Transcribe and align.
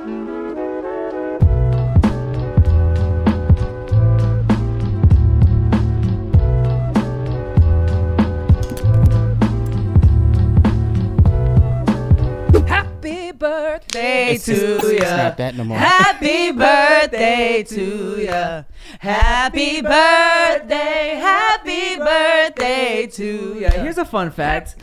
Happy 0.00 0.06
birthday 13.32 14.38
to 14.38 14.96
ya. 14.96 15.16
not 15.16 15.36
that 15.36 15.54
no 15.54 15.64
more. 15.64 15.76
Happy 15.76 16.52
birthday 16.52 17.62
to 17.64 18.22
ya. 18.22 18.62
Happy 19.00 19.82
birthday. 19.82 21.16
Happy 21.20 21.96
birthday 21.98 23.06
to 23.06 23.58
ya. 23.60 23.70
Here's 23.72 23.98
a 23.98 24.06
fun 24.06 24.30
fact. 24.30 24.76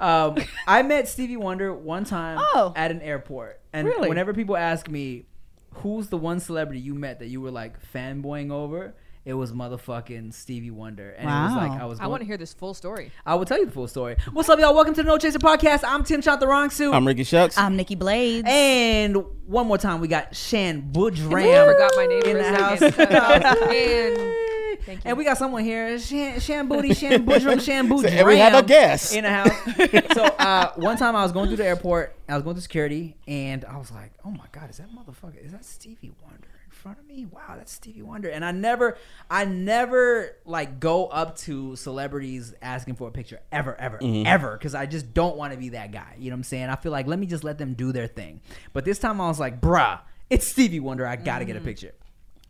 Um, 0.00 0.36
I 0.66 0.82
met 0.82 1.08
Stevie 1.08 1.36
Wonder 1.36 1.72
one 1.74 2.04
time 2.04 2.38
Oh. 2.54 2.72
at 2.74 2.90
an 2.90 3.00
airport, 3.02 3.60
and 3.72 3.86
Really? 3.86 4.08
whenever 4.08 4.32
people 4.32 4.56
ask 4.56 4.88
me, 4.88 5.26
"Who's 5.74 6.08
the 6.08 6.16
one 6.16 6.40
celebrity 6.40 6.80
you 6.80 6.94
met 6.94 7.18
that 7.20 7.26
you 7.28 7.40
were 7.40 7.50
like 7.50 7.74
fanboying 7.94 8.50
over?" 8.50 8.94
It 9.22 9.34
was 9.34 9.52
motherfucking 9.52 10.32
Stevie 10.32 10.70
Wonder, 10.70 11.10
and 11.10 11.28
it 11.28 11.32
was 11.32 11.54
like 11.54 11.78
I 11.78 11.84
was. 11.84 12.00
I 12.00 12.06
want 12.06 12.22
to 12.22 12.26
hear 12.26 12.38
this 12.38 12.54
full 12.54 12.72
story. 12.72 13.12
I 13.26 13.34
will 13.34 13.44
tell 13.44 13.58
you 13.58 13.66
the 13.66 13.70
full 13.70 13.86
story. 13.86 14.16
What's 14.32 14.48
up, 14.48 14.58
y'all? 14.58 14.74
Welcome 14.74 14.94
to 14.94 15.02
the 15.02 15.06
No 15.06 15.18
Chaser 15.18 15.38
Podcast. 15.38 15.82
I'm 15.86 16.02
Tim 16.04 16.22
Chantarangsu. 16.22 16.94
I'm 16.94 17.06
Ricky 17.06 17.24
Shucks. 17.24 17.58
I'm 17.58 17.76
Nikki 17.76 17.96
Blades. 17.96 18.48
and 18.50 19.16
one 19.46 19.66
more 19.66 19.76
time, 19.76 20.00
we 20.00 20.08
got 20.08 20.34
Shan 20.34 20.90
Boodram. 20.90 21.34
I 21.44 21.66
forgot 21.72 21.92
my 21.96 22.06
name 22.06 22.22
in 22.22 22.36
for 22.36 22.42
the 22.42 22.48
a 22.48 23.40
house. 23.42 24.40
second. 24.80 24.92
and 24.92 25.02
thank 25.02 25.04
you. 25.04 25.08
And 25.08 25.18
we 25.18 25.24
got 25.24 25.38
someone 25.38 25.64
here, 25.64 25.98
Shan, 25.98 26.40
Shan 26.40 26.68
Booty, 26.68 26.94
Shan 26.94 27.24
Boodram, 27.26 27.60
Shan 27.60 27.88
Boodram. 27.88 28.10
And 28.10 28.26
we 28.26 28.38
have 28.38 28.54
a 28.54 28.66
guest. 28.66 29.14
in 29.14 29.24
the 29.24 29.30
house. 29.30 30.12
so 30.14 30.24
uh, 30.24 30.72
one 30.76 30.96
time 30.96 31.16
I 31.16 31.22
was 31.22 31.32
going 31.32 31.48
through 31.48 31.56
the 31.58 31.66
airport, 31.66 32.16
I 32.28 32.34
was 32.34 32.42
going 32.42 32.54
through 32.54 32.62
security, 32.62 33.16
and 33.26 33.64
I 33.64 33.76
was 33.78 33.90
like, 33.90 34.12
"Oh 34.24 34.30
my 34.30 34.46
god, 34.52 34.70
is 34.70 34.78
that 34.78 34.88
motherfucker? 34.90 35.44
Is 35.44 35.52
that 35.52 35.64
Stevie 35.64 36.12
Wonder 36.22 36.48
in 36.64 36.70
front 36.70 36.98
of 36.98 37.06
me? 37.06 37.26
Wow, 37.26 37.54
that's 37.56 37.72
Stevie 37.72 38.02
Wonder." 38.02 38.28
And 38.28 38.44
I 38.44 38.52
never, 38.52 38.96
I 39.30 39.44
never 39.44 40.36
like 40.44 40.78
go 40.80 41.06
up 41.06 41.36
to 41.38 41.74
celebrities 41.76 42.54
asking 42.62 42.94
for 42.96 43.08
a 43.08 43.10
picture 43.10 43.40
ever, 43.50 43.74
ever, 43.80 43.98
ever, 44.02 44.52
because 44.56 44.74
I 44.74 44.86
just 44.86 45.12
don't 45.12 45.36
want 45.36 45.52
to 45.52 45.58
be 45.58 45.70
that 45.70 45.90
guy. 45.92 46.14
You 46.18 46.30
know 46.30 46.34
what 46.34 46.40
I'm 46.40 46.44
saying? 46.44 46.68
I 46.68 46.76
feel 46.76 46.92
like 46.92 47.06
let 47.06 47.18
me 47.18 47.26
just 47.26 47.44
let 47.44 47.58
them 47.58 47.74
do 47.74 47.92
their 47.92 48.06
thing. 48.06 48.40
But 48.72 48.84
this 48.84 48.98
time 48.98 49.20
I 49.20 49.26
was 49.28 49.40
like, 49.40 49.60
"Bruh, 49.60 50.00
it's 50.30 50.46
Stevie 50.46 50.80
Wonder. 50.80 51.06
I 51.06 51.16
gotta 51.16 51.44
get 51.44 51.56
a 51.56 51.60
picture." 51.60 51.92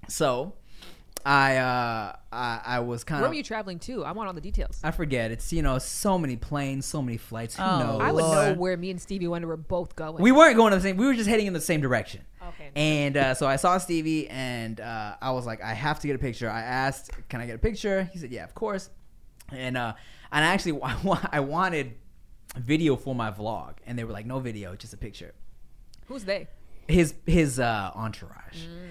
So. 0.08 0.54
I 1.24 1.56
uh 1.58 2.16
I, 2.32 2.60
I 2.64 2.80
was 2.80 3.04
kind 3.04 3.18
of. 3.18 3.22
where 3.22 3.28
were 3.30 3.34
you 3.34 3.42
traveling 3.42 3.78
to? 3.80 4.04
I 4.04 4.12
want 4.12 4.28
all 4.28 4.32
the 4.34 4.40
details. 4.40 4.80
I 4.82 4.90
forget. 4.90 5.30
It's 5.30 5.52
you 5.52 5.60
know 5.62 5.78
so 5.78 6.16
many 6.16 6.36
planes, 6.36 6.86
so 6.86 7.02
many 7.02 7.18
flights. 7.18 7.56
Who 7.56 7.62
Oh, 7.62 7.78
knows? 7.78 8.00
I 8.00 8.12
would 8.12 8.22
know 8.22 8.54
where 8.54 8.76
me 8.76 8.90
and 8.90 9.00
Stevie 9.00 9.28
Wonder 9.28 9.46
were 9.48 9.56
both 9.56 9.96
going. 9.96 10.22
We 10.22 10.32
weren't 10.32 10.56
going 10.56 10.70
to 10.70 10.76
the 10.76 10.82
same. 10.82 10.96
We 10.96 11.06
were 11.06 11.14
just 11.14 11.28
heading 11.28 11.46
in 11.46 11.52
the 11.52 11.60
same 11.60 11.80
direction. 11.80 12.22
Okay. 12.48 12.70
And 12.74 13.16
uh, 13.16 13.34
so 13.34 13.46
I 13.46 13.56
saw 13.56 13.76
Stevie, 13.78 14.28
and 14.28 14.80
uh, 14.80 15.16
I 15.20 15.32
was 15.32 15.44
like, 15.44 15.62
I 15.62 15.74
have 15.74 16.00
to 16.00 16.06
get 16.06 16.16
a 16.16 16.18
picture. 16.18 16.48
I 16.48 16.62
asked, 16.62 17.10
"Can 17.28 17.40
I 17.40 17.46
get 17.46 17.56
a 17.56 17.58
picture?" 17.58 18.04
He 18.12 18.18
said, 18.18 18.30
"Yeah, 18.32 18.44
of 18.44 18.54
course." 18.54 18.88
And 19.52 19.76
uh, 19.76 19.92
and 20.32 20.44
I 20.44 20.48
actually 20.48 20.80
I 20.82 21.28
I 21.32 21.40
wanted 21.40 21.94
video 22.56 22.96
for 22.96 23.14
my 23.14 23.30
vlog, 23.30 23.74
and 23.86 23.98
they 23.98 24.04
were 24.04 24.12
like, 24.12 24.26
"No 24.26 24.38
video, 24.40 24.74
just 24.74 24.94
a 24.94 24.96
picture." 24.96 25.34
Who's 26.06 26.24
they? 26.24 26.48
his 26.88 27.14
his 27.26 27.60
uh, 27.60 27.90
entourage. 27.94 28.64
Mm. 28.64 28.90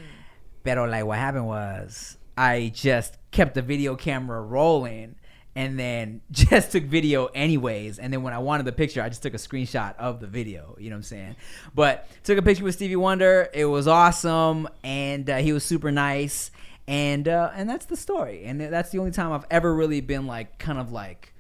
Pero 0.70 0.86
like 0.86 1.04
what 1.04 1.18
happened 1.18 1.48
was 1.48 2.16
I 2.38 2.72
just 2.76 3.18
kept 3.32 3.56
the 3.56 3.64
video 3.64 3.96
camera 3.96 4.40
rolling 4.40 5.16
and 5.56 5.80
then 5.80 6.22
just 6.32 6.72
took 6.72 6.84
video 6.84 7.26
anyways. 7.34 7.98
And 7.98 8.14
then 8.14 8.22
when 8.22 8.36
I 8.36 8.38
wanted 8.38 8.68
the 8.68 8.72
picture, 8.72 9.02
I 9.02 9.10
just 9.10 9.24
took 9.24 9.34
a 9.34 9.38
screenshot 9.38 9.96
of 9.98 10.20
the 10.20 10.28
video. 10.28 10.76
You 10.80 10.92
know 10.92 10.98
what 10.98 10.98
I'm 10.98 11.04
saying? 11.04 11.36
But 11.74 12.08
took 12.24 12.38
a 12.38 12.44
picture 12.44 12.64
with 12.64 12.76
Stevie 12.76 12.98
Wonder. 12.98 13.50
It 13.52 13.66
was 13.66 13.88
awesome, 13.88 14.68
and 14.84 15.28
uh, 15.28 15.38
he 15.38 15.54
was 15.54 15.64
super 15.64 15.92
nice. 15.92 16.52
And 16.88 17.28
uh, 17.28 17.50
and 17.56 17.68
that's 17.68 17.88
the 17.88 17.98
story. 17.98 18.46
And 18.46 18.62
that's 18.62 18.92
the 18.92 19.00
only 19.00 19.12
time 19.12 19.32
I've 19.32 19.46
ever 19.50 19.74
really 19.74 20.02
been 20.02 20.28
like 20.28 20.60
kind 20.60 20.78
of 20.78 20.92
like 20.92 21.34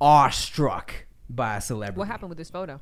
awestruck 0.00 0.94
by 1.28 1.56
a 1.56 1.60
celebrity. 1.60 1.98
What 1.98 2.06
happened 2.06 2.28
with 2.28 2.38
this 2.38 2.50
photo? 2.50 2.80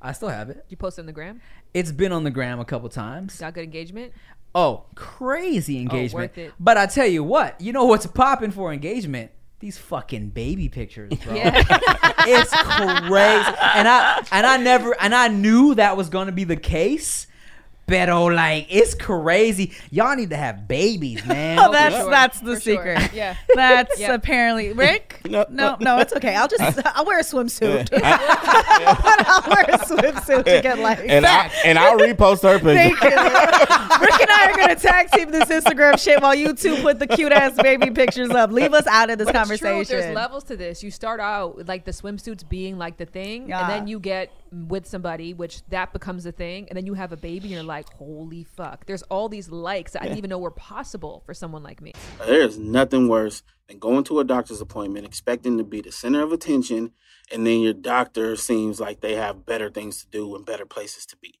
I 0.00 0.12
still 0.12 0.28
have 0.28 0.50
it. 0.50 0.54
Did 0.54 0.64
you 0.70 0.76
post 0.76 0.98
it 0.98 1.02
on 1.02 1.06
the 1.06 1.12
gram? 1.12 1.40
It's 1.72 1.90
been 1.90 2.12
on 2.12 2.24
the 2.24 2.30
gram 2.30 2.60
a 2.60 2.64
couple 2.64 2.88
times. 2.88 3.38
Got 3.38 3.54
good 3.54 3.64
engagement? 3.64 4.12
Oh, 4.56 4.84
crazy 4.94 5.76
oh, 5.76 5.82
engagement. 5.82 6.32
worth 6.32 6.38
it. 6.38 6.52
But 6.58 6.78
I 6.78 6.86
tell 6.86 7.06
you 7.06 7.22
what, 7.22 7.60
you 7.60 7.74
know 7.74 7.84
what's 7.84 8.06
popping 8.06 8.50
for 8.50 8.72
engagement? 8.72 9.30
These 9.60 9.76
fucking 9.76 10.30
baby 10.30 10.70
pictures, 10.70 11.12
bro. 11.22 11.34
Yeah. 11.36 11.62
it's 12.26 12.50
crazy. 12.50 13.56
And 13.60 13.86
I 13.86 14.26
and 14.32 14.46
I 14.46 14.56
never 14.56 14.98
and 14.98 15.14
I 15.14 15.28
knew 15.28 15.74
that 15.74 15.98
was 15.98 16.08
gonna 16.08 16.32
be 16.32 16.44
the 16.44 16.56
case. 16.56 17.26
But 17.88 18.08
oh, 18.08 18.24
like 18.26 18.66
it's 18.68 18.94
crazy. 18.94 19.70
Y'all 19.92 20.16
need 20.16 20.30
to 20.30 20.36
have 20.36 20.66
babies, 20.66 21.24
man. 21.26 21.58
Oh, 21.60 21.70
that's 21.70 21.94
sure, 21.96 22.10
that's 22.10 22.40
the 22.40 22.54
for 22.56 22.60
sure. 22.60 22.76
secret. 22.96 23.12
Yeah. 23.14 23.36
That's 23.54 23.98
Yeah. 24.00 24.14
apparently 24.14 24.72
Rick. 24.72 25.20
No, 25.24 25.46
No, 25.50 25.70
no. 25.70 25.76
no, 25.80 25.98
it's 26.00 26.12
okay. 26.14 26.34
I'll 26.34 26.48
just 26.48 26.80
I'll 26.96 27.04
wear 27.04 27.20
a 27.20 27.22
swimsuit. 27.22 27.88
I'll 28.02 29.50
wear 29.50 29.64
a 29.68 29.78
swimsuit 29.78 30.44
to 30.44 30.60
get 30.62 30.78
like. 30.78 31.00
and 31.08 31.24
I 31.26 31.50
and 31.64 31.78
I'll 31.78 31.98
repost 31.98 32.42
her 32.42 32.58
picture. 32.58 32.74
Thank 32.74 33.00
you. 33.02 33.08
Rick 33.08 34.20
and 34.20 34.30
I 34.30 34.50
are 34.52 34.56
gonna 34.56 34.76
tag 34.76 35.10
team 35.12 35.30
this 35.30 35.44
Instagram 35.48 35.98
shit 35.98 36.20
while 36.20 36.34
you 36.34 36.52
two 36.54 36.76
put 36.82 36.98
the 36.98 37.06
cute 37.06 37.32
ass 37.32 37.52
baby 37.60 37.90
pictures 37.90 38.30
up. 38.30 38.50
Leave 38.50 38.74
us 38.74 38.86
out 38.86 39.10
of 39.10 39.18
this 39.18 39.26
But 39.26 39.36
it's 39.50 39.58
true, 39.60 39.68
conversation. 39.70 40.00
there's 40.00 40.14
levels 40.14 40.44
to 40.44 40.56
this. 40.56 40.82
You 40.82 40.90
start 40.90 41.20
out 41.20 41.56
with 41.56 41.68
like 41.68 41.84
the 41.84 41.92
swimsuits 41.92 42.46
being 42.48 42.78
like 42.78 42.96
the 42.96 43.06
thing, 43.06 43.48
Yeah. 43.48 43.60
and 43.60 43.70
then 43.70 43.86
you 43.86 43.98
get 44.00 44.30
with 44.52 44.86
somebody, 44.86 45.34
which 45.34 45.66
that 45.68 45.92
becomes 45.92 46.26
a 46.26 46.32
thing, 46.32 46.68
and 46.68 46.76
then 46.76 46.86
you 46.86 46.94
have 46.94 47.12
a 47.12 47.16
baby, 47.16 47.46
and 47.46 47.50
you're 47.50 47.62
like, 47.62 47.92
holy 47.94 48.44
fuck. 48.44 48.86
There's 48.86 49.02
all 49.04 49.28
these 49.28 49.50
likes 49.50 49.92
that 49.92 50.02
I 50.02 50.06
didn't 50.06 50.18
even 50.18 50.30
know 50.30 50.38
were 50.38 50.50
possible 50.50 51.22
for 51.26 51.34
someone 51.34 51.62
like 51.62 51.80
me. 51.80 51.92
There's 52.24 52.58
nothing 52.58 53.08
worse 53.08 53.42
than 53.68 53.78
going 53.78 54.04
to 54.04 54.20
a 54.20 54.24
doctor's 54.24 54.60
appointment 54.60 55.06
expecting 55.06 55.58
to 55.58 55.64
be 55.64 55.80
the 55.80 55.92
center 55.92 56.22
of 56.22 56.32
attention, 56.32 56.92
and 57.32 57.46
then 57.46 57.60
your 57.60 57.72
doctor 57.72 58.36
seems 58.36 58.80
like 58.80 59.00
they 59.00 59.14
have 59.14 59.46
better 59.46 59.70
things 59.70 60.02
to 60.02 60.08
do 60.08 60.34
and 60.36 60.46
better 60.46 60.66
places 60.66 61.06
to 61.06 61.16
be. 61.16 61.40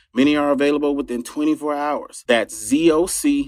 Many 0.13 0.35
are 0.35 0.51
available 0.51 0.93
within 0.95 1.23
24 1.23 1.73
hours. 1.73 2.25
That's 2.27 2.53
ZocDoc.com 2.71 3.45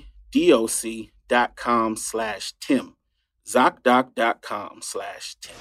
slash 1.97 2.53
Tim. 2.61 2.95
ZocDoc.com 3.45 4.79
slash 4.81 5.35
Tim. 5.41 5.55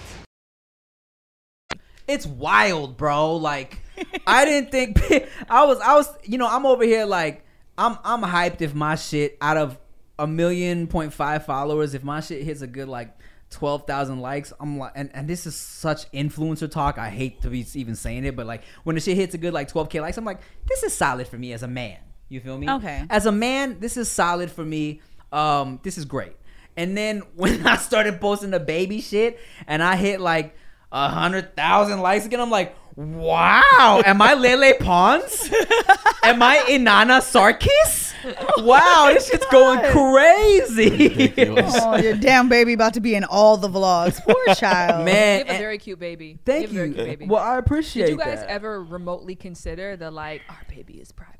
it's 2.06 2.26
wild, 2.26 2.96
bro. 2.96 3.34
Like 3.37 3.81
I 4.26 4.44
didn't 4.44 4.70
think 4.70 5.00
I 5.50 5.64
was 5.64 5.81
I 5.81 5.94
was 5.96 6.08
you 6.25 6.38
know, 6.38 6.46
I'm 6.49 6.66
over 6.66 6.84
here 6.84 7.05
like 7.05 7.44
I'm 7.76 7.98
I'm 8.05 8.22
hyped 8.22 8.60
if 8.60 8.75
my 8.75 8.94
shit 8.94 9.37
out 9.40 9.56
of 9.56 9.78
a 10.19 10.26
million 10.28 10.87
point 10.87 11.12
five 11.12 11.44
followers, 11.44 11.94
if 11.94 12.05
my 12.05 12.20
shit 12.20 12.44
hits 12.44 12.62
a 12.62 12.69
good 12.69 12.88
like 12.88 13.16
twelve 13.52 13.87
thousand 13.87 14.20
likes, 14.20 14.52
I'm 14.58 14.78
like 14.78 14.93
and, 14.94 15.10
and 15.14 15.28
this 15.28 15.46
is 15.46 15.54
such 15.54 16.10
influencer 16.12 16.70
talk. 16.70 16.99
I 16.99 17.10
hate 17.10 17.43
to 17.43 17.50
be 17.50 17.64
even 17.75 17.94
saying 17.94 18.25
it, 18.25 18.34
but 18.34 18.46
like 18.46 18.62
when 18.84 18.94
the 18.94 19.00
shit 19.00 19.16
hits 19.16 19.34
a 19.34 19.38
good 19.38 19.52
like 19.52 19.69
twelve 19.69 19.88
K 19.88 20.00
likes, 20.00 20.16
I'm 20.16 20.25
like, 20.25 20.40
this 20.66 20.82
is 20.82 20.94
solid 20.94 21.28
for 21.28 21.38
me 21.38 21.52
as 21.52 21.62
a 21.62 21.69
man. 21.69 21.99
You 22.28 22.40
feel 22.40 22.58
me? 22.58 22.69
Okay. 22.69 23.04
As 23.10 23.26
a 23.26 23.32
man, 23.32 23.78
this 23.78 23.96
is 23.96 24.10
solid 24.10 24.50
for 24.50 24.64
me. 24.64 25.00
Um, 25.31 25.81
this 25.82 25.99
is 25.99 26.04
great. 26.04 26.32
And 26.76 26.96
then 26.96 27.20
when 27.37 27.66
I 27.66 27.76
started 27.76 28.20
posting 28.20 28.50
the 28.50 28.60
baby 28.60 29.00
shit 29.00 29.38
and 29.66 29.82
I 29.82 29.96
hit 29.96 30.20
like 30.20 30.56
a 30.93 31.08
hundred 31.08 31.56
thousand 31.56 32.00
likes 32.00 32.26
again. 32.26 32.40
I'm 32.40 32.50
like, 32.50 32.76
wow, 32.97 34.03
am 34.05 34.21
I 34.23 34.35
Lele 34.35 34.75
Pons? 34.81 35.50
am 36.23 36.43
I 36.43 36.59
Inanna 36.69 37.21
Sarkis? 37.21 38.12
Wow, 38.59 39.11
this 39.12 39.29
shit's 39.29 39.47
going 39.47 39.81
crazy. 39.91 41.33
Oh, 41.39 41.97
your 41.97 42.17
damn 42.17 42.49
baby 42.49 42.73
about 42.73 42.94
to 42.94 43.00
be 43.00 43.15
in 43.17 43.25
all 43.25 43.56
the 43.56 43.69
vlogs. 43.69 44.21
Poor 44.23 44.55
child. 44.55 45.05
Man, 45.05 45.41
You 45.41 45.47
have 45.47 45.56
a 45.56 45.59
very 45.59 45.79
cute 45.79 45.99
baby. 45.99 46.39
thank 46.44 46.71
you. 46.71 46.83
You. 46.85 46.94
baby. 46.94 47.27
Well, 47.27 47.43
I 47.43 47.59
appreciate 47.59 48.05
it. 48.05 48.06
Did 48.06 48.12
you 48.12 48.19
guys 48.19 48.41
that. 48.41 48.50
ever 48.50 48.83
remotely 48.83 49.35
consider 49.35 49.97
the 49.97 50.11
like 50.11 50.43
our 50.49 50.62
baby 50.69 50.94
is 51.00 51.11
private, 51.11 51.31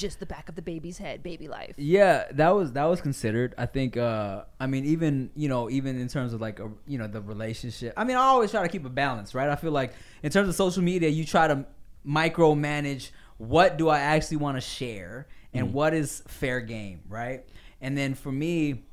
just 0.00 0.20
the 0.20 0.26
back 0.26 0.48
of 0.48 0.54
the 0.54 0.62
baby's 0.62 0.98
head, 0.98 1.22
baby 1.22 1.48
life? 1.48 1.74
Yeah, 1.76 2.24
that 2.32 2.50
was 2.50 2.72
that 2.72 2.84
was 2.84 3.00
considered. 3.00 3.54
I 3.58 3.66
think. 3.66 3.96
uh 3.96 4.44
I 4.58 4.66
mean, 4.66 4.84
even 4.86 5.30
you 5.36 5.48
know, 5.48 5.70
even 5.70 6.00
in 6.00 6.08
terms 6.08 6.32
of 6.32 6.40
like 6.40 6.58
a, 6.58 6.70
you 6.86 6.98
know 6.98 7.06
the 7.06 7.20
relationship. 7.20 7.94
I 7.96 8.04
mean, 8.04 8.16
I 8.16 8.22
always 8.22 8.50
try 8.50 8.62
to 8.62 8.68
keep 8.68 8.84
a 8.84 8.90
balance, 8.90 9.34
right? 9.34 9.48
I 9.48 9.56
feel 9.56 9.72
like 9.72 9.92
in 10.22 10.30
terms 10.30 10.48
of 10.48 10.54
social 10.54 10.82
media, 10.82 11.08
you 11.08 11.24
try 11.24 11.46
to 11.48 11.64
micromanage 12.06 13.10
what 13.38 13.78
do 13.78 13.88
I 13.88 14.00
actually 14.00 14.36
want 14.36 14.56
to 14.58 14.60
share 14.60 15.26
and 15.54 15.72
what 15.72 15.94
is 15.94 16.22
fair 16.26 16.60
game, 16.60 17.00
right? 17.08 17.46
And 17.80 17.96
then 17.96 18.14
for 18.14 18.30
me, 18.30 18.84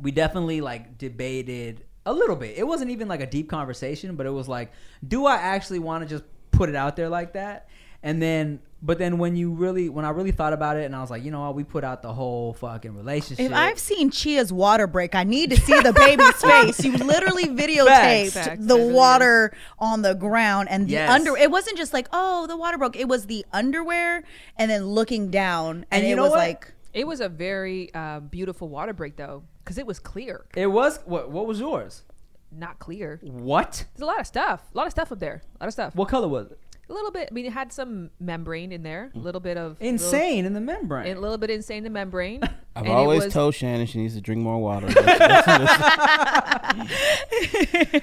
we 0.00 0.10
definitely 0.10 0.60
like 0.60 0.98
debated 0.98 1.84
a 2.04 2.12
little 2.12 2.36
bit. 2.36 2.56
It 2.58 2.66
wasn't 2.66 2.90
even 2.90 3.08
like 3.08 3.20
a 3.20 3.26
deep 3.26 3.48
conversation, 3.48 4.14
but 4.14 4.26
it 4.26 4.30
was 4.30 4.48
like, 4.48 4.72
do 5.06 5.26
I 5.26 5.36
actually 5.36 5.78
want 5.78 6.04
to 6.04 6.08
just 6.08 6.24
put 6.50 6.68
it 6.68 6.74
out 6.76 6.96
there 6.96 7.08
like 7.08 7.32
that? 7.32 7.68
And 8.08 8.22
then, 8.22 8.60
but 8.80 8.98
then 8.98 9.18
when 9.18 9.36
you 9.36 9.52
really, 9.52 9.88
when 9.90 10.04
I 10.04 10.10
really 10.10 10.30
thought 10.30 10.52
about 10.54 10.76
it, 10.78 10.84
and 10.84 10.96
I 10.96 11.00
was 11.02 11.10
like, 11.10 11.22
you 11.24 11.30
know 11.30 11.40
what, 11.42 11.54
we 11.54 11.62
put 11.62 11.84
out 11.84 12.00
the 12.00 12.12
whole 12.12 12.54
fucking 12.54 12.96
relationship. 12.96 13.44
If 13.44 13.52
I've 13.52 13.78
seen 13.78 14.10
Chia's 14.10 14.50
water 14.52 14.86
break, 14.86 15.14
I 15.14 15.24
need 15.24 15.50
to 15.50 15.56
see 15.56 15.78
the 15.80 15.92
baby's 15.92 16.32
face. 16.42 16.82
You 16.84 16.96
literally 16.96 17.44
videotaped 17.44 18.30
Facts. 18.32 18.32
Facts. 18.46 18.64
the 18.66 18.76
It 18.76 18.78
really 18.78 18.92
water 18.94 19.52
on 19.78 20.00
the 20.02 20.14
ground 20.14 20.68
and 20.70 20.86
the 20.86 20.92
Yes. 20.92 21.10
under. 21.10 21.36
It 21.36 21.50
wasn't 21.50 21.76
just 21.76 21.92
like, 21.92 22.08
oh, 22.12 22.46
the 22.46 22.56
water 22.56 22.78
broke. 22.78 22.96
It 22.96 23.08
was 23.08 23.26
the 23.26 23.44
underwear 23.52 24.24
and 24.56 24.70
then 24.70 24.86
looking 24.86 25.30
down, 25.30 25.84
and, 25.90 26.00
And 26.02 26.06
you 26.06 26.12
it 26.14 26.16
know 26.16 26.22
was 26.22 26.30
what? 26.30 26.38
like, 26.38 26.72
It 26.94 27.06
was 27.06 27.20
a 27.20 27.28
very 27.28 27.92
uh, 27.92 28.20
beautiful 28.20 28.68
water 28.70 28.94
break 28.94 29.16
though, 29.16 29.42
because 29.62 29.76
it 29.76 29.86
was 29.86 29.98
clear, 29.98 30.46
it 30.56 30.68
was 30.68 31.00
what? 31.04 31.30
What 31.30 31.46
was 31.46 31.60
yours? 31.60 32.04
not 32.50 32.78
clear. 32.78 33.20
What? 33.22 33.84
There's 33.94 34.02
a 34.02 34.06
lot 34.06 34.20
of 34.20 34.26
stuff, 34.26 34.62
a 34.72 34.76
lot 34.78 34.86
of 34.86 34.92
stuff 34.92 35.12
up 35.12 35.18
there, 35.18 35.42
a 35.60 35.64
lot 35.64 35.66
of 35.66 35.72
stuff. 35.74 35.94
What 35.94 36.08
color 36.08 36.28
was 36.28 36.50
it? 36.50 36.58
A 36.90 36.92
little 36.94 37.10
bit. 37.10 37.28
I 37.30 37.34
mean, 37.34 37.44
it 37.44 37.52
had 37.52 37.70
some 37.72 38.10
membrane 38.18 38.72
in 38.72 38.82
there, 38.82 39.10
a 39.14 39.18
little 39.18 39.40
bit 39.42 39.56
of 39.58 39.76
Insane 39.80 40.46
in 40.46 40.54
the 40.54 40.60
membrane. 40.60 41.14
a 41.16 41.20
little 41.20 41.36
bit 41.36 41.50
insane 41.50 41.78
in 41.78 41.84
the 41.84 41.90
membrane. 41.90 42.40
I've 42.76 42.84
and 42.84 42.88
always 42.92 43.24
was- 43.24 43.32
told 43.32 43.54
Shannon 43.54 43.86
she 43.86 43.98
needs 43.98 44.14
to 44.14 44.20
drink 44.22 44.40
more 44.40 44.58
water. 44.58 44.86
That's- 44.92 45.44
that's- 45.44 46.88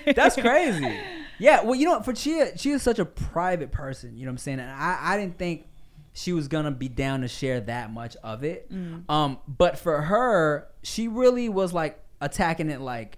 That's 0.15 0.35
crazy. 0.35 0.99
Yeah, 1.39 1.63
well, 1.63 1.75
you 1.75 1.85
know, 1.85 2.01
for 2.01 2.13
Chia, 2.13 2.57
she 2.57 2.71
is 2.71 2.81
such 2.81 2.99
a 2.99 3.05
private 3.05 3.71
person. 3.71 4.15
You 4.17 4.25
know 4.25 4.29
what 4.29 4.33
I'm 4.33 4.37
saying? 4.39 4.59
And 4.59 4.69
I, 4.69 4.97
I 5.01 5.17
didn't 5.17 5.37
think 5.37 5.67
she 6.13 6.31
was 6.31 6.47
gonna 6.47 6.71
be 6.71 6.87
down 6.87 7.21
to 7.21 7.27
share 7.27 7.59
that 7.61 7.91
much 7.91 8.15
of 8.23 8.43
it. 8.43 8.71
Um, 9.09 9.39
but 9.47 9.77
for 9.77 10.01
her, 10.01 10.67
she 10.83 11.07
really 11.07 11.49
was 11.49 11.73
like 11.73 11.99
attacking 12.21 12.69
it. 12.69 12.79
Like, 12.81 13.17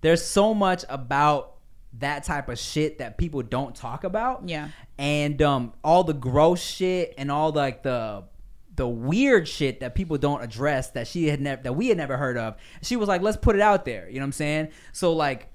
there's 0.00 0.24
so 0.24 0.54
much 0.54 0.84
about 0.88 1.51
that 1.98 2.24
type 2.24 2.48
of 2.48 2.58
shit 2.58 2.98
that 2.98 3.18
people 3.18 3.42
don't 3.42 3.74
talk 3.74 4.04
about. 4.04 4.48
Yeah. 4.48 4.68
and 4.98 5.40
um, 5.42 5.72
all 5.84 6.04
the 6.04 6.14
gross 6.14 6.62
shit 6.62 7.14
and 7.18 7.30
all 7.30 7.52
like 7.52 7.82
the 7.82 8.24
the 8.74 8.88
weird 8.88 9.46
shit 9.46 9.80
that 9.80 9.94
people 9.94 10.16
don't 10.16 10.42
address 10.42 10.90
that 10.92 11.06
she 11.06 11.28
had 11.28 11.40
never 11.40 11.62
that 11.62 11.74
we 11.74 11.88
had 11.88 11.98
never 11.98 12.16
heard 12.16 12.38
of. 12.38 12.56
She 12.80 12.96
was 12.96 13.08
like, 13.08 13.20
let's 13.20 13.36
put 13.36 13.54
it 13.54 13.60
out 13.60 13.84
there. 13.84 14.08
You 14.08 14.14
know 14.14 14.20
what 14.20 14.28
I'm 14.28 14.32
saying? 14.32 14.68
So 14.92 15.12
like, 15.12 15.48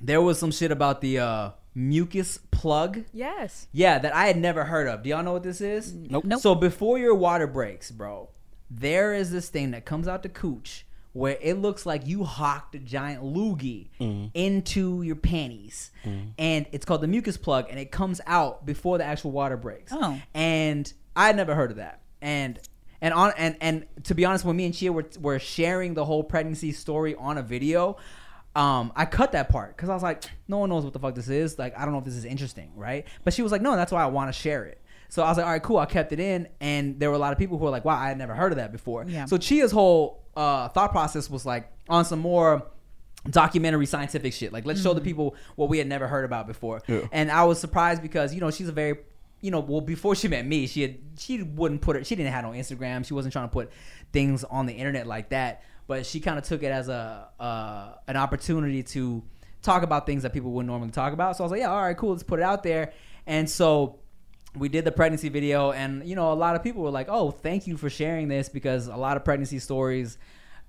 there 0.00 0.20
was 0.20 0.38
some 0.38 0.50
shit 0.50 0.72
about 0.72 1.00
the 1.00 1.18
uh, 1.20 1.50
mucus 1.74 2.38
plug. 2.50 3.04
Yes. 3.12 3.68
Yeah, 3.72 3.98
that 4.00 4.14
I 4.14 4.26
had 4.26 4.36
never 4.36 4.64
heard 4.64 4.88
of. 4.88 5.02
Do 5.02 5.10
y'all 5.10 5.22
know 5.22 5.32
what 5.32 5.42
this 5.44 5.60
is? 5.60 5.92
Nope. 5.92 6.24
Nope. 6.24 6.40
So 6.40 6.54
before 6.56 6.98
your 6.98 7.14
water 7.14 7.46
breaks, 7.46 7.90
bro, 7.90 8.30
there 8.68 9.14
is 9.14 9.30
this 9.30 9.48
thing 9.48 9.70
that 9.70 9.84
comes 9.84 10.08
out 10.08 10.22
the 10.24 10.28
cooch 10.28 10.84
where 11.12 11.36
it 11.40 11.54
looks 11.54 11.84
like 11.86 12.06
you 12.06 12.22
hawked 12.24 12.74
a 12.74 12.78
giant 12.78 13.22
loogie 13.24 13.88
into 14.34 15.02
your 15.02 15.16
panties, 15.16 15.90
and 16.38 16.66
it's 16.72 16.84
called 16.84 17.00
the 17.00 17.08
mucus 17.08 17.36
plug, 17.36 17.66
and 17.70 17.78
it 17.78 17.90
comes 17.90 18.20
out 18.26 18.64
before 18.64 18.98
the 18.98 19.04
actual 19.04 19.30
water 19.32 19.56
breaks. 19.56 19.92
Oh. 19.94 20.20
and 20.34 20.92
I 21.16 21.26
had 21.26 21.36
never 21.36 21.54
heard 21.54 21.70
of 21.70 21.76
that, 21.78 22.00
and. 22.20 22.58
And 23.02 23.14
on 23.14 23.32
and 23.38 23.56
and 23.62 23.86
to 24.04 24.14
be 24.14 24.26
honest, 24.26 24.44
when 24.44 24.56
me 24.56 24.66
and 24.66 24.74
Chia 24.74 24.92
were, 24.92 25.06
were 25.18 25.38
sharing 25.38 25.94
the 25.94 26.04
whole 26.04 26.22
pregnancy 26.22 26.70
story 26.72 27.14
on 27.14 27.38
a 27.38 27.42
video, 27.42 27.96
um, 28.54 28.92
I 28.94 29.06
cut 29.06 29.32
that 29.32 29.48
part 29.48 29.74
because 29.74 29.88
I 29.88 29.94
was 29.94 30.02
like, 30.02 30.24
no 30.48 30.58
one 30.58 30.68
knows 30.68 30.84
what 30.84 30.92
the 30.92 30.98
fuck 30.98 31.14
this 31.14 31.30
is. 31.30 31.58
Like, 31.58 31.78
I 31.78 31.84
don't 31.84 31.92
know 31.92 32.00
if 32.00 32.04
this 32.04 32.14
is 32.14 32.26
interesting, 32.26 32.72
right? 32.76 33.06
But 33.24 33.32
she 33.32 33.40
was 33.40 33.52
like, 33.52 33.62
no, 33.62 33.76
that's 33.76 33.90
why 33.90 34.02
I 34.02 34.06
want 34.06 34.28
to 34.32 34.38
share 34.38 34.64
it. 34.66 34.82
So 35.08 35.22
I 35.22 35.28
was 35.28 35.38
like, 35.38 35.46
all 35.46 35.52
right, 35.52 35.62
cool. 35.62 35.78
I 35.78 35.86
kept 35.86 36.12
it 36.12 36.20
in, 36.20 36.48
and 36.60 37.00
there 37.00 37.10
were 37.10 37.16
a 37.16 37.18
lot 37.18 37.32
of 37.32 37.38
people 37.38 37.58
who 37.58 37.64
were 37.64 37.70
like, 37.70 37.84
wow, 37.84 37.98
I 37.98 38.08
had 38.08 38.18
never 38.18 38.34
heard 38.34 38.52
of 38.52 38.58
that 38.58 38.70
before. 38.70 39.04
Yeah. 39.08 39.24
So 39.24 39.38
Chia's 39.38 39.72
whole 39.72 40.22
uh, 40.36 40.68
thought 40.68 40.92
process 40.92 41.28
was 41.28 41.44
like 41.44 41.70
on 41.88 42.04
some 42.04 42.20
more 42.20 42.66
documentary 43.28 43.86
scientific 43.86 44.32
shit. 44.32 44.52
Like, 44.52 44.64
let's 44.64 44.82
show 44.82 44.94
the 44.94 45.00
people 45.00 45.34
what 45.56 45.68
we 45.68 45.78
had 45.78 45.86
never 45.86 46.08
heard 46.08 46.24
about 46.24 46.46
before. 46.46 46.82
Yeah. 46.86 47.06
And 47.12 47.30
I 47.30 47.44
was 47.44 47.60
surprised 47.60 48.02
because 48.02 48.34
you 48.34 48.40
know 48.40 48.50
she's 48.50 48.68
a 48.68 48.72
very 48.72 48.96
you 49.40 49.50
know, 49.50 49.60
well, 49.60 49.80
before 49.80 50.14
she 50.14 50.28
met 50.28 50.46
me, 50.46 50.66
she 50.66 50.82
had 50.82 50.98
she 51.18 51.42
wouldn't 51.42 51.80
put 51.80 51.96
it. 51.96 52.06
She 52.06 52.14
didn't 52.14 52.32
have 52.32 52.44
no 52.44 52.50
Instagram. 52.50 53.06
She 53.06 53.14
wasn't 53.14 53.32
trying 53.32 53.48
to 53.48 53.52
put 53.52 53.70
things 54.12 54.44
on 54.44 54.66
the 54.66 54.72
internet 54.72 55.06
like 55.06 55.30
that. 55.30 55.62
But 55.86 56.06
she 56.06 56.20
kind 56.20 56.38
of 56.38 56.44
took 56.44 56.62
it 56.62 56.70
as 56.70 56.88
a 56.88 57.28
uh, 57.40 57.94
an 58.06 58.16
opportunity 58.16 58.82
to 58.82 59.22
talk 59.62 59.82
about 59.82 60.06
things 60.06 60.22
that 60.22 60.32
people 60.32 60.50
wouldn't 60.52 60.68
normally 60.68 60.90
talk 60.90 61.12
about. 61.12 61.36
So 61.36 61.44
I 61.44 61.46
was 61.46 61.52
like, 61.52 61.60
yeah, 61.60 61.70
all 61.70 61.82
right, 61.82 61.96
cool, 61.96 62.10
let's 62.10 62.22
put 62.22 62.38
it 62.38 62.42
out 62.42 62.62
there. 62.62 62.92
And 63.26 63.48
so 63.48 63.98
we 64.56 64.68
did 64.68 64.84
the 64.84 64.92
pregnancy 64.92 65.28
video, 65.28 65.72
and 65.72 66.06
you 66.06 66.16
know, 66.16 66.32
a 66.32 66.34
lot 66.34 66.56
of 66.56 66.62
people 66.62 66.82
were 66.82 66.90
like, 66.90 67.08
oh, 67.08 67.30
thank 67.30 67.66
you 67.66 67.76
for 67.76 67.88
sharing 67.88 68.28
this 68.28 68.48
because 68.48 68.86
a 68.88 68.96
lot 68.96 69.16
of 69.16 69.24
pregnancy 69.24 69.58
stories 69.58 70.18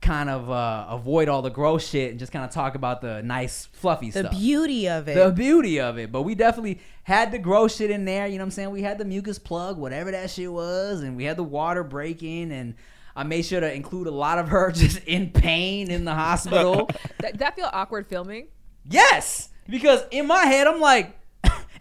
kind 0.01 0.29
of 0.29 0.49
uh, 0.49 0.87
avoid 0.89 1.29
all 1.29 1.41
the 1.41 1.49
gross 1.49 1.87
shit 1.87 2.09
and 2.09 2.19
just 2.19 2.31
kind 2.31 2.43
of 2.43 2.51
talk 2.51 2.73
about 2.73 3.01
the 3.01 3.21
nice 3.21 3.67
fluffy 3.67 4.07
the 4.07 4.19
stuff 4.19 4.31
the 4.31 4.37
beauty 4.37 4.89
of 4.89 5.07
it. 5.07 5.15
the 5.15 5.31
beauty 5.31 5.79
of 5.79 5.97
it. 5.99 6.11
But 6.11 6.23
we 6.23 6.35
definitely 6.35 6.79
had 7.03 7.31
the 7.31 7.37
gross 7.37 7.75
shit 7.75 7.91
in 7.91 8.05
there. 8.05 8.25
You 8.27 8.37
know 8.37 8.43
what 8.43 8.47
I'm 8.47 8.51
saying? 8.51 8.71
We 8.71 8.81
had 8.81 8.97
the 8.97 9.05
mucus 9.05 9.37
plug, 9.39 9.77
whatever 9.77 10.11
that 10.11 10.29
shit 10.31 10.51
was, 10.51 11.01
and 11.01 11.15
we 11.15 11.23
had 11.23 11.37
the 11.37 11.43
water 11.43 11.83
breaking. 11.83 12.51
And 12.51 12.75
I 13.15 13.23
made 13.23 13.45
sure 13.45 13.59
to 13.59 13.71
include 13.71 14.07
a 14.07 14.11
lot 14.11 14.39
of 14.39 14.49
her 14.49 14.71
just 14.75 15.03
in 15.05 15.29
pain 15.29 15.91
in 15.91 16.03
the 16.03 16.15
hospital. 16.15 16.89
That, 17.19 17.37
that 17.37 17.55
feel 17.55 17.69
awkward 17.71 18.07
filming. 18.07 18.47
yes, 18.89 19.49
because 19.69 20.03
in 20.09 20.25
my 20.25 20.45
head 20.45 20.65
I'm 20.65 20.81
like, 20.81 21.15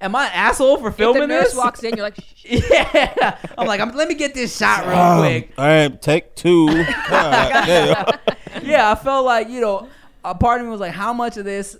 am 0.00 0.14
I 0.16 0.26
an 0.26 0.32
asshole 0.34 0.78
for 0.78 0.90
filming 0.90 1.22
if 1.24 1.28
the 1.28 1.34
nurse 1.34 1.44
this? 1.48 1.56
walks 1.56 1.82
in, 1.82 1.94
you're 1.96 2.04
like, 2.04 2.18
yeah, 2.44 3.36
I'm 3.58 3.66
like, 3.66 3.80
I'm, 3.80 3.94
let 3.94 4.08
me 4.08 4.14
get 4.14 4.34
this 4.34 4.56
shot 4.56 4.86
real 4.86 4.96
Um, 4.96 5.18
quick. 5.20 5.52
all 5.58 5.64
right, 5.66 6.02
take 6.02 6.34
two. 6.36 6.66
God 7.08 8.18
yeah, 8.62 8.90
I 8.90 8.94
felt 8.94 9.24
like 9.24 9.48
you 9.48 9.60
know, 9.60 9.88
a 10.24 10.34
part 10.34 10.60
of 10.60 10.66
me 10.66 10.70
was 10.70 10.80
like, 10.80 10.92
how 10.92 11.12
much 11.12 11.36
of 11.36 11.44
this 11.44 11.76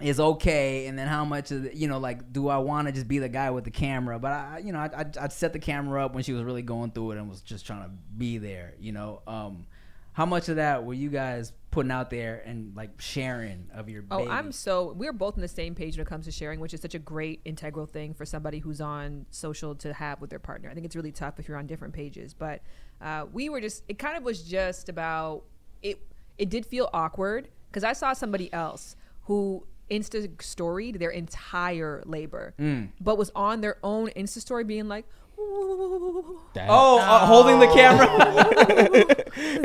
is 0.00 0.18
okay, 0.18 0.86
and 0.86 0.98
then 0.98 1.06
how 1.06 1.24
much 1.24 1.50
of 1.52 1.62
the, 1.64 1.76
you 1.76 1.86
know, 1.86 1.98
like, 1.98 2.32
do 2.32 2.48
I 2.48 2.56
want 2.58 2.88
to 2.88 2.92
just 2.92 3.06
be 3.06 3.18
the 3.18 3.28
guy 3.28 3.50
with 3.50 3.64
the 3.64 3.70
camera? 3.70 4.18
But 4.18 4.32
I, 4.32 4.62
you 4.64 4.72
know, 4.72 4.80
I, 4.80 4.90
I, 4.96 5.04
I'd 5.20 5.32
set 5.32 5.52
the 5.52 5.58
camera 5.60 6.04
up 6.04 6.14
when 6.14 6.24
she 6.24 6.32
was 6.32 6.42
really 6.42 6.62
going 6.62 6.90
through 6.90 7.12
it 7.12 7.18
and 7.18 7.28
was 7.28 7.40
just 7.40 7.66
trying 7.66 7.84
to 7.84 7.90
be 8.16 8.38
there. 8.38 8.72
You 8.80 8.92
know, 8.92 9.22
um, 9.28 9.66
how 10.12 10.26
much 10.26 10.48
of 10.48 10.56
that 10.56 10.84
were 10.84 10.94
you 10.94 11.08
guys 11.10 11.52
putting 11.72 11.90
out 11.90 12.10
there 12.10 12.40
and 12.46 12.76
like 12.76 13.00
sharing 13.00 13.66
of 13.74 13.88
your? 13.88 14.04
Oh, 14.12 14.18
baby? 14.18 14.30
I'm 14.30 14.52
so 14.52 14.92
we're 14.96 15.12
both 15.12 15.34
on 15.34 15.40
the 15.40 15.48
same 15.48 15.74
page 15.74 15.96
when 15.96 16.06
it 16.06 16.08
comes 16.08 16.26
to 16.26 16.30
sharing, 16.30 16.60
which 16.60 16.72
is 16.72 16.80
such 16.80 16.94
a 16.94 16.98
great 17.00 17.40
integral 17.44 17.86
thing 17.86 18.14
for 18.14 18.24
somebody 18.24 18.60
who's 18.60 18.80
on 18.80 19.26
social 19.30 19.74
to 19.76 19.92
have 19.92 20.20
with 20.20 20.30
their 20.30 20.38
partner. 20.38 20.70
I 20.70 20.74
think 20.74 20.86
it's 20.86 20.94
really 20.94 21.10
tough 21.12 21.40
if 21.40 21.48
you're 21.48 21.56
on 21.58 21.66
different 21.66 21.94
pages, 21.94 22.32
but 22.34 22.60
uh, 23.00 23.26
we 23.32 23.48
were 23.48 23.60
just 23.60 23.82
it 23.88 23.98
kind 23.98 24.16
of 24.16 24.22
was 24.22 24.42
just 24.44 24.88
about 24.88 25.42
it. 25.82 25.98
It 26.38 26.48
did 26.48 26.64
feel 26.64 26.88
awkward 26.92 27.48
because 27.70 27.82
I 27.82 27.92
saw 27.94 28.12
somebody 28.12 28.52
else 28.52 28.94
who 29.22 29.66
insta 29.90 30.40
storied 30.40 30.98
their 30.98 31.10
entire 31.10 32.02
labor, 32.06 32.54
Mm. 32.58 32.90
but 33.00 33.18
was 33.18 33.30
on 33.34 33.60
their 33.60 33.76
own 33.82 34.08
insta 34.10 34.38
story 34.40 34.62
being 34.64 34.86
like. 34.88 35.06
Damn. 36.54 36.66
Oh, 36.70 36.98
uh, 36.98 37.26
holding 37.26 37.58
the 37.58 37.66
camera. 37.68 38.06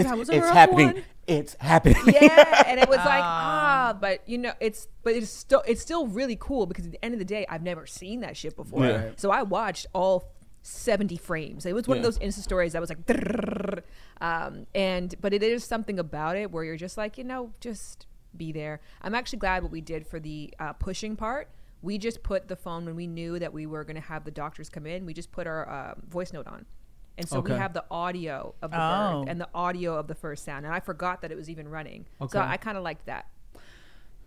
That 0.03 0.17
was 0.17 0.29
it's 0.29 0.49
happening. 0.49 0.87
one. 0.93 1.03
It's 1.27 1.55
happening. 1.59 2.01
yeah 2.07 2.63
and 2.67 2.79
it 2.79 2.87
was 2.87 2.97
like 2.99 3.21
ah 3.21 3.97
but 3.99 4.21
you 4.29 4.37
know 4.37 4.53
it's 4.61 4.87
but 5.03 5.13
it's 5.13 5.29
still 5.29 5.61
it's 5.67 5.81
still 5.81 6.07
really 6.07 6.37
cool 6.39 6.65
because 6.65 6.85
at 6.85 6.91
the 6.93 7.03
end 7.03 7.13
of 7.13 7.19
the 7.19 7.25
day 7.25 7.45
i've 7.49 7.61
never 7.63 7.85
seen 7.85 8.21
that 8.21 8.37
shit 8.37 8.55
before 8.55 8.85
Yeah. 8.85 9.09
so 9.17 9.29
i 9.29 9.41
watched 9.43 9.87
all 9.93 10.31
70 10.63 11.17
frames 11.17 11.65
it 11.65 11.75
was 11.75 11.85
one 11.85 11.97
of 11.97 12.03
those 12.03 12.17
insta 12.19 12.39
stories 12.39 12.71
that 12.73 12.79
was 12.79 12.89
like 12.89 13.83
um 14.21 14.67
and 14.73 15.15
but 15.19 15.33
it 15.33 15.43
is 15.43 15.65
something 15.65 15.99
about 15.99 16.37
it 16.37 16.49
where 16.51 16.63
you're 16.63 16.77
just 16.77 16.97
like 16.97 17.17
you 17.17 17.25
know 17.25 17.51
just 17.59 18.07
be 18.35 18.53
there 18.53 18.79
i'm 19.01 19.13
actually 19.13 19.39
glad 19.39 19.63
what 19.63 19.71
we 19.71 19.81
did 19.81 20.07
for 20.07 20.19
the 20.21 20.53
uh, 20.59 20.71
pushing 20.73 21.17
part 21.17 21.49
we 21.81 21.97
just 21.97 22.23
put 22.23 22.47
the 22.47 22.55
phone 22.55 22.85
when 22.85 22.95
we 22.95 23.07
knew 23.07 23.37
that 23.39 23.53
we 23.53 23.65
were 23.65 23.83
going 23.83 23.95
to 23.95 24.01
have 24.07 24.23
the 24.23 24.31
doctors 24.31 24.69
come 24.69 24.85
in 24.85 25.05
we 25.05 25.13
just 25.13 25.31
put 25.31 25.45
our 25.47 25.69
um, 25.91 26.01
voice 26.07 26.33
note 26.33 26.47
on 26.47 26.65
and 27.17 27.27
so 27.27 27.39
we 27.39 27.51
have 27.51 27.73
the 27.73 27.83
audio 27.89 28.53
of 28.61 28.71
the 28.71 28.77
Oh. 28.79 29.21
birth 29.21 29.29
and 29.31 29.39
the 29.41 29.49
audio 29.53 29.95
of 29.97 30.07
the 30.07 30.15
first 30.15 30.43
sound 30.45 30.65
and 30.65 30.73
i 30.73 30.79
forgot 30.79 31.21
that 31.21 31.31
it 31.31 31.35
was 31.37 31.49
even 31.49 31.67
running 31.67 32.05
Okay. 32.21 32.31
so 32.37 32.39
i 32.41 32.57
kind 32.57 32.77
of 32.77 32.83
liked 32.83 33.05
that 33.05 33.27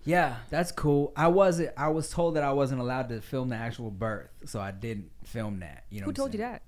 Yeah, 0.05 0.37
that's 0.49 0.73
cool. 0.73 1.13
I 1.15 1.29
wasn't. 1.29 1.73
I 1.77 1.89
was 1.89 2.09
told 2.09 2.37
that 2.37 2.43
I 2.43 2.53
wasn't 2.53 2.81
allowed 2.81 3.11
to 3.11 3.21
film 3.21 3.51
the 3.51 3.57
actual 3.57 3.91
birth, 3.91 4.31
so 4.47 4.59
I 4.59 4.71
didn't 4.71 5.11
film 5.25 5.61
that. 5.61 5.85
You 5.91 6.01
know, 6.01 6.05
Who 6.07 6.09
what 6.09 6.13
I'm 6.19 6.23
told 6.23 6.33
you 6.33 6.39
that? 6.39 6.63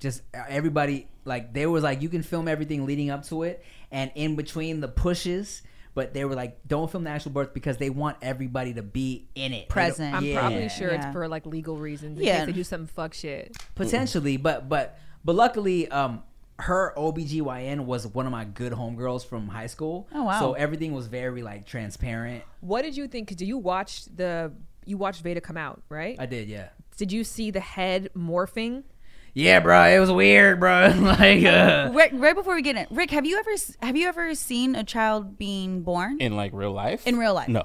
Just 0.00 0.22
uh, 0.34 0.44
everybody 0.48 1.06
like 1.26 1.52
they 1.52 1.66
was 1.66 1.82
like 1.82 2.00
you 2.00 2.08
can 2.08 2.22
film 2.22 2.48
everything 2.48 2.86
leading 2.86 3.10
up 3.10 3.24
to 3.26 3.42
it, 3.42 3.62
and 3.90 4.10
in 4.14 4.36
between 4.36 4.80
the 4.80 4.88
pushes. 4.88 5.60
But 5.98 6.14
they 6.14 6.24
were 6.24 6.36
like, 6.36 6.60
don't 6.64 6.88
film 6.88 7.02
the 7.02 7.10
actual 7.10 7.32
birth 7.32 7.52
because 7.52 7.76
they 7.76 7.90
want 7.90 8.18
everybody 8.22 8.72
to 8.74 8.82
be 8.84 9.26
in 9.34 9.52
it, 9.52 9.68
Present. 9.68 10.14
I'm 10.14 10.24
Yeah. 10.24 10.38
probably 10.38 10.68
sure 10.68 10.92
Yeah. 10.92 10.94
it's 11.06 11.12
for 11.12 11.26
like 11.26 11.44
legal 11.44 11.76
reasons. 11.76 12.20
In 12.20 12.24
Yeah. 12.24 12.36
case 12.38 12.46
they 12.46 12.52
do 12.52 12.62
some 12.62 12.86
fuck 12.86 13.14
shit. 13.14 13.56
potentially 13.74 14.36
but 14.36 14.68
but 14.68 14.96
but 15.24 15.34
luckily 15.34 15.88
um 15.90 16.22
her 16.60 16.92
OBGYN 16.96 17.84
was 17.84 18.06
one 18.06 18.26
of 18.26 18.32
my 18.32 18.44
good 18.44 18.72
homegirls 18.72 19.26
from 19.26 19.48
high 19.48 19.66
school. 19.66 20.06
Oh, 20.14 20.22
wow. 20.24 20.38
So 20.40 20.52
everything 20.54 20.92
was 20.92 21.08
very 21.08 21.42
like 21.42 21.66
transparent. 21.66 22.44
What 22.60 22.82
did 22.82 22.96
you 22.96 23.08
think? 23.08 23.28
Because 23.28 23.44
you 23.44 23.58
watch 23.58 24.04
the 24.04 24.52
you 24.86 24.96
watched 24.98 25.22
Veda 25.22 25.40
come 25.40 25.56
out, 25.56 25.82
right? 25.88 26.16
I 26.20 26.26
did, 26.26 26.48
yeah. 26.48 26.68
did 26.96 27.10
you 27.12 27.24
see 27.24 27.50
the 27.50 27.60
head 27.60 28.08
morphing? 28.16 28.84
Yeah, 29.38 29.60
bro, 29.60 29.84
it 29.84 30.00
was 30.00 30.10
weird, 30.10 30.58
bro. 30.58 30.88
like 30.98 31.44
uh 31.44 31.90
Rick, 31.94 32.10
right 32.14 32.34
before 32.34 32.56
we 32.56 32.62
get 32.62 32.74
in, 32.74 32.88
Rick, 32.90 33.12
have 33.12 33.24
you 33.24 33.38
ever 33.38 33.50
have 33.80 33.96
you 33.96 34.08
ever 34.08 34.34
seen 34.34 34.74
a 34.74 34.82
child 34.82 35.38
being 35.38 35.82
born 35.82 36.20
In 36.20 36.34
like 36.34 36.50
real 36.52 36.72
life? 36.72 37.06
in 37.06 37.16
real 37.16 37.34
life? 37.34 37.46
No. 37.46 37.64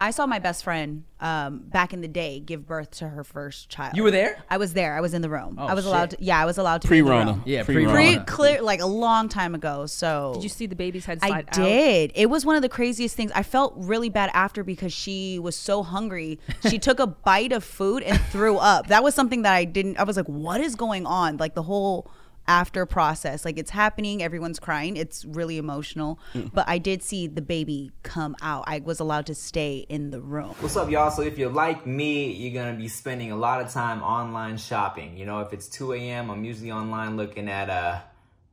I 0.00 0.12
saw 0.12 0.26
my 0.26 0.38
best 0.38 0.62
friend 0.62 1.04
um, 1.20 1.58
back 1.58 1.92
in 1.92 2.00
the 2.00 2.08
day 2.08 2.38
give 2.38 2.66
birth 2.66 2.92
to 2.98 3.08
her 3.08 3.24
first 3.24 3.68
child. 3.68 3.96
You 3.96 4.04
were 4.04 4.12
there? 4.12 4.42
I 4.48 4.56
was 4.56 4.72
there. 4.72 4.96
I 4.96 5.00
was 5.00 5.12
in 5.12 5.22
the 5.22 5.28
room. 5.28 5.56
Oh, 5.58 5.66
I 5.66 5.74
was 5.74 5.86
allowed. 5.86 6.10
To, 6.10 6.16
yeah, 6.20 6.40
I 6.40 6.44
was 6.44 6.56
allowed 6.56 6.82
to 6.82 6.88
be 6.88 6.98
in 6.98 7.04
the 7.04 7.10
Pre-Rona. 7.10 7.32
room. 7.32 7.42
Yeah, 7.44 7.64
Pre-Rona. 7.64 7.92
Pre 7.92 8.18
clear 8.24 8.62
like 8.62 8.80
a 8.80 8.86
long 8.86 9.28
time 9.28 9.54
ago. 9.56 9.86
So 9.86 10.32
Did 10.34 10.44
you 10.44 10.48
see 10.48 10.66
the 10.66 10.76
baby's 10.76 11.04
head 11.04 11.18
I 11.22 11.28
slide 11.28 11.48
out? 11.48 11.54
did. 11.54 12.12
It 12.14 12.26
was 12.30 12.46
one 12.46 12.54
of 12.54 12.62
the 12.62 12.68
craziest 12.68 13.16
things. 13.16 13.32
I 13.34 13.42
felt 13.42 13.74
really 13.76 14.08
bad 14.08 14.30
after 14.34 14.62
because 14.62 14.92
she 14.92 15.38
was 15.40 15.56
so 15.56 15.82
hungry. 15.82 16.38
She 16.68 16.78
took 16.88 17.00
a 17.00 17.06
bite 17.08 17.50
of 17.52 17.64
food 17.64 18.04
and 18.04 18.20
threw 18.30 18.56
up. 18.56 18.86
That 18.86 19.02
was 19.02 19.14
something 19.16 19.42
that 19.42 19.54
I 19.54 19.64
didn't. 19.64 19.98
I 19.98 20.04
was 20.04 20.16
like, 20.16 20.26
"What 20.26 20.60
is 20.60 20.76
going 20.76 21.06
on?" 21.06 21.38
Like 21.38 21.54
the 21.54 21.62
whole 21.64 22.08
after 22.48 22.86
process. 22.86 23.44
Like 23.44 23.58
it's 23.58 23.70
happening. 23.70 24.22
Everyone's 24.22 24.58
crying. 24.58 24.96
It's 24.96 25.24
really 25.26 25.58
emotional. 25.58 26.18
But 26.52 26.68
I 26.68 26.78
did 26.78 27.02
see 27.02 27.26
the 27.26 27.42
baby 27.42 27.92
come 28.02 28.34
out. 28.42 28.64
I 28.66 28.80
was 28.80 28.98
allowed 28.98 29.26
to 29.26 29.34
stay 29.34 29.86
in 29.88 30.10
the 30.10 30.20
room. 30.20 30.54
What's 30.60 30.76
up, 30.76 30.90
y'all? 30.90 31.10
So, 31.10 31.22
if 31.22 31.38
you're 31.38 31.50
like 31.50 31.86
me, 31.86 32.32
you're 32.32 32.60
gonna 32.60 32.76
be 32.76 32.88
spending 32.88 33.30
a 33.30 33.36
lot 33.36 33.60
of 33.60 33.70
time 33.70 34.02
online 34.02 34.56
shopping. 34.56 35.16
You 35.16 35.26
know, 35.26 35.40
if 35.40 35.52
it's 35.52 35.68
2 35.68 35.92
a.m., 35.92 36.30
I'm 36.30 36.44
usually 36.44 36.72
online 36.72 37.16
looking 37.16 37.48
at, 37.48 37.68
uh, 37.68 38.00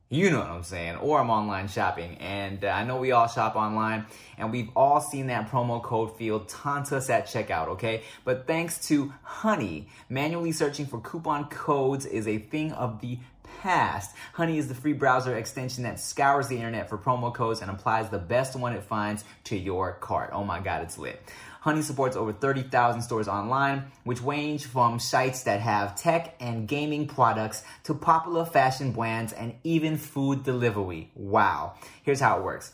you 0.10 0.30
know 0.30 0.40
what 0.40 0.50
I'm 0.50 0.64
saying, 0.64 0.98
or 0.98 1.20
I'm 1.20 1.30
online 1.30 1.68
shopping. 1.68 2.18
And 2.18 2.64
uh, 2.64 2.70
I 2.70 2.84
know 2.84 2.98
we 2.98 3.12
all 3.12 3.28
shop 3.28 3.56
online, 3.56 4.06
and 4.38 4.52
we've 4.52 4.70
all 4.76 5.00
seen 5.00 5.28
that 5.28 5.50
promo 5.50 5.82
code 5.82 6.16
field 6.18 6.50
taunt 6.50 6.92
us 6.92 7.10
at 7.10 7.28
checkout, 7.28 7.68
okay? 7.70 8.04
But 8.24 8.46
thanks 8.46 8.88
to 8.88 9.14
Honey, 9.24 9.88
manually 10.10 10.52
searching 10.52 10.86
for 10.86 11.00
coupon 11.00 11.46
codes 11.50 12.06
is 12.06 12.28
a 12.28 12.38
thing 12.38 12.72
of 12.74 13.02
the 13.02 13.20
past. 13.62 14.16
Honey 14.34 14.58
is 14.58 14.68
the 14.68 14.76
free 14.76 14.94
browser 14.94 15.36
extension 15.36 15.84
that 15.84 16.00
scours 16.00 16.48
the 16.48 16.56
internet 16.56 16.90
for 16.90 16.98
promo 16.98 17.34
codes 17.34 17.62
and 17.62 17.72
applies 17.72 18.10
the 18.10 18.20
best 18.20 18.56
one 18.56 18.74
it 18.74 18.84
finds 18.84 19.24
to 19.46 19.58
your 19.58 19.94
cart. 19.94 20.30
Oh 20.34 20.44
my 20.44 20.60
god, 20.60 20.84
it's 20.84 20.98
lit. 20.98 21.22
Honey 21.62 21.82
supports 21.82 22.16
over 22.16 22.32
30,000 22.32 23.02
stores 23.02 23.28
online, 23.28 23.92
which 24.04 24.22
range 24.22 24.66
from 24.66 25.00
sites 25.00 25.44
that 25.44 25.62
have 25.62 25.96
tech 25.96 26.36
and 26.40 26.68
gaming 26.68 27.08
products 27.08 27.64
to 27.86 27.96
popular 27.96 28.46
fashion 28.46 28.92
brands 28.92 29.34
and 29.34 29.56
even 29.64 29.98
food 29.98 30.44
delivery. 30.44 31.10
Wow. 31.16 31.74
Here's 32.04 32.20
how 32.20 32.38
it 32.38 32.44
works. 32.44 32.72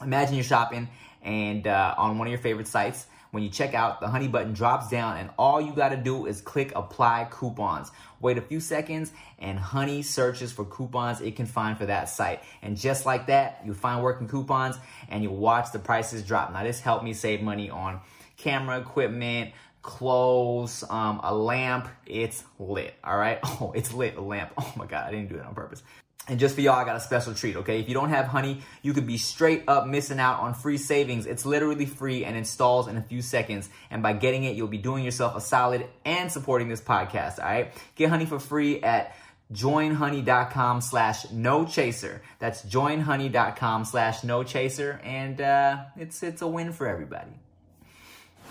Imagine 0.00 0.34
you're 0.34 0.44
shopping 0.44 0.88
and 1.20 1.66
uh, 1.66 1.94
on 1.98 2.16
one 2.16 2.26
of 2.26 2.30
your 2.30 2.40
favorite 2.40 2.68
sites. 2.68 3.06
When 3.32 3.42
you 3.42 3.48
check 3.48 3.72
out, 3.72 4.02
the 4.02 4.08
honey 4.08 4.28
button 4.28 4.52
drops 4.52 4.90
down, 4.90 5.16
and 5.16 5.30
all 5.38 5.58
you 5.58 5.72
got 5.72 5.88
to 5.88 5.96
do 5.96 6.26
is 6.26 6.42
click 6.42 6.70
apply 6.76 7.28
coupons. 7.30 7.90
Wait 8.20 8.36
a 8.36 8.42
few 8.42 8.60
seconds, 8.60 9.10
and 9.38 9.58
honey 9.58 10.02
searches 10.02 10.52
for 10.52 10.66
coupons 10.66 11.22
it 11.22 11.34
can 11.34 11.46
find 11.46 11.78
for 11.78 11.86
that 11.86 12.10
site. 12.10 12.42
And 12.60 12.76
just 12.76 13.06
like 13.06 13.28
that, 13.28 13.62
you 13.64 13.72
find 13.72 14.02
working 14.02 14.28
coupons 14.28 14.76
and 15.08 15.22
you 15.22 15.30
watch 15.30 15.72
the 15.72 15.78
prices 15.78 16.22
drop. 16.22 16.52
Now, 16.52 16.62
this 16.62 16.80
helped 16.80 17.04
me 17.04 17.14
save 17.14 17.40
money 17.40 17.70
on 17.70 18.00
camera 18.36 18.78
equipment, 18.78 19.52
clothes, 19.80 20.84
um, 20.90 21.18
a 21.24 21.34
lamp. 21.34 21.88
It's 22.04 22.44
lit, 22.58 22.94
all 23.02 23.16
right? 23.16 23.38
Oh, 23.44 23.72
it's 23.74 23.94
lit, 23.94 24.18
a 24.18 24.20
lamp. 24.20 24.52
Oh 24.58 24.74
my 24.76 24.84
God, 24.84 25.08
I 25.08 25.10
didn't 25.10 25.30
do 25.30 25.36
that 25.36 25.46
on 25.46 25.54
purpose. 25.54 25.82
And 26.28 26.38
just 26.38 26.54
for 26.54 26.60
y'all, 26.60 26.74
I 26.74 26.84
got 26.84 26.94
a 26.94 27.00
special 27.00 27.34
treat, 27.34 27.56
okay? 27.56 27.80
If 27.80 27.88
you 27.88 27.94
don't 27.94 28.10
have 28.10 28.26
honey, 28.26 28.62
you 28.82 28.92
could 28.92 29.08
be 29.08 29.18
straight 29.18 29.64
up 29.66 29.88
missing 29.88 30.20
out 30.20 30.38
on 30.38 30.54
free 30.54 30.78
savings. 30.78 31.26
It's 31.26 31.44
literally 31.44 31.84
free 31.84 32.24
and 32.24 32.36
installs 32.36 32.86
in 32.86 32.96
a 32.96 33.02
few 33.02 33.22
seconds. 33.22 33.68
And 33.90 34.04
by 34.04 34.12
getting 34.12 34.44
it, 34.44 34.54
you'll 34.54 34.68
be 34.68 34.78
doing 34.78 35.04
yourself 35.04 35.34
a 35.34 35.40
solid 35.40 35.86
and 36.04 36.30
supporting 36.30 36.68
this 36.68 36.80
podcast, 36.80 37.40
all 37.40 37.46
right? 37.46 37.72
Get 37.96 38.08
honey 38.08 38.26
for 38.26 38.38
free 38.38 38.80
at 38.82 39.16
joinhoney.com 39.52 40.80
slash 40.80 41.28
no 41.32 41.64
chaser. 41.64 42.22
That's 42.38 42.62
joinhoney.com 42.62 43.84
slash 43.84 44.22
no 44.22 44.44
chaser. 44.44 45.00
And 45.02 45.40
uh, 45.40 45.84
it's, 45.96 46.22
it's 46.22 46.40
a 46.40 46.46
win 46.46 46.72
for 46.72 46.86
everybody. 46.86 47.32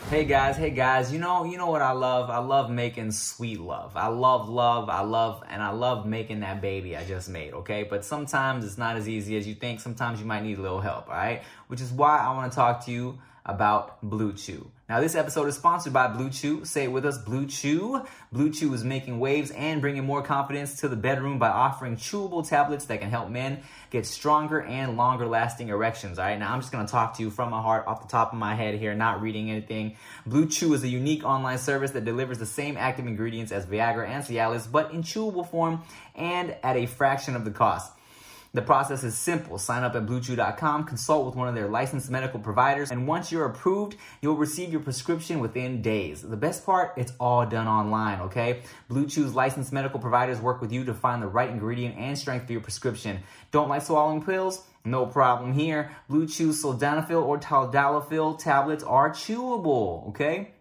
Hey 0.09 0.25
guys, 0.25 0.57
hey 0.57 0.71
guys, 0.71 1.13
you 1.13 1.19
know, 1.19 1.45
you 1.45 1.57
know 1.57 1.69
what 1.69 1.81
I 1.81 1.93
love? 1.93 2.29
I 2.29 2.39
love 2.39 2.69
making 2.69 3.11
sweet 3.11 3.61
love. 3.61 3.95
I 3.95 4.07
love 4.07 4.49
love, 4.49 4.89
I 4.89 5.01
love, 5.01 5.41
and 5.49 5.63
I 5.63 5.69
love 5.69 6.05
making 6.05 6.41
that 6.41 6.61
baby 6.61 6.97
I 6.97 7.05
just 7.05 7.29
made, 7.29 7.53
okay? 7.53 7.83
But 7.83 8.03
sometimes 8.03 8.65
it's 8.65 8.77
not 8.77 8.97
as 8.97 9.07
easy 9.07 9.37
as 9.37 9.47
you 9.47 9.55
think. 9.55 9.79
Sometimes 9.79 10.19
you 10.19 10.25
might 10.25 10.43
need 10.43 10.57
a 10.57 10.61
little 10.61 10.81
help, 10.81 11.07
all 11.07 11.13
right? 11.13 11.43
Which 11.67 11.79
is 11.79 11.91
why 11.91 12.17
I 12.17 12.33
want 12.33 12.51
to 12.51 12.55
talk 12.55 12.85
to 12.87 12.91
you 12.91 13.19
about 13.45 14.01
Blue 14.01 14.33
Chew. 14.33 14.69
Now, 14.91 14.99
this 14.99 15.15
episode 15.15 15.47
is 15.47 15.55
sponsored 15.55 15.93
by 15.93 16.07
Blue 16.07 16.29
Chew. 16.29 16.65
Say 16.65 16.83
it 16.83 16.91
with 16.91 17.05
us, 17.05 17.17
Blue 17.17 17.45
Chew. 17.45 18.05
Blue 18.33 18.51
Chew 18.51 18.73
is 18.73 18.83
making 18.83 19.19
waves 19.19 19.49
and 19.51 19.79
bringing 19.79 20.03
more 20.03 20.21
confidence 20.21 20.81
to 20.81 20.89
the 20.89 20.97
bedroom 20.97 21.39
by 21.39 21.47
offering 21.47 21.95
chewable 21.95 22.45
tablets 22.45 22.85
that 22.85 22.99
can 22.99 23.09
help 23.09 23.29
men 23.29 23.61
get 23.89 24.05
stronger 24.05 24.61
and 24.61 24.97
longer 24.97 25.25
lasting 25.25 25.69
erections. 25.69 26.19
All 26.19 26.25
right, 26.25 26.37
now 26.37 26.53
I'm 26.53 26.59
just 26.59 26.73
gonna 26.73 26.89
talk 26.89 27.15
to 27.17 27.23
you 27.23 27.29
from 27.29 27.51
my 27.51 27.61
heart, 27.61 27.87
off 27.87 28.01
the 28.01 28.09
top 28.09 28.33
of 28.33 28.37
my 28.37 28.53
head 28.53 28.75
here, 28.75 28.93
not 28.93 29.21
reading 29.21 29.49
anything. 29.49 29.95
Blue 30.25 30.45
Chew 30.45 30.73
is 30.73 30.83
a 30.83 30.89
unique 30.89 31.23
online 31.23 31.57
service 31.57 31.91
that 31.91 32.03
delivers 32.03 32.37
the 32.37 32.45
same 32.45 32.75
active 32.75 33.07
ingredients 33.07 33.53
as 33.53 33.65
Viagra 33.65 34.07
and 34.07 34.25
Cialis, 34.25 34.69
but 34.69 34.91
in 34.91 35.03
chewable 35.03 35.49
form 35.49 35.83
and 36.15 36.53
at 36.63 36.75
a 36.75 36.85
fraction 36.85 37.37
of 37.37 37.45
the 37.45 37.51
cost. 37.51 37.93
The 38.53 38.61
process 38.61 39.05
is 39.05 39.17
simple. 39.17 39.57
Sign 39.57 39.83
up 39.83 39.95
at 39.95 40.05
bluechew.com, 40.05 40.83
consult 40.83 41.25
with 41.25 41.35
one 41.35 41.47
of 41.47 41.55
their 41.55 41.69
licensed 41.69 42.09
medical 42.09 42.37
providers, 42.37 42.91
and 42.91 43.07
once 43.07 43.31
you're 43.31 43.45
approved, 43.45 43.95
you'll 44.21 44.35
receive 44.35 44.73
your 44.73 44.81
prescription 44.81 45.39
within 45.39 45.81
days. 45.81 46.21
The 46.21 46.35
best 46.35 46.65
part, 46.65 46.93
it's 46.97 47.13
all 47.17 47.45
done 47.45 47.69
online, 47.69 48.19
okay? 48.21 48.63
Blue 48.89 49.07
Chew's 49.07 49.33
licensed 49.33 49.71
medical 49.71 50.01
providers 50.01 50.41
work 50.41 50.59
with 50.59 50.73
you 50.73 50.83
to 50.83 50.93
find 50.93 51.23
the 51.23 51.27
right 51.27 51.49
ingredient 51.49 51.97
and 51.97 52.17
strength 52.17 52.45
for 52.45 52.51
your 52.51 52.59
prescription. 52.59 53.19
Don't 53.51 53.69
like 53.69 53.83
swallowing 53.83 54.21
pills? 54.21 54.65
No 54.83 55.05
problem 55.05 55.53
here. 55.53 55.91
Blue 56.09 56.27
Chew's 56.27 56.61
sildenafil 56.61 57.23
or 57.23 57.39
tadalafil 57.39 58.37
tablets 58.37 58.83
are 58.83 59.11
chewable, 59.11 60.09
okay? 60.09 60.51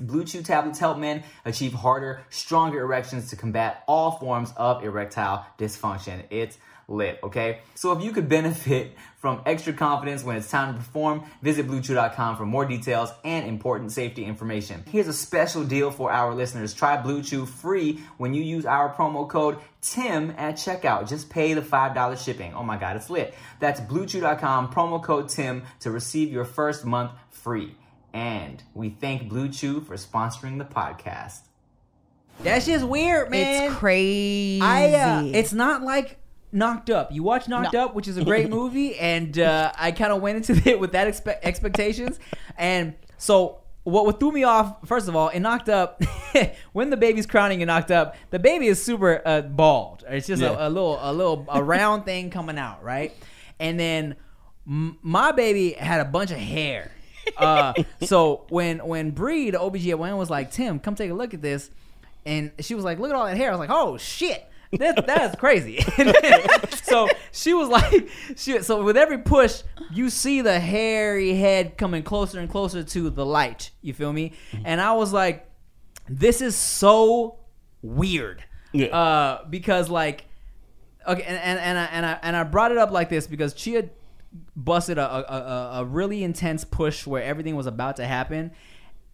Blue 0.00 0.24
Chew 0.24 0.42
tablets 0.42 0.78
help 0.78 0.98
men 0.98 1.24
achieve 1.44 1.72
harder, 1.72 2.22
stronger 2.30 2.82
erections 2.82 3.30
to 3.30 3.36
combat 3.36 3.82
all 3.88 4.12
forms 4.12 4.52
of 4.56 4.84
erectile 4.84 5.44
dysfunction. 5.58 6.22
It's 6.30 6.56
lit, 6.88 7.20
okay? 7.22 7.60
So 7.74 7.92
if 7.92 8.02
you 8.02 8.12
could 8.12 8.28
benefit 8.28 8.96
from 9.18 9.42
extra 9.46 9.72
confidence 9.72 10.24
when 10.24 10.36
it's 10.36 10.50
time 10.50 10.74
to 10.74 10.78
perform, 10.78 11.24
visit 11.42 11.66
bluechew.com 11.66 12.36
for 12.36 12.46
more 12.46 12.64
details 12.64 13.10
and 13.24 13.46
important 13.46 13.92
safety 13.92 14.24
information. 14.24 14.84
Here's 14.88 15.08
a 15.08 15.12
special 15.12 15.64
deal 15.64 15.90
for 15.90 16.10
our 16.10 16.34
listeners. 16.34 16.72
Try 16.72 16.96
Blue 16.96 17.22
Chew 17.22 17.44
free 17.46 18.00
when 18.16 18.32
you 18.32 18.42
use 18.42 18.64
our 18.64 18.92
promo 18.94 19.28
code 19.28 19.58
TIM 19.82 20.32
at 20.36 20.54
checkout. 20.54 21.08
Just 21.08 21.30
pay 21.30 21.54
the 21.54 21.62
$5 21.62 22.24
shipping. 22.24 22.54
Oh 22.54 22.62
my 22.62 22.76
god, 22.76 22.96
it's 22.96 23.10
lit. 23.10 23.34
That's 23.60 23.80
bluechew.com 23.80 24.72
promo 24.72 25.02
code 25.02 25.28
TIM 25.28 25.64
to 25.80 25.90
receive 25.90 26.32
your 26.32 26.44
first 26.44 26.84
month 26.84 27.12
free. 27.30 27.74
And 28.12 28.62
we 28.74 28.90
thank 28.90 29.28
Blue 29.28 29.48
Chew 29.48 29.80
for 29.80 29.94
sponsoring 29.96 30.58
the 30.58 30.64
podcast. 30.64 31.40
That's 32.40 32.66
just 32.66 32.84
weird, 32.86 33.30
man. 33.30 33.64
It's 33.64 33.74
crazy. 33.76 34.60
I 34.62 34.92
uh, 34.94 35.22
it's 35.24 35.52
not 35.52 35.82
like 35.82 36.17
Knocked 36.52 36.90
Up. 36.90 37.12
You 37.12 37.22
watch 37.22 37.48
Knocked 37.48 37.72
No. 37.74 37.84
Up, 37.86 37.94
which 37.94 38.08
is 38.08 38.16
a 38.16 38.24
great 38.24 38.48
movie, 38.58 38.96
and 38.98 39.38
uh, 39.38 39.72
I 39.76 39.92
kind 39.92 40.12
of 40.12 40.20
went 40.22 40.48
into 40.48 40.62
it 40.70 40.78
with 40.80 40.92
that 40.92 41.06
expe- 41.08 41.38
expectations, 41.42 42.18
and 42.56 42.94
so. 43.16 43.60
What, 43.84 44.04
what 44.04 44.20
threw 44.20 44.32
me 44.32 44.44
off, 44.44 44.86
first 44.86 45.08
of 45.08 45.16
all, 45.16 45.28
in 45.28 45.40
Knocked 45.44 45.70
Up, 45.70 46.02
when 46.74 46.90
the 46.90 46.96
baby's 46.98 47.24
crowning 47.24 47.62
in 47.62 47.68
Knocked 47.68 47.90
Up, 47.90 48.16
the 48.28 48.38
baby 48.38 48.66
is 48.66 48.84
super 48.84 49.22
uh, 49.24 49.40
bald. 49.40 50.04
It's 50.06 50.26
just 50.26 50.42
Yeah. 50.42 50.50
a, 50.50 50.68
a 50.68 50.68
little, 50.68 50.98
a 51.00 51.10
little, 51.10 51.46
a 51.48 51.62
round 51.62 52.04
thing 52.04 52.28
coming 52.28 52.58
out, 52.58 52.84
right? 52.84 53.14
And 53.58 53.80
then 53.80 54.16
m- 54.66 54.98
my 55.00 55.32
baby 55.32 55.70
had 55.72 56.02
a 56.02 56.04
bunch 56.04 56.30
of 56.32 56.36
hair. 56.36 56.90
Uh, 57.38 57.72
so 58.02 58.44
when 58.50 58.84
when 58.86 59.10
Bree, 59.12 59.50
the 59.52 59.58
OBGYN, 59.58 60.18
was 60.18 60.28
like, 60.28 60.50
Tim, 60.50 60.80
come 60.80 60.94
take 60.94 61.10
a 61.10 61.14
look 61.14 61.32
at 61.32 61.40
this, 61.40 61.70
and 62.26 62.52
she 62.60 62.74
was 62.74 62.84
like, 62.84 62.98
look 62.98 63.08
at 63.08 63.16
all 63.16 63.24
that 63.24 63.38
hair. 63.38 63.48
I 63.48 63.52
was 63.52 63.60
like, 63.60 63.70
oh 63.72 63.96
shit. 63.96 64.44
That, 64.72 65.06
that's 65.06 65.36
crazy. 65.36 65.80
so 66.82 67.08
she 67.32 67.54
was 67.54 67.68
like, 67.68 68.08
she. 68.36 68.60
So 68.62 68.82
with 68.82 68.96
every 68.96 69.18
push, 69.18 69.62
you 69.90 70.10
see 70.10 70.42
the 70.42 70.60
hairy 70.60 71.34
head 71.34 71.78
coming 71.78 72.02
closer 72.02 72.38
and 72.38 72.50
closer 72.50 72.82
to 72.82 73.10
the 73.10 73.24
light. 73.24 73.70
You 73.80 73.94
feel 73.94 74.12
me? 74.12 74.32
And 74.64 74.80
I 74.80 74.92
was 74.92 75.12
like, 75.12 75.50
this 76.08 76.40
is 76.40 76.54
so 76.54 77.38
weird. 77.82 78.44
Yeah. 78.72 78.86
Uh, 78.88 79.44
because 79.48 79.88
like, 79.88 80.26
okay, 81.06 81.22
and 81.22 81.38
and 81.38 81.58
and 81.58 81.78
I, 81.78 81.84
and 81.84 82.06
I 82.06 82.18
and 82.22 82.36
I 82.36 82.44
brought 82.44 82.72
it 82.72 82.78
up 82.78 82.90
like 82.90 83.08
this 83.08 83.26
because 83.26 83.54
Chia 83.54 83.88
busted 84.54 84.98
a, 84.98 85.10
a, 85.10 85.20
a, 85.20 85.70
a 85.80 85.84
really 85.84 86.22
intense 86.22 86.64
push 86.64 87.06
where 87.06 87.22
everything 87.22 87.56
was 87.56 87.66
about 87.66 87.96
to 87.96 88.06
happen 88.06 88.52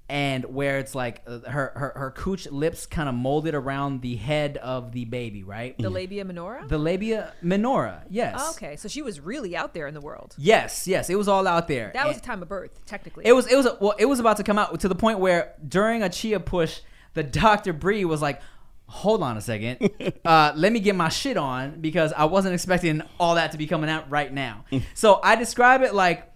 and 0.08 0.44
where 0.44 0.78
it's 0.78 0.94
like 0.94 1.22
uh, 1.26 1.38
her 1.48 1.72
her, 1.74 1.92
her 1.96 2.10
cooch 2.10 2.46
lips 2.48 2.84
kind 2.84 3.08
of 3.08 3.14
molded 3.14 3.54
around 3.54 4.02
the 4.02 4.16
head 4.16 4.58
of 4.58 4.92
the 4.92 5.04
baby 5.06 5.42
right? 5.42 5.76
The 5.78 5.88
labia 5.88 6.24
minora. 6.24 6.66
the 6.68 6.76
labia 6.78 7.32
minora 7.40 8.04
yes. 8.10 8.36
Oh, 8.38 8.50
okay, 8.50 8.76
so 8.76 8.86
she 8.88 9.00
was 9.02 9.18
really 9.20 9.56
out 9.56 9.72
there 9.72 9.86
in 9.86 9.94
the 9.94 10.00
world. 10.02 10.34
yes 10.36 10.86
yes 10.86 11.08
it 11.08 11.16
was 11.16 11.26
all 11.28 11.46
out 11.46 11.68
there. 11.68 11.90
That 11.94 12.06
was 12.06 12.16
And 12.16 12.22
the 12.22 12.26
time 12.26 12.42
of 12.42 12.48
birth, 12.48 12.84
technically. 12.86 13.24
it 13.26 13.32
was 13.32 13.46
it 13.50 13.56
was 13.56 13.66
a, 13.66 13.78
well 13.80 13.94
it 13.98 14.04
was 14.04 14.20
about 14.20 14.36
to 14.36 14.42
come 14.44 14.58
out 14.58 14.78
to 14.80 14.88
the 14.88 14.94
point 14.94 15.20
where 15.20 15.54
during 15.66 16.02
a 16.02 16.08
chia 16.10 16.38
push 16.40 16.80
the 17.14 17.22
doctor 17.42 17.72
Bree 17.72 18.04
was 18.04 18.20
like 18.20 18.40
hold 18.86 19.22
on 19.22 19.36
a 19.36 19.40
second. 19.40 19.90
Uh, 20.24 20.52
let 20.56 20.72
me 20.72 20.80
get 20.80 20.94
my 20.96 21.08
shit 21.08 21.36
on 21.36 21.80
because 21.80 22.12
I 22.12 22.24
wasn't 22.26 22.54
expecting 22.54 23.02
all 23.20 23.34
that 23.34 23.52
to 23.52 23.58
be 23.58 23.66
coming 23.66 23.88
out 23.90 24.10
right 24.10 24.32
now. 24.32 24.64
So 24.94 25.20
I 25.22 25.36
describe 25.36 25.82
it 25.82 25.94
like 25.94 26.30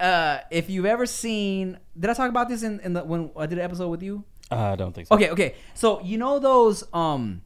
uh, 0.00 0.38
if 0.50 0.68
you've 0.68 0.84
ever 0.86 1.06
seen 1.06 1.78
did 1.98 2.10
I 2.10 2.14
talk 2.14 2.28
about 2.30 2.48
this 2.48 2.62
in, 2.62 2.80
in 2.80 2.92
the 2.94 3.04
when 3.04 3.30
I 3.36 3.46
did 3.46 3.58
an 3.58 3.64
episode 3.64 3.88
with 3.88 4.02
you 4.02 4.24
I 4.52 4.76
don't 4.76 4.92
think 4.92 5.08
so. 5.08 5.14
Okay, 5.14 5.30
okay. 5.30 5.54
So 5.74 6.00
you 6.02 6.18
know 6.18 6.38
those 6.38 6.84
um 6.92 7.42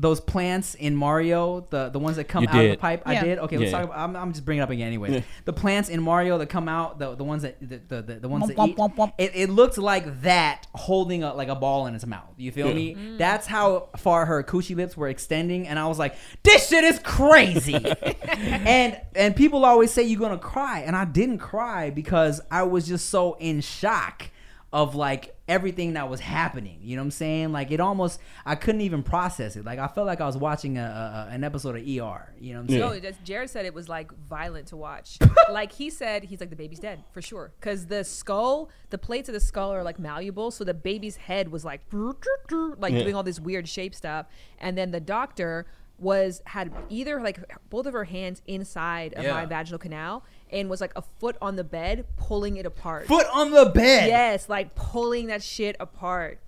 those 0.00 0.20
plants 0.20 0.76
in 0.76 0.94
Mario, 0.94 1.66
the 1.70 1.88
the 1.88 1.98
ones 1.98 2.16
that 2.16 2.24
come 2.28 2.44
You 2.44 2.48
out 2.48 2.54
of 2.54 2.62
the 2.62 2.68
did. 2.68 2.78
pipe. 2.80 3.02
I 3.04 3.14
Yeah. 3.14 3.24
did. 3.24 3.38
Okay, 3.40 3.58
let's 3.58 3.72
Yeah. 3.72 3.78
talk 3.78 3.86
about. 3.90 3.98
I'm, 3.98 4.14
I'm 4.14 4.32
just 4.32 4.44
bringing 4.44 4.60
it 4.60 4.62
up 4.62 4.70
again, 4.70 4.86
anyway. 4.86 5.12
Yeah. 5.12 5.20
The 5.44 5.52
plants 5.52 5.88
in 5.88 6.00
Mario 6.00 6.38
that 6.38 6.46
come 6.46 6.68
out, 6.68 7.00
the 7.00 7.16
the 7.16 7.24
ones 7.24 7.42
that 7.42 7.58
the 7.60 7.80
the, 7.88 8.02
the, 8.02 8.14
the 8.20 8.28
ones 8.28 8.44
Womp, 8.44 8.46
that 8.48 8.56
womp, 8.56 8.68
eat. 8.68 8.76
womp, 8.76 8.94
womp. 8.96 9.12
It, 9.18 9.32
it 9.34 9.50
looked 9.50 9.76
like 9.76 10.22
that 10.22 10.68
holding 10.74 11.24
a, 11.24 11.34
like 11.34 11.48
a 11.48 11.56
ball 11.56 11.86
in 11.88 11.96
its 11.96 12.06
mouth. 12.06 12.32
You 12.36 12.52
feel 12.52 12.68
Yeah. 12.68 12.74
me? 12.74 12.94
Mm. 12.94 13.18
That's 13.18 13.46
how 13.48 13.88
far 13.96 14.24
her 14.26 14.44
coochie 14.44 14.76
lips 14.76 14.96
were 14.96 15.08
extending, 15.08 15.66
and 15.66 15.78
I 15.80 15.88
was 15.88 15.98
like, 15.98 16.14
this 16.44 16.68
shit 16.68 16.84
is 16.84 17.00
crazy. 17.00 17.74
and 18.28 19.00
and 19.16 19.34
people 19.34 19.64
always 19.64 19.90
say 19.90 20.04
you're 20.04 20.20
gonna 20.20 20.38
cry, 20.38 20.80
and 20.80 20.94
I 20.96 21.04
didn't 21.06 21.38
cry 21.38 21.90
because 21.90 22.40
I 22.50 22.62
was 22.62 22.86
just 22.86 23.08
so 23.10 23.36
in 23.40 23.60
shock 23.60 24.30
of 24.70 24.94
like 24.94 25.34
everything 25.48 25.94
that 25.94 26.10
was 26.10 26.20
happening. 26.20 26.78
You 26.82 26.96
know 26.96 27.00
what 27.02 27.06
I'm 27.06 27.10
saying? 27.12 27.52
Like 27.52 27.70
it 27.70 27.80
almost 27.80 28.20
I 28.44 28.54
couldn't 28.54 28.82
even 28.82 29.02
process 29.02 29.56
it. 29.56 29.64
Like 29.64 29.78
I 29.78 29.86
felt 29.88 30.06
like 30.06 30.20
I 30.20 30.26
was 30.26 30.36
watching 30.36 30.76
a, 30.76 30.82
a, 30.82 31.30
a- 31.30 31.34
an 31.34 31.42
episode 31.42 31.70
of 31.76 31.82
ER. 31.82 31.86
You 31.86 31.94
know 32.02 32.08
what 32.10 32.34
I'm 32.64 32.68
saying? 32.68 32.80
No, 32.80 32.88
it 32.90 33.02
just- 33.02 33.24
Jared 33.24 33.48
said 33.48 33.64
it 33.64 33.72
was 33.72 33.88
like 33.88 34.12
violent 34.28 34.66
to 34.68 34.76
watch. 34.76 35.16
like 35.50 35.72
he 35.72 35.88
said, 35.88 36.24
he's 36.24 36.40
like 36.40 36.50
the 36.50 36.56
baby's 36.56 36.80
dead 36.80 37.02
for 37.12 37.22
sure 37.22 37.52
because 37.58 37.86
the 37.86 38.04
skull, 38.04 38.68
the 38.90 38.98
plates 38.98 39.30
of 39.30 39.32
the 39.32 39.40
skull 39.40 39.72
are 39.72 39.82
like 39.82 39.98
malleable, 39.98 40.50
so 40.50 40.64
the 40.64 40.74
baby's 40.74 41.16
head 41.16 41.50
was 41.50 41.64
like 41.64 41.80
like 41.92 42.92
Yeah. 42.92 43.02
doing 43.02 43.14
all 43.14 43.22
this 43.22 43.40
weird 43.40 43.68
shape 43.68 43.94
stuff, 43.94 44.26
and 44.58 44.76
then 44.76 44.90
the 44.90 45.00
doctor 45.00 45.66
was 45.98 46.42
had 46.46 46.70
either 46.90 47.20
like 47.20 47.40
both 47.70 47.84
of 47.86 47.92
her 47.92 48.04
hands 48.04 48.40
inside 48.46 49.12
of 49.14 49.24
my 49.26 49.44
vaginal 49.46 49.78
canal 49.80 50.24
and 50.50 50.68
was 50.70 50.80
like 50.80 50.92
a 50.96 51.02
foot 51.20 51.36
on 51.42 51.56
the 51.56 51.64
bed 51.64 52.04
pulling 52.16 52.56
it 52.56 52.66
apart. 52.66 53.06
Foot 53.06 53.26
on 53.32 53.50
the 53.50 53.66
bed. 53.66 54.08
Yes, 54.08 54.48
like 54.48 54.74
pulling 54.74 55.26
that 55.26 55.42
shit 55.42 55.76
apart. 55.80 56.40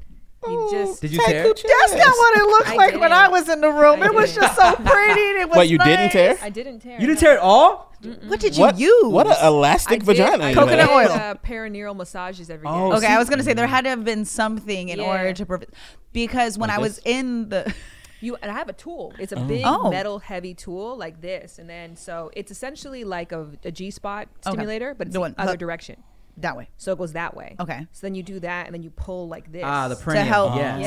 He 0.46 0.54
just 0.70 1.02
Did 1.02 1.12
you 1.12 1.18
tear? 1.26 1.42
That's 1.44 1.62
not 1.62 2.16
what 2.16 2.38
it 2.38 2.44
looked 2.46 2.68
I 2.68 2.74
like 2.74 2.92
when 2.92 3.00
didn't. 3.10 3.12
I 3.12 3.28
was 3.28 3.46
in 3.50 3.60
the 3.60 3.68
room. 3.70 4.02
I 4.02 4.06
it 4.06 4.14
was 4.14 4.30
didn't. 4.32 4.44
just 4.44 4.56
so 4.56 4.74
pretty. 4.76 5.20
and 5.20 5.38
It 5.42 5.48
was 5.50 5.56
What 5.58 5.68
you 5.68 5.76
didn't 5.76 6.10
tear? 6.12 6.38
I 6.40 6.48
didn't 6.48 6.80
tear. 6.80 6.94
You 6.98 7.06
didn't 7.06 7.16
no. 7.16 7.20
tear 7.20 7.34
it 7.34 7.40
all? 7.40 7.92
What 8.26 8.40
did 8.40 8.56
you 8.56 8.62
What? 8.62 8.78
use? 8.78 9.04
What 9.04 9.26
an 9.26 9.36
elastic 9.46 9.98
did- 9.98 10.06
vagina. 10.06 10.44
I 10.44 10.48
you 10.48 10.54
Coconut 10.54 10.80
have. 10.80 10.90
oil. 10.90 11.08
did, 11.08 11.16
Uh, 11.20 11.34
perineal 11.44 11.94
massages 11.94 12.48
every 12.48 12.66
day. 12.66 12.72
Oh, 12.72 12.92
Okay, 12.92 13.00
see- 13.00 13.06
I 13.12 13.18
was 13.18 13.28
gonna 13.28 13.42
say 13.42 13.52
there 13.52 13.66
had 13.66 13.82
to 13.84 13.90
have 13.90 14.02
been 14.02 14.24
something 14.24 14.88
in 14.88 14.98
Yeah. 15.00 15.04
order 15.10 15.34
to 15.34 15.44
prevent 15.44 15.74
because 16.14 16.56
when 16.56 16.68
Like 16.68 16.78
I 16.78 16.80
was 16.80 16.96
this? 16.96 17.04
in 17.04 17.50
the 17.50 17.74
You 18.20 18.36
and 18.42 18.50
I 18.50 18.54
have 18.54 18.68
a 18.68 18.72
tool. 18.74 19.12
It's 19.18 19.32
a 19.32 19.36
big 19.40 19.62
Oh. 19.64 19.90
metal 19.90 20.18
heavy 20.18 20.54
tool 20.54 20.96
like 20.96 21.20
this, 21.20 21.58
and 21.58 21.68
then 21.68 21.96
so 21.96 22.30
it's 22.34 22.50
essentially 22.50 23.04
like 23.04 23.32
a, 23.32 23.48
a 23.64 23.70
G 23.70 23.90
spot 23.90 24.28
stimulator, 24.42 24.94
but 24.94 25.06
it's 25.08 25.12
The 25.14 25.18
the 25.18 25.20
one- 25.20 25.34
other 25.38 25.52
the- 25.52 25.56
direction. 25.58 26.02
that 26.36 26.56
way. 26.56 26.70
So 26.78 26.92
it 26.92 26.98
goes 26.98 27.12
that 27.12 27.36
way. 27.36 27.54
Okay. 27.60 27.86
So 27.92 28.06
then 28.06 28.14
you 28.14 28.22
do 28.22 28.40
that, 28.40 28.64
and 28.66 28.74
then 28.74 28.82
you 28.82 28.88
pull 28.90 29.28
like 29.28 29.52
this. 29.52 29.62
Ah, 29.64 29.88
the 29.88 29.94
perineal. 29.94 30.12
To 30.14 30.22
help. 30.22 30.56
Yes. 30.56 30.80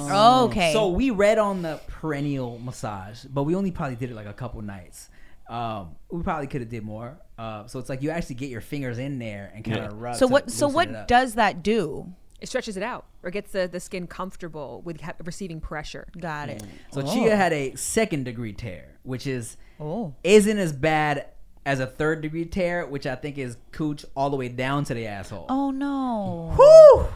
Yes. 0.00 0.10
Okay. 0.10 0.72
So 0.72 0.88
we 0.88 1.10
read 1.10 1.38
on 1.38 1.62
the 1.62 1.78
perineal 1.88 2.60
massage, 2.62 3.22
but 3.24 3.44
we 3.44 3.54
only 3.54 3.70
probably 3.70 3.94
did 3.96 4.10
it 4.10 4.14
like 4.16 4.26
a 4.26 4.32
couple 4.32 4.60
nights. 4.62 5.08
Um, 5.48 5.94
we 6.10 6.22
probably 6.22 6.48
could 6.48 6.60
have 6.62 6.70
did 6.70 6.82
more. 6.82 7.18
Uh, 7.38 7.66
so 7.68 7.78
it's 7.78 7.88
like 7.88 8.02
you 8.02 8.10
actually 8.10 8.34
get 8.34 8.48
your 8.48 8.60
fingers 8.60 8.98
in 8.98 9.20
there 9.20 9.52
and 9.54 9.64
kind 9.64 9.78
of 9.78 9.92
Yeah. 9.92 9.98
rub. 10.00 10.16
so 10.16 10.26
what? 10.26 10.50
So 10.50 10.66
what 10.66 11.06
does 11.06 11.34
that 11.34 11.62
do? 11.62 12.12
It 12.40 12.48
stretches 12.48 12.76
it 12.76 12.82
out 12.82 13.06
or 13.22 13.30
gets 13.30 13.52
the, 13.52 13.66
the 13.70 13.80
skin 13.80 14.06
comfortable 14.06 14.82
with 14.84 15.00
ha- 15.00 15.14
receiving 15.24 15.60
pressure. 15.60 16.06
Got 16.18 16.50
it. 16.50 16.62
Mm. 16.62 16.68
So 16.94 17.00
Oh. 17.04 17.14
Chia 17.14 17.34
had 17.36 17.52
a 17.52 17.74
second 17.76 18.24
degree 18.24 18.52
tear, 18.52 18.98
which 19.04 19.26
is 19.26 19.56
Oh. 19.80 20.14
isn't 20.22 20.58
as 20.58 20.72
bad 20.72 21.28
as 21.64 21.80
a 21.80 21.86
third 21.86 22.20
degree 22.20 22.44
tear, 22.44 22.86
which 22.86 23.06
I 23.06 23.14
think 23.16 23.38
is 23.38 23.56
cooch 23.72 24.04
all 24.14 24.30
the 24.30 24.36
way 24.36 24.48
down 24.48 24.84
to 24.84 24.94
the 24.94 25.06
asshole. 25.06 25.46
Oh 25.48 25.70
no. 25.70 26.52
Whew! 26.56 27.08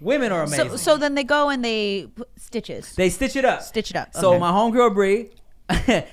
Women 0.00 0.32
are 0.32 0.42
amazing. 0.44 0.70
So 0.70 0.76
so 0.76 0.96
then 0.96 1.14
they 1.14 1.24
go 1.24 1.48
and 1.48 1.64
they 1.64 2.08
put 2.14 2.28
stitches. 2.36 2.94
they 2.96 3.08
stitch 3.10 3.36
it 3.36 3.44
up. 3.44 3.62
Stitch 3.62 3.90
it 3.90 3.96
up. 3.96 4.14
So 4.14 4.30
Okay. 4.30 4.38
my 4.38 4.50
homegirl 4.50 4.94
Bree, 4.94 5.30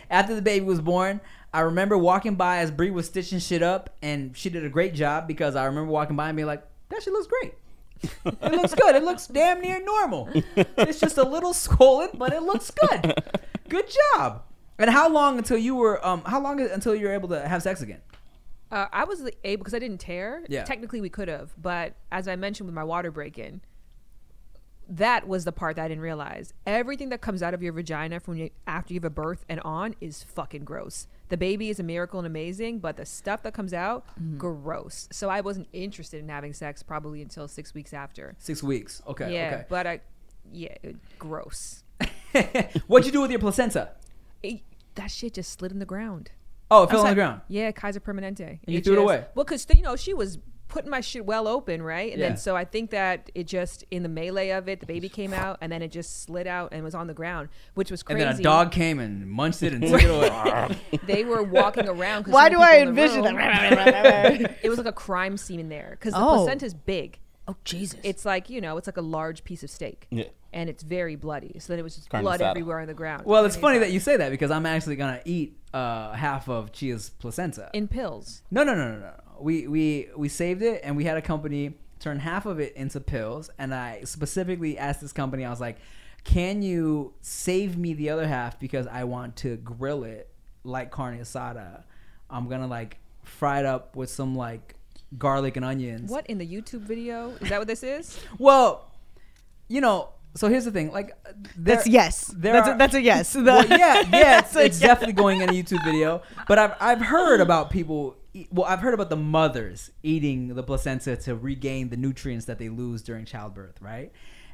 after 0.10 0.36
the 0.36 0.42
baby 0.42 0.66
was 0.66 0.80
born, 0.82 1.22
I 1.54 1.62
remember 1.62 1.98
walking 1.98 2.36
by 2.36 2.58
as 2.60 2.70
Bree 2.72 2.92
was 2.92 3.08
stitching 3.08 3.40
shit 3.40 3.64
up, 3.64 3.90
and 4.02 4.36
she 4.38 4.50
did 4.50 4.64
a 4.66 4.70
great 4.70 4.94
job 4.94 5.28
because 5.28 5.56
I 5.56 5.66
remember 5.66 5.90
walking 5.92 6.16
by 6.16 6.30
and 6.30 6.36
being 6.36 6.46
like, 6.48 6.64
"That 6.90 7.02
shit 7.02 7.14
looks 7.14 7.28
great. 7.28 7.54
It 8.04 8.52
looks 8.52 8.74
good. 8.74 8.96
It 8.96 9.04
looks 9.04 9.28
damn 9.28 9.62
near 9.62 9.84
normal. 9.84 10.30
It's 10.56 11.00
just 11.00 11.18
a 11.18 11.24
little 11.24 11.54
swollen, 11.54 12.10
but 12.14 12.34
it 12.34 12.44
looks 12.44 12.72
good. 12.72 13.14
Good 13.68 13.86
job." 14.16 14.44
And 14.78 14.90
how 14.90 15.10
long 15.10 15.38
until 15.38 15.58
you 15.58 15.76
were 15.76 16.06
um 16.06 16.24
how 16.26 16.40
long 16.42 16.62
until 16.62 16.96
you 16.96 17.08
were 17.08 17.14
able 17.14 17.30
to 17.30 17.48
have 17.48 17.62
sex 17.62 17.82
again? 17.82 18.02
Uh, 18.72 18.86
I 18.94 19.04
was 19.04 19.28
able 19.44 19.64
because 19.64 19.74
I 19.74 19.80
didn't 19.80 20.00
tear. 20.00 20.44
Yeah. 20.48 20.64
Technically, 20.64 21.02
we 21.02 21.10
could 21.10 21.28
have, 21.28 21.54
but 21.60 21.96
as 22.12 22.28
I 22.28 22.36
mentioned 22.36 22.68
with 22.68 22.76
my 22.76 22.84
water 22.84 23.10
break 23.10 23.40
in, 23.40 23.62
that 24.90 25.28
was 25.28 25.46
the 25.46 25.52
part 25.52 25.76
that 25.76 25.86
I 25.86 25.88
didn't 25.88 26.02
realize. 26.02 26.52
Everything 26.66 27.10
that 27.10 27.22
comes 27.22 27.44
out 27.44 27.54
of 27.54 27.62
your 27.62 27.74
vagina 27.74 28.20
from 28.20 28.36
you, 28.38 28.50
after 28.66 28.94
you 28.94 28.98
have 29.00 29.06
a 29.06 29.12
birth 29.12 29.46
and 29.48 29.60
on 29.62 29.96
is 30.02 30.24
fucking 30.24 30.64
gross. 30.64 31.08
The 31.30 31.38
baby 31.38 31.70
is 31.70 31.80
a 31.80 31.84
miracle 31.84 32.20
and 32.20 32.26
amazing, 32.26 32.80
but 32.80 32.98
the 32.98 33.06
stuff 33.06 33.44
that 33.44 33.54
comes 33.54 33.72
out, 33.72 34.08
mm-hmm. 34.20 34.38
gross. 34.38 35.08
So 35.12 35.30
I 35.30 35.42
wasn't 35.42 35.68
interested 35.74 36.22
in 36.22 36.30
having 36.30 36.54
sex 36.54 36.82
probably 36.82 37.22
until 37.22 37.48
six 37.48 37.76
weeks 37.76 37.94
after. 37.94 38.36
Six 38.40 38.64
weeks. 38.64 39.04
Okay. 39.08 39.32
yeah, 39.32 39.64
but 39.70 39.86
I, 39.86 40.02
yeah, 40.52 40.74
it- 40.82 40.98
gross. 41.20 41.84
What'd 42.88 43.06
you 43.06 43.12
do 43.12 43.22
with 43.22 43.30
your 43.30 43.40
placenta? 43.40 43.92
It- 44.42 44.62
that 44.96 45.12
shit 45.12 45.36
just 45.36 45.58
slid 45.58 45.72
in 45.72 45.80
the 45.80 45.86
ground. 45.86 46.32
Oh, 46.72 46.84
it 46.84 46.90
fell 46.90 47.02
on 47.02 47.10
the 47.10 47.16
ground. 47.16 47.42
Yeah, 47.48 47.72
Kaiser 47.72 48.00
Permanente. 48.00 48.60
you 48.68 48.82
threw 48.82 48.94
it 48.94 49.00
away? 49.00 49.26
Well, 49.34 49.46
because 49.46 49.66
you 49.74 49.82
know 49.82 49.96
she 49.96 50.14
was 50.14 50.38
putting 50.70 50.90
my 50.90 51.02
shit 51.02 51.26
well 51.26 51.48
open, 51.48 51.82
right? 51.82 52.12
And 52.12 52.22
Yeah. 52.22 52.30
then 52.30 52.38
so 52.38 52.56
I 52.56 52.64
think 52.64 52.92
that 52.92 53.30
it 53.36 53.46
just 53.48 53.84
in 53.92 54.04
the 54.04 54.08
melee 54.10 54.52
of 54.52 54.70
it, 54.70 54.80
the 54.80 54.86
baby 54.86 55.10
came 55.10 55.34
out, 55.34 55.58
and 55.60 55.70
then 55.72 55.82
it 55.82 55.92
just 55.92 56.24
slid 56.24 56.48
out 56.48 56.70
and 56.72 56.84
was 56.84 56.96
on 56.96 57.08
the 57.08 57.14
ground, 57.14 57.50
which 57.74 57.92
was 57.92 58.02
crazy. 58.04 58.22
And 58.22 58.32
then 58.34 58.40
a 58.40 58.44
dog 58.44 58.72
came 58.72 59.00
and 59.00 59.30
munched 59.30 59.62
it 59.64 59.74
and 59.74 59.82
took 59.86 60.02
it 60.02 60.10
away. 60.10 60.78
They 61.06 61.26
were 61.26 61.44
walking 61.44 61.88
around. 61.90 62.28
Why 62.28 62.48
do 62.50 62.62
I 62.62 62.78
people 62.80 62.90
in 62.90 62.96
the 62.96 63.02
envision 63.02 63.24
room- 63.26 63.36
that? 63.36 64.56
It 64.64 64.70
was 64.70 64.78
like 64.78 64.88
a 64.88 64.92
crime 64.94 65.36
scene 65.38 65.60
in 65.60 65.70
there 65.70 65.98
because 66.00 66.14
the 66.14 66.20
placenta 66.20 66.66
is 66.66 66.74
big. 66.74 67.20
oh 67.48 67.56
Jesus. 67.66 68.00
It's 68.04 68.24
like 68.26 68.50
you 68.50 68.62
know, 68.62 68.78
it's 68.78 68.88
like 68.88 68.98
a 68.98 69.02
large 69.02 69.44
piece 69.44 69.64
of 69.64 69.70
steak. 69.70 70.08
Yeah. 70.12 70.26
And 70.54 70.68
it's 70.70 70.82
very 70.82 71.16
bloody. 71.16 71.58
So 71.60 71.74
then 71.74 71.80
it 71.80 71.84
was 71.84 71.96
just 71.96 72.10
Carne 72.10 72.24
blood 72.24 72.40
asada. 72.40 72.50
everywhere 72.52 72.80
on 72.80 72.88
the 72.88 72.94
ground. 72.96 73.24
Well, 73.26 73.46
it's 73.46 73.56
funny 73.56 73.78
that 73.80 73.92
you 73.92 74.00
say 74.00 74.18
that 74.18 74.30
because 74.32 74.50
I'm 74.52 74.66
actually 74.66 74.96
gonna 74.96 75.22
eat 75.26 75.56
uh, 75.74 76.14
half 76.14 76.48
of 76.50 76.72
Chia's 76.72 77.10
placenta. 77.10 77.70
in 77.74 77.88
pills. 77.88 78.42
no, 78.52 78.64
no, 78.64 78.74
no, 78.76 78.92
no, 78.94 79.00
no. 79.00 79.14
We 79.42 79.68
we 79.68 80.10
we 80.16 80.30
saved 80.30 80.62
it, 80.62 80.82
and 80.84 80.96
we 80.98 81.04
had 81.06 81.18
a 81.18 81.22
company 81.22 81.74
turn 82.00 82.20
half 82.20 82.46
of 82.46 82.60
it 82.60 82.76
into 82.76 83.00
pills. 83.00 83.50
And 83.58 83.74
I 83.74 84.02
specifically 84.06 84.78
asked 84.78 85.02
this 85.02 85.12
company, 85.14 85.46
I 85.46 85.50
was 85.50 85.60
like, 85.62 85.78
"Can 86.24 86.62
you 86.62 87.14
save 87.22 87.78
me 87.78 87.94
the 87.94 88.10
other 88.10 88.28
half 88.28 88.60
because 88.60 88.88
I 88.88 89.04
want 89.04 89.36
to 89.38 89.58
grill 89.58 90.04
it 90.04 90.30
like 90.64 90.92
carne 90.92 91.20
asada? 91.20 91.84
I'm 92.30 92.48
gonna 92.48 92.68
like 92.68 92.98
fry 93.24 93.60
it 93.60 93.66
up 93.66 93.96
with 93.96 94.10
some 94.10 94.36
like 94.36 94.76
garlic 95.18 95.56
and 95.58 95.66
onions. 95.66 96.10
What 96.12 96.26
in 96.28 96.38
the 96.38 96.48
YouTube 96.48 96.82
video? 96.82 97.32
Is 97.42 97.50
that 97.50 97.60
what 97.60 97.68
this 97.68 97.84
is? 97.84 98.20
Well, 98.40 98.92
you 99.68 99.82
know." 99.82 100.10
So 100.36 100.48
here's 100.48 100.64
the 100.64 100.72
thing, 100.72 100.92
like 100.92 101.18
there- 101.58 101.78
That's 101.78 101.88
yes. 101.88 102.26
there 102.38 102.54
That's 102.54 102.68
are- 102.70 102.76
a, 102.76 102.78
that's 102.78 102.94
a 102.94 103.02
yes. 103.02 103.34
well, 103.36 103.66
yeah, 103.66 104.04
yeah, 104.14 104.40
it's, 104.40 104.56
it's 104.56 104.80
yes. 104.80 104.88
definitely 104.88 105.14
going 105.14 105.42
in 105.42 105.50
a 105.50 105.52
YouTube 105.54 105.84
video. 105.84 106.22
But 106.48 106.60
I've 106.60 106.74
I've 106.80 107.02
heard 107.02 107.42
about 107.42 107.72
people. 107.72 108.16
Well, 108.52 108.66
I've 108.66 108.80
heard 108.80 108.94
about 108.94 109.10
the 109.10 109.16
mothers 109.16 109.92
eating 110.04 110.56
the 110.56 110.64
placenta 110.64 111.16
to 111.18 111.36
regain 111.36 111.90
the 111.90 111.98
nutrients 111.98 112.46
that 112.46 112.60
they 112.60 112.70
lose 112.70 113.02
during 113.02 113.26
childbirth, 113.26 113.82
right? 113.82 114.12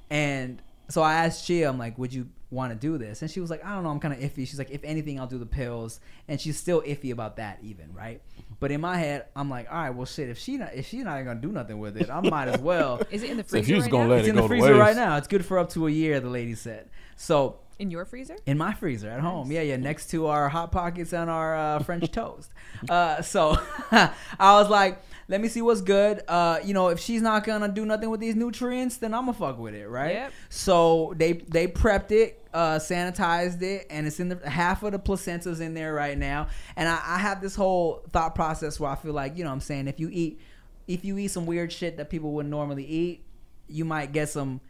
And 0.09 0.61
so 0.89 1.01
I 1.01 1.13
asked 1.25 1.45
Chia, 1.45 1.67
I'm 1.69 1.77
like, 1.77 1.97
would 1.97 2.13
you 2.13 2.27
want 2.51 2.71
to 2.71 2.75
do 2.79 2.97
this? 2.97 3.21
And 3.21 3.29
she 3.31 3.39
was 3.39 3.49
like, 3.49 3.65
I 3.65 3.73
don't 3.73 3.83
know, 3.83 3.89
I'm 3.89 3.99
kind 3.99 4.13
of 4.13 4.19
iffy. 4.19 4.47
She's 4.47 4.57
like, 4.59 4.71
if 4.71 4.83
anything, 4.83 5.19
I'll 5.19 5.27
do 5.27 5.37
the 5.37 5.45
pills. 5.45 5.99
And 6.27 6.39
she's 6.39 6.57
still 6.57 6.81
iffy 6.83 7.11
about 7.11 7.37
that, 7.37 7.59
even 7.63 7.93
right. 7.93 8.21
But 8.59 8.71
in 8.71 8.81
my 8.81 8.97
head, 8.97 9.25
I'm 9.35 9.49
like, 9.49 9.67
all 9.69 9.77
right, 9.77 9.89
well, 9.89 10.05
shit. 10.05 10.29
If 10.29 10.37
she 10.37 10.57
not, 10.57 10.73
if 10.73 10.87
she's 10.87 11.03
not 11.03 11.23
gonna 11.25 11.41
do 11.41 11.51
nothing 11.51 11.79
with 11.79 11.97
it, 11.97 12.09
I 12.09 12.21
might 12.21 12.47
as 12.47 12.61
well. 12.61 13.01
Is 13.11 13.23
it 13.23 13.31
in 13.31 13.37
the 13.37 13.43
So 13.43 13.49
freezer 13.49 13.63
if 13.63 13.69
you 13.69 13.81
right 13.81 13.91
gonna 13.91 14.03
now? 14.05 14.09
let 14.11 14.19
it's 14.19 14.27
it 14.27 14.29
in 14.29 14.35
go 14.35 14.41
the 14.43 14.47
to 14.47 14.47
freezer 14.61 14.75
right 14.75 14.95
now. 14.95 15.17
It's 15.17 15.27
good 15.27 15.45
for 15.45 15.59
up 15.59 15.69
to 15.71 15.87
a 15.87 15.91
year, 15.91 16.19
the 16.19 16.29
lady 16.29 16.55
said. 16.55 16.89
So 17.17 17.59
in 17.77 17.91
your 17.91 18.05
freezer? 18.05 18.37
in 18.45 18.57
my 18.57 18.73
freezer 18.73 19.09
at 19.09 19.19
home. 19.19 19.51
Yeah, 19.51 19.61
yeah, 19.61 19.75
next 19.75 20.09
to 20.11 20.27
our 20.27 20.47
hot 20.47 20.71
pockets 20.71 21.11
and 21.11 21.29
our 21.29 21.55
uh, 21.55 21.79
French 21.79 22.09
toast. 22.13 22.49
Uh, 22.89 23.21
so 23.21 23.57
I 23.91 24.11
was 24.39 24.69
like, 24.69 25.01
let 25.27 25.41
me 25.41 25.47
see 25.47 25.61
what's 25.61 25.81
good. 25.81 26.21
Uh, 26.27 26.59
you 26.63 26.73
know, 26.73 26.89
if 26.89 26.99
she's 26.99 27.21
not 27.21 27.43
gonna 27.43 27.67
do 27.67 27.85
nothing 27.85 28.09
with 28.09 28.19
these 28.19 28.35
nutrients, 28.35 28.97
then 28.97 29.13
I'm 29.13 29.21
gonna 29.25 29.33
fuck 29.33 29.57
with 29.57 29.73
it, 29.73 29.88
right? 29.88 30.13
Yep. 30.13 30.33
So 30.49 31.13
they 31.17 31.33
they 31.33 31.67
prepped 31.67 32.11
it, 32.11 32.45
uh, 32.53 32.77
sanitized 32.77 33.61
it, 33.61 33.88
and 33.89 34.05
it's 34.05 34.19
in 34.19 34.29
the 34.29 34.49
half 34.49 34.83
of 34.83 34.91
the 34.91 34.99
placenta's 34.99 35.59
in 35.59 35.73
there 35.73 35.93
right 35.93 36.17
now. 36.17 36.47
And 36.75 36.88
I, 36.88 37.01
I 37.03 37.17
have 37.17 37.41
this 37.41 37.55
whole 37.55 38.03
thought 38.11 38.35
process 38.35 38.79
where 38.79 38.91
I 38.91 38.95
feel 38.95 39.13
like, 39.13 39.38
you 39.38 39.43
know, 39.43 39.49
what 39.49 39.55
I'm 39.55 39.61
saying 39.61 39.88
if 39.88 39.99
you 39.99 40.09
eat 40.11 40.39
if 40.88 41.03
you 41.03 41.17
eat 41.17 41.29
some 41.29 41.45
weird 41.45 41.71
shit 41.71 41.97
that 41.97 42.09
people 42.09 42.31
wouldn't 42.31 42.51
normally 42.51 42.85
eat, 42.85 43.25
you 43.67 43.85
might 43.85 44.11
get 44.11 44.29
some 44.29 44.61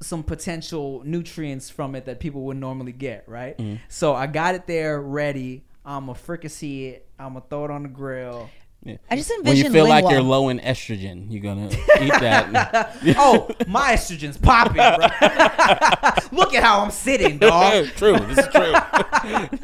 some 0.00 0.22
potential 0.22 1.02
nutrients 1.04 1.70
from 1.70 1.94
it 1.94 2.04
that 2.04 2.20
people 2.20 2.42
would 2.42 2.56
normally 2.56 2.92
get, 2.92 3.24
right? 3.26 3.56
Mm-hmm. 3.56 3.76
So 3.88 4.14
I 4.14 4.26
got 4.26 4.54
it 4.54 4.66
there 4.66 5.00
ready. 5.00 5.64
I'm 5.84 6.06
gonna 6.06 6.18
fricassee 6.18 6.88
it. 6.88 7.08
I'm 7.18 7.34
gonna 7.34 7.44
throw 7.48 7.64
it 7.66 7.70
on 7.70 7.84
the 7.84 7.88
grill. 7.88 8.50
Yeah. 8.86 8.98
I 9.10 9.16
just 9.16 9.28
When 9.30 9.38
you 9.38 9.50
envision 9.50 9.72
feel 9.72 9.88
like 9.88 10.08
you're 10.08 10.22
low 10.22 10.48
in 10.48 10.60
estrogen, 10.60 11.26
you're 11.28 11.42
gonna 11.42 11.68
eat 12.00 12.12
that. 12.20 12.96
oh, 13.18 13.50
my 13.66 13.94
estrogen's 13.94 14.38
popping, 14.38 14.76
bro. 14.76 14.96
Look 16.38 16.54
at 16.54 16.62
how 16.62 16.82
I'm 16.82 16.92
sitting, 16.92 17.38
dog. 17.38 17.86
true. 17.96 18.16
This 18.16 18.38
is 18.38 18.46
true. 18.46 19.58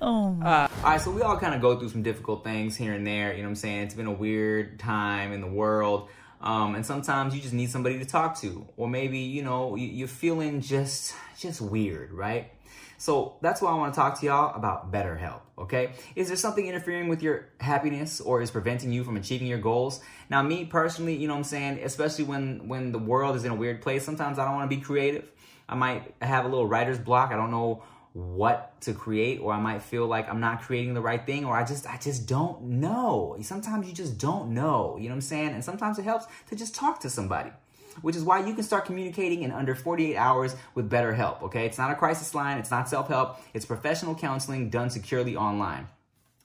Oh, 0.00 0.40
All 0.42 0.68
right, 0.82 0.98
so 0.98 1.10
we 1.10 1.20
all 1.20 1.36
kind 1.36 1.54
of 1.54 1.60
go 1.60 1.78
through 1.78 1.90
some 1.90 2.02
difficult 2.02 2.42
things 2.42 2.74
here 2.74 2.94
and 2.94 3.06
there. 3.06 3.32
You 3.32 3.38
know 3.38 3.48
what 3.48 3.50
I'm 3.50 3.56
saying? 3.56 3.82
It's 3.82 3.94
been 3.94 4.06
a 4.06 4.12
weird 4.12 4.78
time 4.78 5.32
in 5.32 5.42
the 5.42 5.46
world. 5.46 6.08
Um, 6.40 6.74
and 6.74 6.86
sometimes 6.86 7.34
you 7.34 7.42
just 7.42 7.52
need 7.52 7.68
somebody 7.68 7.98
to 7.98 8.04
talk 8.06 8.40
to, 8.40 8.66
or 8.76 8.88
maybe 8.88 9.18
you 9.18 9.42
know 9.42 9.74
you're 9.74 10.08
feeling 10.08 10.62
just 10.62 11.14
just 11.38 11.60
weird, 11.60 12.12
right? 12.12 12.50
So 12.98 13.36
that's 13.40 13.62
why 13.62 13.70
I 13.70 13.74
want 13.74 13.94
to 13.94 13.98
talk 13.98 14.20
to 14.20 14.26
y'all 14.26 14.54
about 14.54 14.92
BetterHelp. 14.92 15.40
Okay, 15.56 15.92
is 16.14 16.28
there 16.28 16.36
something 16.36 16.66
interfering 16.66 17.08
with 17.08 17.22
your 17.22 17.48
happiness 17.60 18.20
or 18.20 18.42
is 18.42 18.50
preventing 18.50 18.92
you 18.92 19.02
from 19.02 19.16
achieving 19.16 19.46
your 19.46 19.58
goals? 19.58 20.00
Now, 20.30 20.42
me 20.42 20.64
personally, 20.64 21.16
you 21.16 21.26
know 21.26 21.34
what 21.34 21.38
I'm 21.38 21.44
saying, 21.44 21.80
especially 21.82 22.24
when 22.24 22.68
when 22.68 22.92
the 22.92 22.98
world 22.98 23.34
is 23.36 23.44
in 23.44 23.52
a 23.52 23.54
weird 23.54 23.80
place, 23.80 24.04
sometimes 24.04 24.38
I 24.38 24.44
don't 24.44 24.54
want 24.54 24.70
to 24.70 24.76
be 24.76 24.82
creative. 24.82 25.30
I 25.68 25.74
might 25.74 26.14
have 26.20 26.44
a 26.44 26.48
little 26.48 26.66
writer's 26.66 26.98
block. 26.98 27.32
I 27.32 27.36
don't 27.36 27.50
know 27.50 27.82
what 28.14 28.80
to 28.80 28.92
create 28.92 29.38
or 29.38 29.52
I 29.52 29.60
might 29.60 29.82
feel 29.82 30.06
like 30.06 30.28
I'm 30.28 30.40
not 30.40 30.62
creating 30.62 30.94
the 30.94 31.00
right 31.00 31.24
thing 31.24 31.44
or 31.44 31.56
I 31.56 31.64
just 31.64 31.86
I 31.86 31.98
just 31.98 32.26
don't 32.26 32.62
know. 32.62 33.36
Sometimes 33.42 33.86
you 33.86 33.94
just 33.94 34.18
don't 34.18 34.50
know, 34.54 34.96
you 34.96 35.04
know 35.04 35.10
what 35.10 35.16
I'm 35.16 35.20
saying? 35.20 35.50
And 35.50 35.64
sometimes 35.64 35.98
it 35.98 36.04
helps 36.04 36.26
to 36.48 36.56
just 36.56 36.74
talk 36.74 37.00
to 37.00 37.10
somebody. 37.10 37.50
Which 38.02 38.16
is 38.16 38.22
why 38.22 38.44
you 38.44 38.54
can 38.54 38.64
start 38.64 38.84
communicating 38.84 39.42
in 39.42 39.50
under 39.50 39.74
48 39.74 40.16
hours 40.16 40.56
with 40.74 40.90
BetterHelp, 40.90 41.42
okay? 41.42 41.66
It's 41.66 41.78
not 41.78 41.90
a 41.90 41.94
crisis 41.94 42.34
line, 42.34 42.58
it's 42.58 42.70
not 42.70 42.88
self-help, 42.88 43.38
it's 43.54 43.64
professional 43.64 44.14
counseling 44.14 44.70
done 44.70 44.90
securely 44.90 45.36
online. 45.36 45.88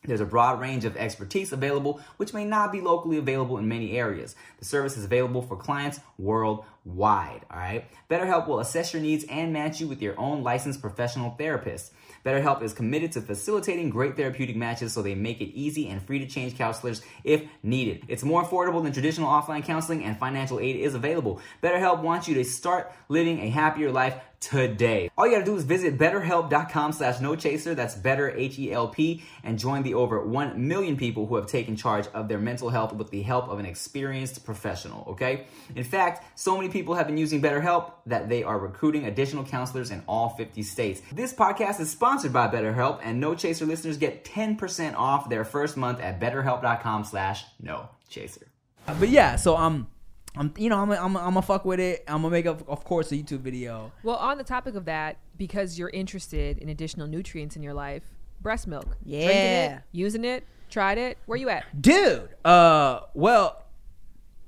There's 0.05 0.19
a 0.19 0.25
broad 0.25 0.59
range 0.59 0.83
of 0.83 0.97
expertise 0.97 1.53
available, 1.53 2.01
which 2.17 2.33
may 2.33 2.43
not 2.43 2.71
be 2.71 2.81
locally 2.81 3.17
available 3.17 3.57
in 3.57 3.67
many 3.67 3.97
areas. 3.97 4.35
The 4.59 4.65
service 4.65 4.97
is 4.97 5.05
available 5.05 5.41
for 5.41 5.55
clients 5.55 5.99
worldwide. 6.17 7.45
All 7.49 7.57
right. 7.57 7.85
BetterHelp 8.09 8.47
will 8.47 8.59
assess 8.59 8.93
your 8.93 9.01
needs 9.01 9.23
and 9.29 9.53
match 9.53 9.79
you 9.79 9.87
with 9.87 10.01
your 10.01 10.19
own 10.19 10.43
licensed 10.43 10.81
professional 10.81 11.31
therapist. 11.31 11.93
BetterHelp 12.25 12.61
is 12.61 12.73
committed 12.73 13.11
to 13.13 13.21
facilitating 13.21 13.89
great 13.89 14.15
therapeutic 14.15 14.55
matches 14.55 14.93
so 14.93 15.01
they 15.01 15.15
make 15.15 15.41
it 15.41 15.53
easy 15.53 15.87
and 15.89 16.01
free 16.01 16.19
to 16.19 16.25
change 16.25 16.57
counselors 16.57 17.01
if 17.23 17.43
needed. 17.63 18.03
It's 18.07 18.23
more 18.23 18.43
affordable 18.43 18.83
than 18.83 18.93
traditional 18.93 19.29
offline 19.29 19.63
counseling 19.63 20.03
and 20.03 20.17
financial 20.17 20.59
aid 20.59 20.77
is 20.77 20.95
available. 20.95 21.41
BetterHelp 21.61 22.01
wants 22.01 22.27
you 22.27 22.35
to 22.35 22.45
start 22.45 22.93
living 23.09 23.39
a 23.39 23.49
happier 23.49 23.91
life 23.91 24.15
today. 24.43 25.09
All 25.17 25.25
you 25.25 25.33
gotta 25.33 25.45
do 25.45 25.55
is 25.55 25.63
visit 25.63 25.97
betterhelp.com 25.97 26.91
slash 26.91 27.21
no 27.21 27.35
chaser. 27.35 27.73
That's 27.73 27.95
better 27.95 28.29
H 28.31 28.59
E 28.59 28.71
L 28.71 28.89
P 28.89 29.23
and 29.43 29.57
join 29.57 29.83
the 29.83 29.93
over 29.93 30.25
1 30.25 30.67
million 30.67 30.97
people 30.97 31.25
who 31.27 31.35
have 31.35 31.47
taken 31.47 31.75
charge 31.75 32.07
of 32.07 32.27
their 32.27 32.39
mental 32.39 32.69
health 32.69 32.93
with 32.93 33.09
the 33.09 33.21
help 33.21 33.47
of 33.47 33.59
an 33.59 33.65
experienced 33.65 34.43
professional. 34.45 35.05
Okay. 35.09 35.45
In 35.75 35.83
fact, 35.83 36.39
so 36.39 36.57
many 36.57 36.69
people 36.69 36.95
have 36.95 37.07
been 37.07 37.17
using 37.17 37.41
BetterHelp 37.41 37.93
that 38.05 38.27
they 38.27 38.43
are 38.43 38.59
recruiting 38.59 39.05
additional 39.05 39.45
counselors 39.45 39.91
in 39.91 40.03
all 40.07 40.29
50 40.29 40.61
states. 40.63 41.01
This 41.11 41.33
podcast 41.33 41.79
is 41.79 41.89
sponsored 41.89 42.33
by 42.33 42.47
BetterHelp 42.47 42.99
and 43.03 43.19
no 43.19 43.35
chaser 43.35 43.65
listeners 43.65 43.97
get 43.97 44.25
10% 44.25 44.95
off 44.95 45.29
their 45.29 45.45
first 45.45 45.77
month 45.77 46.01
at 46.01 46.19
betterhelp.com 46.19 47.05
slash 47.05 47.45
no 47.61 47.89
chaser. 48.09 48.47
Uh, 48.87 48.95
but 48.99 49.09
yeah, 49.09 49.37
so 49.37 49.55
I'm, 49.55 49.87
I'm, 50.35 50.53
you 50.57 50.69
know, 50.69 50.77
I'm, 50.79 50.91
I'm, 50.91 51.15
I'm 51.17 51.33
gonna 51.33 51.41
fuck 51.41 51.63
with 51.65 51.79
it. 51.79 52.03
I'm 52.07 52.21
gonna 52.23 52.29
make 52.31 52.45
up, 52.45 52.67
of 52.67 52.83
course, 52.83 53.11
a 53.11 53.15
YouTube 53.15 53.39
video. 53.41 53.91
Well, 54.03 54.15
on 54.17 54.37
the 54.37 54.43
topic 54.43 54.75
of 54.75 54.85
that, 54.85 55.17
because 55.37 55.77
you're 55.77 55.89
interested 55.91 56.57
in 56.57 56.69
additional 56.69 57.07
nutrients 57.07 57.55
in 57.55 57.61
your 57.63 57.73
life, 57.73 58.03
breast 58.41 58.67
milk. 58.67 58.97
Drinking 59.03 59.11
Yeah. 59.11 59.77
it, 59.77 59.83
using 59.91 60.25
it, 60.25 60.43
tried 60.69 60.97
it. 60.97 61.17
Where 61.27 61.37
you 61.37 61.49
at? 61.49 61.65
dude 61.81 62.29
uh 62.45 63.01
well 63.13 63.63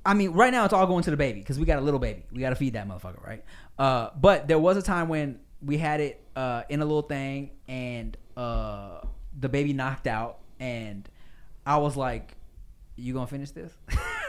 i 0.05 0.13
mean 0.13 0.31
right 0.31 0.51
now 0.51 0.65
it's 0.65 0.73
all 0.73 0.85
going 0.87 1.03
to 1.03 1.11
the 1.11 1.17
baby 1.17 1.39
because 1.39 1.57
we 1.59 1.65
got 1.65 1.77
a 1.79 1.81
little 1.81 1.99
baby 1.99 2.23
we 2.31 2.39
got 2.39 2.49
to 2.49 2.55
feed 2.55 2.73
that 2.73 2.87
motherfucker 2.87 3.23
right 3.25 3.43
uh 3.79 4.09
but 4.19 4.47
there 4.47 4.59
was 4.59 4.75
a 4.77 4.81
time 4.81 5.07
when 5.07 5.39
we 5.63 5.77
had 5.77 5.99
it 6.01 6.21
uh 6.35 6.63
in 6.69 6.81
a 6.81 6.85
little 6.85 7.01
thing 7.01 7.49
and 7.67 8.17
uh 8.37 8.99
the 9.39 9.49
baby 9.49 9.73
knocked 9.73 10.05
out 10.07 10.39
and 10.59 11.07
i 11.65 11.77
was 11.77 11.95
like 11.97 12.35
you 12.95 13.13
gonna 13.13 13.27
finish 13.27 13.51
this 13.51 13.73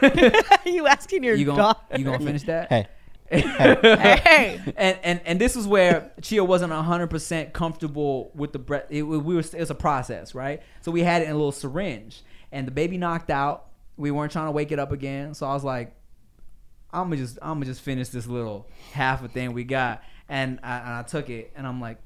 you 0.65 0.87
asking 0.87 1.23
your 1.23 1.35
you 1.35 1.45
gonna 1.45 1.57
dog? 1.57 1.77
you 1.97 2.03
gonna 2.03 2.19
finish 2.19 2.43
that 2.43 2.69
Hey, 2.69 2.87
Hey, 3.29 4.61
and 4.77 4.99
and 5.03 5.21
and 5.25 5.41
this 5.41 5.55
was 5.55 5.67
where 5.67 6.11
Chia 6.21 6.43
wasn't 6.43 6.71
hundred 6.71 7.07
percent 7.07 7.53
comfortable 7.53 8.31
with 8.33 8.53
the 8.53 8.59
breath. 8.59 8.85
It, 8.89 9.03
we 9.03 9.17
were 9.17 9.39
it 9.39 9.53
was 9.53 9.69
a 9.69 9.75
process, 9.75 10.33
right? 10.33 10.61
So 10.81 10.91
we 10.91 11.01
had 11.01 11.21
it 11.21 11.25
in 11.25 11.31
a 11.31 11.35
little 11.35 11.51
syringe, 11.51 12.23
and 12.51 12.65
the 12.65 12.71
baby 12.71 12.97
knocked 12.97 13.29
out. 13.29 13.65
We 13.97 14.11
weren't 14.11 14.31
trying 14.31 14.47
to 14.47 14.51
wake 14.51 14.71
it 14.71 14.79
up 14.79 14.91
again, 14.91 15.33
so 15.33 15.45
I 15.45 15.53
was 15.53 15.63
like, 15.63 15.93
"I'm 16.93 17.05
gonna 17.09 17.17
just 17.17 17.37
I'm 17.41 17.55
gonna 17.55 17.65
just 17.65 17.81
finish 17.81 18.09
this 18.09 18.27
little 18.27 18.67
half 18.93 19.23
a 19.23 19.27
thing 19.27 19.51
we 19.53 19.63
got," 19.65 20.03
and 20.29 20.59
I, 20.63 20.77
and 20.77 20.89
I 20.89 21.03
took 21.03 21.29
it, 21.29 21.51
and 21.55 21.67
I'm 21.67 21.81
like, 21.81 21.97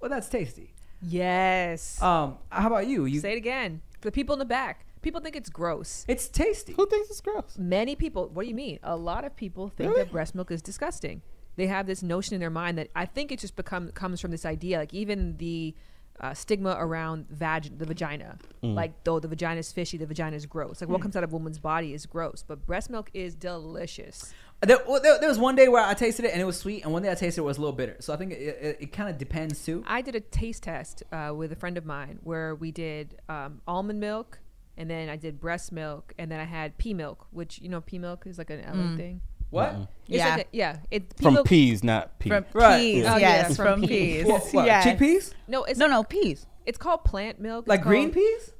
"Well, 0.00 0.08
that's 0.08 0.28
tasty." 0.28 0.72
Yes. 1.02 2.00
Um, 2.00 2.38
how 2.48 2.68
about 2.68 2.86
you? 2.86 3.04
You 3.04 3.20
Say 3.20 3.32
it 3.32 3.38
again. 3.38 3.82
For 4.00 4.08
the 4.08 4.12
people 4.12 4.32
in 4.34 4.38
the 4.38 4.46
back, 4.46 4.85
people 5.06 5.20
think 5.20 5.36
it's 5.36 5.48
gross. 5.50 6.04
it's 6.08 6.26
tasty. 6.28 6.72
who 6.72 6.84
thinks 6.86 7.08
it's 7.10 7.20
gross? 7.20 7.56
Many 7.56 7.94
people, 7.94 8.28
what 8.34 8.42
do 8.42 8.48
you 8.48 8.56
mean? 8.56 8.80
A 8.82 8.96
lot 8.96 9.24
of 9.24 9.36
people 9.36 9.68
think 9.68 9.90
Really? 9.90 10.02
that 10.02 10.10
breast 10.10 10.34
milk 10.34 10.50
is 10.50 10.60
disgusting. 10.60 11.22
They 11.54 11.68
have 11.68 11.86
this 11.86 12.02
notion 12.02 12.34
in 12.34 12.40
their 12.40 12.50
mind 12.50 12.76
that 12.78 12.88
I 12.96 13.06
think 13.06 13.30
it 13.30 13.38
just 13.38 13.54
become 13.54 13.92
comes 13.92 14.20
from 14.20 14.32
this 14.32 14.44
idea, 14.44 14.78
like 14.78 14.92
even 14.92 15.36
the 15.36 15.76
uh, 16.20 16.34
stigma 16.34 16.74
around 16.78 17.26
vag- 17.30 17.78
the 17.78 17.86
vagina, 17.86 18.38
like 18.62 19.04
though 19.04 19.20
the 19.20 19.28
vagina 19.28 19.60
is 19.60 19.70
fishy, 19.70 19.96
the 19.96 20.06
vagina 20.06 20.34
is 20.34 20.44
gross. 20.44 20.80
Like 20.80 20.90
what 20.90 21.00
comes 21.02 21.14
out 21.14 21.22
of 21.24 21.30
a 21.32 21.36
woman's 21.36 21.58
body 21.60 21.94
is 21.94 22.04
gross, 22.04 22.42
but 22.46 22.66
breast 22.66 22.90
milk 22.90 23.08
is 23.14 23.34
delicious. 23.34 24.34
There, 24.62 24.78
well, 24.88 25.00
there, 25.00 25.18
there 25.20 25.28
was 25.28 25.38
one 25.38 25.54
day 25.54 25.68
where 25.68 25.84
I 25.84 25.92
tasted 25.94 26.24
it 26.24 26.32
and 26.32 26.40
it 26.40 26.46
was 26.46 26.58
sweet, 26.58 26.82
and 26.82 26.92
one 26.92 27.02
day 27.02 27.10
I 27.12 27.14
tasted 27.14 27.42
it 27.42 27.44
was 27.44 27.58
a 27.58 27.60
little 27.60 27.76
bitter. 27.76 27.96
So 28.00 28.12
I 28.12 28.16
think 28.16 28.32
it, 28.32 28.36
it, 28.36 28.76
it 28.80 28.92
kind 28.92 29.08
of 29.08 29.18
depends 29.18 29.64
too. 29.64 29.84
I 29.86 30.00
did 30.02 30.14
a 30.16 30.20
taste 30.20 30.62
test 30.64 31.02
uh, 31.12 31.32
with 31.36 31.52
a 31.52 31.56
friend 31.56 31.76
of 31.78 31.84
mine 31.86 32.18
where 32.24 32.54
we 32.54 32.72
did 32.72 33.16
um, 33.28 33.60
almond 33.68 34.00
milk, 34.00 34.38
and 34.76 34.88
then 34.90 35.08
I 35.08 35.16
did 35.16 35.40
breast 35.40 35.72
milk, 35.72 36.12
and 36.18 36.30
then 36.30 36.40
I 36.40 36.44
had 36.44 36.76
pea 36.78 36.94
milk, 36.94 37.26
which 37.30 37.60
you 37.60 37.68
know 37.68 37.80
pea 37.80 37.98
milk 37.98 38.26
is 38.26 38.38
like 38.38 38.50
an 38.50 38.60
LA 38.62 38.96
thing. 38.96 39.20
What? 39.50 39.74
It's 39.74 39.88
Yeah. 40.18 40.36
like 40.36 40.46
a, 40.46 40.56
yeah. 40.56 40.76
It 40.90 41.16
pea 41.16 41.22
From 41.22 41.34
milk, 41.34 41.46
peas, 41.46 41.84
not 41.84 42.18
peas. 42.18 42.32
from 42.32 42.44
Right. 42.52 42.78
peas, 42.80 43.04
Oh, 43.06 43.16
yeah, 43.16 43.18
yes, 43.18 43.56
from 43.56 43.66
from 43.66 43.80
peas. 43.82 43.88
peas. 43.88 44.26
What, 44.26 44.42
what, 44.52 44.66
yes. 44.66 44.84
Chickpeas? 44.86 45.34
No, 45.46 45.64
it's 45.64 45.78
no, 45.78 45.86
no, 45.86 46.02
peas. 46.02 46.46
It's 46.66 46.76
called 46.78 47.04
plant 47.04 47.40
milk. 47.40 47.62
It's 47.62 47.68
Like 47.68 47.82
green 47.82 48.10
peas? 48.10 48.52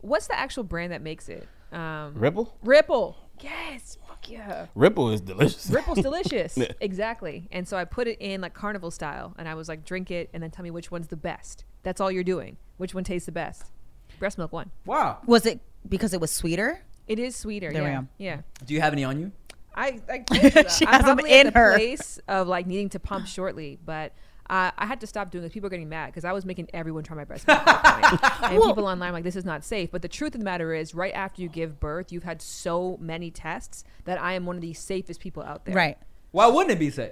What's 0.00 0.26
the 0.26 0.36
actual 0.38 0.64
brand 0.64 0.92
that 0.92 1.00
makes 1.00 1.28
it? 1.28 1.46
Um, 1.72 2.14
Ripple? 2.16 2.56
Ripple. 2.64 3.16
Yes. 3.40 3.98
Fuck 4.08 4.28
yeah. 4.30 4.66
Ripple 4.74 5.10
is 5.10 5.20
delicious. 5.20 5.70
Ripple's 5.70 5.98
delicious. 6.02 6.56
Yeah. 6.58 6.72
Exactly. 6.80 7.48
And 7.52 7.66
so 7.68 7.76
I 7.76 7.84
put 7.84 8.08
it 8.08 8.18
in 8.20 8.40
like 8.40 8.52
carnival 8.52 8.90
style, 8.90 9.34
and 9.38 9.48
I 9.48 9.54
was 9.54 9.68
like, 9.68 9.84
drink 9.84 10.10
it, 10.10 10.28
and 10.34 10.42
then 10.42 10.50
tell 10.50 10.64
me 10.64 10.70
which 10.72 10.90
one's 10.90 11.06
the 11.08 11.16
best. 11.16 11.64
That's 11.84 12.00
all 12.00 12.10
you're 12.10 12.24
doing. 12.24 12.56
Which 12.78 12.94
one 12.94 13.04
tastes 13.04 13.26
the 13.26 13.32
best? 13.32 13.70
Breast 14.22 14.38
milk 14.38 14.52
one. 14.52 14.70
Wow. 14.86 15.18
Was 15.26 15.46
it 15.46 15.58
because 15.88 16.14
it 16.14 16.20
was 16.20 16.30
sweeter? 16.30 16.80
It 17.08 17.18
is 17.18 17.34
sweeter. 17.34 17.72
There 17.72 17.82
we 17.82 17.88
yeah. 17.88 18.00
go. 18.02 18.08
Yeah. 18.18 18.40
Do 18.64 18.72
you 18.72 18.80
have 18.80 18.92
any 18.92 19.02
on 19.02 19.18
you? 19.18 19.32
I, 19.74 20.00
I 20.08 20.18
told 20.20 20.42
you. 20.44 20.50
She 20.70 20.86
I'm 20.86 20.92
has 20.92 21.00
'em 21.00 21.02
probably 21.02 21.32
at 21.32 21.46
in 21.46 21.52
the 21.52 21.58
her. 21.58 21.74
place 21.74 22.20
of 22.28 22.46
like 22.46 22.68
needing 22.68 22.88
to 22.90 23.00
pump 23.00 23.26
shortly, 23.26 23.80
but 23.84 24.12
uh, 24.48 24.70
I 24.78 24.86
had 24.86 25.00
to 25.00 25.08
stop 25.08 25.32
doing 25.32 25.42
this. 25.42 25.52
People 25.52 25.66
are 25.66 25.70
getting 25.70 25.88
mad 25.88 26.06
because 26.06 26.24
I 26.24 26.30
was 26.30 26.44
making 26.44 26.68
everyone 26.72 27.02
try 27.02 27.16
my 27.16 27.24
breast 27.24 27.48
milk. 27.48 27.66
at 27.66 27.82
that 28.22 28.50
and 28.52 28.62
people 28.62 28.86
online 28.86 29.10
were 29.10 29.18
like 29.18 29.24
this 29.24 29.34
is 29.34 29.44
not 29.44 29.64
safe. 29.64 29.90
But 29.90 30.02
the 30.02 30.08
truth 30.08 30.36
of 30.36 30.40
the 30.40 30.44
matter 30.44 30.72
is, 30.72 30.94
right 30.94 31.14
after 31.14 31.42
you 31.42 31.48
give 31.48 31.80
birth, 31.80 32.12
you've 32.12 32.22
had 32.22 32.40
so 32.40 32.98
many 33.00 33.32
tests 33.32 33.82
that 34.04 34.22
I 34.22 34.34
am 34.34 34.46
one 34.46 34.54
of 34.54 34.62
the 34.62 34.72
safest 34.72 35.18
people 35.18 35.42
out 35.42 35.64
there. 35.64 35.74
Right. 35.74 35.98
Why 36.30 36.46
wouldn't 36.46 36.70
it 36.70 36.78
be 36.78 36.90
safe? 36.90 37.10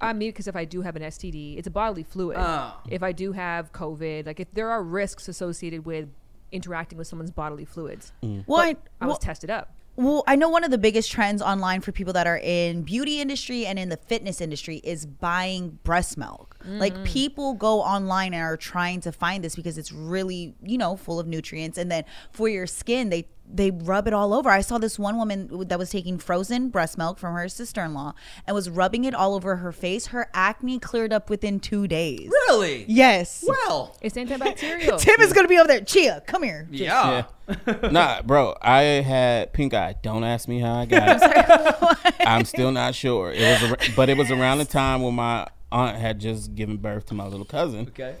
I 0.00 0.12
mean, 0.12 0.28
because 0.28 0.46
if 0.46 0.54
I 0.54 0.64
do 0.64 0.82
have 0.82 0.94
an 0.94 1.02
STD, 1.02 1.58
it's 1.58 1.66
a 1.66 1.72
bodily 1.72 2.04
fluid. 2.04 2.36
Oh. 2.38 2.72
If 2.88 3.02
I 3.02 3.10
do 3.10 3.32
have 3.32 3.72
COVID, 3.72 4.26
like 4.26 4.38
if 4.38 4.54
there 4.54 4.70
are 4.70 4.80
risks 4.80 5.26
associated 5.26 5.84
with 5.84 6.08
interacting 6.52 6.98
with 6.98 7.06
someone's 7.06 7.30
bodily 7.30 7.64
fluids, 7.64 8.12
mm. 8.22 8.44
Well, 8.46 8.60
I, 8.60 8.76
I 9.00 9.06
was 9.06 9.14
well, 9.14 9.16
tested 9.16 9.50
up. 9.50 9.72
well, 9.96 10.24
I 10.26 10.36
know 10.36 10.48
one 10.48 10.64
of 10.64 10.70
the 10.70 10.78
biggest 10.78 11.10
trends 11.10 11.42
online 11.42 11.80
for 11.80 11.92
people 11.92 12.12
that 12.14 12.26
are 12.26 12.38
in 12.42 12.82
beauty 12.82 13.20
industry 13.20 13.66
and 13.66 13.78
in 13.78 13.88
the 13.88 13.96
fitness 13.96 14.40
industry 14.40 14.80
is 14.84 15.06
buying 15.06 15.78
breast 15.84 16.16
milk. 16.16 16.55
Like 16.66 16.94
mm. 16.94 17.04
people 17.04 17.54
go 17.54 17.80
online 17.80 18.34
and 18.34 18.42
are 18.42 18.56
trying 18.56 19.00
to 19.02 19.12
find 19.12 19.42
this 19.44 19.54
because 19.56 19.78
it's 19.78 19.92
really, 19.92 20.54
you 20.62 20.78
know, 20.78 20.96
full 20.96 21.20
of 21.20 21.26
nutrients. 21.26 21.78
And 21.78 21.90
then 21.90 22.04
for 22.32 22.48
your 22.48 22.66
skin, 22.66 23.08
they 23.10 23.28
they 23.48 23.70
rub 23.70 24.08
it 24.08 24.12
all 24.12 24.34
over. 24.34 24.50
I 24.50 24.60
saw 24.60 24.78
this 24.78 24.98
one 24.98 25.16
woman 25.16 25.68
that 25.68 25.78
was 25.78 25.90
taking 25.90 26.18
frozen 26.18 26.68
breast 26.68 26.98
milk 26.98 27.18
from 27.18 27.34
her 27.34 27.48
sister-in-law 27.48 28.14
and 28.46 28.54
was 28.54 28.68
rubbing 28.68 29.04
it 29.04 29.14
all 29.14 29.34
over 29.34 29.56
her 29.56 29.72
face. 29.72 30.06
Her 30.08 30.28
acne 30.34 30.78
cleared 30.78 31.12
up 31.12 31.30
within 31.30 31.60
two 31.60 31.86
days. 31.86 32.28
Really? 32.28 32.84
Yes. 32.88 33.44
Well, 33.46 33.96
It's 34.00 34.16
antibacterial. 34.16 34.98
Tim 35.00 35.20
is 35.20 35.32
gonna 35.32 35.48
be 35.48 35.58
over 35.58 35.68
there. 35.68 35.80
Chia, 35.80 36.22
come 36.26 36.42
here. 36.42 36.66
yeah. 36.70 37.24
nah, 37.92 38.22
bro. 38.22 38.56
I 38.60 38.80
had 38.82 39.52
pink 39.52 39.72
eye. 39.72 39.94
Don't 40.02 40.24
ask 40.24 40.48
me 40.48 40.58
how 40.58 40.74
I 40.74 40.86
got 40.86 41.20
it. 41.22 42.14
I'm 42.26 42.44
still 42.44 42.72
not 42.72 42.96
sure. 42.96 43.30
It 43.32 43.62
was, 43.62 43.70
ar- 43.70 43.78
but 43.94 44.08
it 44.08 44.16
was 44.18 44.32
around 44.32 44.58
the 44.58 44.64
time 44.64 45.02
when 45.02 45.14
my 45.14 45.46
aunt 45.76 45.96
had 45.96 46.18
just 46.18 46.54
given 46.54 46.76
birth 46.78 47.06
to 47.06 47.14
my 47.14 47.26
little 47.26 47.44
cousin. 47.46 47.86
Okay. 47.88 48.16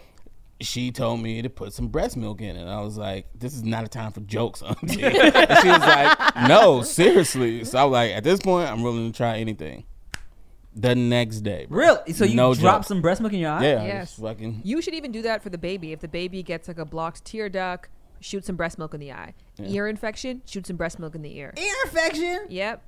She 0.60 0.90
told 0.90 1.20
me 1.20 1.42
to 1.42 1.50
put 1.50 1.72
some 1.74 1.88
breast 1.88 2.16
milk 2.16 2.40
in 2.40 2.56
it. 2.56 2.66
I 2.66 2.80
was 2.80 2.96
like, 2.96 3.26
"This 3.34 3.52
is 3.54 3.62
not 3.62 3.84
a 3.84 3.88
time 3.88 4.12
for 4.12 4.20
jokes, 4.20 4.62
auntie." 4.66 5.02
and 5.04 5.14
she 5.60 5.68
was 5.68 5.80
like, 5.80 6.36
"No, 6.48 6.82
seriously." 6.82 7.62
So 7.64 7.78
I 7.78 7.84
was 7.84 7.92
like, 7.92 8.12
"At 8.12 8.24
this 8.24 8.40
point, 8.40 8.70
I'm 8.70 8.82
willing 8.82 9.12
to 9.12 9.16
try 9.16 9.38
anything." 9.38 9.84
The 10.74 10.94
next 10.94 11.40
day, 11.40 11.66
bro. 11.68 11.78
Really? 11.78 12.12
So 12.12 12.24
you 12.26 12.34
No 12.34 12.54
dropped 12.54 12.84
joke. 12.84 12.88
some 12.88 13.00
breast 13.02 13.20
milk 13.22 13.32
in 13.32 13.40
your 13.40 13.50
eye? 13.50 13.62
Yeah, 13.64 13.82
Yes. 13.84 14.14
fucking. 14.18 14.60
You 14.62 14.82
should 14.82 14.94
even 14.94 15.10
do 15.10 15.22
that 15.22 15.42
for 15.42 15.48
the 15.50 15.56
baby. 15.58 15.92
If 15.92 16.00
the 16.00 16.08
baby 16.08 16.42
gets 16.42 16.68
like 16.68 16.78
a 16.78 16.84
blocked 16.84 17.24
tear 17.24 17.48
duct, 17.48 17.88
shoot 18.20 18.44
some 18.44 18.56
breast 18.56 18.78
milk 18.78 18.92
in 18.92 19.00
the 19.00 19.10
eye. 19.12 19.32
Ear 19.58 19.88
infection, 19.88 20.42
shoot 20.44 20.66
some 20.66 20.76
breast 20.76 20.98
milk 20.98 21.14
in 21.14 21.22
the 21.22 21.34
ear. 21.36 21.54
Ear 21.56 21.74
infection? 21.84 22.46
Yep. 22.50 22.82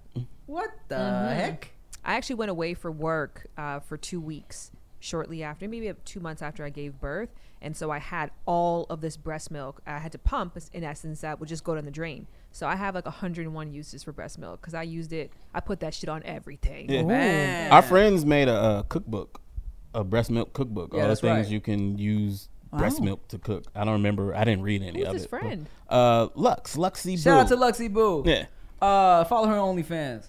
What 0.47 0.71
the 0.89 0.95
Mm-hmm. 0.97 1.35
heck? 1.39 1.73
I 2.05 2.15
actually 2.15 2.37
went 2.37 2.51
away 2.51 2.75
for 2.75 2.91
work 2.91 3.47
uh, 3.57 3.81
for 3.81 3.97
two 3.97 4.21
weeks 4.21 4.71
shortly 5.01 5.43
after, 5.43 5.69
maybe 5.69 5.93
two 6.05 6.21
months 6.21 6.43
after 6.43 6.65
I 6.65 6.71
gave 6.71 7.01
birth. 7.01 7.29
And 7.61 7.77
so 7.77 7.91
I 7.91 7.99
had 7.99 8.31
all 8.47 8.87
of 8.89 9.01
this 9.01 9.17
breast 9.17 9.51
milk. 9.51 9.81
I 9.87 9.99
had 9.99 10.13
to 10.13 10.19
pump, 10.19 10.57
in 10.73 10.85
essence, 10.85 11.21
that 11.23 11.41
would 11.41 11.49
just 11.49 11.65
go 11.65 11.75
down 11.75 11.85
the 11.85 11.91
drain. 11.91 12.27
So 12.53 12.67
I 12.67 12.77
have 12.77 12.95
like 12.95 13.05
101 13.05 13.73
uses 13.73 14.03
for 14.03 14.13
breast 14.13 14.39
milk 14.39 14.61
because 14.61 14.75
I 14.75 14.83
used 14.83 15.13
it. 15.13 15.33
I 15.53 15.61
put 15.61 15.81
that 15.81 15.93
shit 15.93 16.09
on 16.09 16.23
everything. 16.25 16.89
Yeah. 16.91 17.03
Man. 17.03 17.73
Our 17.73 17.83
friends 17.83 18.25
made 18.25 18.49
a, 18.49 18.55
uh 18.55 18.83
cookbook, 18.85 19.41
a 19.93 20.05
breast 20.05 20.31
milk 20.31 20.53
cookbook. 20.53 20.93
Yeah, 20.95 21.03
all 21.03 21.09
the 21.09 21.17
things 21.17 21.47
right. 21.47 21.49
you 21.53 21.61
can 21.61 21.99
use 21.99 22.49
breast 22.73 23.01
Wow. 23.01 23.05
milk 23.07 23.29
to 23.29 23.39
cook. 23.39 23.65
I 23.75 23.85
don't 23.85 23.95
remember. 23.95 24.35
I 24.35 24.45
didn't 24.45 24.63
read 24.63 24.83
any 24.83 25.01
Who's 25.01 25.09
of 25.09 25.15
his 25.15 25.25
it. 25.25 25.31
but- 25.31 25.41
friend? 25.41 25.67
Uh, 25.89 26.29
Lux, 26.35 26.77
Luxy. 26.77 27.19
Shout 27.23 27.41
out 27.41 27.49
Boo. 27.49 27.57
to 27.57 27.61
Luxy 27.61 27.93
Boo. 27.93 28.23
Yeah. 28.25 28.47
Uh, 28.81 29.25
follow 29.25 29.49
her 29.49 29.57
on 29.59 29.77
OnlyFans. 29.77 30.27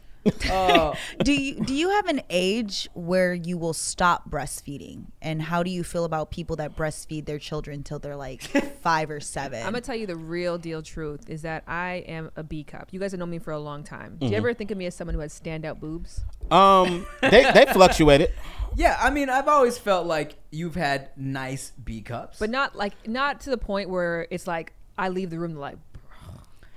Uh, 0.50 0.96
do 1.24 1.34
you 1.34 1.56
do 1.64 1.74
you 1.74 1.90
have 1.90 2.08
an 2.08 2.22
age 2.30 2.88
where 2.94 3.34
you 3.34 3.58
will 3.58 3.74
stop 3.74 4.30
breastfeeding 4.30 5.06
and 5.22 5.42
how 5.42 5.64
do 5.64 5.70
you 5.70 5.84
feel 5.84 6.06
about 6.06 6.32
people 6.32 6.56
that 6.58 6.76
breastfeed 6.76 7.26
their 7.26 7.40
children 7.40 7.84
till 7.84 8.00
they're 8.00 8.16
like 8.16 8.42
five 8.82 9.10
or 9.10 9.20
seven 9.20 9.60
I'm 9.60 9.74
gonna 9.74 9.82
tell 9.82 9.96
you 9.96 10.08
the 10.08 10.16
real 10.16 10.58
deal 10.58 10.82
truth 10.82 11.30
is 11.30 11.42
that 11.44 11.64
I 11.68 12.04
am 12.08 12.32
a 12.36 12.44
B 12.44 12.64
cup. 12.64 12.90
You 12.92 13.00
guys 13.00 13.12
have 13.12 13.20
known 13.20 13.30
me 13.30 13.40
for 13.40 13.52
a 13.52 13.60
long 13.60 13.84
time. 13.84 14.18
Do 14.20 14.28
you 14.28 14.36
ever 14.36 14.54
think 14.54 14.72
of 14.72 14.78
me 14.78 14.86
as 14.86 14.96
someone 14.96 15.16
who 15.16 15.22
has 15.22 15.38
standout 15.40 15.80
boobs? 15.80 16.22
Um, 16.52 17.06
they 17.22 17.50
they 17.52 17.66
fluctuated. 17.74 18.32
yeah, 18.76 18.98
I 19.00 19.10
mean, 19.10 19.30
I've 19.30 19.48
always 19.48 19.78
felt 19.78 20.06
like 20.08 20.36
you've 20.52 20.76
had 20.76 21.10
nice 21.16 21.72
B 21.84 22.02
cups. 22.02 22.40
But 22.40 22.50
not 22.50 22.76
like 22.76 23.08
not 23.08 23.42
to 23.42 23.50
the 23.50 23.58
point 23.58 23.90
where 23.90 24.28
it's 24.32 24.48
like 24.48 24.74
I 24.98 25.10
leave 25.10 25.30
the 25.30 25.40
room 25.40 25.56
like 25.56 25.78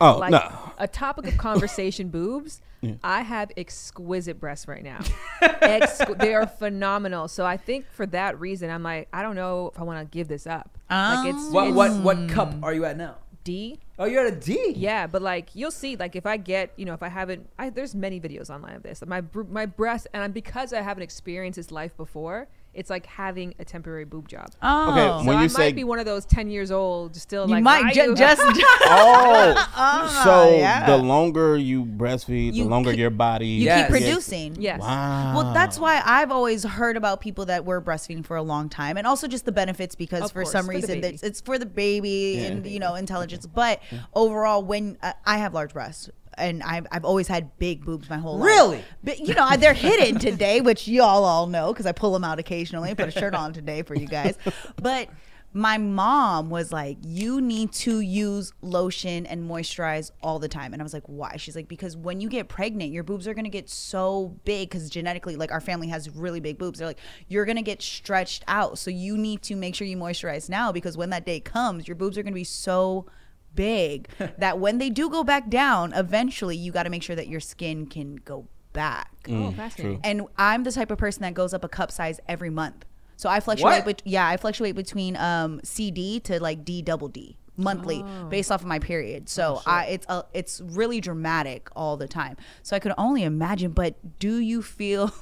Oh 0.01 0.19
like 0.19 0.33
no. 0.33 0.73
a 0.79 0.89
topic 0.89 1.27
of 1.29 1.39
conversation 1.39 2.09
boobs. 2.09 2.61
I 3.03 3.23
have 3.23 3.53
exquisite 3.57 4.41
breasts 4.41 4.67
right 4.67 4.83
now. 4.83 4.99
Exqu- 5.43 6.19
they 6.19 6.35
are 6.35 6.47
phenomenal. 6.47 7.29
So 7.29 7.47
I 7.47 7.57
think 7.57 7.87
for 7.91 8.07
that 8.07 8.41
reason, 8.41 8.71
I'm 8.71 8.83
like, 8.83 9.09
I 9.13 9.23
don't 9.23 9.37
know 9.37 9.71
if 9.73 9.81
I 9.81 9.85
want 9.85 10.01
to 10.01 10.11
give 10.11 10.29
this 10.29 10.47
up. 10.47 10.79
Like 10.91 11.35
it's, 11.35 11.51
what 11.51 11.69
it's 11.69 11.77
what 11.77 11.93
what 12.03 12.29
cup 12.29 12.55
are 12.63 12.75
you 12.75 12.85
at 12.85 12.97
now? 12.97 13.17
D. 13.45 13.79
Oh, 13.99 14.05
you're 14.05 14.27
at 14.27 14.33
a 14.33 14.37
D. 14.37 14.75
Yeah, 14.77 15.07
but 15.07 15.23
like 15.23 15.55
you'll 15.55 15.71
see, 15.71 15.97
like 15.97 16.17
if 16.17 16.27
I 16.27 16.37
get, 16.37 16.73
you 16.77 16.85
know, 16.85 16.95
if 16.95 17.03
I 17.03 17.09
haven't, 17.09 17.49
I, 17.59 17.71
there's 17.71 17.95
many 17.95 18.21
videos 18.21 18.51
online 18.51 18.75
of 18.75 18.83
this. 18.83 19.03
My 19.07 19.23
my 19.51 19.67
breast, 19.67 20.07
and 20.13 20.23
I'm, 20.23 20.33
because 20.33 20.73
I 20.73 20.83
haven't 20.83 21.03
experienced 21.03 21.57
this 21.57 21.71
life 21.71 21.97
before, 21.97 22.49
it's 22.75 22.89
like 22.91 23.05
having 23.07 23.55
a 23.59 23.65
temporary 23.65 24.05
boob 24.05 24.29
job. 24.29 24.49
oh 24.63 24.91
Okay, 24.93 25.01
So 25.23 25.27
when 25.29 25.37
I 25.37 25.43
you 25.43 25.49
might 25.49 25.51
say 25.51 25.73
be 25.73 25.85
one 25.85 25.99
of 25.99 26.07
those 26.07 26.25
ten 26.25 26.49
years 26.51 26.71
old, 26.71 27.15
still 27.17 27.47
you 27.47 27.55
like 27.55 27.63
might 27.63 27.85
"Why 27.85 27.93
ju- 27.93 28.03
you-" 28.03 28.15
just 28.15 28.41
Oh, 28.95 30.21
so 30.25 30.57
yeah. 30.57 30.87
the 30.87 30.97
longer 30.97 31.57
you 31.57 31.85
breastfeed, 31.85 32.55
You 32.55 32.65
the 32.65 32.71
longer 32.71 32.91
keep- 32.91 33.01
your 33.01 33.11
body. 33.11 33.47
you 33.47 33.65
Yes. 33.65 33.83
keep 33.89 33.91
producing 33.91 34.57
yes. 34.61 34.81
Wow. 34.81 35.33
well 35.35 35.55
that's 35.55 35.79
why 35.79 36.01
i've 36.05 36.31
always 36.31 36.65
heard 36.65 36.97
about 36.97 37.21
people 37.21 37.45
that 37.47 37.65
were 37.65 37.81
breastfeeding 37.81 38.25
for 38.25 38.37
a 38.37 38.43
long 38.43 38.69
time 38.69 38.97
and 38.97 39.07
also 39.07 39.27
just 39.29 39.45
the 39.45 39.53
benefits 39.53 39.95
because 39.95 40.23
Of 40.23 40.33
for 40.33 40.43
course, 40.43 40.53
some 40.53 40.67
for 40.67 40.73
reason 40.73 41.03
it's, 41.05 41.23
it's 41.23 41.41
for 41.41 41.59
the 41.59 41.67
baby 41.67 42.39
Yeah. 42.39 42.47
and 42.47 42.67
you 42.67 42.81
know 42.81 42.95
intelligence 42.95 43.47
but 43.47 43.81
overall 44.15 44.63
when 44.63 44.97
uh, 45.03 45.13
i 45.27 45.39
have 45.39 45.55
large 45.55 45.73
breasts 45.73 46.09
and 46.39 46.63
I've, 46.63 46.87
I've 46.91 47.05
always 47.05 47.29
had 47.29 47.59
big 47.59 47.85
boobs 47.85 48.09
my 48.09 48.19
whole 48.19 48.39
life. 48.39 48.47
Really? 48.47 48.85
But, 49.05 49.21
you 49.21 49.35
know, 49.35 49.49
they're 49.57 49.75
hidden 49.75 50.19
today, 50.19 50.61
which 50.61 50.89
y'all 50.89 51.25
all 51.25 51.47
know 51.47 51.73
because 51.73 51.87
I 51.87 51.93
pull 51.93 52.13
them 52.13 52.25
out 52.25 52.39
occasionally. 52.39 52.95
Put 52.95 53.09
a 53.09 53.11
shirt 53.11 53.35
on 53.35 53.53
today 53.53 53.83
for 53.83 53.95
you 53.95 54.07
guys. 54.07 54.37
But 54.81 55.09
my 55.55 55.77
mom 55.77 56.49
was 56.49 56.73
like, 56.73 56.97
you 57.03 57.41
need 57.41 57.73
to 57.73 58.01
use 58.01 58.53
lotion 58.63 59.27
and 59.27 59.49
moisturize 59.49 60.11
all 60.23 60.39
the 60.39 60.49
time. 60.49 60.73
And 60.73 60.81
I 60.81 60.83
was 60.83 60.95
like, 60.95 61.03
why? 61.07 61.37
She's 61.37 61.55
like, 61.55 61.69
because 61.69 61.95
when 61.95 62.21
you 62.21 62.31
get 62.31 62.49
pregnant, 62.49 62.91
your 62.91 63.03
boobs 63.03 63.29
are 63.29 63.35
going 63.35 63.45
to 63.45 63.51
get 63.51 63.69
so 63.69 64.35
big 64.45 64.71
because 64.71 64.89
genetically, 64.89 65.37
like 65.37 65.53
our 65.53 65.61
family 65.61 65.89
has 65.89 66.09
really 66.09 66.41
big 66.41 66.57
boobs. 66.57 66.79
They're 66.79 66.89
like, 66.89 67.01
you're 67.29 67.45
going 67.45 67.57
to 67.57 67.63
get 67.63 67.83
stretched 67.83 68.45
out. 68.49 68.79
So 68.79 68.91
you 68.91 69.19
need 69.19 69.43
to 69.43 69.55
make 69.55 69.75
sure 69.75 69.87
you 69.87 69.99
moisturize 69.99 70.49
now 70.49 70.73
because 70.73 70.97
when 70.97 71.11
that 71.11 71.27
day 71.27 71.41
comes, 71.41 71.87
your 71.87 71.97
boobs 71.97 72.17
are 72.17 72.23
going 72.23 72.33
to 72.33 72.35
be 72.35 72.45
so 72.45 73.07
big 73.55 74.09
that 74.39 74.59
when 74.59 74.79
they 74.79 74.91
do 74.91 75.09
go 75.11 75.25
back 75.25 75.49
down, 75.49 75.93
eventually 75.95 76.57
you 76.57 76.73
got 76.73 76.85
to 76.85 76.91
make 76.91 77.03
sure 77.03 77.17
that 77.17 77.29
your 77.29 77.41
skin 77.41 77.87
can 77.87 78.17
go 78.17 78.47
back. 78.73 79.11
Oh, 79.29 79.53
fascinating. 79.53 80.01
And 80.05 80.23
I'm 80.37 80.65
the 80.65 80.73
type 80.73 80.91
of 80.91 80.99
person 80.99 81.23
that 81.23 81.35
goes 81.35 81.53
up 81.55 81.65
a 81.65 81.69
cup 81.69 81.91
size 81.91 82.21
every 82.29 82.51
month. 82.51 82.85
So 83.17 83.29
I 83.29 83.41
fluctuate 83.41 83.85
What? 83.85 83.85
bet- 83.85 84.03
yeah, 84.05 84.27
I 84.27 84.37
fluctuate 84.37 84.75
between 84.75 85.17
um 85.17 85.61
CD 85.63 86.19
to 86.21 86.41
like 86.43 86.65
D 86.65 86.83
double 86.83 87.09
D 87.09 87.37
monthly 87.57 88.03
based 88.31 88.51
off 88.51 88.63
of 88.63 88.67
my 88.67 88.79
period. 88.79 89.29
So 89.29 89.61
I 89.67 89.85
it's 89.87 90.07
a, 90.09 90.25
it's 90.33 90.61
really 90.65 91.01
dramatic 91.01 91.69
all 91.77 91.97
the 91.97 92.09
time. 92.09 92.37
So 92.63 92.75
I 92.75 92.79
could 92.79 92.93
only 92.99 93.23
imagine, 93.23 93.73
but 93.73 94.19
do 94.19 94.39
you 94.39 94.63
feel 94.63 95.13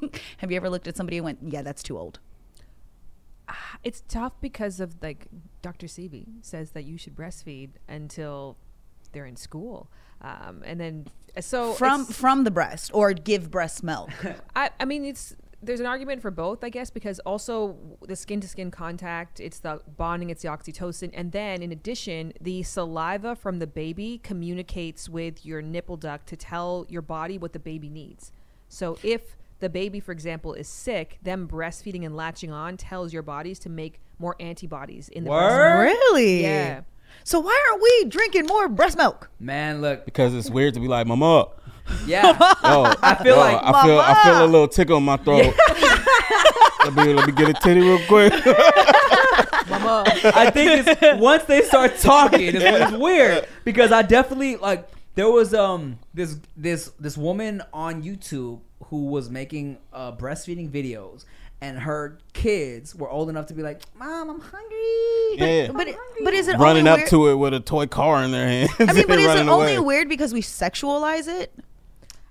Have 0.36 0.50
you 0.52 0.56
ever 0.56 0.70
looked 0.70 0.86
at 0.86 0.96
somebody 0.96 1.16
and 1.16 1.24
went, 1.24 1.38
"Yeah, 1.42 1.62
that's 1.62 1.82
too 1.82 1.98
old." 1.98 2.20
it's 3.82 4.02
tough 4.08 4.32
because 4.40 4.78
of 4.80 4.96
like 5.02 5.26
Dr. 5.62 5.86
Seavey 5.86 6.26
says 6.42 6.70
that 6.72 6.84
you 6.84 6.96
should 6.96 7.14
breastfeed 7.14 7.70
until 7.88 8.56
they're 9.12 9.26
in 9.26 9.36
school, 9.36 9.90
um, 10.20 10.62
and 10.64 10.80
then 10.80 11.06
so 11.40 11.72
From 11.72 12.04
from 12.04 12.44
the 12.44 12.50
breast 12.50 12.90
or 12.94 13.12
give 13.12 13.50
breast 13.50 13.82
milk. 13.82 14.10
I, 14.56 14.70
I 14.80 14.84
mean, 14.84 15.04
it's 15.04 15.36
there's 15.60 15.80
an 15.80 15.86
argument 15.86 16.22
for 16.22 16.30
both, 16.30 16.62
I 16.62 16.68
guess, 16.68 16.88
because 16.88 17.18
also 17.20 17.76
the 18.06 18.14
skin 18.14 18.40
to 18.40 18.48
skin 18.48 18.70
contact, 18.70 19.40
it's 19.40 19.58
the 19.58 19.80
bonding, 19.96 20.30
it's 20.30 20.42
the 20.42 20.48
oxytocin, 20.48 21.10
and 21.12 21.32
then 21.32 21.62
in 21.62 21.72
addition, 21.72 22.32
the 22.40 22.62
saliva 22.62 23.34
from 23.34 23.58
the 23.58 23.66
baby 23.66 24.20
communicates 24.22 25.08
with 25.08 25.44
your 25.44 25.60
nipple 25.60 25.96
duct 25.96 26.28
to 26.28 26.36
tell 26.36 26.86
your 26.88 27.02
body 27.02 27.38
what 27.38 27.52
the 27.52 27.58
baby 27.58 27.88
needs. 27.88 28.32
So 28.68 28.98
if 29.02 29.36
the 29.60 29.68
baby, 29.68 30.00
for 30.00 30.12
example, 30.12 30.54
is 30.54 30.68
sick, 30.68 31.18
them 31.22 31.48
breastfeeding 31.48 32.04
and 32.04 32.16
latching 32.16 32.52
on 32.52 32.76
tells 32.76 33.12
your 33.12 33.22
bodies 33.22 33.58
to 33.60 33.68
make 33.68 34.00
more 34.18 34.36
antibodies 34.40 35.08
in 35.08 35.24
the 35.24 35.30
breast. 35.30 35.54
Word? 35.54 35.82
really? 35.82 36.42
Yeah. 36.42 36.82
So 37.24 37.40
why 37.40 37.60
aren't 37.70 37.82
we 37.82 38.04
drinking 38.08 38.46
more 38.46 38.68
breast 38.68 38.96
milk? 38.96 39.30
Man, 39.40 39.80
look. 39.80 40.04
because 40.04 40.34
it's 40.34 40.50
weird 40.50 40.74
to 40.74 40.80
be 40.80 40.88
like, 40.88 41.06
"Mama." 41.06 41.48
Yeah. 42.06 42.36
Oh, 42.62 42.94
I 43.02 43.14
feel 43.14 43.36
yo, 43.36 43.40
like- 43.40 43.62
I 43.62 43.84
feel 43.84 43.98
I 43.98 44.24
feel 44.24 44.44
a 44.44 44.46
little 44.46 44.68
tickle 44.68 44.98
in 44.98 45.04
my 45.04 45.16
throat. 45.16 45.54
let 46.84 46.94
me 46.94 47.14
let 47.14 47.26
me 47.26 47.32
get 47.32 47.48
a 47.48 47.54
titty 47.54 47.80
real 47.80 47.98
quick. 48.06 48.32
Mama. 49.68 50.04
I 50.24 50.50
think 50.50 50.86
it's 50.86 51.20
once 51.20 51.44
they 51.44 51.62
start 51.62 51.98
talking, 51.98 52.40
it's, 52.54 52.56
it's 52.58 52.92
weird 52.92 53.46
because 53.64 53.90
I 53.92 54.02
definitely 54.02 54.56
like 54.56 54.88
there 55.14 55.30
was 55.30 55.54
um 55.54 55.98
this 56.14 56.38
this 56.56 56.92
this 57.00 57.16
woman 57.16 57.62
on 57.72 58.02
YouTube 58.02 58.60
who 58.84 59.06
was 59.06 59.30
making 59.30 59.78
uh, 59.92 60.12
breastfeeding 60.12 60.70
videos, 60.70 61.24
and 61.60 61.78
her 61.78 62.18
kids 62.32 62.94
were 62.94 63.10
old 63.10 63.28
enough 63.28 63.46
to 63.46 63.54
be 63.54 63.62
like, 63.62 63.82
"Mom, 63.96 64.30
I'm 64.30 64.40
hungry." 64.40 64.76
Yeah. 65.36 65.70
But 65.72 65.88
it, 65.88 65.96
but 66.24 66.34
is 66.34 66.48
it 66.48 66.58
running 66.58 66.88
only 66.88 66.90
up 66.90 66.98
weird? 66.98 67.10
to 67.10 67.28
it 67.28 67.34
with 67.36 67.54
a 67.54 67.60
toy 67.60 67.86
car 67.86 68.22
in 68.24 68.32
their 68.32 68.46
hands. 68.46 68.70
I 68.78 68.92
mean, 68.92 69.06
but 69.08 69.18
is 69.18 69.24
it 69.24 69.28
running 69.28 69.48
only 69.48 69.74
away. 69.74 69.86
weird 69.86 70.08
because 70.08 70.32
we 70.32 70.42
sexualize 70.42 71.28
it? 71.28 71.52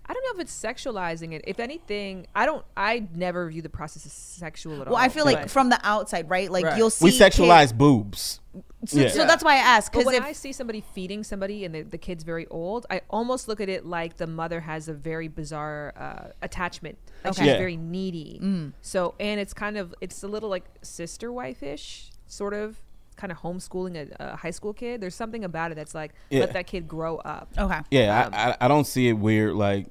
I 0.10 0.14
don't 0.14 0.24
know 0.24 0.32
if 0.36 0.40
it's 0.40 0.64
sexualizing 0.64 1.34
it. 1.34 1.44
If 1.46 1.60
anything, 1.60 2.28
I 2.34 2.46
don't. 2.46 2.64
I 2.78 3.08
never 3.14 3.50
view 3.50 3.62
the 3.62 3.70
process 3.70 4.06
as 4.06 4.14
sexual 4.14 4.82
at 4.82 4.88
all. 4.88 4.94
Well, 4.94 5.04
I 5.04 5.10
feel 5.10 5.26
like 5.26 5.50
from 5.50 5.70
the 5.70 5.80
outside, 5.84 6.30
right? 6.30 6.50
Like 6.50 6.64
Right. 6.66 6.78
you'll 6.78 6.90
see 6.90 7.06
we 7.06 7.12
kid- 7.12 7.22
sexualize 7.34 7.78
boobs. 7.78 8.40
So, 8.86 9.00
Yeah. 9.00 9.10
so 9.10 9.26
that's 9.26 9.44
why 9.44 9.56
I 9.56 9.58
ask. 9.58 9.92
Because 9.92 10.06
when 10.06 10.16
if 10.16 10.24
I 10.24 10.32
see 10.32 10.52
somebody 10.54 10.82
feeding 10.94 11.24
somebody 11.24 11.66
and 11.66 11.76
the, 11.76 11.82
the 11.82 11.98
kid's 11.98 12.24
very 12.24 12.48
old, 12.48 12.86
I 12.90 13.02
almost 13.10 13.48
look 13.48 13.60
at 13.60 13.70
it 13.70 13.86
like 13.86 14.18
the 14.18 14.28
mother 14.28 14.62
has 14.62 14.88
a 14.88 14.94
very 14.94 15.28
bizarre 15.28 15.94
uh, 15.98 16.32
attachment. 16.42 16.98
Like 17.24 17.34
Okay. 17.34 17.42
she's 17.44 17.52
Yeah. 17.52 17.58
very 17.58 17.76
needy. 17.76 18.72
So 18.82 19.14
and 19.20 19.40
it's 19.40 19.54
kind 19.54 19.78
of 19.78 19.94
it's 20.00 20.24
a 20.24 20.28
little 20.28 20.50
like 20.50 20.66
sister 20.84 21.32
wife 21.32 21.62
ish 21.64 22.12
sort 22.28 22.54
of 22.54 22.78
kind 23.16 23.32
of 23.32 23.40
homeschooling 23.40 23.96
a, 24.20 24.32
a 24.34 24.36
high 24.38 24.52
school 24.52 24.74
kid. 24.74 25.02
There's 25.02 25.16
something 25.16 25.44
about 25.44 25.72
it 25.72 25.76
that's 25.76 25.96
like 25.96 26.14
Yeah. 26.30 26.42
let 26.42 26.54
that 26.54 26.68
kid 26.68 26.88
grow 26.88 27.18
up. 27.18 27.50
okay, 27.58 27.80
Yeah, 27.92 28.26
Um, 28.28 28.34
I, 28.34 28.52
I 28.52 28.58
I 28.62 28.68
don't 28.68 28.86
see 28.86 29.10
it 29.10 29.14
weird 29.14 29.56
like, 29.56 29.88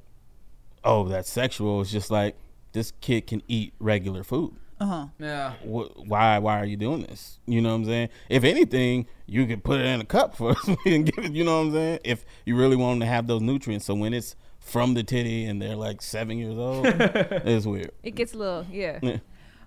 oh, 0.86 1.06
that's 1.08 1.30
sexual. 1.30 1.80
It's 1.82 1.90
just 1.90 2.10
like 2.10 2.36
this 2.72 2.92
kid 3.02 3.26
can 3.26 3.42
eat 3.48 3.74
regular 3.78 4.24
food. 4.24 4.54
Uh-huh. 4.78 5.06
Yeah. 5.18 5.54
Why 5.64 6.38
why 6.38 6.60
are 6.60 6.66
you 6.66 6.76
doing 6.76 7.02
this? 7.02 7.38
You 7.46 7.60
know 7.62 7.70
what 7.70 7.76
I'm 7.76 7.84
saying? 7.86 8.08
If 8.28 8.44
anything, 8.44 9.06
you 9.26 9.46
could 9.46 9.64
put 9.64 9.80
it 9.80 9.86
in 9.86 10.00
a 10.00 10.04
cup 10.04 10.36
for 10.36 10.50
us 10.50 10.68
and 10.86 11.04
give 11.10 11.24
it. 11.24 11.32
You 11.32 11.44
know 11.44 11.58
what 11.58 11.66
I'm 11.68 11.72
saying? 11.72 11.98
If 12.04 12.24
you 12.44 12.56
really 12.56 12.76
want 12.76 12.92
them 13.00 13.00
to 13.00 13.06
have 13.06 13.26
those 13.26 13.40
nutrients, 13.42 13.86
so 13.86 13.94
when 13.94 14.12
it's 14.14 14.36
from 14.60 14.94
the 14.94 15.02
titty 15.02 15.44
and 15.46 15.60
they're 15.62 15.76
like 15.76 16.02
seven 16.02 16.38
years 16.38 16.56
old, 16.58 16.86
it's 16.86 17.64
weird. 17.66 17.90
It 18.02 18.14
gets 18.16 18.34
a 18.34 18.38
little 18.38 18.66
yeah. 18.70 18.98
Yeah. 19.02 19.18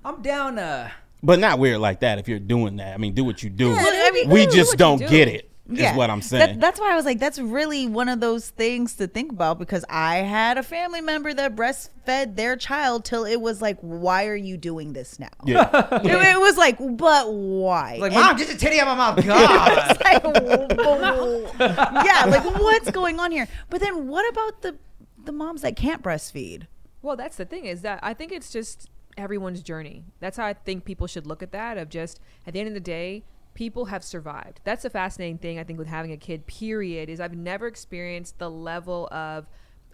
I'm 0.05 0.21
down. 0.21 0.59
Uh, 0.59 0.89
But 1.23 1.39
not 1.39 1.57
weird 1.59 1.79
like 1.79 2.01
that. 2.01 2.19
If 2.19 2.27
you're 2.29 2.39
doing 2.39 2.77
that, 2.77 2.93
I 2.93 2.97
mean, 2.97 3.13
do 3.13 3.23
what 3.23 3.41
you 3.43 3.49
do. 3.49 3.73
I 3.75 4.11
mean, 4.13 4.29
we 4.29 4.45
do 4.45 4.51
just 4.53 4.69
what 4.69 4.73
you 4.73 4.77
don't 4.77 4.99
do. 4.99 5.07
get 5.09 5.27
it. 5.27 5.49
Is 5.71 5.95
what 5.95 6.09
I'm 6.09 6.21
saying. 6.21 6.53
That, 6.53 6.59
that's 6.59 6.79
why 6.79 6.91
I 6.93 6.95
was 6.95 7.05
like, 7.05 7.19
that's 7.19 7.39
really 7.39 7.87
one 7.87 8.09
of 8.09 8.19
those 8.19 8.49
things 8.49 8.95
to 8.95 9.07
think 9.07 9.31
about 9.31 9.59
because 9.59 9.85
I 9.89 10.17
had 10.17 10.57
a 10.57 10.63
family 10.63 11.01
member 11.01 11.33
that 11.33 11.55
breastfed 11.55 12.35
their 12.35 12.55
child 12.55 13.05
till 13.05 13.23
it 13.25 13.37
was 13.39 13.61
like, 13.61 13.77
why 13.81 14.27
are 14.27 14.35
you 14.35 14.57
doing 14.57 14.93
this 14.93 15.19
now? 15.19 15.29
yeah. 15.45 15.69
It, 16.03 16.35
it 16.35 16.39
was 16.39 16.57
like, 16.57 16.77
but 16.79 17.31
why? 17.31 17.97
like, 17.99 18.13
And 18.13 18.21
mom, 18.21 18.37
just 18.37 18.51
a 18.51 18.57
titty 18.57 18.79
out 18.79 18.87
my 18.87 18.95
mouth. 18.95 19.25
God. 19.25 19.97
like, 20.03 20.23
whoa. 20.23 21.51
yeah, 21.59 22.25
like 22.25 22.45
what's 22.45 22.89
going 22.91 23.19
on 23.19 23.31
here? 23.31 23.47
But 23.69 23.81
then 23.81 24.07
what 24.07 24.27
about 24.29 24.61
the 24.61 24.77
the 25.23 25.31
moms 25.31 25.61
that 25.61 25.75
can't 25.75 26.01
breastfeed? 26.01 26.67
Well, 27.01 27.15
that's 27.15 27.37
the 27.37 27.45
thing 27.45 27.65
is 27.65 27.81
that 27.81 27.99
I 28.01 28.13
think 28.13 28.31
it's 28.31 28.51
just 28.51 28.89
everyone's 29.17 29.61
journey. 29.61 30.05
That's 30.19 30.37
how 30.37 30.45
I 30.45 30.53
think 30.53 30.85
people 30.85 31.07
should 31.07 31.27
look 31.27 31.43
at 31.43 31.51
that. 31.51 31.77
Of 31.77 31.89
just 31.89 32.19
at 32.47 32.53
the 32.53 32.59
end 32.59 32.69
of 32.69 32.73
the 32.73 32.79
day, 32.79 33.23
people 33.59 33.85
have 33.87 34.05
survived. 34.05 34.61
That's 34.63 34.85
a 34.85 34.89
fascinating 34.89 35.37
thing 35.37 35.59
I 35.59 35.65
think 35.65 35.77
with 35.77 35.89
having 35.89 36.13
a 36.13 36.17
kid. 36.17 36.47
Period. 36.47 37.09
Is 37.09 37.19
I've 37.19 37.35
never 37.35 37.67
experienced 37.67 38.39
the 38.39 38.49
level 38.49 39.09
of. 39.11 39.47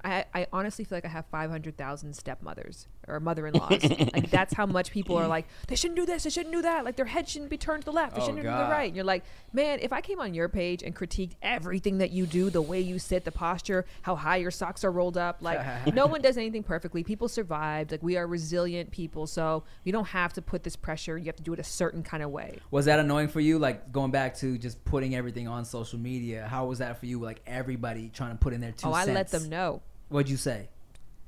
I, 0.04 0.26
I 0.36 0.46
honestly 0.54 0.86
feel 0.86 0.98
like 0.98 1.06
I 1.06 1.08
have 1.08 1.26
500,000 1.32 2.14
stepmothers 2.16 2.88
or 3.08 3.20
mother-in-laws. 3.20 3.84
like 4.14 4.30
that's 4.32 4.54
how 4.54 4.66
much 4.66 4.92
people 4.92 5.18
are 5.18 5.28
like, 5.28 5.46
they 5.68 5.76
shouldn't 5.76 5.98
do 5.98 6.06
this, 6.06 6.24
they 6.24 6.30
shouldn't 6.30 6.54
do 6.54 6.62
that. 6.62 6.86
Like 6.86 6.96
their 6.96 7.06
head 7.06 7.28
shouldn't 7.28 7.50
be 7.50 7.58
turned 7.58 7.82
to 7.84 7.86
the 7.86 7.92
left, 7.92 8.16
they 8.16 8.22
Oh, 8.22 8.26
shouldn't 8.26 8.44
do 8.44 8.50
the 8.50 8.54
right. 8.54 8.88
And 8.88 8.96
you're 8.96 9.06
like, 9.06 9.24
man, 9.54 9.80
if 9.82 9.94
I 9.94 10.02
came 10.02 10.20
on 10.20 10.34
your 10.34 10.50
page 10.50 10.84
and 10.84 10.96
critiqued 10.96 11.34
everything 11.42 12.00
that 12.00 12.12
you 12.12 12.26
do, 12.26 12.50
the 12.50 12.62
way 12.62 12.80
you 12.82 13.00
sit, 13.00 13.24
the 13.26 13.32
posture, 13.32 13.86
how 14.02 14.16
high 14.16 14.38
your 14.38 14.52
socks 14.52 14.84
are 14.84 14.92
rolled 14.92 15.18
up, 15.18 15.38
like 15.42 15.94
no 15.94 16.08
one 16.08 16.22
does 16.22 16.38
anything 16.38 16.64
perfectly. 16.64 17.04
People 17.04 17.28
survived. 17.28 17.92
Like 17.92 18.04
we 18.04 18.18
are 18.18 18.28
resilient 18.28 18.92
people, 18.92 19.28
so 19.28 19.64
you 19.84 19.92
don't 19.92 20.08
have 20.08 20.34
to 20.34 20.42
put 20.42 20.64
this 20.64 20.76
pressure. 20.76 21.18
You 21.18 21.26
have 21.26 21.36
to 21.38 21.44
do 21.44 21.54
it 21.54 21.60
a 21.60 21.64
certain 21.64 22.04
kind 22.04 22.24
of 22.24 22.30
way. 22.32 22.60
Was 22.72 22.86
that 22.86 23.00
annoying 23.00 23.28
for 23.28 23.40
you? 23.40 23.60
Like 23.60 23.92
going 23.92 24.12
back 24.12 24.36
to 24.38 24.58
just 24.58 24.84
putting 24.86 25.16
everything 25.16 25.48
on 25.48 25.66
social 25.66 26.00
media. 26.00 26.48
How 26.48 26.66
was 26.66 26.80
that 26.80 27.00
for 27.00 27.06
you? 27.06 27.20
Like 27.20 27.42
everybody 27.46 28.10
trying 28.10 28.32
to 28.32 28.38
put 28.38 28.54
in 28.54 28.62
their 28.62 28.72
two. 28.72 28.90
I 28.90 29.06
cents. 29.06 29.10
I 29.10 29.14
let 29.14 29.30
them 29.30 29.50
know. 29.50 29.82
What'd 30.10 30.30
you 30.30 30.38
say? 30.38 30.70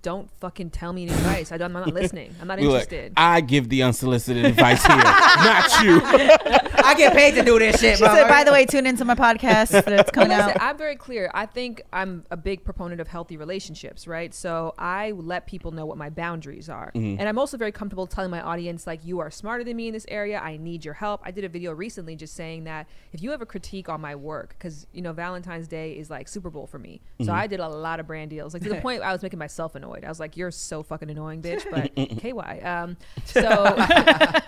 Don't 0.07 0.29
fucking 0.39 0.69
tell 0.69 0.93
me 0.93 1.03
any 1.03 1.11
advice. 1.11 1.51
I 1.51 1.57
don't, 1.57 1.75
I'm 1.75 1.83
not 1.83 1.93
listening. 2.01 2.33
I'm 2.39 2.47
not 2.47 2.61
You're 2.61 2.71
interested. 2.71 3.11
I 3.17 3.41
give 3.41 3.67
the 3.67 3.83
unsolicited 3.83 4.45
advice 4.45 4.85
here, 4.85 4.95
not 4.95 5.83
you. 5.83 5.99
I 6.87 6.93
get 6.95 7.13
paid 7.13 7.35
to 7.35 7.43
do 7.43 7.59
this 7.59 7.79
shit. 7.79 7.97
She 7.97 8.03
said, 8.03 8.27
by 8.27 8.43
the 8.43 8.51
way, 8.51 8.65
tune 8.65 8.87
into 8.87 9.05
my 9.05 9.15
podcast 9.15 9.85
that's 9.85 10.11
coming 10.17 10.29
Listen, 10.29 10.51
out. 10.51 10.61
I'm 10.61 10.77
very 10.77 10.95
clear. 10.95 11.29
I 11.33 11.45
think 11.45 11.83
I'm 11.93 12.25
a 12.31 12.37
big 12.37 12.63
proponent 12.63 12.99
of 12.99 13.07
healthy 13.07 13.37
relationships, 13.37 14.07
right? 14.07 14.33
So 14.33 14.73
I 14.77 15.11
let 15.11 15.47
people 15.47 15.71
know 15.71 15.85
what 15.85 15.97
my 15.97 16.09
boundaries 16.09 16.69
are. 16.69 16.91
Mm-hmm. 16.95 17.19
And 17.19 17.29
I'm 17.29 17.37
also 17.37 17.57
very 17.57 17.71
comfortable 17.71 18.07
telling 18.07 18.31
my 18.31 18.41
audience, 18.41 18.87
like, 18.87 19.05
you 19.05 19.19
are 19.19 19.29
smarter 19.29 19.63
than 19.63 19.77
me 19.77 19.87
in 19.87 19.93
this 19.93 20.05
area. 20.09 20.39
I 20.39 20.57
need 20.57 20.83
your 20.83 20.95
help. 20.95 21.21
I 21.23 21.31
did 21.31 21.43
a 21.43 21.49
video 21.49 21.73
recently 21.73 22.15
just 22.15 22.33
saying 22.33 22.63
that 22.63 22.87
if 23.13 23.21
you 23.21 23.31
have 23.31 23.41
a 23.41 23.45
critique 23.45 23.89
on 23.89 24.01
my 24.01 24.15
work, 24.15 24.55
because, 24.57 24.87
you 24.93 25.01
know, 25.01 25.13
Valentine's 25.13 25.67
Day 25.67 25.93
is 25.93 26.09
like 26.09 26.27
Super 26.27 26.49
Bowl 26.49 26.67
for 26.67 26.79
me. 26.79 27.01
So 27.21 27.27
Mm-hmm. 27.27 27.35
I 27.35 27.47
did 27.47 27.59
a 27.59 27.67
lot 27.67 27.99
of 27.99 28.07
brand 28.07 28.29
deals, 28.29 28.53
like 28.53 28.63
to 28.63 28.69
the 28.69 28.81
point 28.81 29.01
I 29.01 29.11
was 29.11 29.21
making 29.21 29.39
myself 29.39 29.75
annoyed. 29.75 30.03
I 30.03 30.09
was 30.09 30.19
like, 30.19 30.37
you're 30.37 30.51
so 30.51 30.81
fucking 30.83 31.09
annoying, 31.09 31.41
bitch. 31.41 31.65
But 31.77 31.93
KY. 31.95 32.61
Um, 32.63 32.97
so 33.25 33.75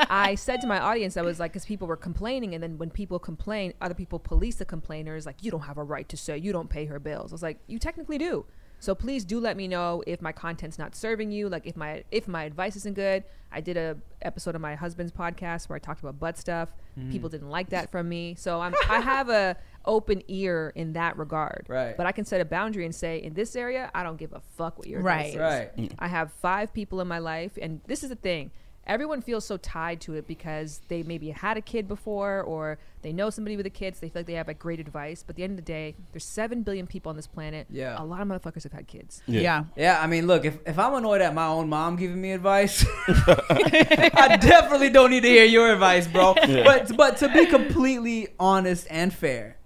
I 0.10 0.36
said 0.36 0.62
to 0.62 0.68
my 0.68 0.80
audience, 0.80 1.18
I 1.18 1.22
was 1.22 1.40
like, 1.40 1.52
because 1.52 1.66
people 1.66 1.88
were 1.88 1.98
complaining, 1.98 2.29
and 2.30 2.64
then 2.64 2.78
when 2.78 2.90
people 2.90 3.20
complain, 3.20 3.74
other 3.82 3.94
people 3.94 4.20
police 4.20 4.56
the 4.56 4.66
complainers, 4.66 5.26
like, 5.26 5.44
you 5.44 5.52
don't 5.52 5.62
have 5.62 5.78
a 5.78 5.84
right 5.84 6.08
to 6.10 6.18
say 6.18 6.38
you 6.38 6.52
don't 6.52 6.70
pay 6.70 6.86
her 6.86 7.00
bills. 7.00 7.32
I 7.32 7.36
was 7.36 7.44
like, 7.44 7.60
you 7.68 7.80
technically 7.80 8.18
do. 8.18 8.46
So 8.80 8.96
please 8.96 9.26
do 9.26 9.40
let 9.40 9.58
me 9.58 9.68
know 9.68 10.04
if 10.08 10.22
my 10.22 10.32
content's 10.32 10.80
not 10.80 10.96
serving 10.96 11.32
you, 11.32 11.50
like 11.50 11.66
if 11.66 11.76
my 11.76 12.04
if 12.12 12.28
my 12.28 12.44
advice 12.44 12.76
isn't 12.78 12.96
good. 12.96 13.24
I 13.52 13.62
did 13.62 13.78
a 13.78 13.98
episode 14.22 14.54
of 14.54 14.62
my 14.62 14.76
husband's 14.76 15.12
podcast 15.12 15.70
where 15.70 15.76
I 15.76 15.80
talked 15.80 16.02
about 16.02 16.20
butt 16.20 16.38
stuff. 16.38 16.70
Mm. 16.98 17.12
People 17.12 17.30
didn't 17.30 17.50
like 17.50 17.70
that 17.72 17.92
from 17.92 18.08
me, 18.08 18.36
so 18.36 18.62
I'm 18.62 18.74
I 18.88 19.02
have 19.02 19.30
a 19.30 19.58
open 19.86 20.24
ear 20.28 20.72
in 20.76 20.94
that 20.94 21.18
regard. 21.18 21.66
Right. 21.68 21.98
But 21.98 22.06
I 22.06 22.12
can 22.12 22.26
set 22.26 22.42
a 22.42 22.46
boundary 22.46 22.86
and 22.86 22.94
say, 22.94 23.18
in 23.18 23.34
this 23.34 23.56
area, 23.56 23.90
I 23.94 24.04
don't 24.04 24.18
give 24.18 24.34
a 24.34 24.40
fuck 24.40 24.78
what 24.78 24.88
your 24.88 25.02
Right. 25.02 25.36
Right. 25.36 25.92
I 26.00 26.08
have 26.08 26.32
five 26.34 26.74
people 26.74 27.02
in 27.02 27.08
my 27.08 27.20
life, 27.20 27.58
and 27.62 27.82
this 27.88 28.04
is 28.04 28.10
the 28.10 28.16
thing. 28.16 28.52
Everyone 28.88 29.22
feels 29.22 29.46
so 29.46 29.58
tied 29.58 30.02
to 30.02 30.16
it 30.16 30.26
because 30.26 30.82
they 30.88 31.04
maybe 31.04 31.30
had 31.30 31.58
a 31.58 31.62
kid 31.62 31.88
before, 31.88 32.42
or 32.42 32.80
they 33.04 33.14
know 33.14 33.30
somebody 33.30 33.56
with 33.56 33.68
a 33.68 33.70
kid, 33.70 33.96
so 33.96 34.00
they 34.02 34.10
feel 34.10 34.22
like 34.22 34.26
they 34.26 34.34
have 34.34 34.48
like 34.48 34.58
great 34.58 34.80
advice. 34.80 35.22
But 35.22 35.34
at 35.34 35.36
the 35.36 35.44
end 35.44 35.52
of 35.52 35.58
the 35.58 35.72
day, 35.72 35.96
there's 36.12 36.26
seven 36.26 36.64
billion 36.64 36.88
people 36.88 37.12
on 37.12 37.16
this 37.16 37.28
planet. 37.28 37.68
Yeah. 37.70 38.02
a 38.02 38.04
lot 38.04 38.22
of 38.22 38.28
motherfuckers 38.28 38.64
have 38.64 38.72
had 38.72 38.88
kids. 38.88 39.22
yeah. 39.28 39.66
Yeah, 39.76 40.00
I 40.02 40.08
mean, 40.08 40.26
look, 40.26 40.44
if, 40.44 40.58
if 40.66 40.80
I'm 40.80 40.96
annoyed 40.96 41.22
at 41.22 41.36
my 41.36 41.46
own 41.46 41.70
mom 41.70 41.98
giving 41.98 42.20
me 42.20 42.32
advice, 42.32 42.84
I 43.08 44.38
definitely 44.42 44.90
don't 44.90 45.12
need 45.12 45.22
to 45.22 45.30
hear 45.30 45.46
your 45.46 45.72
advice, 45.72 46.08
bro. 46.08 46.34
But 46.36 46.96
but 46.98 47.18
to 47.18 47.30
be 47.30 47.46
completely 47.46 48.30
honest 48.40 48.88
and 48.90 49.14
fair, 49.14 49.58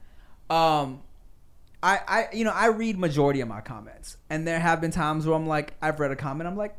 um, 0.49 1.01
I 1.81 1.99
I 2.07 2.27
you 2.33 2.43
know 2.43 2.51
I 2.53 2.67
read 2.67 2.97
majority 2.97 3.41
of 3.41 3.47
my 3.47 3.61
comments, 3.61 4.17
and 4.29 4.45
there 4.47 4.59
have 4.59 4.81
been 4.81 4.91
times 4.91 5.25
where 5.25 5.35
I'm 5.35 5.47
like, 5.47 5.73
I've 5.81 5.99
read 5.99 6.11
a 6.11 6.15
comment, 6.15 6.47
I'm 6.47 6.57
like, 6.57 6.75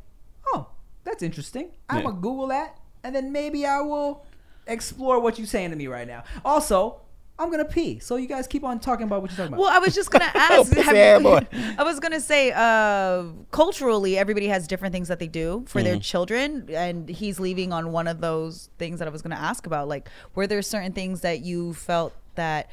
that's 1.14 1.22
interesting. 1.22 1.70
I'm 1.88 1.98
Yeah. 1.98 2.02
gonna 2.04 2.16
Google 2.20 2.48
that, 2.48 2.76
and 3.04 3.14
then 3.14 3.30
maybe 3.32 3.64
I 3.66 3.80
will 3.80 4.24
explore 4.66 5.20
what 5.20 5.38
you're 5.38 5.46
saying 5.46 5.70
to 5.70 5.76
me 5.76 5.86
right 5.86 6.06
now. 6.06 6.24
Also. 6.44 7.00
I'm 7.36 7.50
gonna 7.50 7.64
pee, 7.64 7.98
so 7.98 8.14
you 8.14 8.28
guys 8.28 8.46
keep 8.46 8.62
on 8.62 8.78
talking 8.78 9.06
about 9.06 9.20
what 9.20 9.28
you're 9.32 9.36
talking 9.38 9.54
about. 9.54 9.60
Well, 9.60 9.68
I 9.68 9.78
was 9.80 9.92
just 9.92 10.08
gonna 10.08 10.30
ask. 10.34 10.72
pussy 10.72 10.82
have 10.82 11.20
you- 11.20 11.28
boy. 11.28 11.40
I 11.78 11.82
was 11.82 11.98
gonna 11.98 12.20
say, 12.20 12.52
uh, 12.52 13.24
culturally, 13.50 14.16
everybody 14.16 14.46
has 14.46 14.68
different 14.68 14.92
things 14.92 15.08
that 15.08 15.18
they 15.18 15.26
do 15.26 15.64
for 15.66 15.82
their 15.82 15.98
children, 15.98 16.68
and 16.70 17.08
he's 17.08 17.40
leaving 17.40 17.72
on 17.72 17.90
one 17.90 18.06
of 18.06 18.20
those 18.20 18.68
things 18.78 19.00
that 19.00 19.08
I 19.08 19.10
was 19.10 19.20
gonna 19.20 19.34
ask 19.34 19.66
about. 19.66 19.88
Like, 19.88 20.08
were 20.36 20.46
there 20.46 20.62
certain 20.62 20.92
things 20.92 21.22
that 21.22 21.40
you 21.40 21.74
felt 21.74 22.12
that 22.36 22.70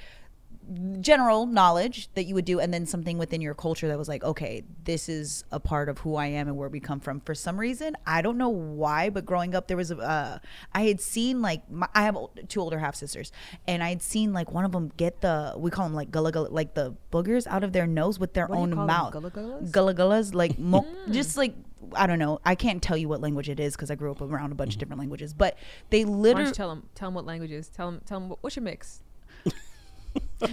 general 1.02 1.46
knowledge 1.46 2.10
that 2.16 2.24
you 2.24 2.36
would 2.36 2.46
do, 2.46 2.60
and 2.60 2.74
then 2.74 2.86
something 2.86 3.18
within 3.18 3.42
your 3.42 3.54
culture 3.54 3.88
that 3.88 3.98
was 3.98 4.08
like, 4.08 4.24
okay, 4.24 4.64
this 4.84 5.10
is 5.10 5.44
a 5.52 5.60
part 5.60 5.90
of 5.90 6.00
who 6.00 6.16
I 6.16 6.28
am 6.28 6.48
and 6.48 6.58
where 6.58 6.70
we 6.70 6.80
come 6.80 7.00
from. 7.00 7.20
For 7.22 7.36
some 7.36 7.60
reason, 7.60 7.96
I 8.06 8.22
don't 8.22 8.38
know 8.38 8.50
why, 8.50 9.10
but 9.10 9.26
growing 9.26 9.56
up, 9.56 9.68
there 9.68 9.78
was 9.78 9.92
a, 9.92 9.98
uh, 9.98 10.40
I 10.74 10.82
had 10.84 11.02
seen 11.02 11.42
like 11.42 11.70
my, 11.70 11.88
I 11.94 12.04
have 12.04 12.18
two 12.48 12.62
older 12.62 12.80
half 12.80 12.96
sisters, 12.96 13.32
and 13.68 13.84
I 13.84 13.90
had 13.90 14.02
seen 14.02 14.34
like 14.34 14.52
one 14.52 14.66
of 14.66 14.72
them 14.72 14.92
get 14.98 15.22
the 15.22 15.54
we 15.58 15.72
call 15.72 15.86
them 15.86 15.94
like 15.96 16.12
gullah 16.12 16.32
gullah, 16.32 16.50
like 16.50 16.74
the 16.74 16.96
boogers 17.12 17.48
out 17.48 17.64
of 17.64 17.74
their 17.74 17.88
nose 17.88 18.20
with 18.20 18.34
their 18.34 18.48
What 18.48 18.58
own 18.58 18.70
them? 18.72 18.86
mouth. 18.88 19.14
Gullah 19.14 19.32
gullas? 19.32 19.72
Gullah 19.72 19.94
gullas, 19.94 20.34
like 20.34 20.58
mo- 20.60 20.86
just 21.12 21.38
like. 21.38 21.54
I 21.96 22.06
don't 22.06 22.20
know. 22.20 22.40
I 22.46 22.54
can't 22.54 22.82
tell 22.82 22.96
you 22.96 23.10
what 23.10 23.22
language 23.22 23.50
it 23.50 23.60
is 23.60 23.76
because 23.76 23.90
I 23.90 23.96
grew 23.96 24.12
up 24.12 24.22
around 24.22 24.52
a 24.52 24.56
bunch 24.56 24.74
of 24.76 24.80
different 24.80 25.00
languages. 25.00 25.34
But 25.34 25.58
they 25.90 26.06
literally, 26.06 26.52
tell 26.52 26.70
them? 26.70 26.88
Tell 26.94 27.08
them 27.08 27.16
what 27.16 27.26
languages. 27.26 27.70
Tell 27.70 27.92
them. 27.92 28.02
Tell 28.06 28.20
them 28.20 28.30
what's 28.42 28.56
your 28.56 28.64
mix. 28.64 29.02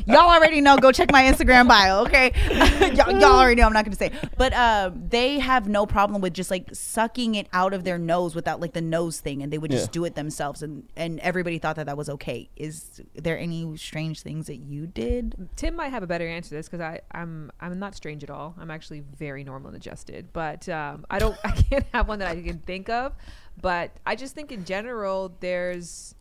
Y'all 0.06 0.30
already 0.30 0.60
know. 0.60 0.76
Go 0.76 0.92
check 0.92 1.10
my 1.12 1.22
Instagram 1.24 1.68
bio, 1.68 2.02
okay? 2.02 2.32
y'all, 2.94 3.10
y'all 3.12 3.38
already 3.38 3.60
know. 3.60 3.66
I'm 3.66 3.72
not 3.72 3.84
gonna 3.84 3.96
say, 3.96 4.12
but 4.36 4.52
uh, 4.52 4.90
they 4.94 5.38
have 5.38 5.68
no 5.68 5.86
problem 5.86 6.20
with 6.20 6.34
just 6.34 6.50
like 6.50 6.68
sucking 6.72 7.34
it 7.34 7.46
out 7.52 7.72
of 7.74 7.84
their 7.84 7.98
nose 7.98 8.34
without 8.34 8.60
like 8.60 8.72
the 8.72 8.80
nose 8.80 9.20
thing, 9.20 9.42
and 9.42 9.52
they 9.52 9.58
would 9.58 9.70
just 9.70 9.88
Yeah. 9.88 9.92
do 9.92 10.04
it 10.04 10.14
themselves, 10.14 10.62
and 10.62 10.88
and 10.96 11.20
everybody 11.20 11.58
thought 11.58 11.76
that 11.76 11.86
that 11.86 11.96
was 11.96 12.08
okay. 12.08 12.48
Is 12.56 13.00
there 13.14 13.38
any 13.38 13.76
strange 13.76 14.22
things 14.22 14.46
that 14.46 14.56
you 14.56 14.86
did? 14.86 15.48
Tim 15.56 15.76
might 15.76 15.88
have 15.88 16.02
a 16.02 16.06
better 16.06 16.26
answer 16.26 16.50
to 16.50 16.54
this 16.56 16.68
because 16.68 16.80
I 16.80 17.00
I'm 17.12 17.50
I'm 17.60 17.78
not 17.78 17.94
strange 17.94 18.22
at 18.24 18.30
all. 18.30 18.54
I'm 18.58 18.70
actually 18.70 19.00
very 19.18 19.44
normal 19.44 19.68
and 19.68 19.76
adjusted. 19.76 20.32
But 20.32 20.68
um, 20.68 21.04
I 21.10 21.18
don't 21.18 21.36
I 21.44 21.50
can't 21.52 21.86
have 21.92 22.08
one 22.08 22.18
that 22.20 22.28
I 22.28 22.40
can 22.42 22.58
think 22.60 22.88
of. 22.88 23.12
But 23.60 23.90
I 24.06 24.14
just 24.14 24.34
think 24.36 24.52
in 24.52 24.64
general 24.64 25.34
there's 25.40 26.14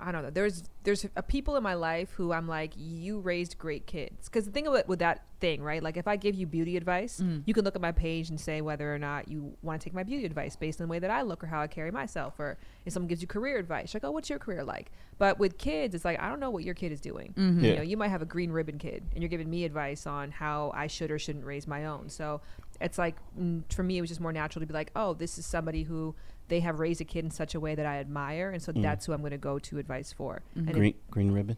I 0.00 0.12
don't 0.12 0.22
know 0.22 0.30
there's 0.30 0.64
there's 0.84 1.06
uh, 1.16 1.22
people 1.22 1.56
in 1.56 1.62
my 1.62 1.74
life 1.74 2.10
who 2.12 2.32
I'm 2.32 2.48
like, 2.48 2.72
you 2.76 3.20
raised 3.20 3.56
great 3.58 3.86
kids. 3.86 4.28
Because 4.28 4.46
the 4.46 4.50
thing 4.50 4.68
with, 4.70 4.88
with 4.88 4.98
that 4.98 5.24
thing, 5.40 5.62
right? 5.62 5.82
Like 5.82 5.96
if 5.96 6.08
I 6.08 6.16
give 6.16 6.34
you 6.34 6.46
beauty 6.46 6.76
advice, 6.76 7.20
Mm-hmm. 7.20 7.40
you 7.46 7.54
can 7.54 7.64
look 7.64 7.76
at 7.76 7.82
my 7.82 7.92
page 7.92 8.30
and 8.30 8.40
say 8.40 8.60
whether 8.60 8.92
or 8.94 8.98
not 8.98 9.28
you 9.28 9.56
want 9.62 9.80
to 9.80 9.84
take 9.84 9.94
my 9.94 10.02
beauty 10.02 10.24
advice 10.24 10.56
based 10.56 10.80
on 10.80 10.86
the 10.88 10.90
way 10.90 10.98
that 10.98 11.10
I 11.10 11.22
look 11.22 11.42
or 11.44 11.46
how 11.46 11.60
I 11.60 11.66
carry 11.66 11.90
myself. 11.90 12.34
Or 12.38 12.58
if 12.84 12.92
someone 12.92 13.08
gives 13.08 13.22
you 13.22 13.28
career 13.28 13.58
advice, 13.58 13.94
like, 13.94 14.04
oh, 14.04 14.10
what's 14.10 14.28
your 14.30 14.38
career 14.38 14.64
like? 14.64 14.90
But 15.18 15.38
with 15.38 15.58
kids, 15.58 15.94
it's 15.94 16.04
like 16.04 16.20
I 16.20 16.28
don't 16.28 16.40
know 16.40 16.50
what 16.50 16.64
your 16.64 16.74
kid 16.74 16.90
is 16.92 17.00
doing. 17.00 17.34
Mm-hmm. 17.36 17.64
You 17.64 17.76
know, 17.76 17.82
you 17.82 17.96
might 17.96 18.08
have 18.08 18.22
a 18.22 18.26
green 18.26 18.50
ribbon 18.50 18.78
kid, 18.78 19.04
and 19.14 19.22
you're 19.22 19.28
giving 19.28 19.48
me 19.50 19.64
advice 19.64 20.06
on 20.06 20.30
how 20.32 20.72
I 20.74 20.86
should 20.88 21.10
or 21.10 21.18
shouldn't 21.18 21.44
raise 21.44 21.66
my 21.68 21.84
own. 21.86 22.08
So 22.08 22.40
it's 22.80 22.98
like 22.98 23.16
mm, 23.38 23.62
for 23.72 23.82
me, 23.84 23.98
it 23.98 24.00
was 24.00 24.10
just 24.10 24.20
more 24.20 24.32
natural 24.32 24.60
to 24.60 24.66
be 24.66 24.74
like, 24.74 24.90
oh, 24.96 25.14
this 25.14 25.38
is 25.38 25.46
somebody 25.46 25.84
who 25.84 26.14
they 26.52 26.60
have 26.60 26.78
raised 26.78 27.00
a 27.00 27.04
kid 27.04 27.24
in 27.24 27.30
such 27.30 27.54
a 27.54 27.60
way 27.60 27.74
that 27.74 27.86
I 27.86 27.96
admire, 27.98 28.50
and 28.50 28.62
so 28.62 28.70
that's 28.72 29.06
who 29.06 29.12
I'm 29.14 29.20
going 29.20 29.30
to 29.32 29.38
go 29.38 29.58
to 29.58 29.78
advice 29.78 30.12
for. 30.12 30.42
And 30.54 30.68
it- 30.68 30.74
Green 30.74 30.94
green 31.10 31.32
ribbon. 31.32 31.56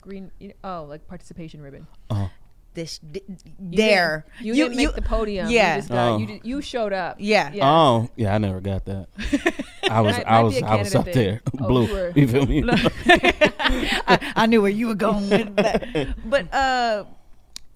green, 0.00 0.30
you 0.38 0.48
know, 0.48 0.54
oh, 0.64 0.84
like 0.88 1.06
participation 1.06 1.60
ribbon. 1.60 1.86
Oh, 2.08 2.30
This 2.72 2.98
d- 3.00 3.22
You 3.28 3.76
there. 3.76 4.24
didn't, 4.38 4.46
you, 4.46 4.54
didn't 4.54 4.76
make 4.78 4.94
the 4.94 5.02
podium. 5.02 5.50
yeah. 5.50 5.74
you, 5.74 5.78
just 5.80 5.88
got, 5.90 6.08
Oh. 6.08 6.16
you, 6.18 6.26
did, 6.26 6.40
you 6.44 6.62
showed 6.62 6.92
up. 6.94 7.16
Yeah. 7.18 7.50
yeah. 7.52 7.68
oh, 7.70 8.08
yeah. 8.16 8.34
I 8.34 8.38
never 8.38 8.60
got 8.60 8.84
that. 8.86 9.08
I 9.90 10.00
was 10.00 10.16
I 10.24 10.40
was 10.40 10.54
be 10.54 10.60
a 10.60 10.66
I 10.66 10.76
was 10.76 10.94
up 10.94 11.04
thing. 11.06 11.14
there, 11.14 11.42
Oh, 11.60 11.66
blue. 11.66 11.86
you 11.86 12.12
You 12.22 12.28
feel 12.28 12.46
me? 12.46 12.62
I, 13.06 14.32
I 14.36 14.46
knew 14.46 14.62
where 14.62 14.70
you 14.70 14.86
were 14.86 14.94
going 14.94 15.28
with 15.28 15.56
that. 15.56 16.14
But 16.24 16.52
uh 16.54 17.04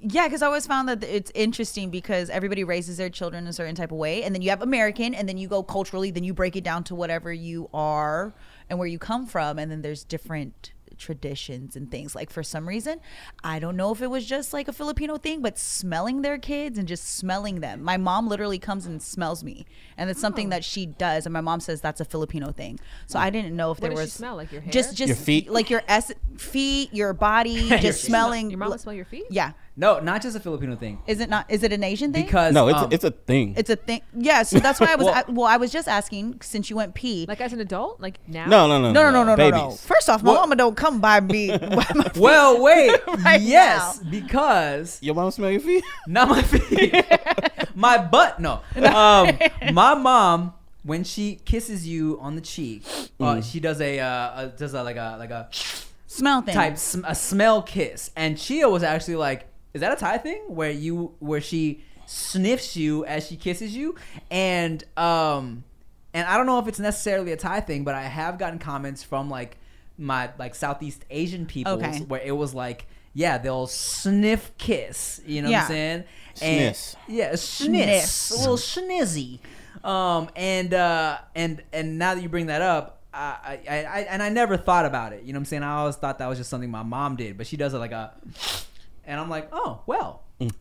yeah, 0.07 0.27
because 0.27 0.43
I 0.43 0.47
always 0.47 0.67
found 0.67 0.89
that 0.89 1.03
it's 1.03 1.33
interesting 1.35 1.91
because 1.91 2.29
everybody 2.29 2.63
raises 2.63 2.99
their 2.99 3.09
children 3.09 3.47
a 3.47 3.53
certain 3.53 3.75
type 3.75 3.91
of 3.91 3.97
way, 3.97 4.23
and 4.23 4.35
then 4.35 4.43
you 4.43 4.51
have 4.51 4.61
American, 4.61 5.15
and 5.15 5.29
then 5.29 5.39
you 5.39 5.49
go 5.49 5.63
culturally, 5.63 6.11
then 6.11 6.25
you 6.25 6.35
break 6.35 6.57
it 6.57 6.65
down 6.65 6.85
to 6.85 6.95
whatever 6.95 7.33
you 7.33 7.71
are 7.73 8.35
and 8.69 8.79
where 8.79 8.89
you 8.89 8.99
come 8.99 9.27
from, 9.27 9.59
and 9.59 9.71
then 9.71 9.83
there's 9.83 10.05
different 10.05 10.73
traditions 10.99 11.75
and 11.75 11.91
things. 11.91 12.15
Like 12.15 12.31
for 12.31 12.43
some 12.43 12.69
reason, 12.69 13.01
I 13.43 13.59
don't 13.59 13.77
know 13.77 13.93
if 13.93 14.03
it 14.03 14.09
was 14.09 14.27
just 14.27 14.53
like 14.53 14.69
a 14.69 14.73
Filipino 14.73 15.17
thing, 15.17 15.41
but 15.41 15.59
smelling 15.59 16.23
their 16.23 16.39
kids 16.39 16.79
and 16.79 16.87
just 16.87 17.17
smelling 17.17 17.61
them. 17.61 17.83
My 17.83 17.97
mom 17.97 18.29
literally 18.29 18.59
comes 18.59 18.87
and 18.87 19.03
smells 19.03 19.43
me, 19.43 19.65
and 19.97 20.11
it's 20.11 20.21
something 20.21 20.49
oh. 20.49 20.51
that 20.51 20.65
she 20.65 20.87
does, 20.87 21.27
and 21.27 21.33
my 21.33 21.41
mom 21.41 21.61
says 21.61 21.81
that's 21.81 22.01
a 22.01 22.05
Filipino 22.05 22.53
thing. 22.53 22.79
So 23.07 23.19
I 23.19 23.31
didn't 23.31 23.57
know 23.57 23.71
if 23.71 23.79
What 23.79 23.89
there 23.89 23.91
does 23.91 24.01
she 24.01 24.05
was 24.05 24.13
smell? 24.13 24.37
Like 24.37 24.53
your 24.53 24.61
hair? 24.61 24.73
just 24.73 24.97
just 24.97 25.09
Your 25.09 25.17
feet? 25.17 25.51
like 25.51 25.71
your 25.71 25.83
s 25.89 26.13
feet, 26.37 26.93
your 26.93 27.13
body, 27.13 27.69
just 27.81 28.03
smelling. 28.03 28.51
Your 28.51 28.59
mom 28.59 28.71
will 28.71 28.79
smell 28.79 28.95
your 28.95 29.05
feet? 29.05 29.25
Yeah, 29.31 29.53
no, 29.77 29.99
not 29.99 30.23
just 30.23 30.37
a 30.37 30.41
Filipino 30.41 30.77
thing. 30.77 31.03
Is 31.09 31.19
it 31.19 31.29
not? 31.29 31.51
Is 31.51 31.65
it 31.65 31.73
an 31.73 31.83
Asian 31.83 32.13
thing? 32.13 32.25
Because 32.25 32.55
no, 32.55 32.69
it's 32.69 32.79
um, 32.79 32.93
it's 32.93 33.03
a 33.03 33.11
thing. 33.11 33.55
It's 33.57 33.71
a 33.71 33.75
thing. 33.75 34.03
Yeah. 34.17 34.45
So 34.45 34.61
that's 34.61 34.79
why 34.79 34.93
I 34.93 34.95
was. 34.95 35.07
well, 35.07 35.15
I, 35.15 35.31
well, 35.31 35.47
I, 35.47 35.57
was 35.57 35.73
just 35.73 35.89
asking 35.89 36.41
since 36.43 36.71
you 36.71 36.77
went 36.77 36.95
pee. 36.95 37.27
Like 37.27 37.41
as 37.41 37.53
an 37.53 37.61
adult, 37.61 38.01
like 38.01 38.21
now. 38.29 38.47
No, 38.47 38.69
no, 38.69 38.81
no, 38.81 38.93
no, 38.93 39.11
no, 39.11 39.25
no, 39.25 39.35
no, 39.35 39.51
no. 39.51 39.71
First 39.73 40.09
off, 40.09 40.23
my 40.23 40.31
well, 40.31 40.43
mama 40.43 40.55
don't 40.55 40.77
come 40.77 41.01
by 41.01 41.19
me. 41.21 41.49
By 41.59 42.11
well, 42.15 42.63
wait. 42.63 43.01
right 43.25 43.41
yes, 43.41 44.01
now. 44.01 44.11
because 44.11 45.03
your 45.03 45.17
mom 45.17 45.33
smell 45.33 45.51
your 45.51 45.61
feet. 45.61 45.83
Not 46.07 46.29
my 46.29 46.43
feet. 46.43 46.95
my 47.75 47.99
butt. 47.99 48.39
No. 48.39 48.61
Um, 48.77 49.37
my 49.73 49.95
mom 49.95 50.55
when 50.85 51.03
she 51.03 51.37
kisses 51.45 51.89
you 51.89 52.19
on 52.21 52.37
the 52.37 52.43
cheek, 52.43 52.85
uh, 53.19 53.37
mm. 53.37 53.51
she 53.53 53.59
does 53.59 53.81
a, 53.81 53.99
uh, 53.99 54.43
a, 54.43 54.47
does 54.57 54.75
a 54.75 54.85
like 54.85 54.97
a 54.97 55.17
like 55.19 55.31
a 55.31 55.49
smell 56.07 56.43
thing 56.43 56.55
type 56.55 56.75
a 56.75 57.15
smell 57.15 57.63
kiss, 57.63 58.13
and 58.15 58.39
Chia 58.39 58.69
was 58.69 58.85
actually 58.85 59.17
like 59.17 59.49
"Is 59.75 59.81
that 59.83 59.93
a 59.93 59.97
Thai 59.97 60.19
thing 60.19 60.43
where 60.49 60.71
you 60.71 61.15
where 61.19 61.41
she 61.43 61.85
sniffs 62.07 62.77
you 62.77 63.05
as 63.05 63.27
she 63.27 63.37
kisses 63.37 63.77
you?" 63.77 63.95
And 64.31 64.83
um, 64.97 65.65
and 66.15 66.27
I 66.27 66.37
don't 66.37 66.47
know 66.47 66.59
if 66.59 66.67
it's 66.69 66.79
necessarily 66.81 67.33
a 67.33 67.37
Thai 67.37 67.61
thing, 67.61 67.85
but 67.85 67.95
I 67.95 68.03
have 68.05 68.39
gotten 68.39 68.59
comments 68.59 69.03
from 69.03 69.29
like 69.29 69.59
my 69.99 70.31
like 70.39 70.55
Southeast 70.55 71.05
Asian 71.11 71.45
people 71.47 71.73
Okay. 71.75 71.99
where 72.09 72.21
it 72.21 72.33
was 72.37 72.55
like, 72.55 72.87
yeah, 73.13 73.39
they'll 73.39 73.67
sniff 73.67 74.51
kiss. 74.59 75.21
You 75.27 75.43
know 75.43 75.51
what 75.51 75.61
I'm 75.63 75.69
saying? 75.69 76.05
Sniss. 76.37 76.97
Yeah, 77.07 77.27
a 77.31 77.35
sniss, 77.35 77.69
Sniss. 78.03 78.33
a 78.33 78.39
little 78.41 78.57
schnizzy. 78.57 79.39
Um, 79.85 80.31
and 80.35 80.73
uh, 80.75 81.19
and 81.35 81.63
and 81.73 81.99
now 81.99 82.15
that 82.15 82.23
you 82.23 82.29
bring 82.29 82.47
that 82.47 82.63
up, 82.63 83.03
I, 83.13 83.61
I, 83.69 83.85
I 83.85 83.99
and 84.11 84.23
I 84.23 84.31
never 84.31 84.57
thought 84.57 84.87
about 84.87 85.13
it. 85.13 85.23
You 85.25 85.33
know 85.33 85.37
what 85.37 85.43
I'm 85.43 85.45
saying? 85.47 85.63
I 85.63 85.75
always 85.77 85.95
thought 85.97 86.19
that 86.19 86.27
was 86.27 86.39
just 86.39 86.51
something 86.51 86.71
my 86.71 86.83
mom 86.83 87.15
did, 87.17 87.37
but 87.39 87.47
she 87.47 87.57
does 87.57 87.75
it 87.75 87.79
like 87.79 87.93
a, 87.93 88.13
and 89.07 89.21
I'm 89.21 89.29
like, 89.29 89.49
oh 89.53 89.83
well, 89.87 90.23
mm. 90.41 90.53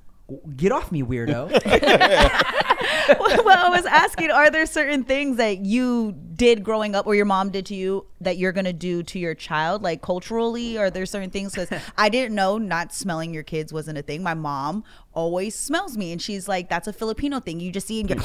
get 0.56 0.72
off 0.72 0.92
me, 0.92 1.04
weirdo. 1.04 1.52
well, 3.20 3.66
I 3.66 3.70
was 3.70 3.86
asking, 3.86 4.32
are 4.32 4.50
there 4.50 4.66
certain 4.66 5.04
things 5.04 5.38
that 5.38 5.60
you 5.60 6.14
did 6.36 6.64
growing 6.64 6.96
up 6.96 7.08
or 7.08 7.16
your 7.16 7.26
mom 7.26 7.50
did 7.50 7.66
to 7.68 7.76
you 7.76 8.06
that 8.22 8.38
you're 8.38 8.52
going 8.52 8.66
to 8.66 8.74
do 8.74 9.04
to 9.04 9.20
your 9.20 9.36
child? 9.36 9.82
Like 9.82 10.02
culturally, 10.02 10.78
are 10.78 10.90
there 10.90 11.06
certain 11.06 11.30
things? 11.30 11.54
Because 11.54 11.70
I 11.98 12.10
didn't 12.10 12.36
know 12.36 12.58
not 12.58 12.94
smelling 12.94 13.34
your 13.34 13.44
kids 13.44 13.74
wasn't 13.74 13.98
a 13.98 14.02
thing. 14.02 14.24
My 14.24 14.34
mom 14.34 14.84
always 15.14 15.56
smells 15.56 15.98
me 15.98 16.12
and 16.12 16.22
she's 16.22 16.48
like, 16.48 16.70
that's 16.70 16.88
a 16.88 16.94
Filipino 16.94 17.40
thing. 17.40 17.60
You 17.60 17.72
just 17.72 17.88
see 17.88 18.00
and 18.00 18.08
get. 18.08 18.20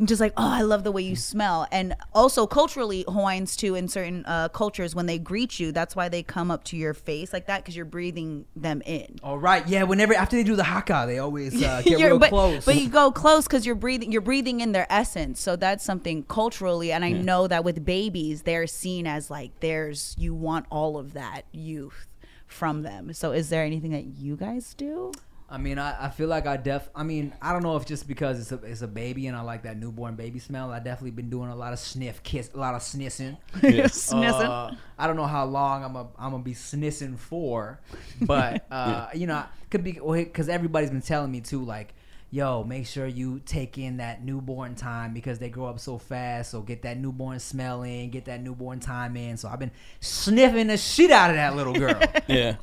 I'm 0.00 0.06
just 0.06 0.20
like, 0.20 0.32
oh, 0.38 0.48
I 0.48 0.62
love 0.62 0.82
the 0.82 0.90
way 0.90 1.02
you 1.02 1.14
smell. 1.14 1.66
And 1.70 1.94
also 2.14 2.46
culturally, 2.46 3.04
Hawaiians 3.06 3.54
too, 3.54 3.74
in 3.74 3.86
certain 3.86 4.24
uh, 4.24 4.48
cultures, 4.48 4.94
when 4.94 5.04
they 5.04 5.18
greet 5.18 5.60
you, 5.60 5.72
that's 5.72 5.94
why 5.94 6.08
they 6.08 6.22
come 6.22 6.50
up 6.50 6.64
to 6.64 6.76
your 6.76 6.94
face 6.94 7.34
like 7.34 7.46
that 7.48 7.58
because 7.58 7.76
you're 7.76 7.84
breathing 7.84 8.46
them 8.56 8.80
in. 8.86 9.18
All 9.22 9.38
right, 9.38 9.66
yeah. 9.68 9.82
Whenever 9.82 10.14
after 10.14 10.36
they 10.36 10.42
do 10.42 10.56
the 10.56 10.64
haka, 10.64 11.04
they 11.06 11.18
always 11.18 11.62
uh, 11.62 11.82
get 11.84 11.98
You're- 11.98 12.12
real 12.12 12.18
but, 12.18 12.30
close. 12.30 12.64
But 12.64 12.76
you 12.76 12.88
go 12.88 13.12
close 13.12 13.44
because 13.44 13.66
you're 13.66 13.74
breathing. 13.74 14.10
You're 14.10 14.22
breathing 14.22 14.60
in 14.60 14.72
their 14.72 14.86
essence. 14.90 15.38
So 15.38 15.54
that's 15.54 15.84
something 15.84 16.22
culturally, 16.22 16.92
and 16.92 17.04
I 17.04 17.12
know 17.12 17.46
that 17.46 17.62
with 17.62 17.84
babies, 17.84 18.42
they're 18.42 18.66
seen 18.66 19.06
as 19.06 19.30
like 19.30 19.60
there's 19.60 20.14
you 20.18 20.34
want 20.34 20.64
all 20.70 20.96
of 20.96 21.12
that 21.12 21.42
youth 21.52 22.08
from 22.46 22.82
them. 22.82 23.12
So 23.12 23.32
is 23.32 23.50
there 23.50 23.64
anything 23.64 23.90
that 23.90 24.06
you 24.06 24.36
guys 24.36 24.72
do? 24.72 25.12
I 25.50 25.58
mean, 25.58 25.78
I, 25.78 26.06
I 26.06 26.10
feel 26.10 26.28
like 26.28 26.46
I 26.46 26.56
def. 26.56 26.88
I 26.94 27.02
mean, 27.02 27.34
I 27.42 27.52
don't 27.52 27.64
know 27.64 27.76
if 27.76 27.84
just 27.84 28.06
because 28.06 28.38
it's 28.40 28.52
a 28.52 28.64
it's 28.64 28.82
a 28.82 28.86
baby 28.86 29.26
and 29.26 29.36
I 29.36 29.40
like 29.40 29.64
that 29.64 29.76
newborn 29.76 30.14
baby 30.14 30.38
smell. 30.38 30.70
I 30.70 30.78
definitely 30.78 31.10
been 31.10 31.28
doing 31.28 31.50
a 31.50 31.56
lot 31.56 31.72
of 31.72 31.80
sniff, 31.80 32.22
kiss, 32.22 32.50
a 32.54 32.58
lot 32.58 32.74
of 32.74 32.82
snissing. 32.82 33.36
Snissing. 33.54 34.48
Uh, 34.48 34.74
I 34.96 35.06
don't 35.08 35.16
know 35.16 35.26
how 35.26 35.44
long 35.46 35.82
I'm 35.82 35.96
a, 35.96 36.06
I'm 36.16 36.30
gonna 36.30 36.44
be 36.44 36.54
snissing 36.54 37.18
for, 37.18 37.80
but 38.20 38.64
uh, 38.70 39.08
you 39.12 39.26
know, 39.26 39.44
could 39.70 39.82
be 39.82 39.92
because 39.92 40.48
everybody's 40.48 40.90
been 40.90 41.02
telling 41.02 41.32
me 41.32 41.40
too, 41.40 41.64
like, 41.64 41.94
yo, 42.30 42.62
make 42.62 42.86
sure 42.86 43.06
you 43.06 43.40
take 43.44 43.76
in 43.76 43.96
that 43.96 44.24
newborn 44.24 44.76
time 44.76 45.12
because 45.12 45.38
they 45.40 45.48
grow 45.48 45.66
up 45.66 45.80
so 45.80 45.98
fast. 45.98 46.52
So 46.52 46.60
get 46.60 46.82
that 46.82 46.96
newborn 46.98 47.40
smell 47.40 47.82
in, 47.82 48.10
get 48.10 48.26
that 48.26 48.40
newborn 48.40 48.78
time 48.78 49.16
in. 49.16 49.36
So 49.36 49.48
I've 49.48 49.58
been 49.58 49.72
sniffing 49.98 50.68
the 50.68 50.76
shit 50.76 51.10
out 51.10 51.30
of 51.30 51.36
that 51.36 51.56
little 51.56 51.74
girl. 51.74 52.00
Yeah, 52.28 52.54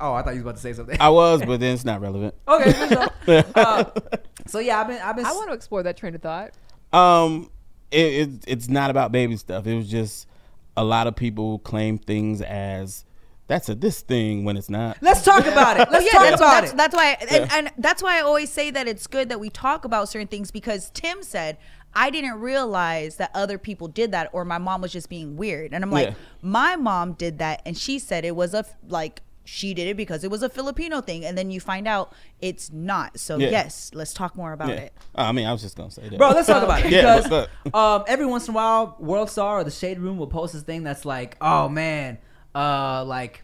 oh, 0.00 0.14
I 0.14 0.22
thought 0.22 0.30
you 0.30 0.34
was 0.34 0.40
about 0.42 0.56
to 0.56 0.60
say 0.60 0.72
something. 0.72 0.96
I 1.00 1.08
was, 1.08 1.40
but 1.44 1.60
then 1.60 1.74
it's 1.74 1.84
not 1.84 2.00
relevant. 2.00 2.34
okay, 2.48 2.72
for 2.72 2.88
sure. 2.88 3.44
Uh, 3.54 3.84
so 4.46 4.58
yeah, 4.58 4.80
I've 4.80 4.88
been 4.88 5.02
I've 5.02 5.16
been 5.16 5.26
I 5.26 5.32
want 5.32 5.48
to 5.48 5.54
explore 5.54 5.82
that 5.82 5.96
train 5.96 6.14
of 6.14 6.22
thought. 6.22 6.52
Um, 6.92 7.50
it, 7.90 7.98
it 7.98 8.30
it's 8.46 8.68
not 8.68 8.90
about 8.90 9.12
baby 9.12 9.36
stuff. 9.36 9.66
It 9.66 9.74
was 9.74 9.90
just 9.90 10.26
a 10.76 10.84
lot 10.84 11.06
of 11.06 11.14
people 11.14 11.58
claim 11.58 11.98
things 11.98 12.40
as 12.40 13.04
that's 13.48 13.68
a 13.68 13.74
this 13.74 14.00
thing 14.00 14.44
when 14.44 14.56
it's 14.56 14.70
not. 14.70 14.98
Let's 15.00 15.24
talk 15.24 15.46
about 15.46 15.80
it. 15.80 15.90
Let's 15.90 16.06
yeah, 16.06 16.12
talk 16.12 16.22
that's, 16.22 16.40
about 16.40 16.60
that's, 16.60 16.72
it. 16.72 16.76
that's 16.76 16.94
why, 16.94 17.16
and, 17.30 17.52
and 17.52 17.72
that's 17.78 18.02
why 18.02 18.18
I 18.18 18.20
always 18.20 18.50
say 18.50 18.70
that 18.70 18.86
it's 18.86 19.06
good 19.06 19.30
that 19.30 19.40
we 19.40 19.50
talk 19.50 19.84
about 19.84 20.08
certain 20.08 20.28
things 20.28 20.50
because 20.50 20.90
Tim 20.90 21.22
said 21.22 21.58
I 21.94 22.10
didn't 22.10 22.40
realize 22.40 23.16
that 23.16 23.30
other 23.34 23.58
people 23.58 23.88
did 23.88 24.12
that, 24.12 24.28
or 24.32 24.44
my 24.44 24.58
mom 24.58 24.82
was 24.82 24.92
just 24.92 25.08
being 25.08 25.36
weird, 25.36 25.72
and 25.72 25.82
I'm 25.82 25.90
like, 25.90 26.08
Yeah. 26.08 26.14
my 26.42 26.76
mom 26.76 27.14
did 27.14 27.38
that, 27.38 27.62
and 27.64 27.76
she 27.76 27.98
said 27.98 28.24
it 28.24 28.36
was 28.36 28.54
a 28.54 28.64
like 28.88 29.22
she 29.50 29.72
did 29.72 29.88
it 29.88 29.96
because 29.96 30.24
it 30.24 30.30
was 30.30 30.42
a 30.42 30.48
Filipino 30.50 31.00
thing, 31.00 31.24
and 31.24 31.36
then 31.38 31.50
you 31.50 31.58
find 31.58 31.88
out 31.88 32.12
it's 32.40 32.70
not. 32.70 33.18
So 33.18 33.38
Yeah. 33.38 33.48
yes, 33.50 33.90
let's 33.94 34.12
talk 34.12 34.36
more 34.36 34.52
about 34.52 34.68
Yeah. 34.68 34.74
it. 34.74 34.92
Oh, 35.14 35.24
I 35.24 35.32
mean, 35.32 35.46
I 35.46 35.52
was 35.52 35.62
just 35.62 35.74
gonna 35.76 35.90
say 35.90 36.06
that, 36.08 36.18
Bro, 36.18 36.30
let's 36.30 36.46
talk 36.46 36.62
about 36.62 36.84
it 36.84 36.90
Yeah, 36.92 37.16
because 37.16 37.48
what's 37.64 37.74
um, 37.74 38.04
every 38.06 38.26
once 38.26 38.46
in 38.46 38.52
a 38.52 38.56
while, 38.56 38.94
World 38.98 39.30
Star 39.30 39.60
or 39.60 39.64
the 39.64 39.70
Shade 39.70 39.98
Room 40.00 40.18
will 40.18 40.26
post 40.26 40.52
this 40.52 40.62
thing 40.62 40.82
that's 40.82 41.04
like, 41.06 41.36
"Oh 41.40 41.68
man, 41.70 42.18
uh, 42.54 43.04
like 43.06 43.42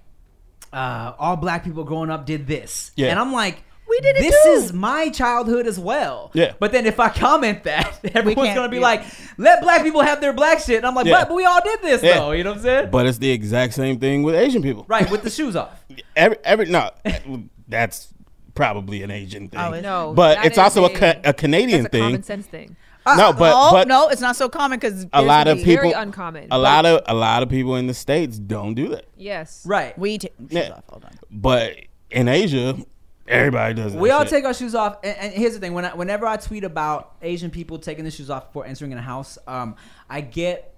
uh, 0.73 1.13
all 1.19 1.37
black 1.37 1.65
people 1.65 1.85
growing 1.85 2.11
up 2.11 2.27
did 2.27 2.47
this," 2.47 2.93
Yeah. 2.97 3.09
and 3.09 3.19
I'm 3.19 3.33
like, 3.33 3.63
We 3.95 4.01
did 4.01 4.17
it 4.17 4.23
This 4.23 4.45
too. 4.45 4.51
is 4.51 4.73
my 4.73 5.09
childhood 5.11 5.67
as 5.67 5.79
well." 5.79 6.31
Yeah. 6.35 6.53
But 6.59 6.73
then 6.73 6.87
if 6.87 6.99
I 7.01 7.09
comment 7.09 7.65
that, 7.65 8.01
everyone's 8.15 8.55
gonna 8.55 8.69
be 8.69 8.77
yeah. 8.77 8.83
like, 8.83 9.05
"Let 9.39 9.63
black 9.63 9.83
people 9.83 10.01
have 10.03 10.21
their 10.21 10.33
black 10.33 10.59
shit," 10.61 10.79
and 10.79 10.87
I'm 10.87 10.95
like, 10.95 11.07
Yeah. 11.07 11.21
"But, 11.21 11.29
but 11.29 11.35
we 11.35 11.45
all 11.45 11.61
did 11.63 11.81
this 11.83 12.03
Yeah. 12.03 12.15
though." 12.19 12.33
You 12.33 12.45
know 12.45 12.51
what 12.51 12.57
I'm 12.59 12.63
saying? 12.65 12.91
But 12.91 13.07
it's 13.07 13.19
the 13.19 13.31
exact 13.31 13.75
same 13.75 13.99
thing 13.99 14.23
with 14.23 14.35
Asian 14.35 14.63
people. 14.63 14.85
right, 14.89 15.11
with 15.11 15.23
the 15.23 15.31
shoes 15.31 15.55
off. 15.57 15.85
Every 16.17 16.37
every 16.45 16.67
no, 16.67 16.91
that's 17.69 18.09
probably 18.55 19.03
an 19.03 19.11
Asian 19.11 19.49
thing. 19.49 19.61
Oh, 19.61 19.73
is? 19.73 19.83
No, 19.83 20.13
but 20.15 20.45
it's 20.45 20.59
also 20.59 20.85
a, 20.85 20.87
a- 20.93 20.99
ca- 20.99 21.21
a 21.25 21.33
Canadian 21.33 21.83
That's 21.85 21.95
a 21.95 21.99
common 21.99 22.13
thing. 22.15 22.23
sense 22.23 22.47
thing. 22.47 22.77
Uh, 23.07 23.17
no, 23.17 23.33
but 23.35 23.53
oh 23.55 23.71
but 23.73 23.87
no, 23.87 24.09
it's 24.09 24.21
not 24.23 24.35
so 24.35 24.49
common 24.49 24.79
because 24.79 25.07
a 25.13 25.21
lot 25.21 25.47
of 25.47 25.59
Very 25.63 25.77
people, 25.89 25.93
uncommon. 26.01 26.49
a 26.51 26.57
lot 26.59 26.87
of 26.87 27.03
a 27.07 27.15
lot 27.15 27.43
of 27.43 27.51
people 27.51 27.77
in 27.77 27.87
the 27.87 27.93
states 27.95 28.39
don't 28.39 28.73
do 28.75 28.89
that. 28.89 29.05
Yes. 29.17 29.63
Right. 29.67 29.99
we 29.99 30.17
take 30.19 30.33
shoes 30.39 30.49
Yeah. 30.53 30.71
off. 30.71 30.85
Hold 30.89 31.05
on. 31.05 31.11
But 31.31 31.77
in 32.11 32.29
Asia, 32.29 32.77
everybody 33.29 33.75
does. 33.75 33.95
We 33.95 34.11
all 34.11 34.23
shit. 34.23 34.31
take 34.31 34.45
our 34.45 34.55
shoes 34.55 34.75
off, 34.75 34.99
and, 35.03 35.17
and 35.19 35.33
here's 35.33 35.55
the 35.55 35.61
thing: 35.61 35.75
when 35.75 35.85
I, 35.85 35.95
whenever 35.95 36.27
I 36.27 36.37
tweet 36.37 36.65
about 36.65 37.17
Asian 37.23 37.51
people 37.51 37.79
taking 37.79 38.05
their 38.05 38.11
shoes 38.11 38.31
off 38.31 38.49
before 38.49 38.67
entering 38.67 38.93
in 38.93 38.99
a 38.99 39.03
house, 39.03 39.39
um, 39.47 39.77
I 40.09 40.21
get 40.21 40.75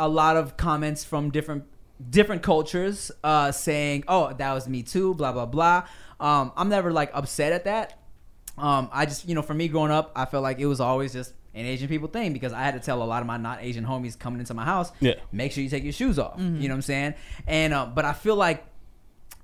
a 0.00 0.08
lot 0.08 0.36
of 0.36 0.56
comments 0.56 1.04
from 1.04 1.30
different 1.30 1.64
different 2.10 2.42
cultures 2.42 3.10
uh, 3.22 3.52
saying, 3.52 4.04
"Oh, 4.08 4.32
that 4.32 4.52
was 4.52 4.68
me 4.68 4.82
too," 4.82 5.14
blah 5.14 5.32
blah 5.32 5.46
blah. 5.46 5.86
Um, 6.20 6.52
I'm 6.56 6.68
never 6.68 6.92
like 6.92 7.10
upset 7.14 7.52
at 7.52 7.64
that. 7.64 7.98
Um, 8.56 8.88
I 8.92 9.04
just, 9.04 9.28
you 9.28 9.34
know, 9.34 9.42
for 9.42 9.52
me 9.54 9.66
growing 9.66 9.90
up, 9.90 10.12
I 10.14 10.26
felt 10.26 10.44
like 10.44 10.60
it 10.60 10.66
was 10.66 10.80
always 10.80 11.12
just 11.12 11.32
an 11.54 11.66
Asian 11.66 11.88
people 11.88 12.06
thing 12.08 12.32
because 12.32 12.52
I 12.52 12.62
had 12.62 12.74
to 12.74 12.80
tell 12.80 13.02
a 13.02 13.04
lot 13.04 13.20
of 13.20 13.26
my 13.26 13.36
not 13.36 13.58
Asian 13.62 13.84
homies 13.84 14.16
coming 14.18 14.38
into 14.40 14.54
my 14.54 14.64
house, 14.64 14.92
Yeah. 15.00 15.14
make 15.32 15.50
sure 15.52 15.62
you 15.64 15.68
take 15.70 15.82
your 15.82 15.92
shoes 15.92 16.18
off. 16.18 16.38
You 16.38 16.44
know 16.44 16.68
what 16.68 16.70
I'm 16.76 16.82
saying? 16.82 17.14
And 17.48 17.74
uh, 17.74 17.86
but 17.86 18.04
I 18.04 18.12
feel 18.12 18.36
like 18.36 18.64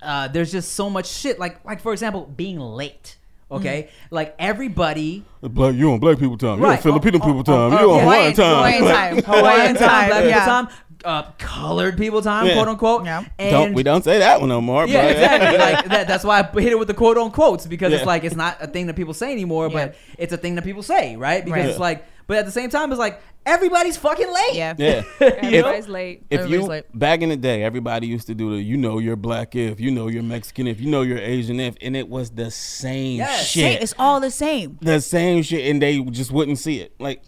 uh, 0.02 0.28
there's 0.28 0.52
just 0.52 0.72
so 0.72 0.88
much 0.90 1.06
shit. 1.06 1.38
Like 1.38 1.64
like 1.64 1.80
for 1.80 1.92
example, 1.92 2.26
being 2.26 2.58
late. 2.58 3.16
Okay, 3.52 3.88
like 4.12 4.36
everybody 4.38 5.24
Black, 5.42 5.74
you 5.74 5.90
on 5.90 5.98
black 5.98 6.20
people 6.20 6.38
time. 6.38 6.60
You 6.60 6.66
on 6.66 6.78
Filipino 6.78 7.18
Oh, 7.20 7.26
people 7.26 7.40
oh, 7.40 7.42
time. 7.42 7.72
oh, 7.72 7.80
you 7.80 7.90
on 7.90 7.96
yeah. 7.96 8.02
Hawaiian 8.04 8.34
time. 8.34 8.56
Hawaiian 8.56 8.84
time. 8.84 9.22
Hawaiian 9.24 9.74
time, 9.74 10.08
black 10.08 10.22
people 10.22 10.40
time, 10.40 10.68
uh, 11.04 11.22
colored 11.36 11.98
people 11.98 12.22
time, 12.22 12.46
Yeah. 12.46 12.54
quote 12.54 12.68
unquote. 12.68 13.04
Yeah. 13.06 13.24
And 13.40 13.50
Don't 13.50 13.74
we 13.74 13.82
don't 13.82 14.04
say 14.04 14.18
that 14.20 14.38
one 14.38 14.50
no 14.50 14.60
more. 14.60 14.86
yeah, 14.86 15.02
but- 15.02 15.10
exactly. 15.10 15.58
like 15.74 15.84
that, 15.86 16.06
that's 16.06 16.22
why 16.22 16.38
I 16.38 16.60
hit 16.60 16.70
it 16.70 16.78
with 16.78 16.86
the 16.86 16.94
quote 16.94 17.18
on 17.18 17.32
quotes 17.32 17.66
because 17.66 17.90
Yeah. 17.90 17.96
it's 17.98 18.06
like 18.06 18.22
it's 18.22 18.36
not 18.36 18.58
a 18.60 18.68
thing 18.68 18.86
that 18.86 18.94
people 18.94 19.14
say 19.14 19.32
anymore, 19.32 19.68
but 19.68 19.96
it's 20.16 20.32
a 20.32 20.36
thing 20.36 20.54
that 20.54 20.62
people 20.62 20.84
say, 20.84 21.16
right? 21.16 21.44
Because 21.44 21.58
Right. 21.60 21.70
it's 21.70 21.78
like, 21.80 22.04
but 22.30 22.38
at 22.38 22.44
the 22.44 22.52
same 22.52 22.70
time, 22.70 22.92
it's 22.92 22.98
like 23.00 23.20
everybody's 23.44 23.96
fucking 23.96 24.32
late. 24.32 24.54
Yeah. 24.54 24.74
Yeah. 24.78 25.02
Everybody's 25.20 25.88
late. 25.88 26.22
If 26.30 26.40
Everybody's 26.42 26.62
you 26.64 26.68
late. 26.70 26.84
back 26.98 27.22
in 27.22 27.28
the 27.28 27.36
day, 27.36 27.64
everybody 27.64 28.06
used 28.06 28.28
to 28.28 28.36
do 28.36 28.52
the 28.54 28.62
you 28.62 28.76
know 28.76 28.98
you're 29.00 29.16
black 29.16 29.56
if 29.56 29.80
you 29.80 29.90
know 29.90 30.06
you're 30.06 30.22
Mexican 30.22 30.68
if 30.68 30.80
you 30.80 30.88
know 30.88 31.02
you're 31.02 31.18
Asian 31.18 31.58
if, 31.58 31.74
and 31.80 31.96
it 31.96 32.08
was 32.08 32.30
the 32.30 32.52
same 32.52 33.16
Yes. 33.16 33.48
shit, 33.48 33.82
It's 33.82 33.94
all 33.98 34.20
the 34.20 34.30
same. 34.30 34.78
the 34.80 35.00
same 35.00 35.42
shit, 35.42 35.68
and 35.70 35.82
they 35.82 36.00
just 36.04 36.30
wouldn't 36.30 36.58
see 36.58 36.78
it. 36.80 36.94
Like, 37.00 37.24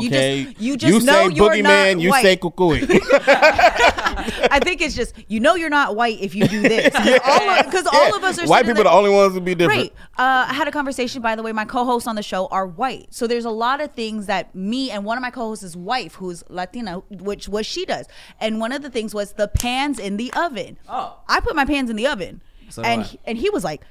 You 0.00 0.10
just- 0.10 0.60
you 0.60 0.76
just 0.76 1.06
know 1.06 1.28
say 1.28 1.34
you're 1.34 1.50
boogeyman, 1.50 1.94
not 1.94 2.00
you 2.00 2.10
white. 2.10 2.22
say 2.22 2.36
kukui. 2.36 2.80
I 4.50 4.60
think 4.62 4.80
it's 4.80 4.94
just 4.94 5.14
you 5.28 5.40
know 5.40 5.54
you're 5.54 5.70
not 5.70 5.96
white 5.96 6.18
if 6.20 6.34
you 6.34 6.46
do 6.46 6.60
this 6.74 6.84
because 6.92 7.86
all, 7.86 8.08
Yeah. 8.10 8.16
of 8.16 8.24
us 8.24 8.38
are 8.38 8.46
white 8.46 8.62
people. 8.64 8.74
there- 8.76 8.84
The 8.84 8.90
only 8.90 9.10
ones 9.10 9.34
to 9.34 9.40
be 9.40 9.54
different. 9.54 9.80
Right. 9.80 9.92
Uh, 10.18 10.46
I 10.48 10.52
had 10.54 10.68
a 10.68 10.70
conversation, 10.72 11.22
by 11.22 11.34
the 11.36 11.42
way. 11.42 11.52
My 11.52 11.64
co-hosts 11.64 12.06
on 12.06 12.16
the 12.16 12.22
show 12.22 12.46
are 12.46 12.66
white, 12.66 13.06
so 13.10 13.26
there's 13.26 13.44
a 13.44 13.50
lot 13.50 13.80
of 13.80 13.92
things 13.92 14.26
that 14.26 14.54
me 14.54 14.90
and 14.90 15.04
one 15.04 15.16
of 15.16 15.22
my 15.22 15.30
co-hosts' 15.30 15.74
wife, 15.76 16.14
who's 16.14 16.44
Latina, 16.48 16.98
which 17.10 17.48
what 17.48 17.64
she 17.66 17.84
does, 17.84 18.06
and 18.40 18.60
one 18.60 18.72
of 18.72 18.82
the 18.82 18.90
things 18.90 19.14
was 19.14 19.32
the 19.34 19.48
pans 19.48 19.98
in 19.98 20.16
the 20.16 20.32
oven. 20.34 20.78
Oh. 20.88 21.18
I 21.28 21.40
put 21.40 21.56
my 21.56 21.64
pans 21.64 21.90
in 21.90 21.96
the 21.96 22.06
oven, 22.06 22.42
So 22.68 22.82
and 22.82 23.02
he, 23.04 23.18
and 23.24 23.38
he 23.38 23.50
was 23.50 23.64
like. 23.64 23.82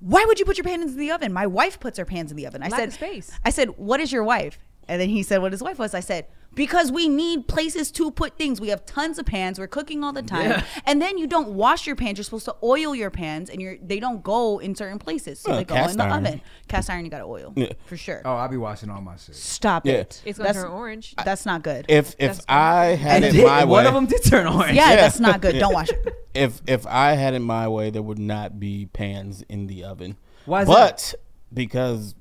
Why 0.00 0.26
would 0.26 0.38
you 0.38 0.44
put 0.44 0.58
your 0.58 0.64
pans 0.66 0.92
in 0.92 0.98
the 0.98 1.10
oven? 1.10 1.32
My 1.32 1.46
wife 1.46 1.80
puts 1.80 1.96
her 1.98 2.04
pans 2.04 2.30
in 2.30 2.36
the 2.36 2.46
oven. 2.46 2.62
I 2.62 2.68
Lack 2.68 2.78
said, 2.80 2.92
space. 2.92 3.30
I 3.46 3.48
said, 3.50 3.78
what 3.78 3.98
is 3.98 4.12
your 4.12 4.24
wife? 4.24 4.58
And 4.88 5.00
then 5.00 5.08
he 5.08 5.22
said 5.22 5.38
what 5.42 5.52
his 5.52 5.62
wife 5.62 5.78
was. 5.78 5.94
I 5.94 6.00
said, 6.00 6.26
because 6.54 6.90
we 6.90 7.06
need 7.08 7.48
places 7.48 7.90
to 7.90 8.10
put 8.10 8.38
things. 8.38 8.60
We 8.62 8.68
have 8.68 8.86
tons 8.86 9.18
of 9.18 9.26
pans. 9.26 9.58
We're 9.58 9.66
cooking 9.66 10.02
all 10.02 10.12
the 10.14 10.22
time. 10.22 10.50
Yeah. 10.52 10.64
And 10.86 11.02
then 11.02 11.18
you 11.18 11.26
don't 11.26 11.48
wash 11.50 11.86
your 11.86 11.96
pans. 11.96 12.16
You're 12.16 12.24
supposed 12.24 12.46
to 12.46 12.56
oil 12.62 12.94
your 12.94 13.10
pans 13.10 13.50
and 13.50 13.60
you're 13.60 13.76
they 13.82 14.00
don't 14.00 14.22
go 14.22 14.58
in 14.58 14.74
certain 14.74 14.98
places. 14.98 15.38
So 15.40 15.50
Well, 15.50 15.58
they 15.58 15.64
go 15.64 15.74
in 15.74 15.96
the 15.98 16.04
iron. 16.04 16.26
oven. 16.26 16.40
Cast 16.68 16.88
iron 16.88 17.04
you 17.04 17.10
gotta 17.10 17.24
oil. 17.26 17.52
Yeah. 17.56 17.72
For 17.84 17.98
sure. 17.98 18.22
Oh, 18.24 18.36
I'll 18.36 18.48
be 18.48 18.56
washing 18.56 18.88
all 18.88 19.02
my 19.02 19.16
shit. 19.16 19.34
Stop 19.34 19.84
Yeah. 19.84 19.94
it. 19.94 20.22
It's 20.24 20.38
gonna 20.38 20.48
that's, 20.48 20.62
turn 20.62 20.70
orange. 20.70 21.14
that's 21.22 21.44
not 21.44 21.62
good. 21.62 21.84
If 21.90 22.10
if 22.18 22.36
That's 22.36 22.46
I 22.48 22.84
had 22.94 23.16
And 23.16 23.24
it 23.26 23.32
did- 23.38 23.46
my 23.46 23.64
one 23.64 23.84
way, 23.84 23.88
of 23.88 23.94
them 23.94 24.06
did 24.06 24.24
turn 24.24 24.46
orange. 24.46 24.76
yeah, 24.76 24.90
Yeah. 24.90 24.96
that's 24.96 25.20
not 25.20 25.42
good. 25.42 25.58
Don't 25.58 25.74
wash 25.74 25.90
it. 25.90 26.14
if 26.34 26.62
if 26.66 26.86
I 26.86 27.12
had 27.16 27.34
it 27.34 27.40
my 27.40 27.68
way, 27.68 27.90
there 27.90 28.02
would 28.02 28.18
not 28.20 28.58
be 28.58 28.86
pans 28.86 29.42
in 29.48 29.66
the 29.66 29.84
oven. 29.84 30.16
Why 30.46 30.62
is 30.62 30.68
but 30.68 31.14
because 31.52 32.14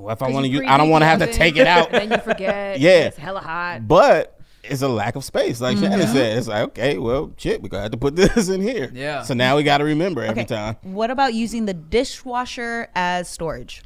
well, 0.00 0.12
if 0.12 0.22
I 0.22 0.30
want 0.30 0.46
to 0.46 0.50
use, 0.52 0.62
I 0.66 0.76
don't 0.76 0.90
want 0.90 1.02
to 1.02 1.06
have 1.06 1.18
to 1.20 1.32
take 1.32 1.56
it 1.56 1.66
out. 1.76 1.90
Then 1.90 2.10
you 2.10 2.18
forget. 2.18 2.80
Yeah. 2.80 3.06
It's 3.06 3.16
hella 3.16 3.40
hot. 3.40 3.86
but 3.88 4.36
it's 4.62 4.82
a 4.82 4.88
lack 4.88 5.16
of 5.16 5.24
space, 5.24 5.60
like 5.60 5.78
Shannon 5.78 6.00
Mm-hmm. 6.00 6.12
said. 6.12 6.38
It's 6.38 6.46
like 6.48 6.62
okay, 6.68 6.98
well, 6.98 7.32
shit, 7.36 7.62
we 7.62 7.68
got 7.68 7.78
to 7.78 7.82
have 7.84 7.90
to 7.92 7.96
put 7.98 8.14
this 8.16 8.48
in 8.48 8.60
here. 8.60 8.90
Yeah. 8.92 9.22
So 9.22 9.34
now 9.34 9.56
we 9.56 9.62
got 9.62 9.78
to 9.78 9.84
remember 9.84 10.22
every 10.22 10.42
Okay. 10.42 10.54
time. 10.54 10.76
What 10.82 11.10
about 11.10 11.34
using 11.34 11.66
the 11.66 11.74
dishwasher 11.74 12.88
as 12.94 13.28
storage? 13.28 13.82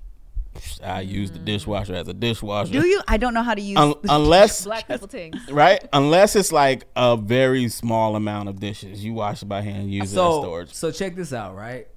I 0.85 1.01
use 1.01 1.33
the 1.33 1.41
dishwasher 1.41 1.95
as 1.97 2.07
a 2.07 2.15
dishwasher. 2.15 2.71
Do 2.73 2.87
you? 2.87 3.03
I 3.09 3.17
don't 3.17 3.35
know 3.35 3.43
how 3.43 3.55
to 3.55 3.61
use. 3.61 3.77
Un- 3.77 3.95
unless 4.09 4.65
Black 4.65 4.87
people 4.87 5.09
things. 5.09 5.37
right, 5.51 5.85
unless 5.93 6.37
it's 6.37 6.53
like 6.53 6.85
a 6.95 7.17
very 7.17 7.69
small 7.69 8.15
amount 8.15 8.49
of 8.49 8.61
dishes, 8.61 9.05
you 9.05 9.15
wash 9.15 9.43
it 9.43 9.47
by 9.47 9.63
hand, 9.63 9.91
use 9.93 10.03
it 10.03 10.05
as 10.05 10.11
So, 10.13 10.43
storage. 10.43 10.73
so 10.73 10.91
check 10.93 11.17
this 11.17 11.33
out, 11.33 11.57
right? 11.57 11.89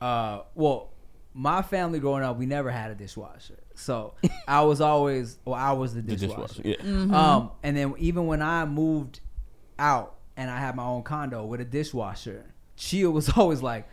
Uh, 0.00 0.42
well, 0.54 0.90
my 1.32 1.62
family 1.62 2.00
growing 2.00 2.22
up, 2.22 2.36
we 2.36 2.44
never 2.44 2.70
had 2.70 2.90
a 2.90 2.94
dishwasher, 2.94 3.58
so 3.74 4.14
I 4.48 4.62
was 4.62 4.80
always, 4.80 5.38
well, 5.44 5.54
I 5.54 5.72
was 5.72 5.94
the 5.94 6.02
The 6.02 6.16
dishwasher. 6.16 6.62
dishwasher, 6.62 6.84
yeah. 6.84 7.34
Um, 7.34 7.50
and 7.62 7.76
then 7.76 7.94
even 7.98 8.26
when 8.26 8.42
I 8.42 8.64
moved 8.64 9.20
out 9.78 10.14
and 10.36 10.50
I 10.50 10.58
had 10.58 10.76
my 10.76 10.84
own 10.84 11.02
condo 11.02 11.44
with 11.44 11.60
a 11.60 11.64
dishwasher, 11.64 12.54
Chia 12.76 13.10
was 13.10 13.28
always 13.36 13.62
like, 13.62 13.88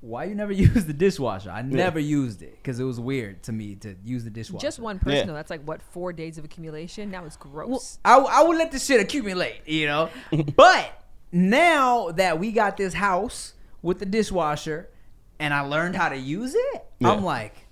"Why 0.00 0.24
you 0.24 0.34
never 0.34 0.52
use 0.66 0.84
the 0.86 0.92
dishwasher?" 0.92 1.50
I 1.50 1.62
never 1.62 1.98
used 1.98 2.42
it 2.42 2.56
because 2.56 2.78
it 2.80 2.84
was 2.84 2.98
weird 3.00 3.42
to 3.44 3.52
me 3.52 3.74
to 3.76 3.94
use 4.04 4.24
the 4.24 4.30
dishwasher. 4.30 4.64
Just 4.64 4.78
one 4.78 4.98
person 4.98 5.18
Yeah. 5.18 5.24
though. 5.26 5.34
That's 5.34 5.50
like 5.50 5.62
what 5.64 5.80
four 5.82 6.12
days 6.12 6.38
of 6.38 6.44
accumulation. 6.44 7.10
That 7.12 7.22
was 7.24 7.36
gross. 7.36 7.98
I, 8.04 8.16
I 8.18 8.42
would 8.42 8.56
let 8.56 8.70
this 8.72 8.84
shit 8.86 9.00
accumulate, 9.00 9.62
you 9.66 9.86
know. 9.86 10.10
but 10.56 11.02
now 11.32 12.10
that 12.12 12.38
we 12.38 12.52
got 12.52 12.76
this 12.76 12.94
house 12.94 13.54
with 13.82 13.98
the 13.98 14.06
dishwasher, 14.06 14.88
and 15.38 15.52
I 15.52 15.60
learned 15.60 15.96
how 15.96 16.08
to 16.08 16.16
use 16.16 16.54
it, 16.54 16.86
Yeah. 17.00 17.10
I'm 17.10 17.24
like, 17.24 17.63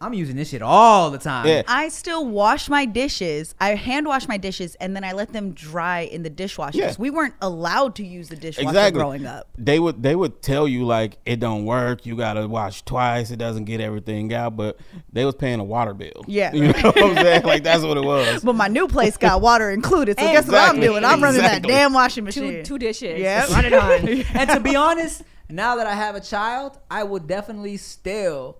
I'm 0.00 0.12
using 0.14 0.36
this 0.36 0.50
shit 0.50 0.62
all 0.62 1.10
the 1.10 1.18
time. 1.18 1.46
Yeah. 1.46 1.62
I 1.66 1.88
still 1.88 2.26
wash 2.26 2.68
my 2.68 2.84
dishes. 2.84 3.54
I 3.58 3.74
hand 3.74 4.06
wash 4.06 4.28
my 4.28 4.36
dishes 4.36 4.74
and 4.76 4.94
then 4.94 5.04
I 5.04 5.12
let 5.12 5.32
them 5.32 5.52
dry 5.52 6.00
in 6.00 6.22
the 6.22 6.30
dishwasher. 6.30 6.78
Yeah. 6.78 6.94
We 6.98 7.10
weren't 7.10 7.34
allowed 7.40 7.94
to 7.96 8.06
use 8.06 8.28
the 8.28 8.36
dishwasher 8.36 8.68
exactly. 8.68 9.00
growing 9.00 9.26
up. 9.26 9.48
They 9.56 9.78
would 9.78 10.02
they 10.02 10.14
would 10.14 10.42
tell 10.42 10.68
you 10.68 10.84
like 10.84 11.18
it 11.24 11.40
don't 11.40 11.64
work. 11.64 12.04
You 12.04 12.16
gotta 12.16 12.46
wash 12.46 12.82
twice. 12.82 13.30
It 13.30 13.38
doesn't 13.38 13.64
get 13.64 13.80
everything 13.80 14.32
out. 14.34 14.56
But 14.56 14.78
they 15.12 15.24
was 15.24 15.34
paying 15.34 15.60
a 15.60 15.64
water 15.64 15.94
bill. 15.94 16.24
Yeah. 16.26 16.52
you 16.54 16.68
know 16.68 16.72
what 16.72 17.02
I'm 17.02 17.16
saying? 17.16 17.42
Like 17.44 17.62
that's 17.62 17.82
what 17.82 17.96
it 17.96 18.04
was. 18.04 18.44
But 18.46 18.54
my 18.54 18.68
new 18.68 18.86
place 18.86 19.16
got 19.16 19.40
water 19.40 19.70
included. 19.70 20.18
So 20.18 20.24
guess 20.24 20.46
what 20.46 20.56
I'm 20.56 20.78
doing? 20.78 21.04
I'm 21.04 21.22
running 21.22 21.40
Exactly. 21.40 21.72
that 21.72 21.78
damn 21.78 21.92
washing 21.92 22.24
machine. 22.24 22.62
two 22.62 22.78
dishes. 22.78 23.18
Yeah, 23.18 23.46
Run 23.52 23.64
it 23.64 23.72
on. 23.72 24.08
and 24.38 24.50
to 24.50 24.60
be 24.60 24.76
honest, 24.76 25.22
now 25.48 25.76
that 25.76 25.86
I 25.86 25.94
have 25.94 26.14
a 26.14 26.20
child, 26.20 26.78
I 26.90 27.02
would 27.02 27.26
definitely 27.26 27.76
still 27.76 28.58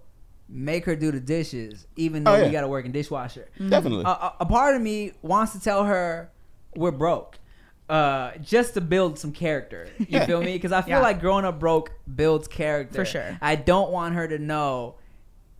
make 0.48 0.84
her 0.84 0.94
do 0.96 1.10
the 1.10 1.20
dishes, 1.20 1.86
even 1.96 2.24
though 2.24 2.32
Oh, 2.32 2.36
yeah. 2.36 2.46
we 2.46 2.50
got 2.52 2.60
to 2.62 2.68
work 2.68 2.84
in 2.86 2.92
dishwasher. 2.92 3.48
Definitely. 3.58 4.04
a, 4.04 4.08
a, 4.08 4.34
a 4.40 4.46
part 4.46 4.76
of 4.76 4.82
me 4.82 5.12
wants 5.22 5.52
to 5.52 5.60
tell 5.60 5.84
her 5.84 6.30
we're 6.76 6.90
broke 6.92 7.38
uh 7.88 8.32
just 8.42 8.74
to 8.74 8.80
build 8.80 9.16
some 9.18 9.30
character 9.30 9.88
you 10.08 10.18
feel 10.24 10.42
me 10.42 10.52
because 10.54 10.72
i 10.72 10.82
feel 10.82 10.96
Yeah. 10.98 11.02
like 11.02 11.20
growing 11.20 11.44
up 11.44 11.60
broke 11.60 11.92
builds 12.16 12.48
character 12.48 12.96
For 12.96 13.04
sure. 13.04 13.38
i 13.40 13.54
don't 13.54 13.92
want 13.92 14.14
her 14.16 14.26
to 14.26 14.38
know 14.40 14.96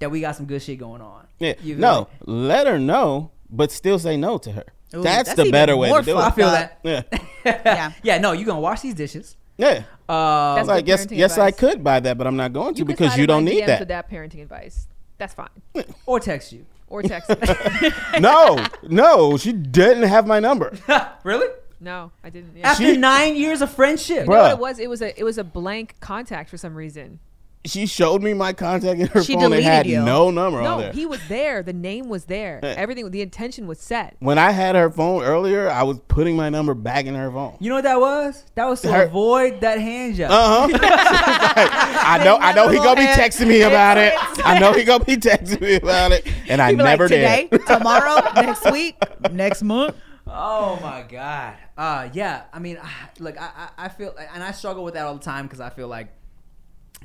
that 0.01 0.11
we 0.11 0.20
got 0.20 0.34
some 0.34 0.47
good 0.47 0.61
shit 0.61 0.78
going 0.78 1.01
on 1.01 1.26
yeah. 1.39 1.55
You 1.62 1.76
No, 1.76 2.09
me? 2.26 2.32
let 2.34 2.66
her 2.66 2.78
know, 2.80 3.30
but 3.49 3.70
still 3.70 3.99
say 4.01 4.16
no 4.16 4.39
to 4.39 4.51
her. 4.53 4.64
Ooh, 4.95 5.03
that's, 5.03 5.28
that's 5.34 5.43
the 5.45 5.51
better 5.53 5.76
way 5.76 5.89
more 5.89 6.01
to 6.01 6.05
do 6.05 6.18
it. 6.18 6.20
i 6.20 6.30
feel 6.32 6.51
that 6.51 6.80
Yeah. 6.82 7.03
Yeah. 7.45 7.93
yeah 8.03 8.18
no 8.18 8.32
you're 8.32 8.45
gonna 8.47 8.59
wash 8.61 8.80
these 8.80 8.95
dishes 8.95 9.37
Yeah. 9.57 9.85
uh 10.09 10.55
That's 10.57 10.69
like 10.69 10.85
good 10.85 10.89
yes, 10.89 11.07
parenting 11.07 11.17
yes, 11.19 11.39
I 11.39 11.51
could 11.51 11.83
buy 11.83 12.01
that, 12.01 12.19
but 12.19 12.27
I'm 12.27 12.37
not 12.37 12.53
going 12.53 12.75
to 12.75 12.79
You 12.81 12.85
because 12.85 13.17
you 13.17 13.27
don't 13.27 13.45
need 13.45 13.63
DMs 13.63 13.67
that. 13.67 13.79
With 13.81 13.89
that 13.89 14.11
parenting 14.11 14.43
advice. 14.43 14.87
That's 15.19 15.35
fine. 15.35 15.49
or 16.07 16.21
text 16.21 16.53
you 16.53 16.67
Or 16.89 17.03
text. 17.03 17.31
no, 18.21 18.65
no, 18.83 19.37
she 19.37 19.53
didn't 19.53 20.05
have 20.05 20.27
my 20.27 20.41
number. 20.41 20.77
really 21.25 21.49
no, 21.81 22.11
I 22.25 22.31
didn't. 22.31 22.57
Yeah. 22.57 22.71
after 22.71 22.85
She- 22.85 22.97
nine 22.97 23.37
years 23.37 23.61
of 23.61 23.71
friendship 23.71 24.27
You 24.27 24.33
know 24.33 24.43
what 24.43 24.51
it 24.53 24.59
was? 24.59 24.79
It 24.79 24.89
was 24.89 25.03
a 25.03 25.19
it 25.19 25.25
was 25.25 25.39
a 25.39 25.45
blank 25.45 25.97
contact 26.01 26.49
for 26.51 26.57
some 26.57 26.75
reason. 26.75 27.19
She 27.67 27.87
showed 27.87 28.23
me 28.23 28.33
my 28.35 28.53
contact 28.53 29.01
in 29.01 29.07
her 29.09 29.23
She 29.23 29.35
phone. 29.35 29.43
It 29.45 29.47
deleted 29.49 29.64
had 29.64 29.87
you. 29.87 30.03
no 30.03 30.31
number 30.31 30.59
on 30.59 30.64
No, 30.64 30.79
there. 30.81 30.93
he 30.93 31.07
was 31.07 31.21
there. 31.29 31.62
The 31.62 31.73
name 31.73 32.09
was 32.09 32.25
there. 32.27 32.61
Everything. 32.62 33.11
The 33.11 33.23
intention 33.23 33.67
was 33.67 33.79
set. 33.81 34.17
when 34.21 34.39
I 34.39 34.51
had 34.53 34.75
her 34.77 34.91
phone 34.91 35.23
earlier, 35.23 35.69
I 35.69 35.83
was 35.83 35.99
putting 36.09 36.37
my 36.37 36.49
number 36.49 36.75
back 36.75 37.07
in 37.07 37.14
her 37.14 37.31
phone. 37.31 37.57
you 37.61 37.69
know 37.69 37.77
what 37.77 37.85
that 37.85 38.01
was 38.01 38.45
that 38.55 38.67
was 38.67 38.81
to 38.83 38.93
Her- 38.93 39.03
avoid 39.05 39.61
that 39.61 39.81
hand 39.81 40.14
job 40.17 40.31
Uh 40.31 40.69
huh. 40.69 40.79
I 41.59 42.23
know. 42.25 42.37
I 42.37 42.53
know 42.53 42.69
he 42.69 42.77
gonna 42.79 43.01
be 43.01 43.07
texting 43.07 43.49
me 43.49 43.62
about 43.62 43.99
it. 43.99 44.14
I 44.45 44.59
know 44.59 44.73
he 44.73 44.85
gonna 44.85 45.05
be 45.05 45.17
texting 45.17 45.61
me 45.61 45.75
about 45.75 46.12
it, 46.12 46.27
and 46.49 46.61
I 46.62 46.73
never 46.73 47.05
like 47.05 47.11
today, 47.11 47.49
did. 47.51 47.67
tomorrow, 47.67 48.21
next 48.35 48.71
week, 48.71 48.97
next 49.33 49.62
month. 49.62 49.97
Oh 50.27 50.79
my 50.83 51.03
god. 51.09 51.55
Uh 51.79 52.09
yeah. 52.12 52.45
I 52.53 52.59
mean, 52.59 52.79
I, 52.83 52.91
like 53.21 53.41
I 53.41 53.51
I 53.77 53.85
I 53.87 53.89
feel 53.89 54.14
and 54.35 54.43
I 54.43 54.53
struggle 54.53 54.83
with 54.85 54.95
that 54.95 55.07
all 55.07 55.14
the 55.14 55.25
time 55.25 55.47
because 55.47 55.61
I 55.61 55.71
feel 55.71 55.89
like 55.89 56.09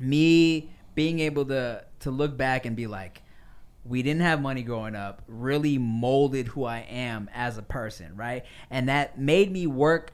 me 0.02 0.70
being 0.94 1.20
able 1.20 1.44
to 1.46 1.84
to 2.00 2.10
look 2.10 2.36
back 2.36 2.66
and 2.66 2.74
be 2.76 2.86
like, 2.86 3.22
we 3.84 4.02
didn't 4.02 4.22
have 4.22 4.40
money 4.40 4.62
growing 4.62 4.94
up, 4.94 5.22
really 5.26 5.78
molded 5.78 6.48
who 6.48 6.64
I 6.64 6.80
am 6.80 7.30
as 7.32 7.58
a 7.58 7.62
person, 7.62 8.16
right? 8.16 8.44
And 8.70 8.88
that 8.88 9.18
made 9.18 9.50
me 9.50 9.66
work 9.66 10.12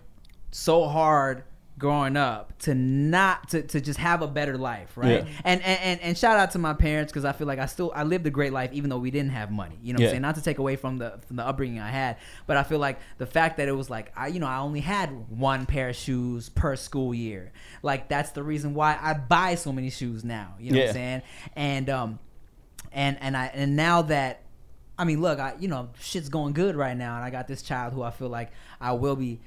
so 0.50 0.86
hard 0.86 1.44
growing 1.78 2.16
up 2.16 2.58
to 2.58 2.74
not 2.74 3.48
to, 3.50 3.62
to 3.62 3.80
just 3.80 3.98
have 3.98 4.20
a 4.20 4.26
better 4.26 4.58
life 4.58 4.96
right? 4.96 5.24
Yeah. 5.24 5.32
and, 5.44 5.62
and 5.62 5.80
and 5.80 6.00
and 6.00 6.18
shout 6.18 6.36
out 6.36 6.50
to 6.50 6.58
my 6.58 6.74
parents 6.74 7.12
because 7.12 7.24
i 7.24 7.32
feel 7.32 7.46
like 7.46 7.58
i 7.60 7.66
still 7.66 7.92
i 7.94 8.02
lived 8.02 8.26
a 8.26 8.30
great 8.30 8.52
life 8.52 8.72
even 8.72 8.90
though 8.90 8.98
we 8.98 9.10
didn't 9.10 9.30
have 9.30 9.50
money 9.52 9.78
you 9.82 9.92
know 9.92 9.98
what 9.98 10.00
Yeah. 10.02 10.06
i'm 10.08 10.12
saying? 10.14 10.22
Not 10.22 10.34
to 10.34 10.42
take 10.42 10.58
away 10.58 10.76
from 10.76 10.98
the 10.98 11.18
from 11.26 11.36
the 11.36 11.46
upbringing 11.46 11.78
i 11.80 11.88
had 11.90 12.16
but 12.46 12.56
i 12.56 12.62
feel 12.64 12.78
like 12.80 12.98
the 13.18 13.26
fact 13.26 13.58
that 13.58 13.68
it 13.68 13.72
was 13.72 13.88
like 13.88 14.12
i 14.16 14.26
you 14.26 14.40
know 14.40 14.46
i 14.48 14.58
only 14.58 14.80
had 14.80 15.10
one 15.30 15.66
pair 15.66 15.90
of 15.90 15.96
shoes 15.96 16.48
per 16.48 16.74
school 16.76 17.14
year. 17.14 17.52
Like 17.82 18.08
that's 18.08 18.30
the 18.30 18.42
reason 18.42 18.74
why 18.74 18.98
i 19.00 19.14
buy 19.14 19.54
so 19.54 19.72
many 19.72 19.90
shoes 19.90 20.24
now 20.24 20.54
you 20.58 20.72
know 20.72 20.78
what 20.80 20.88
i'm 20.88 20.94
saying? 20.94 21.22
And 21.54 21.88
um 21.90 22.18
and 22.92 23.18
and 23.20 23.36
i 23.36 23.46
and 23.54 23.76
now 23.76 24.02
that 24.02 24.42
I 25.00 25.04
mean, 25.04 25.20
look, 25.20 25.38
I 25.38 25.54
you 25.60 25.68
know, 25.68 25.90
shit's 26.00 26.28
going 26.28 26.54
good 26.54 26.74
right 26.74 26.96
now, 26.96 27.14
and 27.14 27.24
I 27.24 27.30
got 27.30 27.46
this 27.46 27.62
child 27.62 27.92
who 27.92 28.02
I 28.02 28.10
feel 28.10 28.28
like 28.28 28.50
I 28.80 28.94
will 28.94 29.14
be 29.14 29.38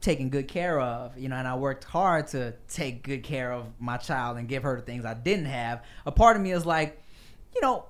taken 0.00 0.28
good 0.30 0.48
care 0.48 0.80
of, 0.80 1.16
you 1.18 1.28
know, 1.28 1.36
and 1.36 1.46
I 1.46 1.54
worked 1.56 1.84
hard 1.84 2.26
to 2.28 2.54
take 2.68 3.02
good 3.04 3.22
care 3.22 3.52
of 3.52 3.66
my 3.78 3.96
child 3.96 4.36
and 4.38 4.48
give 4.48 4.62
her 4.64 4.76
the 4.76 4.82
things 4.82 5.04
I 5.04 5.14
didn't 5.14 5.44
have. 5.46 5.84
A 6.06 6.12
part 6.12 6.36
of 6.36 6.42
me 6.42 6.52
is 6.52 6.64
like, 6.66 7.00
you 7.54 7.60
know, 7.60 7.84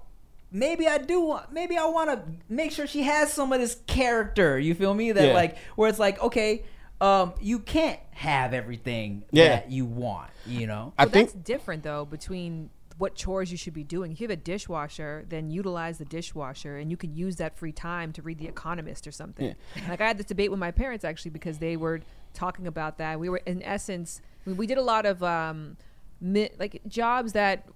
maybe 0.51 0.87
I 0.87 0.99
do 0.99 1.21
want, 1.23 1.53
maybe 1.53 1.77
I 1.79 1.87
want 1.87 2.11
to 2.11 2.23
make 2.49 2.73
sure 2.73 2.87
she 2.87 3.03
has 3.05 3.33
some 3.33 3.53
of 3.53 3.61
this 3.61 3.77
character. 3.87 4.59
You 4.59 4.75
feel 4.75 4.93
me? 4.95 5.13
That 5.13 5.29
Yeah. 5.29 5.35
like 5.35 5.57
where 5.77 5.89
it's 5.89 5.99
like, 5.99 6.21
okay, 6.23 6.65
um, 7.01 7.33
you 7.41 7.59
can't 7.59 7.99
have 8.13 8.53
everything 8.53 9.23
Yeah. 9.31 9.49
that 9.49 9.71
you 9.71 9.87
want, 9.87 10.31
you 10.47 10.67
know. 10.67 10.93
I 10.99 11.05
Well, 11.05 11.13
think 11.13 11.31
that's 11.33 11.45
different 11.45 11.83
though 11.83 12.05
between 12.05 12.71
what 12.99 13.14
chores 13.14 13.51
you 13.51 13.57
should 13.57 13.74
be 13.74 13.84
doing. 13.84 14.12
If 14.12 14.20
you 14.20 14.24
have 14.24 14.38
a 14.38 14.40
dishwasher, 14.43 15.24
then 15.28 15.51
utilize 15.51 15.99
the 15.99 16.05
dishwasher, 16.05 16.76
and 16.76 16.90
you 16.90 16.97
can 16.97 17.14
use 17.14 17.36
that 17.36 17.57
free 17.57 17.72
time 17.72 18.12
to 18.12 18.22
read 18.22 18.38
The 18.38 18.47
Economist 18.49 19.07
or 19.07 19.12
something. 19.12 19.47
Like 19.88 20.01
I 20.01 20.07
had 20.07 20.18
this 20.18 20.26
debate 20.26 20.51
with 20.51 20.61
my 20.61 20.70
parents 20.70 21.05
actually 21.05 21.30
because 21.30 21.59
they 21.59 21.76
were 21.76 22.01
talking 22.34 22.66
about 22.66 22.99
that. 22.99 23.18
We 23.18 23.28
were 23.28 23.43
in 23.47 23.62
essence, 23.62 24.20
we, 24.45 24.53
we 24.53 24.66
did 24.66 24.78
a 24.78 24.82
lot 24.82 25.07
of 25.07 25.22
um, 25.22 25.76
mi- 26.20 26.51
like 26.59 26.82
jobs 26.86 27.32
that 27.32 27.66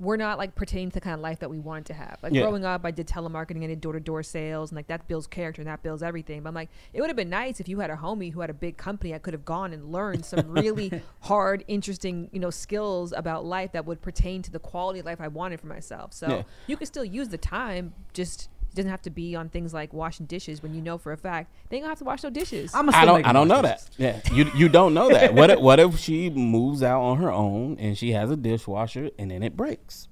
were 0.00 0.16
not 0.16 0.38
like 0.38 0.54
pertaining 0.54 0.88
to 0.88 0.94
the 0.94 1.00
kind 1.00 1.12
of 1.14 1.20
life 1.20 1.38
that 1.40 1.50
we 1.50 1.58
wanted 1.58 1.84
to 1.84 1.92
have. 1.94 2.18
Like 2.22 2.32
Yeah. 2.32 2.40
growing 2.42 2.64
up, 2.64 2.86
I 2.86 2.90
did 2.90 3.06
telemarketing, 3.06 3.62
I 3.62 3.66
did 3.66 3.82
door 3.82 3.92
to 3.92 4.00
door 4.00 4.22
sales, 4.22 4.70
and 4.70 4.76
like 4.76 4.86
that 4.86 5.06
builds 5.06 5.26
character 5.26 5.60
and 5.60 5.68
that 5.68 5.82
builds 5.82 6.02
everything. 6.02 6.42
But 6.42 6.48
I'm 6.48 6.54
like, 6.54 6.70
it 6.94 7.02
would 7.02 7.10
have 7.10 7.16
been 7.18 7.28
nice 7.28 7.60
if 7.60 7.68
you 7.68 7.80
had 7.80 7.90
a 7.90 7.96
homie 7.96 8.32
who 8.32 8.40
had 8.40 8.48
a 8.48 8.54
big 8.54 8.78
company. 8.78 9.14
I 9.14 9.18
could 9.18 9.34
have 9.34 9.44
gone 9.44 9.74
and 9.74 9.92
learned 9.92 10.24
some 10.24 10.48
really 10.48 10.90
hard, 11.20 11.64
interesting, 11.68 12.30
you 12.32 12.40
know, 12.40 12.48
skills 12.50 13.12
about 13.14 13.44
life 13.44 13.72
that 13.72 13.84
would 13.84 14.00
pertain 14.00 14.40
to 14.42 14.50
the 14.50 14.58
quality 14.58 15.00
of 15.00 15.06
life 15.06 15.20
I 15.20 15.28
wanted 15.28 15.60
for 15.60 15.66
myself. 15.66 16.14
So 16.14 16.28
Yeah. 16.28 16.42
you 16.66 16.78
could 16.78 16.88
still 16.88 17.04
use 17.04 17.28
the 17.28 17.38
time, 17.38 17.92
just 18.14 18.48
it 18.70 18.76
doesn't 18.76 18.90
have 18.90 19.02
to 19.02 19.10
be 19.10 19.34
on 19.34 19.48
things 19.48 19.74
like 19.74 19.92
washing 19.92 20.26
dishes 20.26 20.62
when 20.62 20.74
you 20.74 20.80
know 20.80 20.96
for 20.98 21.12
a 21.12 21.16
fact 21.16 21.52
they 21.68 21.76
ain't 21.76 21.84
gonna 21.84 21.90
have 21.90 21.98
to 21.98 22.04
wash 22.04 22.22
no 22.22 22.30
dishes. 22.30 22.72
I'm 22.74 22.88
I 22.90 23.04
don't 23.04 23.26
I 23.26 23.32
don't 23.32 23.48
know 23.48 23.62
that. 23.62 23.88
Yeah, 23.98 24.20
you 24.32 24.50
you 24.54 24.68
don't 24.68 24.94
know 24.94 25.08
that. 25.08 25.34
What 25.34 25.50
if, 25.50 25.60
what 25.60 25.80
if 25.80 25.98
she 25.98 26.30
moves 26.30 26.82
out 26.82 27.00
on 27.02 27.18
her 27.18 27.32
own 27.32 27.76
and 27.78 27.96
she 27.98 28.12
has 28.12 28.30
a 28.30 28.36
dishwasher 28.36 29.10
and 29.18 29.30
then 29.30 29.42
it 29.42 29.56
breaks? 29.56 30.08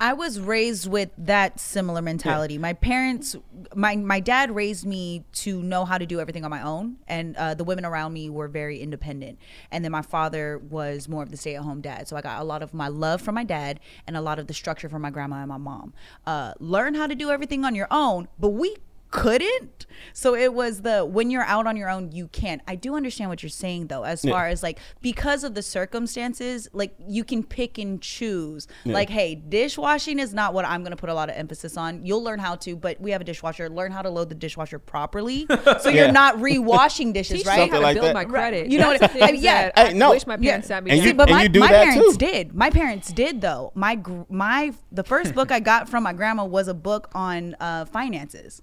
I 0.00 0.12
was 0.12 0.40
raised 0.40 0.88
with 0.88 1.10
that 1.18 1.60
similar 1.60 2.02
mentality. 2.02 2.58
My 2.58 2.72
parents, 2.72 3.36
my 3.74 3.96
my 3.96 4.20
dad 4.20 4.54
raised 4.54 4.84
me 4.84 5.24
to 5.34 5.62
know 5.62 5.84
how 5.84 5.98
to 5.98 6.06
do 6.06 6.20
everything 6.20 6.44
on 6.44 6.50
my 6.50 6.62
own, 6.62 6.96
and 7.06 7.36
uh, 7.36 7.54
the 7.54 7.64
women 7.64 7.84
around 7.84 8.12
me 8.12 8.28
were 8.30 8.48
very 8.48 8.80
independent. 8.80 9.38
And 9.70 9.84
then 9.84 9.92
my 9.92 10.02
father 10.02 10.58
was 10.58 11.08
more 11.08 11.22
of 11.22 11.30
the 11.30 11.36
stay 11.36 11.54
at 11.56 11.62
home 11.62 11.80
dad. 11.80 12.08
So 12.08 12.16
I 12.16 12.20
got 12.20 12.40
a 12.40 12.44
lot 12.44 12.62
of 12.62 12.74
my 12.74 12.88
love 12.88 13.22
from 13.22 13.34
my 13.34 13.44
dad 13.44 13.80
and 14.06 14.16
a 14.16 14.20
lot 14.20 14.38
of 14.38 14.46
the 14.46 14.54
structure 14.54 14.88
from 14.88 15.02
my 15.02 15.10
grandma 15.10 15.36
and 15.36 15.48
my 15.48 15.58
mom. 15.58 15.94
Uh, 16.26 16.54
learn 16.58 16.94
how 16.94 17.06
to 17.06 17.14
do 17.14 17.30
everything 17.30 17.64
on 17.64 17.74
your 17.74 17.88
own, 17.90 18.28
but 18.38 18.50
we 18.50 18.76
couldn't. 19.14 19.86
So 20.12 20.34
it 20.34 20.52
was 20.52 20.82
the 20.82 21.04
when 21.04 21.30
you're 21.30 21.44
out 21.44 21.66
on 21.66 21.76
your 21.76 21.88
own, 21.88 22.10
you 22.12 22.28
can't. 22.28 22.60
I 22.68 22.74
do 22.74 22.94
understand 22.96 23.30
what 23.30 23.42
you're 23.42 23.50
saying 23.50 23.86
though, 23.86 24.02
as 24.04 24.22
far 24.22 24.48
as 24.48 24.62
like 24.62 24.78
because 25.00 25.44
of 25.44 25.54
the 25.54 25.62
circumstances, 25.62 26.68
like 26.72 26.94
you 27.06 27.24
can 27.24 27.42
pick 27.42 27.78
and 27.78 28.00
choose. 28.02 28.66
Like, 28.84 29.08
hey, 29.08 29.34
dishwashing 29.36 30.18
is 30.18 30.34
not 30.34 30.52
what 30.52 30.64
I'm 30.66 30.82
gonna 30.82 30.96
put 30.96 31.10
a 31.10 31.14
lot 31.14 31.30
of 31.30 31.36
emphasis 31.36 31.76
on. 31.76 32.04
You'll 32.04 32.22
learn 32.22 32.38
how 32.40 32.56
to, 32.56 32.76
but 32.76 33.00
we 33.00 33.12
have 33.12 33.20
a 33.20 33.24
dishwasher. 33.24 33.68
Learn 33.68 33.92
how 33.92 34.02
to 34.02 34.10
load 34.10 34.28
the 34.28 34.34
dishwasher 34.34 34.78
properly, 34.78 35.46
so 35.80 35.88
Yeah. 35.88 36.04
you're 36.04 36.12
not 36.12 36.40
re-washing 36.40 37.12
dishes, 37.12 37.38
Teach 37.38 37.46
right? 37.46 37.56
me 37.56 37.60
Something 37.62 37.72
how 37.74 37.78
to 37.78 37.84
like 37.84 37.94
build 37.94 38.06
that. 38.08 38.14
my 38.14 38.24
credit. 38.24 38.70
You 38.70 38.78
know 38.78 38.88
what- 38.88 39.00
That's 39.00 39.14
the 39.14 39.22
I- 39.24 39.26
things 39.28 39.42
yeah. 39.42 39.70
I 39.76 39.84
Hey, 39.86 39.94
no. 39.94 40.10
wish 40.10 40.26
my 40.26 40.36
parents 40.36 40.68
sent 40.68 40.84
me. 40.84 40.90
And 40.90 41.00
to. 41.00 41.04
you- 41.04 41.10
See, 41.10 41.16
but 41.16 41.28
and 41.28 41.36
my, 41.36 41.42
you 41.44 41.48
do 41.48 41.60
my 41.60 41.70
that 41.72 41.84
parents 41.84 42.16
too. 42.16 42.18
did. 42.18 42.54
My 42.54 42.70
parents 42.70 43.12
did 43.12 43.40
though. 43.40 43.70
My 43.74 43.98
my 44.28 44.72
the 44.92 45.04
first 45.04 45.34
book 45.34 45.50
I 45.52 45.60
got 45.60 45.88
from 45.88 46.02
my 46.02 46.12
grandma 46.12 46.44
was 46.44 46.68
a 46.68 46.74
book 46.74 47.10
on 47.14 47.54
uh, 47.60 47.84
finances. 47.86 48.60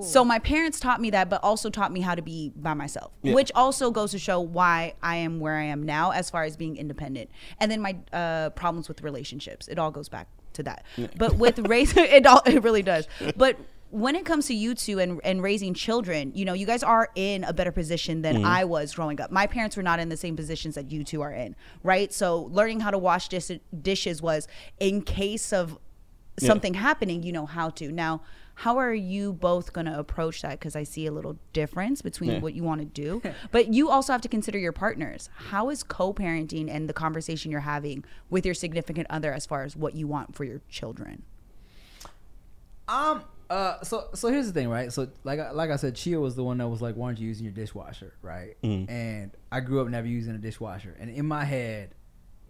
So 0.00 0.24
my 0.24 0.38
parents 0.38 0.80
taught 0.80 1.00
me 1.00 1.10
that, 1.10 1.28
but 1.30 1.42
also 1.42 1.70
taught 1.70 1.92
me 1.92 2.00
how 2.00 2.14
to 2.14 2.22
be 2.22 2.52
by 2.56 2.74
myself, 2.74 3.12
Yeah. 3.22 3.34
which 3.34 3.50
also 3.54 3.90
goes 3.90 4.10
to 4.12 4.18
show 4.18 4.40
why 4.40 4.94
I 5.02 5.16
am 5.16 5.40
where 5.40 5.56
I 5.56 5.64
am 5.64 5.82
now 5.82 6.10
as 6.10 6.30
far 6.30 6.44
as 6.44 6.56
being 6.56 6.76
independent. 6.76 7.30
And 7.60 7.70
then 7.70 7.80
my 7.80 7.96
uh, 8.12 8.50
problems 8.50 8.88
with 8.88 9.02
relationships, 9.02 9.68
it 9.68 9.78
all 9.78 9.90
goes 9.90 10.08
back 10.08 10.28
to 10.54 10.62
that. 10.64 10.84
But 11.16 11.36
with 11.36 11.58
raising, 11.68 12.04
it 12.04 12.26
all 12.26 12.42
it 12.46 12.62
really 12.62 12.82
does. 12.82 13.06
But 13.36 13.56
when 13.90 14.16
it 14.16 14.24
comes 14.26 14.46
to 14.48 14.54
you 14.54 14.74
two 14.74 14.98
and, 14.98 15.20
and 15.22 15.40
raising 15.42 15.72
children, 15.72 16.32
you 16.34 16.44
know, 16.44 16.52
you 16.54 16.66
guys 16.66 16.82
are 16.82 17.08
in 17.14 17.44
a 17.44 17.52
better 17.52 17.70
position 17.70 18.20
than 18.22 18.44
I 18.44 18.64
was 18.64 18.94
growing 18.94 19.20
up. 19.20 19.30
My 19.30 19.46
parents 19.46 19.76
were 19.76 19.82
not 19.82 20.00
in 20.00 20.08
the 20.08 20.16
same 20.16 20.34
positions 20.36 20.74
that 20.74 20.90
you 20.90 21.04
two 21.04 21.22
are 21.22 21.32
in, 21.32 21.54
right? 21.84 22.12
So 22.12 22.42
learning 22.50 22.80
how 22.80 22.90
to 22.90 22.98
wash 22.98 23.28
dis- 23.28 23.52
dishes 23.82 24.20
was 24.20 24.48
in 24.80 25.02
case 25.02 25.52
of 25.52 25.78
Yeah. 26.40 26.48
something 26.48 26.74
happening, 26.74 27.22
you 27.22 27.32
know 27.32 27.46
how 27.46 27.70
to. 27.70 27.90
Now, 27.92 28.22
how 28.60 28.78
are 28.78 28.94
you 28.94 29.34
both 29.34 29.72
going 29.74 29.84
to 29.86 29.98
approach 29.98 30.40
that? 30.42 30.52
Because 30.58 30.74
I 30.74 30.82
see 30.82 31.06
a 31.06 31.12
little 31.12 31.36
difference 31.52 32.00
between 32.00 32.30
Yeah. 32.30 32.38
what 32.40 32.54
you 32.54 32.62
want 32.62 32.80
to 32.80 32.86
do, 32.86 33.20
but 33.50 33.72
you 33.74 33.90
also 33.90 34.12
have 34.12 34.22
to 34.22 34.28
consider 34.28 34.58
your 34.58 34.72
partners. 34.72 35.28
How 35.36 35.68
is 35.68 35.82
co-parenting 35.82 36.70
and 36.70 36.88
the 36.88 36.94
conversation 36.94 37.50
you're 37.50 37.60
having 37.60 38.02
with 38.30 38.46
your 38.46 38.54
significant 38.54 39.06
other 39.10 39.32
as 39.32 39.44
far 39.44 39.64
as 39.64 39.76
what 39.76 39.94
you 39.94 40.06
want 40.08 40.34
for 40.34 40.44
your 40.44 40.62
children? 40.70 41.22
Um. 42.88 43.24
Uh. 43.50 43.82
So 43.84 44.08
so 44.14 44.28
here's 44.28 44.46
the 44.46 44.52
thing, 44.52 44.68
right? 44.68 44.92
So 44.92 45.08
like 45.24 45.38
I- 45.38 45.50
like 45.50 45.70
I 45.70 45.76
said, 45.76 45.94
Chia 45.94 46.18
was 46.18 46.34
the 46.34 46.42
one 46.44 46.58
that 46.58 46.68
was 46.68 46.80
like, 46.80 46.94
"Why 46.96 47.06
aren't 47.08 47.18
you 47.20 47.28
using 47.28 47.44
your 47.44 47.52
dishwasher?" 47.52 48.14
Right. 48.22 48.56
Mm. 48.62 48.88
And 48.90 49.30
I 49.52 49.60
grew 49.60 49.80
up 49.80 49.88
never 49.88 50.06
using 50.06 50.34
a 50.34 50.38
dishwasher, 50.38 50.96
and 50.98 51.10
in 51.10 51.26
my 51.26 51.44
head, 51.44 51.94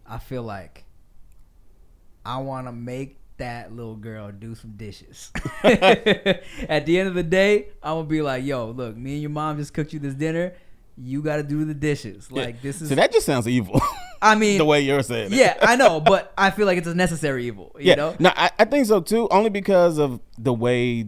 I 0.07 0.19
feel 0.19 0.43
like 0.43 0.85
I 2.25 2.39
want 2.39 2.67
to 2.67 2.73
make 2.73 3.19
that 3.39 3.73
little 3.73 3.97
girl 3.97 4.31
do 4.33 4.55
some 4.55 4.73
dishes. 4.73 5.31
At 5.63 6.87
the 6.87 6.99
end 6.99 7.09
of 7.09 7.15
the 7.15 7.23
day, 7.23 7.69
I'm 7.83 7.97
gonna 7.97 8.05
be 8.05 8.23
like, 8.23 8.45
"Yo, 8.45 8.71
look, 8.71 8.97
me 8.97 9.15
and 9.15 9.23
your 9.23 9.31
mom 9.31 9.59
just 9.59 9.75
cooked 9.75 9.93
you 9.93 9.99
this 9.99 10.15
dinner. 10.15 10.55
You 10.99 11.21
got 11.23 11.37
to 11.37 11.43
do 11.43 11.65
the 11.65 11.75
dishes. 11.75 12.33
Like 12.33 12.63
this 12.63 12.81
is." 12.81 12.89
so 12.89 12.95
that 12.95 13.13
just 13.13 13.27
sounds 13.27 13.47
evil. 13.47 13.81
I 14.23 14.35
mean, 14.35 14.59
the 14.59 14.65
way 14.65 14.81
you're 14.81 15.03
saying 15.03 15.33
it. 15.33 15.37
yeah, 15.37 15.57
I 15.61 15.77
know, 15.77 16.01
but 16.01 16.33
I 16.37 16.51
feel 16.51 16.67
like 16.67 16.79
it's 16.79 16.89
a 16.89 16.95
necessary 16.95 17.47
evil. 17.47 17.75
You 17.79 17.87
yeah. 17.87 17.95
know. 17.95 18.17
No, 18.19 18.33
I, 18.35 18.51
I 18.59 18.65
think 18.65 18.87
so 18.87 19.01
too. 19.01 19.29
Only 19.31 19.51
because 19.51 19.99
of 19.99 20.21
the 20.39 20.53
way 20.53 21.07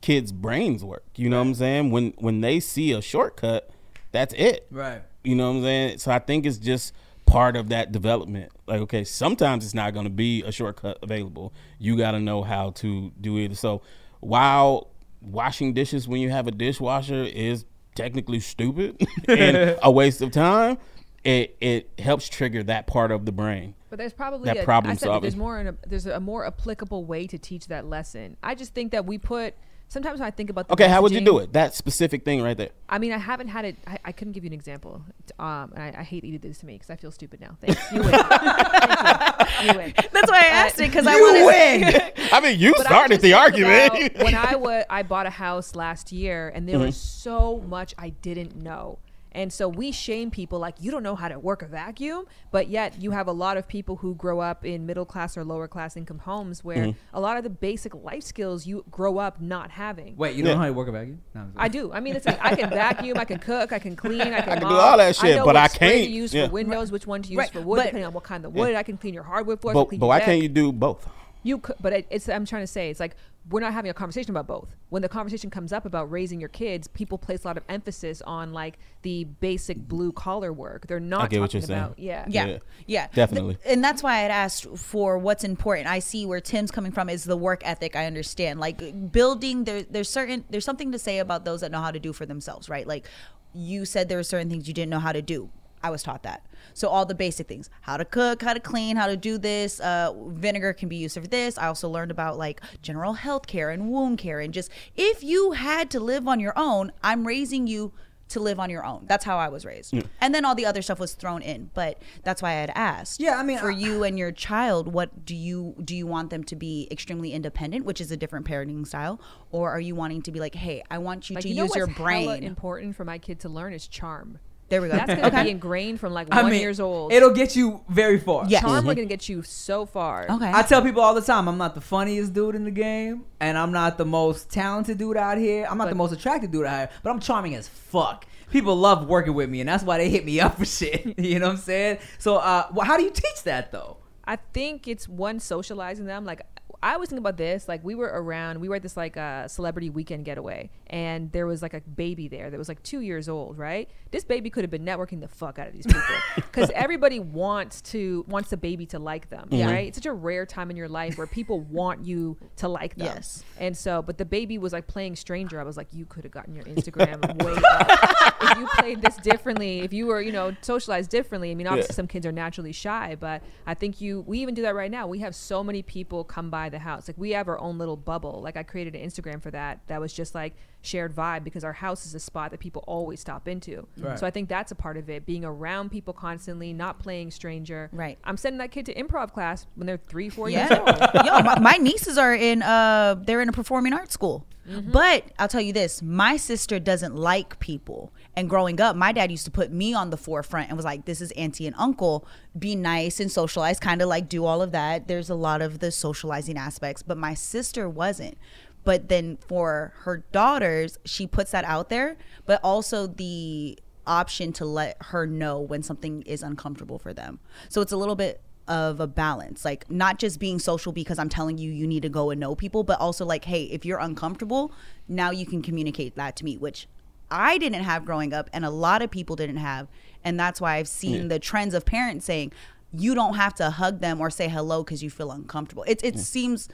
kids' 0.00 0.32
brains 0.32 0.84
work. 0.84 1.04
You 1.16 1.28
know 1.28 1.38
what 1.38 1.46
I'm 1.48 1.54
saying? 1.54 1.90
When 1.90 2.14
when 2.18 2.40
they 2.40 2.60
see 2.60 2.92
a 2.92 3.02
shortcut, 3.02 3.70
that's 4.10 4.34
it. 4.34 4.66
Right. 4.70 5.02
You 5.24 5.36
know 5.36 5.50
what 5.50 5.58
I'm 5.58 5.62
saying? 5.62 5.98
So 5.98 6.10
I 6.10 6.18
think 6.18 6.46
it's 6.46 6.58
just 6.58 6.92
part 7.32 7.56
of 7.56 7.70
that 7.70 7.92
development. 7.92 8.52
Like, 8.66 8.80
okay, 8.82 9.04
sometimes 9.04 9.64
it's 9.64 9.74
not 9.74 9.94
going 9.94 10.04
to 10.04 10.10
be 10.10 10.42
a 10.42 10.52
shortcut 10.52 10.98
available. 11.02 11.52
You 11.78 11.96
got 11.96 12.12
to 12.12 12.20
know 12.20 12.42
how 12.42 12.70
to 12.72 13.12
do 13.20 13.38
it. 13.38 13.56
So 13.56 13.82
while 14.20 14.88
washing 15.20 15.72
dishes 15.72 16.06
when 16.06 16.20
you 16.20 16.30
have 16.30 16.46
a 16.46 16.50
dishwasher 16.50 17.22
is 17.22 17.64
technically 17.94 18.40
stupid 18.40 19.00
and 19.28 19.78
a 19.82 19.90
waste 19.90 20.20
of 20.20 20.30
time, 20.30 20.78
it 21.24 21.56
it 21.60 21.90
helps 21.98 22.28
trigger 22.28 22.62
that 22.64 22.86
part 22.86 23.10
of 23.10 23.24
the 23.24 23.32
brain. 23.32 23.74
But 23.88 23.98
there's 23.98 24.12
probably 24.12 24.46
That 24.46 24.58
a, 24.58 24.64
problem 24.64 24.92
I 24.92 24.96
said 24.96 25.10
that 25.10 25.22
there's 25.22 25.34
solving. 25.34 25.38
more 25.38 25.58
an, 25.58 25.78
there's 25.86 26.06
a 26.06 26.18
more 26.20 26.46
applicable 26.46 27.04
way 27.04 27.26
to 27.26 27.38
teach 27.38 27.68
that 27.68 27.86
lesson. 27.86 28.36
I 28.42 28.54
just 28.54 28.74
think 28.74 28.92
that 28.92 29.06
we 29.06 29.18
put 29.18 29.54
sometimes 29.92 30.18
when 30.20 30.26
I 30.26 30.30
think 30.30 30.48
about 30.50 30.66
the 30.68 30.72
Okay, 30.74 30.88
how 30.88 31.02
would 31.02 31.12
you 31.12 31.20
do 31.20 31.38
it? 31.38 31.52
That 31.52 31.74
specific 31.74 32.24
thing 32.24 32.42
right 32.42 32.56
there. 32.56 32.70
I 32.88 32.98
mean, 32.98 33.12
I 33.12 33.18
haven't 33.18 33.48
had 33.48 33.64
it. 33.64 33.76
I, 33.86 33.98
I 34.06 34.12
couldn't 34.12 34.32
give 34.32 34.42
you 34.44 34.48
an 34.48 34.54
example. 34.54 35.02
Um, 35.38 35.72
and 35.74 35.82
I, 35.96 36.00
I 36.00 36.02
hate 36.02 36.20
that 36.22 36.26
you 36.26 36.38
did 36.38 36.42
this 36.50 36.58
to 36.58 36.66
me 36.66 36.74
because 36.74 36.90
I 36.90 36.96
feel 36.96 37.10
stupid 37.12 37.40
now. 37.40 37.56
Thanks. 37.60 37.80
You 37.92 38.00
win. 38.00 38.10
Thank 38.10 39.62
you. 39.62 39.72
You 39.72 39.78
win. 39.78 39.94
That's 40.12 40.30
why 40.30 40.38
I 40.40 40.46
asked 40.46 40.80
it 40.80 40.88
because 40.90 41.06
I 41.06 41.14
You 41.16 41.22
wanted 41.22 41.44
win. 41.46 42.28
I 42.32 42.40
mean, 42.40 42.58
you 42.58 42.72
But 42.76 42.86
I 42.86 42.90
started 42.90 43.14
just 43.14 43.22
the 43.22 43.30
think 43.30 43.40
argument. 43.40 44.16
when 44.22 44.34
I 44.34 44.56
wa- 44.56 44.84
I 44.88 45.02
bought 45.02 45.26
a 45.26 45.30
house 45.30 45.74
last 45.74 46.10
year, 46.12 46.50
and 46.54 46.68
there 46.68 46.76
Mm-hmm. 46.76 46.86
was 46.86 46.96
so 46.96 47.62
much 47.68 47.94
I 47.98 48.08
didn't 48.10 48.56
know. 48.56 48.98
And 49.34 49.52
so 49.52 49.68
we 49.68 49.92
shame 49.92 50.30
people 50.30 50.58
like 50.58 50.74
you 50.78 50.90
don't 50.90 51.02
know 51.02 51.14
how 51.16 51.28
to 51.28 51.38
work 51.38 51.62
a 51.62 51.66
vacuum, 51.66 52.26
but 52.50 52.68
yet 52.68 53.00
you 53.00 53.10
have 53.12 53.26
a 53.28 53.32
lot 53.32 53.56
of 53.56 53.66
people 53.66 53.96
who 53.96 54.14
grow 54.14 54.40
up 54.40 54.64
in 54.64 54.86
middle 54.86 55.04
class 55.04 55.36
or 55.36 55.44
lower 55.44 55.66
class 55.68 55.96
income 55.96 56.18
homes 56.20 56.62
where 56.62 56.76
Mm-hmm. 56.82 56.98
a 57.16 57.20
lot 57.20 57.36
of 57.36 57.44
the 57.44 57.50
basic 57.50 57.94
life 57.94 58.22
skills 58.22 58.66
you 58.66 58.84
grow 58.90 59.18
up 59.18 59.40
not 59.40 59.70
having. 59.70 60.16
Wait, 60.16 60.36
you 60.36 60.42
don't 60.42 60.50
Yeah. 60.50 60.54
know 60.54 60.60
how 60.60 60.66
to 60.66 60.72
work 60.72 60.88
a 60.88 60.92
vacuum? 60.92 61.20
No, 61.34 61.40
I'm 61.42 61.46
just- 61.48 61.58
I 61.60 61.68
do. 61.68 61.92
I 61.92 62.00
mean, 62.00 62.16
it's 62.16 62.26
like 62.26 62.38
I 62.42 62.54
can 62.56 62.70
vacuum, 62.70 63.18
I 63.18 63.24
can 63.24 63.38
cook, 63.38 63.72
I 63.72 63.78
can 63.78 63.96
clean, 63.96 64.20
I 64.20 64.40
can, 64.42 64.58
can 64.58 64.60
do 64.60 64.66
all 64.66 64.96
that 64.98 65.16
shit, 65.16 65.36
know 65.36 65.44
but 65.44 65.56
I 65.56 65.68
can't- 65.68 66.04
To 66.04 66.10
use 66.10 66.32
yeah. 66.34 66.46
for 66.46 66.52
windows, 66.52 66.90
which 66.92 67.06
one 67.06 67.22
to 67.22 67.28
use 67.30 67.38
Right, 67.38 67.50
for 67.50 67.60
wood, 67.60 67.76
but- 67.76 67.82
depending 67.84 68.04
on 68.04 68.12
what 68.12 68.24
kind 68.24 68.44
of 68.44 68.52
wood. 68.54 68.74
I 68.74 68.82
can 68.82 68.96
clean 68.96 69.14
your 69.14 69.22
hardwood 69.24 69.60
floor. 69.60 69.74
But 69.74 69.98
but 69.98 70.06
why 70.06 70.18
deck. 70.18 70.26
can't 70.26 70.42
you 70.42 70.48
do 70.48 70.72
both? 70.72 71.08
You 71.42 71.58
could, 71.58 71.76
but 71.80 71.92
it, 71.92 72.06
it's. 72.10 72.28
I'm 72.28 72.44
trying 72.44 72.62
to 72.62 72.66
say, 72.66 72.90
it's 72.90 73.00
like 73.00 73.16
we're 73.50 73.60
not 73.60 73.72
having 73.72 73.90
a 73.90 73.94
conversation 73.94 74.30
about 74.30 74.46
both. 74.46 74.76
When 74.90 75.02
the 75.02 75.08
conversation 75.08 75.50
comes 75.50 75.72
up 75.72 75.84
about 75.84 76.10
raising 76.10 76.38
your 76.38 76.48
kids, 76.48 76.86
people 76.86 77.18
place 77.18 77.44
a 77.44 77.48
lot 77.48 77.56
of 77.56 77.64
emphasis 77.68 78.22
on 78.22 78.52
like 78.52 78.78
the 79.02 79.24
basic 79.24 79.88
blue 79.88 80.12
collar 80.12 80.52
work. 80.52 80.86
They're 80.86 81.00
not 81.00 81.24
I 81.24 81.28
get 81.28 81.40
what 81.40 81.52
you're 81.52 81.62
saying. 81.62 81.94
Yeah. 81.96 82.24
Yeah. 82.28 82.46
Yeah. 82.46 82.58
Yeah. 82.86 83.06
Definitely. 83.14 83.54
Th- 83.56 83.74
and 83.74 83.82
that's 83.82 84.02
why 84.02 84.24
I'd 84.24 84.30
asked 84.30 84.66
for 84.76 85.18
what's 85.18 85.42
important. 85.42 85.88
I 85.88 85.98
see 85.98 86.24
where 86.24 86.40
Tim's 86.40 86.70
coming 86.70 86.92
from 86.92 87.08
is 87.08 87.24
the 87.24 87.36
work 87.36 87.62
ethic. 87.64 87.96
I 87.96 88.06
understand. 88.06 88.60
Like 88.60 89.10
building 89.10 89.64
there 89.64 89.82
there's 89.82 90.08
certain 90.08 90.44
there's 90.50 90.64
something 90.64 90.92
to 90.92 90.98
say 90.98 91.18
about 91.18 91.44
those 91.44 91.62
that 91.62 91.72
know 91.72 91.80
how 91.80 91.90
to 91.90 92.00
do 92.00 92.12
for 92.12 92.26
themselves, 92.26 92.68
right? 92.68 92.86
Like 92.86 93.06
you 93.54 93.84
said 93.84 94.08
there 94.08 94.18
were 94.18 94.22
certain 94.22 94.48
things 94.48 94.68
you 94.68 94.74
didn't 94.74 94.90
know 94.90 95.00
how 95.00 95.12
to 95.12 95.22
do. 95.22 95.50
I 95.82 95.90
was 95.90 96.02
taught 96.04 96.22
that. 96.22 96.46
So 96.74 96.88
all 96.88 97.04
the 97.06 97.14
basic 97.14 97.48
things, 97.48 97.70
how 97.82 97.96
to 97.96 98.04
cook, 98.04 98.42
how 98.42 98.54
to 98.54 98.60
clean, 98.60 98.96
how 98.96 99.06
to 99.06 99.16
do 99.16 99.38
this. 99.38 99.80
Uh, 99.80 100.12
vinegar 100.28 100.72
can 100.72 100.88
be 100.88 100.96
used 100.96 101.18
for 101.20 101.26
this. 101.26 101.58
I 101.58 101.66
also 101.66 101.88
learned 101.88 102.10
about 102.10 102.38
like 102.38 102.60
general 102.82 103.14
health 103.14 103.46
care 103.46 103.70
and 103.70 103.90
wound 103.90 104.18
care 104.18 104.40
and 104.40 104.52
just 104.52 104.70
if 104.96 105.22
you 105.22 105.52
had 105.52 105.90
to 105.90 106.00
live 106.00 106.26
on 106.28 106.40
your 106.40 106.52
own, 106.56 106.92
I'm 107.02 107.26
raising 107.26 107.66
you 107.66 107.92
to 108.28 108.40
live 108.40 108.58
on 108.58 108.70
your 108.70 108.82
own. 108.82 109.04
That's 109.06 109.26
how 109.26 109.36
I 109.36 109.48
was 109.48 109.66
raised. 109.66 109.92
And 110.22 110.34
then 110.34 110.46
all 110.46 110.54
the 110.54 110.64
other 110.64 110.80
stuff 110.80 110.98
was 110.98 111.12
thrown 111.12 111.42
in. 111.42 111.70
But 111.74 112.00
that's 112.24 112.40
why 112.40 112.50
I 112.52 112.54
had 112.54 112.72
asked. 112.74 113.20
Yeah, 113.20 113.36
I 113.36 113.42
mean, 113.42 113.58
for 113.58 113.70
I- 113.70 113.74
you 113.76 114.04
and 114.04 114.18
your 114.18 114.32
child, 114.32 114.88
what 114.88 115.26
do 115.26 115.36
you 115.36 115.74
do 115.84 115.94
you 115.94 116.06
want 116.06 116.30
them 116.30 116.42
to 116.44 116.56
be 116.56 116.88
extremely 116.90 117.34
independent, 117.34 117.84
which 117.84 118.00
is 118.00 118.10
a 118.10 118.16
different 118.16 118.46
parenting 118.46 118.86
style, 118.86 119.20
or 119.50 119.70
are 119.70 119.80
you 119.80 119.94
wanting 119.94 120.22
to 120.22 120.32
be 120.32 120.40
like, 120.40 120.54
"Hey, 120.54 120.82
I 120.90 120.96
want 120.96 121.28
you 121.28 121.34
Like 121.34 121.42
to 121.42 121.48
you 121.50 121.56
know 121.56 121.64
use 121.64 121.70
what's 121.70 121.76
your 121.76 121.86
hella 121.88 122.04
brain." 122.38 122.42
important 122.44 122.96
for 122.96 123.04
my 123.04 123.18
kid 123.18 123.38
to 123.40 123.50
learn 123.50 123.74
is 123.74 123.86
charm. 123.86 124.38
There 124.72 124.80
we 124.80 124.88
go. 124.88 124.96
That's 124.96 125.14
gonna 125.14 125.26
okay. 125.28 125.44
be 125.44 125.50
ingrained 125.50 126.00
from 126.00 126.14
like 126.14 126.28
I 126.30 126.42
one 126.42 126.50
mean, 126.50 126.62
years 126.62 126.80
old. 126.80 127.12
It'll 127.12 127.34
get 127.34 127.54
you 127.54 127.82
very 127.90 128.18
far. 128.18 128.46
Yes. 128.48 128.62
charm 128.62 128.88
are 128.88 128.94
gonna 128.94 129.04
get 129.04 129.28
you 129.28 129.42
so 129.42 129.84
far. 129.84 130.26
okay. 130.30 130.50
I 130.50 130.62
tell 130.62 130.80
people 130.80 131.02
all 131.02 131.14
the 131.14 131.20
time, 131.20 131.46
I'm 131.46 131.58
not 131.58 131.74
the 131.74 131.82
funniest 131.82 132.32
dude 132.32 132.54
in 132.54 132.64
the 132.64 132.70
game, 132.70 133.26
and 133.38 133.58
I'm 133.58 133.70
not 133.70 133.98
the 133.98 134.06
most 134.06 134.50
talented 134.50 134.96
dude 134.96 135.18
out 135.18 135.36
here. 135.36 135.66
I'm 135.70 135.76
not 135.76 135.90
the 135.90 135.94
most 135.94 136.12
attractive 136.12 136.50
dude 136.50 136.64
out 136.64 136.78
here, 136.78 136.90
but 137.02 137.10
I'm 137.10 137.20
charming 137.20 137.54
as 137.54 137.68
fuck. 137.68 138.26
People 138.50 138.74
love 138.74 139.06
working 139.06 139.34
with 139.34 139.50
me, 139.50 139.60
and 139.60 139.68
that's 139.68 139.84
why 139.84 139.98
they 139.98 140.08
hit 140.08 140.24
me 140.24 140.40
up 140.40 140.56
for 140.56 140.64
shit. 140.78 141.18
you 141.18 141.38
know 141.38 141.48
what 141.48 141.52
I'm 141.52 141.58
saying? 141.58 141.98
So, 142.16 142.36
uh, 142.36 142.68
well, 142.72 142.86
how 142.86 142.96
do 142.96 143.02
you 143.02 143.10
teach 143.10 143.42
that 143.44 143.72
though? 143.72 143.98
I 144.24 144.36
think 144.36 144.88
it's 144.88 145.06
one 145.06 145.38
socializing 145.38 146.06
them. 146.06 146.24
Like 146.24 146.40
I 146.82 146.94
always 146.94 147.08
think 147.10 147.20
about 147.20 147.36
this. 147.36 147.68
Like 147.68 147.84
we 147.84 147.94
were 147.94 148.10
around, 148.12 148.60
we 148.60 148.68
were 148.68 148.76
at 148.76 148.82
this 148.82 148.96
like 148.96 149.16
uh, 149.16 149.46
celebrity 149.48 149.88
weekend 149.90 150.24
getaway, 150.24 150.70
and 150.88 151.30
there 151.32 151.46
was 151.46 151.62
like 151.62 151.74
a 151.74 151.80
baby 151.80 152.28
there 152.28 152.50
that 152.50 152.58
was 152.58 152.68
like 152.68 152.82
two 152.82 153.00
years 153.00 153.28
old. 153.28 153.56
Right, 153.58 153.88
this 154.10 154.24
baby 154.24 154.50
could 154.50 154.64
have 154.64 154.70
been 154.70 154.84
networking 154.84 155.20
the 155.20 155.28
fuck 155.28 155.58
out 155.58 155.68
of 155.68 155.72
these 155.72 155.86
people 155.86 156.02
because 156.36 156.70
everybody 156.74 157.20
wants 157.20 157.80
to 157.82 158.24
wants 158.28 158.50
the 158.50 158.56
baby 158.56 158.86
to 158.86 158.98
like 158.98 159.30
them. 159.30 159.48
Right, 159.52 159.88
it's 159.88 159.96
such 159.96 160.06
a 160.06 160.12
rare 160.12 160.44
time 160.46 160.70
in 160.70 160.76
your 160.76 160.88
life 160.88 161.16
where 161.18 161.26
people 161.26 161.60
want 161.70 162.04
you 162.04 162.36
to 162.56 162.68
like 162.68 162.96
them. 162.96 163.06
Yes. 163.14 163.44
And 163.58 163.76
so, 163.76 164.02
but 164.02 164.18
the 164.18 164.24
baby 164.24 164.58
was 164.58 164.72
like 164.72 164.86
playing 164.86 165.16
stranger. 165.16 165.60
I 165.60 165.64
was 165.64 165.76
like, 165.76 165.88
you 165.92 166.04
could 166.04 166.24
have 166.24 166.32
gotten 166.32 166.54
your 166.54 166.64
Instagram 166.64 167.20
way 167.44 167.62
up 167.70 168.34
if 168.42 168.58
you 168.58 168.66
played 168.78 169.00
this 169.02 169.16
differently. 169.18 169.80
If 169.80 169.92
you 169.92 170.06
were, 170.06 170.20
you 170.20 170.32
know, 170.32 170.56
socialized 170.62 171.10
differently. 171.10 171.50
I 171.50 171.54
mean, 171.54 171.66
obviously 171.66 171.92
Yeah. 171.92 171.96
some 171.96 172.06
kids 172.08 172.26
are 172.26 172.32
naturally 172.32 172.72
shy, 172.72 173.16
but 173.18 173.42
I 173.66 173.74
think 173.74 174.00
you. 174.00 174.22
We 174.26 174.40
even 174.40 174.54
do 174.54 174.62
that 174.62 174.74
right 174.74 174.90
now. 174.90 175.06
We 175.06 175.20
have 175.20 175.34
so 175.34 175.62
many 175.62 175.82
people 175.82 176.24
come 176.24 176.50
by 176.50 176.70
the 176.72 176.80
house. 176.80 177.08
Like 177.08 177.16
we 177.16 177.30
have 177.30 177.46
our 177.48 177.58
own 177.60 177.78
little 177.78 177.96
bubble. 177.96 178.40
Like 178.42 178.56
I 178.56 178.64
created 178.64 178.96
an 178.96 179.06
Instagram 179.08 179.40
for 179.40 179.50
that. 179.52 179.80
That 179.86 180.00
was 180.00 180.12
just 180.12 180.34
like 180.34 180.54
shared 180.80 181.14
vibe 181.14 181.44
because 181.44 181.62
our 181.62 181.72
house 181.72 182.04
is 182.04 182.14
a 182.16 182.18
spot 182.20 182.50
that 182.50 182.58
people 182.58 182.82
always 182.88 183.20
stop 183.20 183.46
into. 183.46 183.86
Right. 183.96 184.18
So 184.18 184.26
I 184.26 184.30
think 184.32 184.48
that's 184.48 184.72
a 184.72 184.74
part 184.74 184.96
of 184.96 185.08
it. 185.08 185.24
Being 185.24 185.44
around 185.44 185.90
people 185.90 186.12
constantly, 186.12 186.72
not 186.72 186.98
playing 186.98 187.30
stranger. 187.30 187.88
Right. 187.92 188.18
I'm 188.24 188.36
sending 188.36 188.58
that 188.58 188.72
kid 188.72 188.86
to 188.86 188.94
improv 188.94 189.32
class 189.32 189.66
when 189.76 189.86
they're 189.86 189.96
three, 189.98 190.28
four 190.28 190.50
Yeah. 190.50 190.68
years 190.68 190.80
old. 190.80 190.98
Yo, 191.26 191.40
my, 191.42 191.58
my 191.60 191.76
nieces 191.76 192.18
are 192.18 192.34
in 192.34 192.62
uh 192.62 193.14
they're 193.24 193.40
in 193.42 193.48
a 193.48 193.52
performing 193.52 193.92
arts 193.92 194.12
school. 194.14 194.44
But 194.92 195.24
I'll 195.40 195.48
tell 195.48 195.60
you 195.60 195.72
this, 195.72 196.02
my 196.02 196.36
sister 196.36 196.78
doesn't 196.78 197.16
like 197.16 197.58
people. 197.58 198.12
And 198.34 198.48
growing 198.48 198.80
up, 198.80 198.96
my 198.96 199.12
dad 199.12 199.30
used 199.30 199.44
to 199.44 199.50
put 199.50 199.70
me 199.70 199.92
on 199.92 200.10
the 200.10 200.16
forefront 200.16 200.68
and 200.68 200.76
was 200.76 200.84
like, 200.84 201.04
This 201.04 201.20
is 201.20 201.30
auntie 201.32 201.66
and 201.66 201.76
uncle. 201.78 202.26
Be 202.58 202.74
nice 202.74 203.20
and 203.20 203.30
socialize, 203.30 203.78
kind 203.78 204.00
of 204.00 204.08
like 204.08 204.28
do 204.28 204.44
all 204.44 204.62
of 204.62 204.72
that. 204.72 205.08
There's 205.08 205.30
a 205.30 205.34
lot 205.34 205.60
of 205.60 205.80
the 205.80 205.90
socializing 205.90 206.56
aspects. 206.56 207.02
But 207.02 207.18
my 207.18 207.34
sister 207.34 207.88
wasn't. 207.88 208.38
But 208.84 209.08
then 209.08 209.36
for 209.36 209.92
her 209.98 210.24
daughters, 210.32 210.98
she 211.04 211.26
puts 211.26 211.52
that 211.52 211.64
out 211.64 211.88
there, 211.88 212.16
but 212.46 212.60
also 212.64 213.06
the 213.06 213.78
option 214.06 214.52
to 214.54 214.64
let 214.64 214.96
her 215.00 215.26
know 215.26 215.60
when 215.60 215.82
something 215.82 216.22
is 216.22 216.42
uncomfortable 216.42 216.98
for 216.98 217.12
them. 217.12 217.38
So 217.68 217.80
it's 217.80 217.92
a 217.92 217.96
little 217.96 218.16
bit 218.16 218.40
of 218.68 219.00
a 219.00 219.06
balance, 219.06 219.64
like 219.64 219.90
not 219.90 220.18
just 220.18 220.40
being 220.40 220.58
social 220.58 220.92
because 220.92 221.18
I'm 221.18 221.28
telling 221.28 221.58
you 221.58 221.70
you 221.70 221.86
need 221.86 222.02
to 222.02 222.08
go 222.08 222.30
and 222.30 222.40
know 222.40 222.54
people, 222.54 222.84
but 222.84 222.98
also 223.00 223.24
like, 223.24 223.44
hey, 223.44 223.64
if 223.64 223.84
you're 223.84 223.98
uncomfortable, 223.98 224.72
now 225.08 225.30
you 225.30 225.46
can 225.46 225.62
communicate 225.62 226.16
that 226.16 226.36
to 226.36 226.44
me, 226.44 226.56
which 226.56 226.86
I 227.32 227.58
didn't 227.58 227.82
have 227.84 228.04
growing 228.04 228.32
up 228.32 228.48
and 228.52 228.64
a 228.64 228.70
lot 228.70 229.02
of 229.02 229.10
people 229.10 229.34
didn't 229.36 229.56
have. 229.56 229.88
And 230.22 230.38
that's 230.38 230.60
why 230.60 230.76
I've 230.76 230.86
seen 230.88 231.22
Yeah. 231.22 231.28
the 231.28 231.38
trends 231.38 231.74
of 231.74 231.84
parents 231.84 232.24
saying, 232.26 232.52
you 232.92 233.14
don't 233.14 233.34
have 233.34 233.54
to 233.54 233.70
hug 233.70 234.00
them 234.00 234.20
or 234.20 234.28
say 234.30 234.48
hello 234.48 234.84
because 234.84 235.02
you 235.02 235.10
feel 235.10 235.32
uncomfortable. 235.32 235.82
It, 235.88 236.04
it 236.04 236.18
seems, 236.18 236.68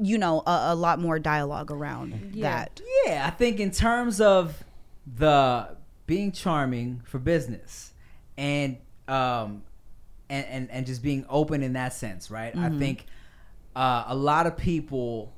you 0.00 0.18
know, 0.18 0.40
a, 0.46 0.72
a 0.72 0.74
lot 0.74 0.98
more 0.98 1.18
dialogue 1.20 1.70
around 1.70 2.32
Yeah. 2.34 2.50
that. 2.64 2.80
Yeah, 3.06 3.24
I 3.26 3.30
think 3.30 3.60
in 3.60 3.70
terms 3.70 4.20
of 4.20 4.64
the 5.16 5.76
being 6.06 6.32
charming 6.32 7.00
for 7.04 7.18
business 7.18 7.92
and 8.36 8.76
um 9.08 9.62
and 10.28 10.46
and, 10.46 10.70
and 10.70 10.86
just 10.86 11.02
being 11.02 11.24
open 11.28 11.62
in 11.62 11.72
that 11.74 11.92
sense, 11.92 12.30
right? 12.30 12.56
I 12.56 12.68
think 12.70 13.06
uh, 13.76 14.04
a 14.08 14.14
lot 14.14 14.46
of 14.46 14.56
people 14.56 15.32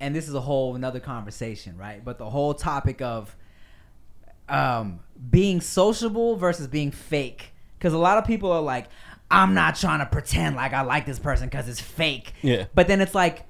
and 0.00 0.14
this 0.14 0.28
is 0.28 0.34
a 0.34 0.40
whole 0.40 0.74
another 0.74 1.00
conversation, 1.00 1.76
right? 1.78 2.04
But 2.04 2.18
the 2.18 2.28
whole 2.28 2.54
topic 2.54 3.00
of 3.00 3.34
um 4.48 5.00
being 5.30 5.60
sociable 5.60 6.36
versus 6.36 6.66
being 6.66 6.90
fake 6.90 7.52
cuz 7.80 7.92
a 7.92 7.98
lot 7.98 8.18
of 8.18 8.24
people 8.24 8.50
are 8.52 8.60
like 8.62 8.86
I'm 9.30 9.54
not 9.54 9.74
trying 9.76 10.00
to 10.00 10.06
pretend 10.06 10.54
like 10.56 10.72
I 10.72 10.82
like 10.82 11.06
this 11.06 11.18
person 11.18 11.48
cuz 11.50 11.68
it's 11.68 11.80
fake. 11.80 12.34
Yeah. 12.42 12.66
But 12.74 12.88
then 12.88 13.00
it's 13.00 13.14
like 13.14 13.46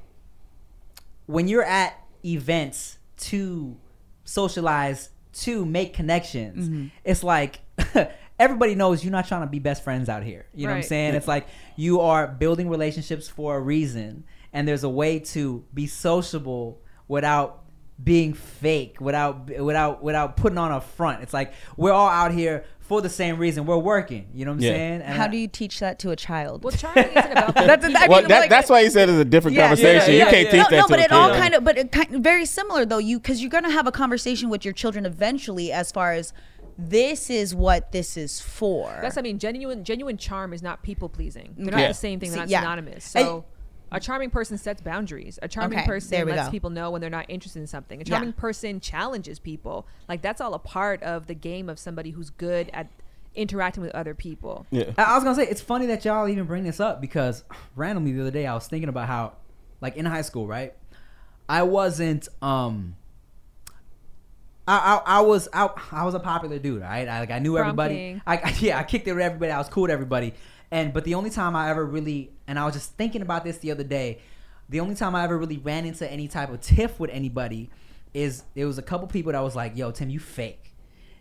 when 1.26 1.48
you're 1.48 1.64
at 1.64 1.94
events 2.24 2.98
to 3.16 3.76
socialize 4.24 5.10
to 5.32 5.64
make 5.66 5.92
connections 5.94 6.68
Mm-hmm. 6.68 6.86
it's 7.04 7.22
like 7.24 7.60
everybody 8.38 8.74
knows 8.74 9.04
you're 9.04 9.12
not 9.12 9.26
trying 9.26 9.40
to 9.42 9.46
be 9.48 9.58
best 9.58 9.82
friends 9.84 10.08
out 10.08 10.22
here 10.22 10.46
you 10.54 10.66
know 10.66 10.72
what 10.72 10.78
i'm 10.78 10.82
saying 10.82 11.14
it's 11.14 11.28
like 11.28 11.46
you 11.76 12.00
are 12.00 12.26
building 12.26 12.68
relationships 12.68 13.28
for 13.28 13.56
a 13.56 13.60
reason 13.60 14.24
and 14.52 14.66
there's 14.68 14.84
a 14.84 14.88
way 14.88 15.18
to 15.18 15.64
be 15.74 15.86
sociable 15.86 16.80
without 17.08 17.63
being 18.02 18.32
fake 18.34 19.00
without 19.00 19.48
without 19.60 20.02
without 20.02 20.36
putting 20.36 20.58
on 20.58 20.72
a 20.72 20.80
front 20.80 21.22
it's 21.22 21.32
like 21.32 21.52
we're 21.76 21.92
all 21.92 22.08
out 22.08 22.32
here 22.32 22.64
for 22.80 23.00
the 23.00 23.08
same 23.08 23.38
reason 23.38 23.64
we're 23.66 23.78
working 23.78 24.26
you 24.34 24.44
know 24.44 24.50
what 24.50 24.56
i'm 24.56 24.62
Yeah. 24.62 24.70
saying 24.72 25.02
And 25.02 25.16
How 25.16 25.24
I- 25.24 25.28
do 25.28 25.36
you 25.36 25.46
teach 25.46 25.78
that 25.78 25.98
to 26.00 26.10
a 26.10 26.16
child? 26.16 26.64
Well, 26.64 26.72
charming 26.76 27.04
isn't 27.04 27.32
about 27.32 27.54
the 27.54 27.60
That's- 27.66 27.94
I 27.94 28.08
well, 28.08 28.20
mean, 28.20 28.28
that, 28.28 28.40
like- 28.40 28.50
that's 28.50 28.68
why 28.68 28.80
you 28.80 28.90
said 28.90 29.08
it's 29.08 29.18
a 29.18 29.24
different 29.24 29.56
Yeah, 29.56 29.68
conversation. 29.68 30.14
yeah, 30.14 30.24
you 30.24 30.30
can't 30.30 30.44
yeah. 30.46 30.50
teach 30.50 30.70
no, 30.70 30.76
that 30.76 30.76
no, 30.76 30.86
to 30.86 30.88
but 30.92 30.98
a 30.98 31.02
it 31.04 31.12
all 31.12 31.30
kind 31.30 31.54
of, 31.54 31.62
but 31.64 31.78
it 31.78 31.92
kind 31.92 32.22
very 32.22 32.44
similar 32.44 32.84
though. 32.84 32.98
You 32.98 33.18
because 33.20 33.40
you're 33.40 33.48
gonna 33.50 33.70
have 33.70 33.86
a 33.86 33.92
conversation 33.92 34.50
with 34.50 34.64
your 34.64 34.74
children 34.74 35.06
eventually, 35.06 35.70
as 35.72 35.92
far 35.92 36.12
as 36.12 36.32
this 36.76 37.30
is 37.30 37.54
what 37.54 37.92
this 37.92 38.16
is 38.16 38.40
for. 38.40 38.98
That's 39.00 39.16
I 39.16 39.22
mean, 39.22 39.38
genuine 39.38 39.84
genuine 39.84 40.18
charm 40.18 40.52
is 40.52 40.62
not 40.62 40.82
people 40.82 41.08
pleasing. 41.08 41.54
They're 41.56 41.70
not 41.70 41.80
Yeah. 41.80 41.88
the 41.88 41.94
same 41.94 42.18
thing. 42.20 42.30
They're 42.32 42.40
not 42.40 42.48
yeah. 42.48 42.60
synonymous. 42.60 43.12
Hey. 43.12 43.22
So. 43.22 43.44
A 43.92 44.00
charming 44.00 44.30
person 44.30 44.58
sets 44.58 44.80
boundaries. 44.82 45.38
A 45.42 45.46
charming 45.48 45.78
Okay, 45.78 45.86
person 45.86 46.26
lets 46.28 46.46
go. 46.48 46.50
people 46.50 46.70
know 46.70 46.90
when 46.90 47.00
they're 47.00 47.10
not 47.10 47.26
interested 47.28 47.60
in 47.60 47.66
something. 47.68 48.00
A 48.00 48.04
Yeah. 48.04 48.16
charming 48.16 48.32
person 48.32 48.80
challenges 48.80 49.38
people. 49.38 49.86
Like 50.08 50.20
that's 50.22 50.40
all 50.40 50.54
a 50.54 50.58
part 50.58 51.02
of 51.02 51.26
the 51.28 51.34
game 51.34 51.68
of 51.68 51.78
somebody 51.78 52.10
who's 52.10 52.30
good 52.30 52.70
at 52.72 52.88
interacting 53.36 53.82
with 53.82 53.92
other 53.94 54.14
people. 54.14 54.66
yeah. 54.70 54.90
I 54.98 55.02
I 55.04 55.14
was 55.14 55.24
gonna 55.24 55.36
say 55.36 55.46
it's 55.46 55.60
funny 55.60 55.86
that 55.86 56.04
y'all 56.04 56.28
even 56.28 56.44
bring 56.44 56.64
this 56.64 56.80
up 56.80 57.00
because 57.00 57.44
randomly 57.76 58.12
the 58.12 58.20
other 58.22 58.30
day 58.30 58.46
I 58.46 58.54
was 58.54 58.66
thinking 58.66 58.88
about 58.88 59.06
how, 59.06 59.32
like 59.80 59.96
in 59.96 60.04
high 60.06 60.22
school, 60.22 60.46
right? 60.46 60.74
I 61.48 61.62
wasn't 61.62 62.26
um. 62.42 62.96
I, 64.66 65.00
I, 65.06 65.18
I 65.18 65.20
was 65.20 65.46
I, 65.52 65.68
I 65.92 66.04
was 66.04 66.14
a 66.14 66.20
popular 66.20 66.58
dude, 66.58 66.80
right? 66.80 67.06
I, 67.06 67.20
like 67.20 67.30
I 67.30 67.38
knew 67.38 67.52
Prom 67.54 67.66
everybody. 67.68 68.20
I, 68.26 68.36
I 68.38 68.54
yeah, 68.60 68.78
I 68.78 68.82
kicked 68.84 69.06
it 69.06 69.12
with 69.12 69.22
everybody. 69.22 69.52
I 69.52 69.58
was 69.58 69.68
cool 69.68 69.82
with 69.82 69.90
everybody. 69.90 70.32
And 70.74 70.92
but 70.92 71.04
the 71.04 71.14
only 71.14 71.30
time 71.30 71.54
I 71.54 71.70
ever 71.70 71.86
really 71.86 72.32
and 72.48 72.58
I 72.58 72.64
was 72.64 72.74
just 72.74 72.96
thinking 72.96 73.22
about 73.22 73.44
this 73.44 73.58
the 73.58 73.70
other 73.70 73.84
day, 73.84 74.18
the 74.68 74.80
only 74.80 74.96
time 74.96 75.14
I 75.14 75.22
ever 75.22 75.38
really 75.38 75.58
ran 75.58 75.84
into 75.84 76.10
any 76.10 76.26
type 76.26 76.50
of 76.50 76.60
tiff 76.62 76.98
with 76.98 77.10
anybody 77.10 77.70
is 78.12 78.42
it 78.56 78.64
was 78.64 78.76
a 78.76 78.82
couple 78.82 79.06
people 79.06 79.30
that 79.30 79.40
was 79.40 79.54
like, 79.54 79.76
"Yo, 79.76 79.92
Tim, 79.92 80.10
you 80.10 80.18
fake," 80.18 80.74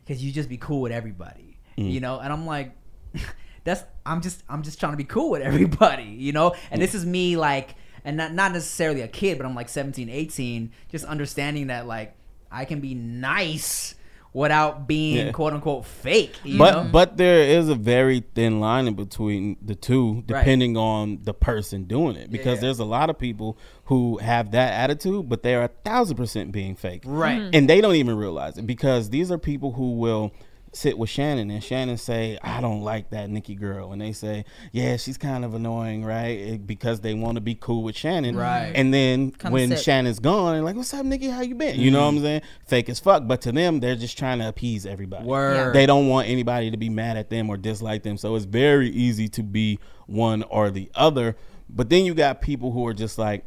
because 0.04 0.24
you 0.24 0.32
just 0.32 0.50
be 0.50 0.58
cool 0.58 0.82
with 0.82 0.92
everybody, 0.92 1.60
mm. 1.78 1.92
you 1.92 2.00
know. 2.00 2.20
And 2.20 2.34
I'm 2.34 2.48
like, 2.48 2.76
that's 3.64 3.84
I'm 4.08 4.22
just 4.22 4.42
I'm 4.50 4.64
just 4.64 4.80
trying 4.80 4.94
to 4.94 4.98
be 4.98 5.04
cool 5.04 5.30
with 5.30 5.44
everybody, 5.44 6.06
you 6.06 6.32
know. 6.32 6.56
And 6.72 6.82
this 6.82 6.96
is 6.96 7.06
me 7.06 7.38
like, 7.38 7.76
and 8.04 8.18
not 8.18 8.34
not 8.34 8.54
necessarily 8.54 9.02
a 9.02 9.08
kid, 9.08 9.38
but 9.38 9.46
I'm 9.46 9.54
like 9.54 9.70
17, 9.70 10.10
18, 10.10 10.72
just 10.90 11.06
understanding 11.06 11.68
that 11.68 11.86
like 11.86 12.16
I 12.52 12.66
can 12.66 12.80
be 12.80 12.96
nice 12.96 13.94
without 14.34 14.88
being 14.88 15.28
Yeah. 15.28 15.32
quote 15.32 15.54
unquote 15.54 15.86
fake. 15.86 16.36
You 16.44 16.58
but 16.58 16.72
know? 16.86 16.90
but 16.92 17.18
there 17.18 17.44
is 17.44 17.70
a 17.70 17.76
very 17.76 18.24
thin 18.34 18.60
line 18.60 18.88
in 18.88 18.96
between 18.96 19.58
the 19.62 19.76
two 19.76 20.24
depending 20.26 20.76
on 20.76 21.20
the 21.24 21.34
person 21.34 21.84
doing 21.84 22.16
it 22.16 22.32
because 22.32 22.56
Yeah. 22.58 22.62
there's 22.62 22.80
a 22.80 22.86
lot 22.86 23.10
of 23.12 23.20
people 23.20 23.58
who 23.86 24.18
have 24.18 24.52
that 24.52 24.74
attitude 24.74 25.30
but 25.30 25.44
they 25.44 25.54
are 25.56 25.64
a 25.66 25.72
thousand 25.86 26.18
percent 26.18 26.52
being 26.52 26.76
fake 26.76 27.04
Right. 27.06 27.38
Mm-hmm. 27.38 27.46
Mhm. 27.50 27.56
and 27.58 27.70
they 27.70 27.80
don't 27.82 27.96
even 27.96 28.16
realize 28.18 28.58
it 28.58 28.66
because 28.66 29.10
these 29.12 29.32
are 29.32 29.38
people 29.38 29.72
who 29.74 29.92
will 29.98 30.32
sit 30.74 30.98
with 30.98 31.10
Shannon 31.10 31.50
and 31.52 31.64
Shannon 31.64 31.98
say 31.98 32.38
I 32.42 32.60
don't 32.60 32.82
like 32.82 33.12
that 33.12 33.30
Nikki 33.30 33.56
girl 33.56 33.92
and 33.92 34.02
they 34.02 34.12
say 34.12 34.44
yeah 34.72 34.98
she's 34.98 35.18
kind 35.18 35.46
of 35.46 35.54
annoying 35.54 36.04
right 36.04 36.38
It- 36.40 36.68
because 36.68 37.02
they 37.02 37.14
want 37.14 37.36
to 37.36 37.42
be 37.42 37.56
cool 37.56 37.84
with 37.84 37.96
Shannon 37.96 38.36
Right. 38.36 38.72
and 38.76 38.94
then 38.94 39.32
Come 39.32 39.54
when 39.54 39.70
sit. 39.70 39.80
Shannon's 39.82 40.20
gone 40.20 40.54
they're 40.54 40.64
like 40.64 40.76
what's 40.76 40.94
up 40.94 41.06
Nikki 41.06 41.28
how 41.30 41.42
you 41.42 41.56
been 41.56 41.80
you 41.80 41.92
know 41.92 42.02
what 42.02 42.08
I'm 42.08 42.16
mm-hmm. 42.16 42.24
saying 42.24 42.42
fake 42.66 42.90
as 42.90 43.00
fuck 43.00 43.28
but 43.28 43.42
to 43.42 43.52
them 43.52 43.80
they're 43.80 43.96
just 43.96 44.18
trying 44.18 44.40
to 44.40 44.48
appease 44.48 44.86
everybody 44.86 45.26
Word. 45.26 45.74
they 45.74 45.86
don't 45.86 46.08
want 46.08 46.28
anybody 46.28 46.72
to 46.72 46.78
be 46.78 46.90
mad 46.90 47.18
at 47.18 47.30
them 47.30 47.50
or 47.50 47.58
dislike 47.58 48.04
them. 48.04 48.18
So 48.18 48.36
it's 48.36 48.46
very 48.46 48.90
easy 48.90 49.28
to 49.30 49.44
be 49.44 49.80
one 50.08 50.44
or 50.44 50.70
the 50.70 50.90
other. 50.96 51.36
But 51.70 51.90
then 51.90 52.06
you 52.06 52.14
got 52.14 52.42
people 52.42 52.72
who 52.72 52.86
are 52.88 52.94
just 52.94 53.18
like, 53.18 53.46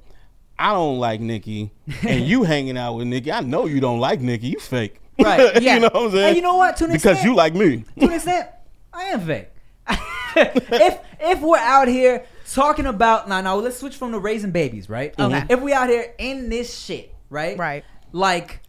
I 0.58 0.72
don't 0.72 0.98
like 0.98 1.20
Nikki, 1.20 1.70
and 2.02 2.26
you 2.26 2.44
hanging 2.44 2.78
out 2.78 2.94
with 2.94 3.06
Nikki. 3.06 3.30
I 3.30 3.40
know 3.40 3.66
you 3.66 3.80
don't 3.80 4.00
like 4.00 4.20
Nikki. 4.20 4.48
You 4.48 4.58
fake. 4.58 5.00
Right, 5.18 5.60
yeah. 5.62 5.74
you 5.74 5.80
know 5.80 5.90
what 5.92 6.02
I'm 6.04 6.10
saying? 6.10 6.26
And 6.28 6.36
you 6.36 6.42
know 6.42 6.56
what? 6.56 6.76
To 6.78 6.84
an 6.84 6.92
because 6.92 7.12
extent- 7.12 7.28
you 7.28 7.34
like 7.34 7.54
me. 7.54 7.84
to 7.98 8.06
an 8.06 8.12
extent, 8.12 8.48
I 8.92 9.04
am 9.04 9.20
fake. 9.20 9.48
if 10.36 10.98
if 11.20 11.40
we're 11.40 11.56
out 11.58 11.88
here 11.88 12.24
talking 12.52 12.86
about 12.86 13.28
now, 13.28 13.40
now 13.40 13.56
let's 13.56 13.78
switch 13.78 13.96
from 13.96 14.12
the 14.12 14.18
raising 14.18 14.50
babies, 14.50 14.88
right? 14.88 15.14
Okay. 15.18 15.34
Mm-hmm. 15.34 15.52
If 15.52 15.60
we 15.60 15.72
out 15.72 15.88
here 15.88 16.14
in 16.18 16.48
this 16.48 16.76
shit, 16.78 17.14
right? 17.30 17.56
Right. 17.56 17.84
Like, 18.12 18.60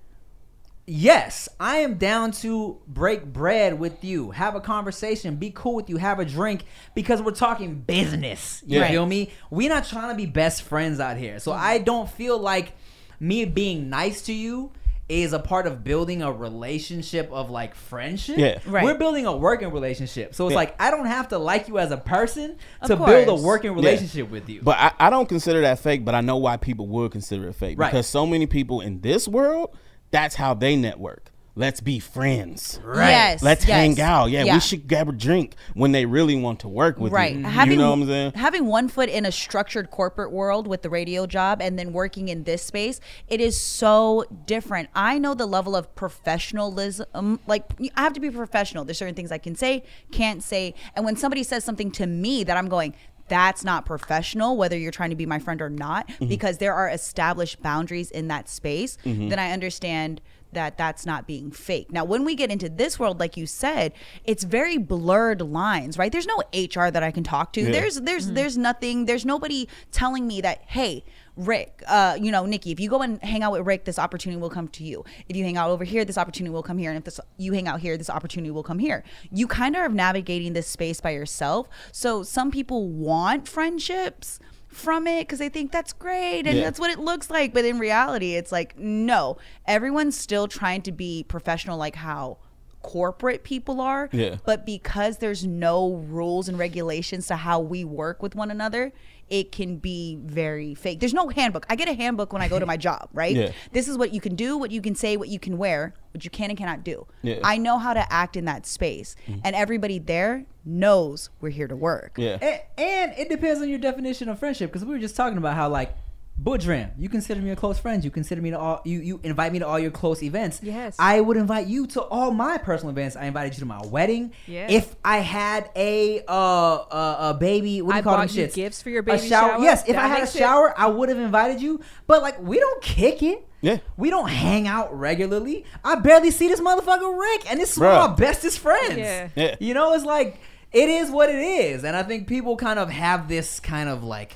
yes, 0.86 1.50
I 1.60 1.78
am 1.78 1.96
down 1.96 2.32
to 2.34 2.80
break 2.88 3.26
bread 3.26 3.80
with 3.80 4.04
you, 4.04 4.32
have 4.32 4.56
a 4.56 4.62
conversation, 4.62 5.36
be 5.36 5.52
cool 5.54 5.76
with 5.76 5.90
you, 5.90 5.98
have 5.98 6.20
a 6.20 6.26
drink 6.26 6.66
because 6.96 7.22
we're 7.22 7.32
talking 7.32 7.76
business. 7.82 8.64
You 8.66 8.80
Yeah. 8.80 8.90
feel 8.90 9.06
me? 9.06 9.32
We're 9.50 9.70
not 9.70 9.86
trying 9.86 10.10
to 10.10 10.16
be 10.16 10.26
best 10.26 10.64
friends 10.64 11.00
out 11.00 11.18
here, 11.18 11.40
so 11.40 11.52
mm-hmm. 11.52 11.64
I 11.64 11.78
don't 11.80 12.10
feel 12.10 12.38
like 12.38 12.74
me 13.20 13.46
being 13.46 13.90
nice 13.90 14.22
to 14.24 14.34
you. 14.34 14.72
Is 15.10 15.32
a 15.32 15.40
part 15.40 15.68
of 15.68 15.86
building 15.86 16.22
a 16.22 16.30
relationship 16.30 17.32
of 17.32 17.50
like 17.50 17.76
friendship. 17.76 18.38
Yeah. 18.38 18.60
Right. 18.66 18.84
We're 18.84 18.98
building 18.98 19.26
a 19.26 19.34
working 19.34 19.72
relationship. 19.72 20.36
So 20.36 20.48
it's 20.48 20.52
Yeah. 20.52 20.58
like 20.58 20.82
I 20.82 20.92
don't 20.92 21.06
have 21.06 21.30
to 21.30 21.38
like 21.38 21.70
you 21.70 21.80
as 21.80 21.92
a 21.92 21.98
person 21.98 22.58
Of 22.82 22.90
to 22.90 22.98
build 22.98 23.30
a 23.30 23.36
working 23.36 23.74
relationship 23.74 24.30
with 24.30 24.50
you. 24.50 24.62
But 24.62 24.78
I, 24.78 24.92
I 25.00 25.10
don't 25.10 25.30
consider 25.30 25.62
that 25.62 25.80
fake, 25.80 26.04
but 26.04 26.14
I 26.14 26.20
know 26.20 26.36
why 26.36 26.58
people 26.58 26.88
would 26.88 27.12
consider 27.14 27.48
it 27.48 27.54
fake. 27.54 27.80
Right. 27.80 27.90
Because 27.90 28.06
so 28.06 28.26
many 28.26 28.48
people 28.48 28.82
in 28.82 29.00
this 29.00 29.30
world, 29.30 29.78
that's 30.12 30.36
how 30.36 30.54
they 30.54 30.76
network. 30.76 31.32
Let's 31.58 31.82
be 31.82 31.98
friends. 31.98 32.80
Right. 32.84 33.10
Yes. 33.10 33.42
Let's 33.42 33.68
yes. 33.68 33.76
hang 33.76 34.00
out. 34.00 34.28
Yeah, 34.30 34.44
Yeah. 34.44 34.54
we 34.54 34.60
should 34.60 34.88
grab 34.88 35.10
a 35.10 35.12
drink 35.12 35.56
when 35.74 35.92
they 35.92 36.06
really 36.06 36.36
want 36.40 36.60
to 36.60 36.68
work 36.68 37.00
with 37.00 37.12
Right. 37.12 37.36
you. 37.36 37.44
Having, 37.44 37.72
you 37.72 37.78
know 37.80 37.90
what 37.90 38.00
I'm 38.02 38.08
saying? 38.08 38.32
Having 38.36 38.68
one 38.68 38.88
foot 38.88 39.10
in 39.10 39.26
a 39.26 39.32
structured 39.32 39.90
corporate 39.90 40.32
world 40.32 40.68
with 40.68 40.84
the 40.84 40.90
radio 40.92 41.26
job 41.26 41.60
and 41.60 41.80
then 41.80 41.94
working 41.94 42.30
in 42.30 42.44
this 42.44 42.62
space, 42.62 43.00
it 43.28 43.42
is 43.42 43.60
so 43.60 44.24
different. 44.46 44.90
I 44.94 45.18
know 45.18 45.34
the 45.34 45.48
level 45.48 45.76
of 45.76 45.96
professionalism. 45.96 47.40
Like, 47.48 47.64
I 47.96 48.02
have 48.04 48.14
to 48.14 48.20
be 48.20 48.30
professional. 48.30 48.86
There's 48.86 49.00
certain 49.00 49.16
things 49.16 49.32
I 49.32 49.40
can 49.40 49.56
say, 49.56 49.84
can't 50.12 50.44
say. 50.44 50.76
And 50.96 51.06
when 51.06 51.16
somebody 51.16 51.42
says 51.42 51.64
something 51.64 51.90
to 51.94 52.06
me 52.06 52.44
that 52.44 52.56
I'm 52.56 52.68
going, 52.70 52.94
that's 53.28 53.64
not 53.64 53.86
professional, 53.86 54.56
whether 54.58 54.78
you're 54.78 54.92
trying 54.92 55.10
to 55.12 55.16
be 55.16 55.26
my 55.26 55.40
friend 55.40 55.62
or 55.62 55.70
not, 55.70 56.08
Mm-hmm. 56.08 56.28
because 56.28 56.58
there 56.60 56.74
are 56.74 56.90
established 56.90 57.62
boundaries 57.62 58.10
in 58.12 58.28
that 58.30 58.48
space, 58.50 58.98
then 59.04 59.38
I 59.40 59.52
understand 59.52 60.22
that 60.54 60.78
that's 60.78 61.06
not 61.06 61.28
being 61.28 61.52
fake. 61.52 61.92
Now, 61.92 62.06
when 62.06 62.24
we 62.24 62.34
get 62.34 62.50
into 62.50 62.70
this 62.70 62.98
world, 62.98 63.20
like 63.20 63.36
you 63.36 63.46
said, 63.46 63.92
it's 64.24 64.44
very 64.44 64.78
blurred 64.78 65.42
lines, 65.42 65.98
right? 65.98 66.12
There's 66.12 66.26
no 66.26 66.38
HR 66.54 66.90
that 66.90 67.04
I 67.04 67.12
can 67.12 67.24
talk 67.24 67.52
to. 67.54 67.62
Yeah. 67.62 67.72
There's 67.72 67.96
there's 68.02 68.32
there's 68.32 68.58
nothing. 68.58 69.06
There's 69.06 69.26
nobody 69.26 69.68
telling 69.92 70.26
me 70.26 70.40
that, 70.42 70.62
hey, 70.68 71.04
Rick, 71.38 71.84
uh, 71.88 72.18
you 72.20 72.32
know, 72.32 72.46
Nikki, 72.46 72.72
if 72.72 72.80
you 72.80 72.90
go 72.90 73.02
and 73.04 73.22
hang 73.24 73.44
out 73.44 73.52
with 73.52 73.62
Rick, 73.66 73.86
this 73.86 74.00
opportunity 74.00 74.42
will 74.42 74.50
come 74.50 74.68
to 74.70 74.84
you. 74.84 75.06
If 75.30 75.36
you 75.36 75.44
hang 75.44 75.56
out 75.56 75.70
over 75.70 75.84
here, 75.84 76.04
this 76.04 76.18
opportunity 76.18 76.52
will 76.52 76.64
come 76.64 76.78
here. 76.80 76.90
And 76.90 76.98
if 76.98 77.04
this 77.06 77.20
you 77.38 77.54
hang 77.54 77.68
out 77.68 77.80
here, 77.80 77.96
this 77.96 78.10
opportunity 78.10 78.52
will 78.52 78.64
come 78.64 78.80
here. 78.80 79.04
You 79.32 79.48
kind 79.48 79.76
of 79.76 79.82
are 79.84 79.90
navigating 79.90 80.54
this 80.54 80.68
space 80.68 81.00
by 81.00 81.12
yourself. 81.12 81.70
So 81.92 82.24
some 82.24 82.50
people 82.52 82.88
want 82.90 83.48
friendships 83.48 84.40
from 84.68 85.08
it 85.08 85.22
because 85.22 85.40
they 85.40 85.50
think 85.50 85.72
that's 85.72 85.94
great 85.94 86.46
and 86.48 86.58
Yeah. 86.58 86.64
that's 86.66 86.80
what 86.80 86.90
it 86.92 87.00
looks 87.00 87.30
like. 87.30 87.54
But 87.54 87.66
in 87.66 87.80
reality, 87.80 88.34
it's 88.36 88.52
like, 88.52 88.78
no, 88.78 89.38
everyone's 89.66 90.18
still 90.18 90.48
trying 90.48 90.82
to 90.84 90.92
be 90.92 91.24
professional, 91.28 91.78
like 91.78 91.96
how 91.96 92.38
corporate 92.84 93.44
people 93.44 93.82
are. 93.82 94.10
Yeah. 94.12 94.38
But 94.46 94.66
because 94.66 95.18
there's 95.18 95.46
no 95.46 95.94
rules 95.96 96.48
and 96.48 96.58
regulations 96.60 97.28
to 97.28 97.36
how 97.38 97.60
we 97.60 97.84
work 97.84 98.22
with 98.22 98.36
one 98.36 98.50
another, 98.52 98.94
it 99.30 99.52
can 99.52 99.78
be 99.78 100.18
very 100.22 100.74
fake. 100.76 101.00
There's 101.00 101.14
no 101.14 101.28
handbook. 101.30 101.66
I 101.70 101.76
get 101.76 101.88
a 101.88 101.94
handbook 101.94 102.34
when 102.34 102.42
I 102.42 102.48
go 102.48 102.60
to 102.60 102.66
my 102.66 102.78
job, 102.88 103.10
right? 103.14 103.36
Yeah. 103.36 103.52
This 103.72 103.88
is 103.88 103.98
what 103.98 104.14
you 104.14 104.22
can 104.22 104.36
do, 104.36 104.58
what 104.58 104.72
you 104.72 104.82
can 104.82 104.96
say, 104.96 105.18
what 105.18 105.28
you 105.28 105.40
can 105.40 105.58
wear, 105.58 105.94
what 106.14 106.24
you 106.24 106.30
can 106.30 106.50
and 106.50 106.58
cannot 106.58 106.84
do. 106.84 107.06
Yeah. 107.22 107.36
Mm-hmm. 107.36 107.46
I 107.46 107.58
know 107.58 107.78
how 107.78 107.94
to 107.94 108.14
act 108.14 108.38
in 108.38 108.46
that 108.46 108.66
space. 108.66 109.16
And 109.44 109.56
everybody 109.56 110.00
there 110.00 110.46
knows 110.66 111.30
we're 111.42 111.50
here 111.50 111.68
to 111.68 111.76
work. 111.76 112.14
Yeah. 112.18 112.38
and, 112.42 112.62
and 112.78 113.14
it 113.18 113.30
depends 113.30 113.62
on 113.62 113.70
your 113.70 113.80
definition 113.80 114.30
of 114.30 114.40
friendship 114.40 114.72
because 114.72 114.86
we 114.86 114.94
were 114.94 115.00
just 115.00 115.16
talking 115.16 115.38
about 115.38 115.56
how 115.56 115.70
like 115.70 115.96
Boodram, 116.42 116.92
you 117.00 117.10
consider 117.10 117.42
me 117.42 117.50
a 117.50 117.56
close 117.56 117.80
friend. 117.80 118.06
You 118.06 118.12
consider 118.12 118.42
me 118.42 118.52
to 118.52 118.60
all 118.60 118.82
you 118.86 119.00
you 119.00 119.20
invite 119.24 119.52
me 119.52 119.60
to 119.60 119.68
all 119.68 119.80
your 119.80 119.90
close 119.90 120.22
events. 120.22 120.60
Yes. 120.62 120.96
I 121.00 121.20
would 121.20 121.36
invite 121.36 121.66
you 121.66 121.88
to 121.88 122.02
all 122.04 122.30
my 122.32 122.60
personal 122.60 122.92
events. 122.92 123.16
I 123.16 123.26
invited 123.26 123.54
you 123.56 123.60
to 123.62 123.66
my 123.66 123.82
wedding. 123.88 124.34
Yeah. 124.46 124.68
If 124.70 124.96
I 125.04 125.18
had 125.18 125.70
a 125.76 126.22
uh, 126.28 126.32
uh 126.32 127.32
a 127.32 127.34
baby, 127.34 127.82
what 127.82 127.92
do 127.92 127.96
I 127.96 127.98
you 127.98 128.04
call 128.04 128.18
them 128.18 128.28
bought 128.28 128.36
shits? 128.36 128.54
gifts 128.54 128.84
for 128.84 128.92
your 128.92 129.00
A 129.00 129.04
baby 129.04 129.28
shower. 129.28 129.54
shower? 129.54 129.64
Yes. 129.64 129.82
If 129.88 129.96
That 129.96 130.06
I 130.06 130.08
had 130.10 130.18
a 130.18 130.22
makes 130.22 130.36
it- 130.36 130.40
shower, 130.40 130.74
I 130.80 130.88
would 130.88 131.10
have 131.10 131.18
invited 131.18 131.60
you. 131.60 131.82
But 132.06 132.22
like, 132.22 132.40
we 132.40 132.60
don't 132.60 132.84
kick 132.84 133.24
it. 133.24 133.44
Yeah. 133.62 133.80
We 133.98 134.12
don't 134.12 134.30
hang 134.30 134.68
out 134.68 134.96
regularly. 134.98 135.66
I 135.84 135.96
barely 135.96 136.30
see 136.30 136.48
this 136.48 136.62
motherfucker 136.62 137.20
Rick, 137.20 137.50
and 137.50 137.60
this 137.60 137.72
is 137.74 137.80
one 137.80 137.90
Bruh. 137.90 138.04
of 138.06 138.10
my 138.12 138.16
bestest 138.16 138.60
friends. 138.60 138.96
Yeah. 138.98 139.30
Yeah. 139.36 139.56
You 139.60 139.74
know, 139.74 139.94
it's 139.94 140.06
like 140.06 140.40
it 140.72 140.88
is 140.88 141.10
what 141.10 141.30
it 141.30 141.40
is, 141.40 141.84
and 141.84 141.96
I 141.96 142.04
think 142.04 142.28
people 142.28 142.56
kind 142.58 142.78
of 142.78 142.92
have 142.92 143.28
this 143.28 143.60
kind 143.60 143.90
of 143.90 144.04
like 144.04 144.36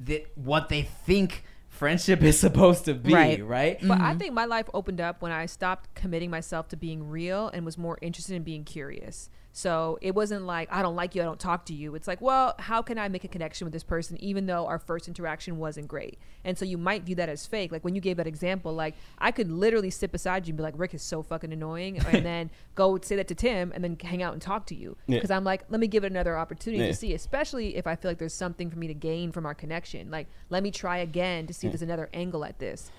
that 0.00 0.26
what 0.34 0.68
they 0.68 0.82
think 0.82 1.44
friendship 1.68 2.22
is 2.22 2.38
supposed 2.46 2.84
to 2.86 2.94
be, 2.94 3.14
Right. 3.14 3.44
right? 3.44 3.78
But 3.80 4.00
I 4.00 4.10
mm-hmm. 4.10 4.18
think 4.18 4.34
my 4.34 4.44
life 4.44 4.68
opened 4.74 5.00
up 5.00 5.22
when 5.22 5.32
I 5.32 5.46
stopped 5.46 5.94
committing 5.94 6.30
myself 6.30 6.68
to 6.68 6.76
being 6.76 7.08
real 7.08 7.48
and 7.48 7.64
was 7.64 7.78
more 7.78 7.98
interested 8.02 8.34
in 8.34 8.42
being 8.42 8.64
curious. 8.64 9.30
So 9.52 9.98
it 10.00 10.14
wasn't 10.14 10.46
like, 10.46 10.68
I 10.70 10.80
don't 10.80 10.94
like 10.94 11.14
you, 11.14 11.22
I 11.22 11.24
don't 11.24 11.40
talk 11.40 11.66
to 11.66 11.74
you. 11.74 11.94
It's 11.94 12.06
like, 12.06 12.20
well, 12.20 12.54
how 12.58 12.82
can 12.82 12.98
I 12.98 13.08
make 13.08 13.24
a 13.24 13.28
connection 13.28 13.64
with 13.64 13.72
this 13.72 13.82
person 13.82 14.16
even 14.22 14.46
though 14.46 14.66
our 14.66 14.78
first 14.78 15.08
interaction 15.08 15.58
wasn't 15.58 15.88
great? 15.88 16.18
And 16.44 16.56
so 16.56 16.64
you 16.64 16.78
might 16.78 17.02
view 17.02 17.16
that 17.16 17.28
as 17.28 17.46
fake. 17.46 17.72
Like 17.72 17.82
when 17.84 17.94
you 17.94 18.00
gave 18.00 18.16
that 18.18 18.26
example, 18.26 18.72
like 18.72 18.94
I 19.18 19.32
could 19.32 19.50
literally 19.50 19.90
sit 19.90 20.12
beside 20.12 20.46
you 20.46 20.52
and 20.52 20.56
be 20.56 20.62
like, 20.62 20.74
Rick 20.76 20.94
is 20.94 21.02
so 21.02 21.22
fucking 21.22 21.52
annoying. 21.52 21.98
And 21.98 22.24
then 22.30 22.50
go 22.74 22.98
say 23.02 23.16
that 23.16 23.28
to 23.28 23.34
Tim 23.34 23.72
and 23.74 23.82
then 23.82 23.96
hang 24.00 24.22
out 24.22 24.32
and 24.34 24.40
talk 24.40 24.66
to 24.66 24.74
you. 24.74 24.96
Yeah. 25.06 25.16
Because 25.16 25.30
I'm 25.30 25.44
like, 25.44 25.64
let 25.68 25.80
me 25.80 25.88
give 25.88 26.04
it 26.04 26.12
another 26.12 26.38
opportunity 26.38 26.84
Yeah. 26.84 26.90
to 26.90 26.94
see, 26.96 27.14
especially 27.14 27.76
if 27.76 27.86
I 27.86 27.96
feel 27.96 28.10
like 28.10 28.18
there's 28.18 28.34
something 28.34 28.70
for 28.70 28.78
me 28.78 28.86
to 28.86 28.94
gain 28.94 29.32
from 29.32 29.46
our 29.46 29.54
connection. 29.54 30.10
Like, 30.10 30.28
let 30.48 30.62
me 30.62 30.70
try 30.70 30.98
again 30.98 31.46
to 31.48 31.54
see 31.54 31.66
if 31.66 31.72
there's 31.72 31.82
another 31.82 32.08
angle 32.14 32.44
at 32.44 32.58
this. 32.60 32.92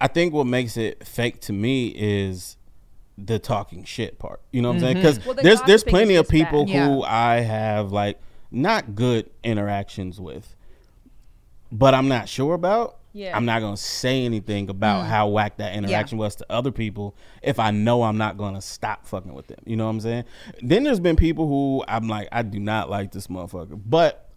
I 0.00 0.06
think 0.06 0.32
what 0.32 0.46
makes 0.46 0.76
it 0.76 1.04
fake 1.04 1.40
to 1.42 1.52
me 1.52 1.88
is 1.88 2.56
the 3.24 3.38
talking 3.38 3.84
shit 3.84 4.18
part. 4.18 4.40
You 4.52 4.62
know 4.62 4.68
what 4.68 4.74
I'm 4.76 4.80
saying? 4.80 4.96
Mm-hmm. 4.98 5.06
Because 5.06 5.26
Well, 5.26 5.34
the 5.34 5.42
there's 5.42 5.62
there's 5.62 5.84
plenty 5.84 6.14
of 6.14 6.28
people 6.28 6.64
bad. 6.66 6.88
who 6.88 7.02
I 7.02 7.40
have 7.40 7.92
like 7.92 8.20
not 8.50 8.94
good 8.94 9.30
interactions 9.42 10.20
with, 10.20 10.54
but 11.72 11.94
I'm 11.94 12.08
not 12.08 12.28
sure 12.28 12.54
about. 12.54 12.96
Yeah. 13.12 13.36
I'm 13.36 13.46
not 13.46 13.60
gonna 13.60 13.76
say 13.76 14.24
anything 14.24 14.68
about 14.68 15.04
mm. 15.04 15.08
how 15.08 15.28
whack 15.28 15.56
that 15.56 15.74
interaction 15.74 16.18
was 16.18 16.36
to 16.36 16.46
other 16.48 16.70
people 16.70 17.16
if 17.42 17.58
I 17.58 17.70
know 17.72 18.02
I'm 18.04 18.18
not 18.18 18.36
gonna 18.36 18.62
stop 18.62 19.06
fucking 19.06 19.34
with 19.34 19.48
them. 19.48 19.58
You 19.64 19.76
know 19.76 19.86
what 19.86 19.92
I'm 19.92 20.00
saying? 20.00 20.24
Then 20.62 20.84
there's 20.84 21.00
been 21.00 21.16
people 21.16 21.48
who 21.48 21.84
I'm 21.88 22.06
like, 22.06 22.28
I 22.30 22.42
do 22.42 22.60
not 22.60 22.90
like 22.90 23.10
this 23.10 23.26
motherfucker, 23.26 23.80
but 23.84 24.28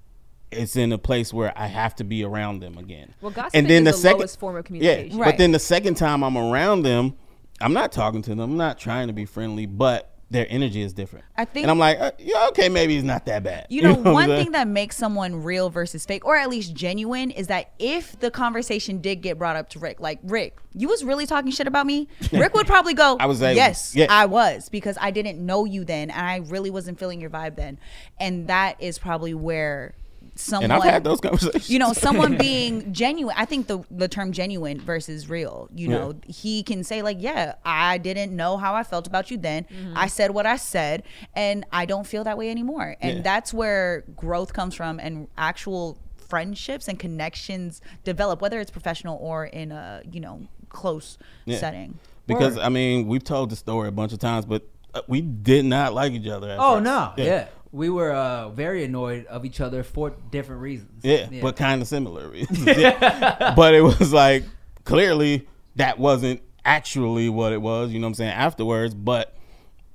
it's 0.52 0.76
in 0.76 0.92
a 0.92 0.98
place 0.98 1.34
where 1.34 1.54
I 1.56 1.68
have 1.68 1.96
to 1.98 2.04
be 2.04 2.24
around 2.24 2.62
them 2.62 2.78
again. 2.78 3.14
Well, 3.22 3.32
gossiping 3.32 3.70
is 3.70 4.02
the 4.02 4.14
lowest 4.14 4.40
form 4.40 4.56
of 4.56 4.66
communication. 4.66 5.12
Yeah, 5.12 5.22
Right. 5.22 5.32
but 5.32 5.38
then 5.38 5.52
the 5.52 5.60
second 5.60 5.96
time 5.96 6.24
I'm 6.24 6.38
around 6.38 6.82
them, 6.82 7.16
I'm 7.62 7.74
not 7.74 7.92
talking 7.92 8.22
to 8.24 8.30
them. 8.32 8.40
I'm 8.40 8.58
not 8.58 8.78
trying 8.80 9.08
to 9.08 9.14
be 9.14 9.26
friendly, 9.26 9.66
but 9.66 10.08
their 10.30 10.48
energy 10.50 10.82
is 10.82 10.94
different. 10.94 11.26
I 11.36 11.44
think- 11.44 11.66
and 11.66 11.72
I'm 11.72 11.78
like, 11.78 12.00
uh, 12.00 12.12
yeah, 12.18 12.48
okay, 12.52 12.70
maybe 12.70 12.96
it's 12.96 13.04
not 13.04 13.26
that 13.26 13.44
bad. 13.44 13.68
You 13.70 13.82
know, 13.84 13.94
what 13.96 14.08
I'm 14.08 14.14
one 14.14 14.28
thing 14.30 14.52
that 14.54 14.66
makes 14.66 14.96
someone 14.96 15.44
real 15.44 15.70
versus 15.70 16.06
fake, 16.06 16.24
or 16.26 16.38
at 16.38 16.50
least 16.50 16.74
genuine, 16.74 17.32
is 17.32 17.48
that 17.48 17.72
if 17.80 18.18
the 18.22 18.32
conversation 18.32 19.02
did 19.02 19.18
get 19.18 19.38
brought 19.38 19.58
up 19.58 19.68
to 19.72 19.80
Rick, 19.80 20.00
like 20.00 20.20
Rick, 20.24 20.58
you 20.74 20.88
was 20.88 21.04
really 21.04 21.26
talking 21.26 21.52
shit 21.52 21.68
about 21.68 21.86
me, 21.86 22.08
Rick 22.32 22.54
would 22.54 22.66
probably 22.66 22.94
go, 22.94 23.18
I 23.20 23.26
was 23.26 23.42
able- 23.42 23.58
yes, 23.58 23.94
yeah. 23.94 24.08
I 24.10 24.26
was, 24.26 24.70
because 24.70 24.98
I 25.02 25.12
didn't 25.12 25.46
know 25.46 25.66
you 25.66 25.84
then, 25.84 26.10
and 26.10 26.26
I 26.26 26.38
really 26.50 26.70
wasn't 26.70 26.98
feeling 26.98 27.20
your 27.20 27.30
vibe 27.30 27.58
then, 27.58 27.78
and 28.18 28.48
that 28.48 28.82
is 28.82 28.98
probably 28.98 29.34
where 29.34 29.96
someone 30.36 30.64
And 30.66 30.74
I've 30.74 30.84
had 30.84 31.04
those 31.04 31.20
conversations. 31.20 31.70
you 31.70 31.78
know 31.80 31.94
someone 31.94 32.38
being 32.50 32.94
genuine 32.94 33.36
i 33.38 33.46
think 33.46 33.68
the 33.68 33.84
the 33.92 34.08
term 34.08 34.32
genuine 34.32 34.80
versus 34.80 35.30
real 35.30 35.68
you 35.76 35.90
Yeah. 35.90 35.98
know 35.98 36.14
he 36.26 36.64
can 36.64 36.84
say 36.84 37.02
like 37.02 37.18
yeah 37.20 37.56
i 37.66 37.98
didn't 37.98 38.36
know 38.36 38.58
how 38.58 38.74
i 38.74 38.84
felt 38.84 39.08
about 39.08 39.30
you 39.30 39.38
then 39.38 39.66
i 39.96 40.08
said 40.08 40.32
what 40.32 40.46
i 40.46 40.56
said 40.56 41.04
and 41.36 41.66
i 41.72 41.86
don't 41.86 42.08
feel 42.08 42.24
that 42.24 42.38
way 42.38 42.50
anymore 42.50 42.96
and 43.02 43.18
Yeah. 43.18 43.22
that's 43.24 43.54
where 43.54 44.04
growth 44.16 44.54
comes 44.54 44.74
from 44.74 45.00
and 45.00 45.28
actual 45.38 45.98
friendships 46.16 46.88
and 46.88 46.98
connections 46.98 47.82
develop 48.04 48.42
whether 48.42 48.60
it's 48.60 48.72
professional 48.72 49.18
or 49.22 49.46
in 49.46 49.72
a 49.72 50.02
you 50.12 50.20
know 50.22 50.48
close 50.70 51.18
Yeah. 51.46 51.58
setting 51.60 52.00
because 52.28 52.56
Word. 52.56 52.64
I 52.64 52.70
mean, 52.70 53.08
we've 53.08 53.24
told 53.24 53.50
the 53.50 53.56
story 53.58 53.90
a 53.90 53.92
bunch 53.92 54.14
of 54.14 54.20
times, 54.20 54.46
but 54.46 54.62
uh, 54.94 55.02
we 55.08 55.20
did 55.22 55.66
not 55.66 55.94
like 55.94 56.14
each 56.14 56.28
other. 56.28 56.50
At 56.52 56.60
Oh 56.60 56.76
first. 56.76 56.84
no, 56.86 57.14
yeah. 57.18 57.48
We 57.74 57.90
were 57.90 58.12
uh, 58.12 58.50
very 58.50 58.84
annoyed 58.84 59.26
of 59.28 59.46
each 59.46 59.62
other 59.62 59.84
for 59.84 60.10
different 60.30 60.62
reasons. 60.62 61.04
Yeah, 61.04 61.28
but 61.42 61.56
kind 61.56 61.82
of 61.82 61.88
similar 61.88 62.28
reasons. 62.30 62.66
Yeah. 62.78 63.54
but 63.56 63.74
it 63.74 63.82
was 63.82 64.12
like 64.12 64.44
clearly 64.84 65.48
that 65.78 65.98
wasn't 65.98 66.42
actually 66.66 67.30
what 67.30 67.54
it 67.54 67.62
was. 67.62 67.92
You 67.92 68.00
know 68.00 68.08
what 68.08 68.10
I'm 68.10 68.16
saying? 68.16 68.32
Afterwards, 68.34 68.94
but 68.94 69.36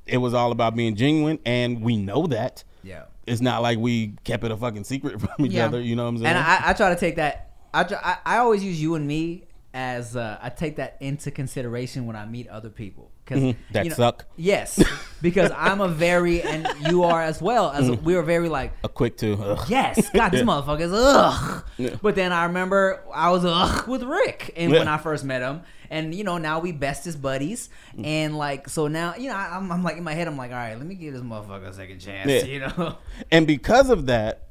it 0.07 0.17
was 0.19 0.33
all 0.35 0.53
about 0.53 0.75
being 0.75 0.95
genuine, 0.97 1.39
and 1.45 1.83
we 1.83 1.97
know 1.97 2.27
that. 2.29 2.65
yeah. 2.83 3.05
It's 3.27 3.41
not 3.41 3.61
like 3.61 3.79
we 3.79 4.15
kept 4.23 4.45
it 4.45 4.53
a 4.53 4.57
fucking 4.57 4.85
secret 4.85 5.21
from 5.21 5.45
each 5.47 5.53
Yeah. 5.53 5.67
other. 5.67 5.81
You 5.81 5.97
know 5.97 6.05
what 6.05 6.11
I'm 6.11 6.19
saying? 6.19 6.29
And 6.29 6.39
I, 6.39 6.71
I 6.71 6.73
try 6.75 6.91
to 6.95 6.97
take 7.01 7.17
that. 7.17 7.51
I, 7.75 7.83
try, 7.83 7.99
I 8.03 8.37
I 8.37 8.39
always 8.39 8.63
use 8.63 8.81
you 8.81 8.95
and 8.95 9.05
me 9.07 9.45
as 9.75 10.15
uh, 10.17 10.39
I 10.41 10.49
take 10.49 10.77
that 10.77 10.97
into 11.01 11.31
consideration 11.33 12.07
when 12.07 12.15
I 12.17 12.25
meet 12.25 12.47
other 12.49 12.71
people. 12.71 13.11
Because 13.27 13.43
Mhm. 13.43 13.57
That 13.73 13.93
suck. 13.93 14.25
Yes, 14.37 14.81
because 15.21 15.51
I'm 15.57 15.81
a 15.81 15.89
very 15.89 16.43
and 16.43 16.69
you 16.89 17.03
are 17.03 17.21
as 17.21 17.43
well 17.43 17.73
as 17.73 17.87
Mm-hmm. 17.91 18.05
we 18.05 18.15
are 18.15 18.23
very 18.23 18.49
like 18.49 18.73
a 18.85 18.89
quick 18.89 19.17
two. 19.17 19.35
Ugh. 19.43 19.67
yes, 19.69 20.09
God, 20.11 20.31
this 20.31 20.41
Yeah. 20.41 20.47
motherfucker's 20.47 20.93
ugh. 20.95 21.65
Yeah. 21.77 21.97
But 22.01 22.15
then 22.15 22.33
I 22.33 22.45
remember 22.45 23.03
I 23.13 23.31
was 23.31 23.45
ugh 23.45 23.89
with 23.89 24.05
Rick, 24.05 24.55
and 24.57 24.71
when 24.71 24.87
I 24.87 24.97
first 24.99 25.25
met 25.25 25.43
him, 25.43 25.63
and 25.91 26.15
you 26.15 26.23
know 26.23 26.39
now 26.39 26.61
we 26.61 26.71
best 26.71 27.07
as 27.09 27.17
buddies, 27.17 27.69
Mm. 27.99 28.07
and 28.07 28.39
like 28.39 28.69
so 28.69 28.87
now 28.87 29.15
you 29.17 29.29
know 29.29 29.35
I- 29.37 29.57
I'm, 29.57 29.73
I'm 29.73 29.83
like 29.83 29.97
in 29.97 30.05
my 30.05 30.15
head 30.15 30.29
I'm 30.29 30.37
like 30.37 30.53
all 30.53 30.57
right, 30.57 30.77
let 30.79 30.87
me 30.87 30.95
give 30.95 31.13
this 31.13 31.23
motherfucker 31.23 31.67
a 31.67 31.73
second 31.75 31.99
chance, 31.99 32.31
Yeah. 32.31 32.45
you 32.45 32.61
know. 32.61 32.97
And 33.33 33.45
because 33.47 33.91
of 33.91 34.07
that, 34.07 34.43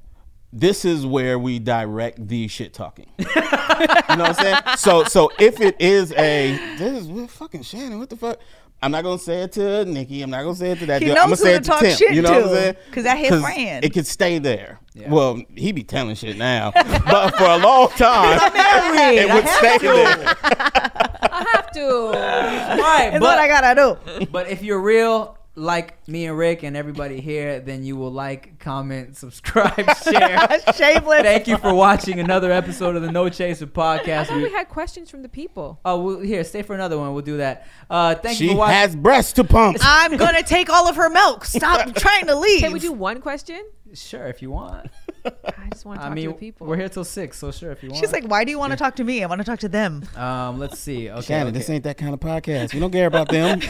this 0.51 0.86
is 0.86 1.05
where 1.05 1.38
we 1.39 1.59
direct 1.59 2.28
the 2.28 2.47
shit 2.47 2.73
talking. 2.73 3.07
you 3.17 3.26
know 3.26 3.41
what 3.41 4.19
I'm 4.19 4.34
saying? 4.36 4.57
So 4.78 5.03
so 5.05 5.30
if 5.39 5.59
it 5.61 5.76
is 5.80 6.11
a 6.13 6.57
this 6.78 7.01
is 7.03 7.07
what 7.07 7.30
fucking 7.30 7.63
Shannon, 7.63 7.99
what 7.99 8.09
the 8.09 8.15
fuck? 8.17 8.39
I'm 8.82 8.91
not 8.91 9.03
gonna 9.03 9.17
say 9.17 9.41
it 9.41 9.51
to 9.53 9.84
Nikki. 9.86 10.21
I'm 10.21 10.30
not 10.30 10.43
gonna 10.43 10.55
say 10.55 10.71
it 10.71 10.80
to 10.80 10.86
that. 10.88 11.01
He 11.01 11.07
dude. 11.07 11.17
I'm 11.17 11.30
knows 11.30 11.41
gonna 11.41 11.49
say 11.49 11.51
who 11.51 11.55
it 11.55 11.57
to 11.59 11.63
to 11.63 11.69
talk 11.69 11.80
Tim. 11.82 11.97
shit 11.97 12.13
you 12.13 12.21
know 12.21 12.32
what 12.32 12.38
to, 12.39 12.45
I'm 12.49 12.55
saying? 12.55 12.76
'cause 12.91 13.03
that 13.05 13.17
his 13.17 13.41
friend. 13.41 13.84
It 13.86 13.93
could 13.93 14.05
stay 14.05 14.38
there. 14.38 14.80
Yeah. 14.93 15.09
Well, 15.09 15.41
he 15.55 15.71
be 15.71 15.84
telling 15.84 16.15
shit 16.15 16.38
now, 16.38 16.71
but 16.76 17.36
for 17.36 17.45
a 17.45 17.57
long 17.57 17.89
time, 17.97 18.53
married. 18.53 19.19
it 19.19 19.34
would 19.34 19.47
stay 19.47 19.78
to. 19.80 19.84
there. 19.86 20.36
I 21.36 21.45
have 21.53 21.71
to. 21.71 22.09
right, 22.11 23.09
It's 23.13 23.19
but 23.19 23.21
what 23.21 23.39
I 23.39 23.47
gotta 23.47 23.76
do. 24.19 24.26
But 24.28 24.49
if 24.49 24.61
you're 24.61 24.80
real, 24.80 25.35
like 25.58 26.06
me 26.08 26.26
and 26.26 26.38
Rick 26.38 26.64
and 26.64 26.76
everybody 26.76 27.22
here, 27.22 27.60
then 27.62 27.84
you 27.84 27.95
will 27.95 28.12
like, 28.12 28.60
comment, 28.60 29.16
subscribe, 29.26 29.74
share. 30.03 30.47
Shameless. 30.76 31.22
Thank 31.22 31.47
you 31.47 31.58
for 31.58 31.74
watching 31.74 32.20
another 32.20 32.51
episode 32.51 32.95
of 32.95 33.01
the 33.01 33.12
No 33.12 33.30
Chaser 33.30 33.66
I 33.66 33.68
podcast. 33.68 34.28
thought 34.28 34.38
we 34.38 34.43
We- 34.43 34.51
had 34.51 34.68
questions 34.70 35.10
from 35.10 35.22
the 35.22 35.30
people. 35.30 35.80
oh, 35.86 36.01
we'll, 36.01 36.20
here, 36.20 36.43
stay 36.43 36.62
for 36.62 36.74
another 36.76 36.97
one. 36.97 37.14
We'll 37.14 37.24
do 37.24 37.38
that. 37.38 37.68
Uh, 37.89 38.16
thank 38.16 38.39
you 38.41 38.47
She 38.47 38.53
for 38.53 38.60
watching. 38.60 38.74
has 38.76 38.95
breasts 38.95 39.34
to 39.34 39.43
pump. 39.43 39.78
I'm 39.82 40.18
gonna 40.18 40.43
take 40.43 40.70
all 40.70 40.88
of 40.88 40.95
her 40.97 41.10
milk. 41.10 41.45
Stop 41.45 41.95
trying 41.95 42.28
to 42.28 42.36
leave. 42.36 42.60
Can 42.62 42.74
we 42.74 42.80
do 42.80 42.91
one 42.91 43.22
question? 43.22 43.62
sure, 43.93 44.28
if 44.28 44.41
you 44.41 44.51
want. 44.51 44.89
I 45.26 45.70
just 45.72 45.86
want 45.86 46.01
to 46.01 46.06
I 46.06 46.10
talk 46.10 46.18
to 46.18 46.28
the 46.28 46.34
people. 46.34 46.68
we're 46.68 46.76
here 46.76 46.89
till 46.89 47.06
six, 47.06 47.38
so 47.38 47.49
sure, 47.49 47.72
if 47.72 47.82
you 47.82 47.89
want. 47.91 48.01
She's 48.01 48.12
like, 48.12 48.26
why 48.26 48.43
do 48.43 48.51
you 48.51 48.60
want 48.60 48.72
to 48.74 48.78
talk 48.78 48.97
to 48.97 49.06
me? 49.06 49.24
I 49.24 49.28
want 49.28 49.39
to 49.39 49.45
talk 49.45 49.60
to 49.60 49.70
them. 49.70 50.03
um, 50.18 50.60
let's 50.60 50.78
see. 50.78 51.10
Okay, 51.10 51.22
Shannon, 51.22 51.47
okay. 51.47 51.58
this 51.60 51.70
ain't 51.70 51.86
that 51.86 51.97
kind 51.97 52.14
of 52.14 52.20
podcast. 52.20 52.74
We 52.74 52.82
don't 52.82 52.91
care 52.91 53.08
about 53.08 53.30
them. 53.30 53.62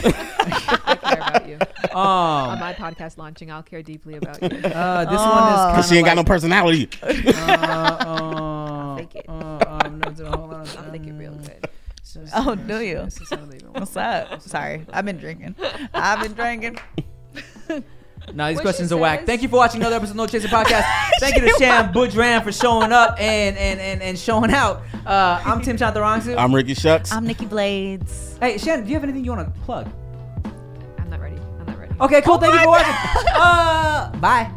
I 1.26 1.38
care 1.40 1.56
about 1.56 1.82
you. 1.82 1.88
On 1.94 2.50
Um, 2.52 2.58
my 2.60 2.72
podcast 2.74 3.18
launching, 3.18 3.50
I'll 3.50 3.62
care 3.62 3.82
deeply 3.82 4.16
about 4.16 4.40
you. 4.42 4.48
uh, 4.64 5.04
this 5.04 5.20
Oh. 5.20 5.30
one 5.30 5.74
Cause 5.74 5.88
she 5.88 5.96
ain't 5.96 6.04
got 6.04 6.10
kind 6.10 6.16
no 6.16 6.20
of 6.20 6.26
personality. 6.26 6.88
like, 7.02 7.26
uh, 7.38 7.40
uh, 7.40 8.96
Fake 8.96 9.14
it. 9.16 9.24
uh, 9.28 9.58
um, 9.84 10.00
no, 10.00 10.10
no, 10.10 10.30
hold 10.36 10.54
on. 10.54 10.60
I'll 10.60 10.90
think 10.90 11.06
it 11.06 11.12
real 11.12 11.32
good. 11.34 11.68
Oh, 12.34 12.54
do 12.54 12.80
you? 12.80 13.06
What's 13.72 13.96
up? 13.96 14.40
Sorry, 14.40 14.86
I've 14.92 15.04
been 15.04 15.18
drinking. 15.18 15.54
I've 15.92 16.22
been 16.22 16.32
drinking. 16.32 16.78
No, 18.32 18.48
these 18.48 18.56
What 18.56 18.62
questions 18.62 18.90
are 18.90 18.96
whack. 18.96 19.24
Thank 19.26 19.42
you 19.42 19.48
for 19.48 19.56
watching 19.56 19.80
another 19.80 19.96
episode 19.96 20.12
of 20.12 20.16
No 20.16 20.26
Chaser 20.26 20.48
Podcast. 20.48 20.84
Thank 21.20 21.36
you 21.36 21.42
to 21.42 21.54
Shan 21.58 21.92
Boodram 21.92 22.42
for 22.42 22.50
showing 22.52 22.90
up 22.90 23.20
and 23.20 23.56
and, 23.56 23.78
and, 23.80 24.02
and 24.02 24.18
showing 24.18 24.50
out. 24.50 24.82
Uh, 25.04 25.40
I'm 25.44 25.60
Tim 25.60 25.76
Chantarangsu. 25.76 26.36
I'm 26.36 26.54
Ricky 26.54 26.74
Shucks. 26.74 27.12
I'm 27.12 27.24
Nikki 27.26 27.44
Blades. 27.46 28.36
Hey, 28.40 28.58
Shannon, 28.58 28.84
do 28.84 28.88
you 28.90 28.94
have 28.96 29.04
anything 29.04 29.24
you 29.24 29.32
want 29.32 29.54
to 29.54 29.60
plug? 29.60 29.88
Okay, 32.00 32.20
cool. 32.22 32.38
Thank 32.38 32.54
you 32.54 32.60
for 32.60 32.68
watching. 32.68 32.94
Uh, 33.34 34.10
bye. 34.20 34.50